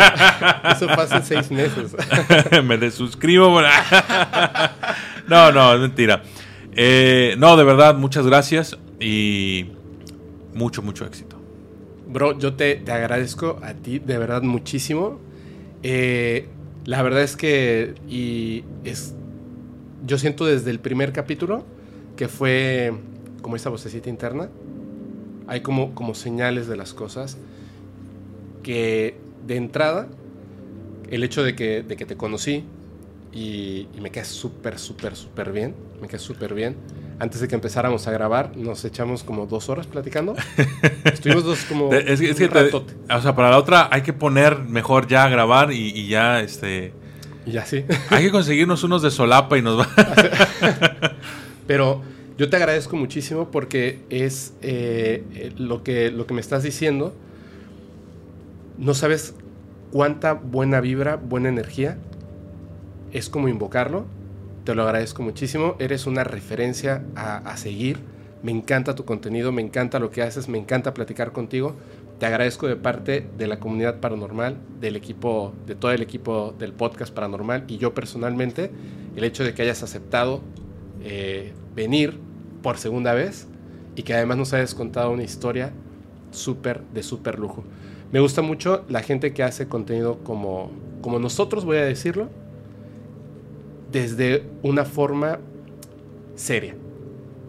Eso 0.76 0.88
pasa 0.88 1.16
en 1.18 1.24
seis 1.24 1.50
meses. 1.52 1.96
Me 2.66 2.78
desuscribo. 2.78 3.50
bueno. 3.50 3.70
no, 5.30 5.54
no, 5.54 5.74
es 5.74 5.80
mentira. 5.80 6.22
Eh, 6.74 7.36
no, 7.38 7.56
de 7.56 7.64
verdad, 7.64 7.96
muchas 7.96 8.26
gracias 8.26 8.78
y 9.00 9.68
mucho, 10.54 10.82
mucho 10.82 11.06
éxito. 11.06 11.38
Bro, 12.08 12.40
yo 12.40 12.56
te, 12.56 12.76
te 12.76 12.92
agradezco 12.92 13.58
a 13.64 13.74
ti 13.74 14.00
de 14.00 14.18
verdad 14.18 14.42
muchísimo. 14.42 15.22
Eh, 15.82 16.50
la 16.84 17.02
verdad 17.04 17.22
es 17.22 17.38
que 17.38 17.96
y 18.10 18.66
es, 18.84 19.16
yo 20.06 20.18
siento 20.18 20.44
desde 20.46 20.72
el 20.72 20.82
primer 20.82 21.14
capítulo 21.14 21.66
que 22.18 22.28
fue 22.28 22.92
como 23.42 23.56
esa 23.56 23.70
vocecita 23.70 24.10
interna, 24.10 24.50
hay 25.48 25.62
como, 25.62 25.94
como 25.96 26.14
señales 26.16 26.68
de 26.68 26.78
las 26.78 26.94
cosas 26.94 27.38
que 28.64 29.18
de 29.46 29.56
entrada, 29.56 30.08
el 31.10 31.24
hecho 31.24 31.44
de 31.44 31.56
que, 31.56 31.84
de 31.84 31.96
que 31.98 32.06
te 32.06 32.16
conocí 32.16 32.64
y, 33.34 33.88
y 33.96 34.02
me 34.02 34.12
quedé 34.12 34.26
súper, 34.26 34.78
súper, 34.78 35.16
súper 35.16 35.52
bien, 35.52 35.74
me 36.02 36.08
quedé 36.08 36.20
súper 36.20 36.54
bien. 36.54 36.76
Antes 37.20 37.40
de 37.42 37.48
que 37.48 37.56
empezáramos 37.56 38.08
a 38.08 38.12
grabar, 38.12 38.56
nos 38.58 38.84
echamos 38.86 39.24
como 39.24 39.46
dos 39.46 39.70
horas 39.70 39.86
platicando. 39.88 40.36
Estuvimos 41.04 41.44
dos 41.44 41.64
como 41.66 41.92
Es, 41.94 42.20
que- 42.20 42.30
es 42.32 42.38
que 42.38 42.46
un 42.46 42.50
te- 42.52 42.64
ratote. 42.66 42.94
o 43.14 43.22
sea, 43.22 43.36
para 43.36 43.50
la 43.52 43.58
otra 43.58 43.90
hay 43.92 44.02
que 44.02 44.14
poner 44.14 44.60
mejor 44.60 45.08
ya 45.08 45.26
a 45.26 45.30
grabar 45.30 45.72
y, 45.72 45.90
y 45.90 46.08
ya, 46.08 46.40
este... 46.40 46.94
Y 47.46 47.52
ya 47.54 47.66
sí. 47.66 47.84
Hay 48.12 48.24
que 48.26 48.32
conseguirnos 48.32 48.84
unos 48.84 49.02
de 49.02 49.10
solapa 49.12 49.58
y 49.58 49.62
nos 49.64 49.80
va... 49.80 49.88
Pero 51.68 52.02
yo 52.42 52.50
te 52.50 52.56
agradezco 52.56 52.96
muchísimo 52.96 53.52
porque 53.52 54.00
es 54.10 54.56
eh, 54.64 55.24
eh, 55.36 55.52
lo, 55.58 55.84
que, 55.84 56.10
lo 56.10 56.26
que 56.26 56.34
me 56.34 56.42
estás 56.42 56.64
diciendo. 56.64 57.14
No 58.80 58.96
sabes 58.96 59.36
cuánta 59.92 60.34
buena 60.34 60.82
vibra, 60.82 61.18
buena 61.18 61.50
energía. 61.50 62.00
Es 63.12 63.30
como 63.30 63.48
invocarlo. 63.48 64.08
Te 64.64 64.74
lo 64.74 64.82
agradezco 64.82 65.22
muchísimo. 65.22 65.76
Eres 65.78 66.08
una 66.08 66.24
referencia 66.24 67.04
a, 67.16 67.56
seguir. 67.58 68.00
Me 68.42 68.50
encanta 68.52 68.96
tu 68.96 69.06
contenido, 69.06 69.52
me 69.52 69.62
encanta 69.62 70.00
lo 70.00 70.10
que 70.10 70.24
haces, 70.24 70.50
me 70.50 70.58
encanta 70.58 70.96
platicar 70.96 71.34
contigo. 71.34 71.76
Te 72.18 72.26
agradezco 72.26 72.68
de 72.68 72.76
parte 72.76 73.28
de 73.38 73.46
la 73.46 73.60
comunidad 73.60 74.00
paranormal, 74.00 74.58
del 74.80 74.96
equipo, 74.96 75.54
de 75.68 75.76
todo 75.76 75.92
el 75.92 76.02
equipo 76.02 76.56
del 76.58 76.74
podcast 76.74 77.14
paranormal 77.14 77.66
y 77.68 77.78
yo 77.78 77.94
personalmente, 77.94 78.72
el 79.16 79.26
hecho 79.26 79.44
de 79.44 79.54
que 79.54 79.62
hayas 79.62 79.84
aceptado 79.84 80.42
eh, 81.04 81.54
venir 81.76 82.31
por 82.62 82.78
segunda 82.78 83.14
vez 83.14 83.48
y 83.96 84.04
que 84.04 84.14
además 84.14 84.38
nos 84.38 84.54
hayas 84.54 84.74
contado 84.76 85.12
una 85.12 85.24
historia 85.24 85.72
súper 86.32 86.82
de 86.94 87.04
súper 87.04 87.40
lujo. 87.40 87.64
Me 88.12 88.20
gusta 88.20 88.42
mucho 88.42 88.84
la 88.90 89.02
gente 89.02 89.34
que 89.34 89.44
hace 89.44 89.68
contenido 89.68 90.20
como, 90.24 90.72
como 91.02 91.20
nosotros, 91.20 91.66
voy 91.66 91.78
a 91.78 91.86
decirlo, 91.86 92.30
desde 93.92 94.44
una 94.64 94.86
forma 94.86 95.40
seria, 96.36 96.76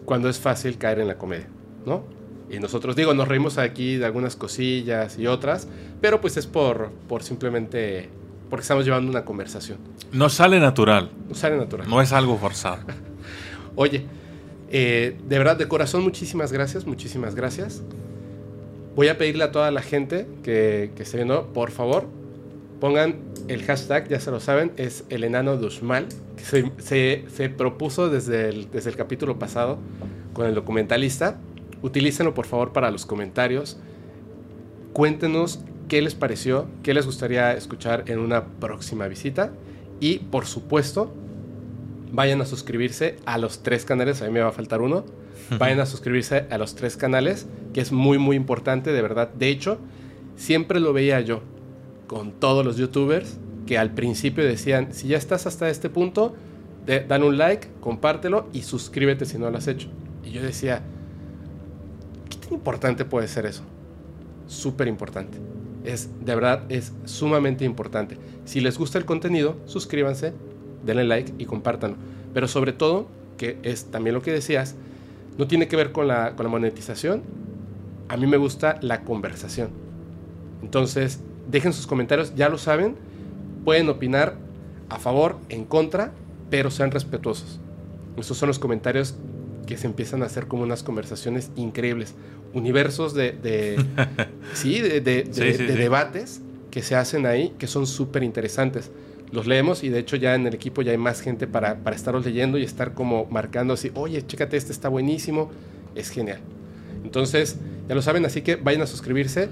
cuando 0.05 0.29
es 0.29 0.39
fácil 0.39 0.77
caer 0.77 0.99
en 0.99 1.07
la 1.07 1.17
comedia, 1.17 1.47
¿no? 1.85 2.03
Y 2.49 2.59
nosotros, 2.59 2.95
digo, 2.95 3.13
nos 3.13 3.27
reímos 3.27 3.57
aquí 3.57 3.95
de 3.95 4.05
algunas 4.05 4.35
cosillas 4.35 5.17
y 5.17 5.27
otras, 5.27 5.67
pero 6.01 6.21
pues 6.21 6.37
es 6.37 6.45
por, 6.45 6.91
por 7.07 7.23
simplemente, 7.23 8.09
porque 8.49 8.61
estamos 8.61 8.85
llevando 8.85 9.09
una 9.09 9.25
conversación. 9.25 9.79
Nos 10.11 10.33
sale 10.33 10.59
natural, 10.59 11.09
No 11.29 11.33
sale 11.35 11.57
natural. 11.57 11.89
no 11.89 12.01
es 12.01 12.11
algo 12.11 12.37
forzado. 12.37 12.79
Oye, 13.75 14.05
eh, 14.75 15.15
de 15.27 15.37
verdad, 15.37 15.55
de 15.55 15.67
corazón, 15.67 16.01
muchísimas 16.01 16.51
gracias, 16.51 16.87
muchísimas 16.87 17.35
gracias. 17.35 17.83
Voy 18.95 19.07
a 19.07 19.19
pedirle 19.19 19.43
a 19.43 19.51
toda 19.51 19.69
la 19.69 19.83
gente 19.83 20.25
que, 20.41 20.91
esté 20.97 21.17
viendo, 21.17 21.53
por 21.53 21.69
favor, 21.69 22.07
pongan 22.79 23.17
el 23.47 23.63
hashtag, 23.63 24.07
ya 24.07 24.19
se 24.19 24.31
lo 24.31 24.39
saben, 24.39 24.71
es 24.77 25.03
el 25.09 25.23
enano 25.23 25.57
de 25.57 25.67
Uxmal, 25.67 26.07
que 26.89 27.25
se 27.27 27.49
propuso 27.49 28.09
desde 28.09 28.49
el, 28.49 28.71
desde 28.71 28.89
el 28.89 28.95
capítulo 28.95 29.37
pasado 29.37 29.77
con 30.33 30.47
el 30.47 30.55
documentalista. 30.55 31.37
Utilícenlo, 31.83 32.33
por 32.33 32.47
favor, 32.47 32.73
para 32.73 32.89
los 32.89 33.05
comentarios. 33.05 33.77
Cuéntenos 34.91 35.59
qué 35.87 36.01
les 36.01 36.15
pareció, 36.15 36.65
qué 36.81 36.95
les 36.95 37.05
gustaría 37.05 37.53
escuchar 37.53 38.05
en 38.07 38.17
una 38.17 38.45
próxima 38.45 39.07
visita. 39.07 39.51
Y, 39.99 40.17
por 40.17 40.47
supuesto, 40.47 41.13
vayan 42.13 42.39
a 42.39 42.45
suscribirse 42.45 43.17
a 43.25 43.37
los 43.37 43.61
tres 43.63 43.83
canales, 43.83 44.21
a 44.21 44.25
mí 44.27 44.31
me 44.31 44.39
va 44.39 44.49
a 44.49 44.53
faltar 44.53 44.81
uno. 44.81 45.03
Vayan 45.59 45.81
a 45.81 45.85
suscribirse 45.85 46.45
a 46.49 46.57
los 46.57 46.73
tres 46.75 46.95
canales, 46.95 47.47
que 47.73 47.81
es 47.81 47.91
muy, 47.91 48.17
muy 48.17 48.37
importante, 48.37 48.93
de 48.93 49.01
verdad. 49.01 49.29
De 49.33 49.49
hecho, 49.49 49.77
siempre 50.37 50.79
lo 50.79 50.93
veía 50.93 51.19
yo 51.19 51.41
con 52.07 52.31
todos 52.31 52.65
los 52.65 52.77
youtubers 52.77 53.37
que 53.67 53.77
al 53.77 53.91
principio 53.93 54.43
decían, 54.45 54.93
si 54.93 55.09
ya 55.09 55.17
estás 55.17 55.45
hasta 55.45 55.69
este 55.69 55.89
punto, 55.89 56.33
de- 56.85 57.01
dan 57.01 57.23
un 57.23 57.37
like, 57.37 57.67
compártelo 57.81 58.47
y 58.53 58.61
suscríbete 58.61 59.25
si 59.25 59.37
no 59.37 59.49
lo 59.49 59.57
has 59.57 59.67
hecho. 59.67 59.89
Y 60.23 60.31
yo 60.31 60.41
decía, 60.41 60.81
¿qué 62.29 62.37
tan 62.37 62.53
importante 62.53 63.03
puede 63.05 63.27
ser 63.27 63.45
eso? 63.45 63.63
Súper 64.47 64.87
importante. 64.87 65.37
Es, 65.83 66.09
de 66.23 66.35
verdad, 66.35 66.63
es 66.69 66.93
sumamente 67.05 67.65
importante. 67.65 68.17
Si 68.45 68.61
les 68.61 68.77
gusta 68.77 68.97
el 68.97 69.05
contenido, 69.05 69.57
suscríbanse, 69.65 70.33
denle 70.85 71.03
like 71.03 71.33
y 71.37 71.45
compártanlo. 71.45 71.97
Pero 72.33 72.47
sobre 72.47 72.73
todo, 72.73 73.07
que 73.37 73.57
es 73.63 73.85
también 73.85 74.13
lo 74.13 74.21
que 74.21 74.31
decías, 74.31 74.75
no 75.37 75.47
tiene 75.47 75.67
que 75.67 75.75
ver 75.75 75.91
con 75.91 76.07
la, 76.07 76.35
con 76.35 76.45
la 76.45 76.49
monetización. 76.49 77.21
A 78.09 78.17
mí 78.17 78.27
me 78.27 78.37
gusta 78.37 78.77
la 78.81 79.01
conversación. 79.01 79.69
Entonces, 80.61 81.19
dejen 81.49 81.73
sus 81.73 81.87
comentarios, 81.87 82.33
ya 82.35 82.49
lo 82.49 82.57
saben. 82.57 82.95
Pueden 83.65 83.89
opinar 83.89 84.35
a 84.89 84.99
favor, 84.99 85.37
en 85.49 85.65
contra, 85.65 86.11
pero 86.49 86.69
sean 86.69 86.91
respetuosos. 86.91 87.59
Estos 88.17 88.37
son 88.37 88.47
los 88.47 88.59
comentarios 88.59 89.15
que 89.65 89.77
se 89.77 89.87
empiezan 89.87 90.21
a 90.21 90.25
hacer 90.25 90.47
como 90.47 90.63
unas 90.63 90.83
conversaciones 90.83 91.49
increíbles. 91.55 92.13
Universos 92.53 93.13
de, 93.13 93.31
de- 93.31 93.83
sí, 94.53 94.79
de, 94.81 95.01
de- 95.01 95.23
de- 95.23 95.33
Sí, 95.33 95.53
sí, 95.57 95.63
de 95.63 95.73
sí. 95.73 95.77
debates 95.79 96.41
que 96.69 96.81
se 96.81 96.95
hacen 96.95 97.25
ahí 97.25 97.53
que 97.57 97.67
son 97.67 97.87
súper 97.87 98.23
interesantes. 98.23 98.91
Los 99.33 99.47
leemos 99.47 99.83
y 99.83 99.89
de 99.89 99.97
hecho 99.97 100.15
ya 100.15 100.35
en 100.35 100.45
el 100.45 100.53
equipo 100.53 100.83
ya 100.83 100.91
hay 100.91 100.99
más 100.99 101.19
gente 101.19 101.47
para, 101.47 101.77
para 101.77 101.95
estarlos 101.95 102.23
leyendo 102.23 102.59
y 102.59 102.63
estar 102.63 102.93
como 102.93 103.25
marcando 103.25 103.73
así, 103.73 103.91
oye, 103.95 104.23
chécate, 104.23 104.55
este 104.55 104.71
está 104.71 104.89
buenísimo, 104.89 105.49
es 105.95 106.11
genial. 106.11 106.37
Entonces, 107.03 107.57
ya 107.89 107.95
lo 107.95 108.03
saben, 108.03 108.25
así 108.25 108.43
que 108.43 108.57
vayan 108.57 108.83
a 108.83 108.85
suscribirse 108.85 109.49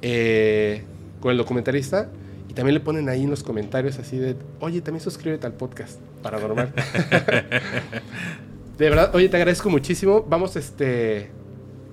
eh, 0.00 0.84
con 1.20 1.32
el 1.32 1.38
documentalista 1.38 2.08
y 2.48 2.54
también 2.54 2.74
le 2.74 2.80
ponen 2.80 3.08
ahí 3.08 3.24
en 3.24 3.30
los 3.30 3.42
comentarios 3.42 3.98
así 3.98 4.16
de, 4.16 4.36
oye, 4.60 4.80
también 4.80 5.02
suscríbete 5.02 5.44
al 5.44 5.54
podcast 5.54 5.98
paranormal. 6.22 6.72
de 8.78 8.90
verdad, 8.90 9.12
oye, 9.12 9.28
te 9.28 9.38
agradezco 9.38 9.68
muchísimo. 9.70 10.24
Vamos, 10.28 10.54
este, 10.54 11.30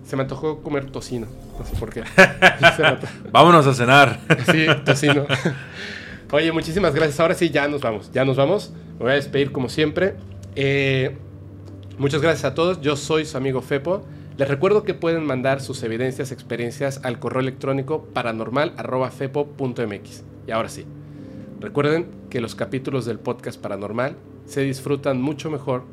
se 0.05 0.15
me 0.15 0.21
antojó 0.21 0.61
comer 0.61 0.91
tocino, 0.91 1.25
no 1.57 1.65
sé 1.65 1.75
por 1.77 1.91
qué. 1.91 2.03
Vámonos 3.31 3.65
a 3.65 3.73
cenar. 3.73 4.19
Sí, 4.51 4.67
tocino. 4.85 5.25
Oye, 6.33 6.51
muchísimas 6.51 6.93
gracias. 6.95 7.19
Ahora 7.19 7.35
sí, 7.35 7.51
ya 7.51 7.67
nos 7.67 7.81
vamos. 7.81 8.11
Ya 8.11 8.25
nos 8.25 8.37
vamos. 8.37 8.73
Me 8.93 9.03
voy 9.03 9.11
a 9.11 9.15
despedir 9.15 9.51
como 9.51 9.69
siempre. 9.69 10.15
Eh, 10.55 11.15
muchas 11.99 12.23
gracias 12.23 12.45
a 12.45 12.55
todos. 12.55 12.81
Yo 12.81 12.95
soy 12.95 13.25
su 13.25 13.37
amigo 13.37 13.61
Fepo. 13.61 14.03
Les 14.37 14.47
recuerdo 14.47 14.83
que 14.83 14.95
pueden 14.95 15.27
mandar 15.27 15.61
sus 15.61 15.83
evidencias, 15.83 16.31
experiencias 16.31 17.01
al 17.03 17.19
correo 17.19 17.41
electrónico 17.41 18.05
paranormal.fepo.mx. 18.15 20.23
Y 20.47 20.51
ahora 20.51 20.69
sí, 20.69 20.87
recuerden 21.59 22.07
que 22.31 22.41
los 22.41 22.55
capítulos 22.55 23.05
del 23.05 23.19
podcast 23.19 23.61
paranormal 23.61 24.15
se 24.47 24.61
disfrutan 24.61 25.21
mucho 25.21 25.51
mejor 25.51 25.83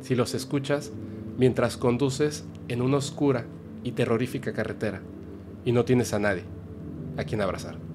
si 0.00 0.14
los 0.14 0.32
escuchas 0.32 0.92
mientras 1.38 1.76
conduces 1.76 2.46
en 2.68 2.82
una 2.82 2.98
oscura 2.98 3.46
y 3.82 3.90
terrorífica 3.90 4.52
carretera 4.52 5.00
y 5.64 5.72
no 5.72 5.84
tienes 5.84 6.14
a 6.14 6.20
nadie 6.20 6.44
a 7.16 7.24
quien 7.24 7.40
abrazar. 7.40 7.87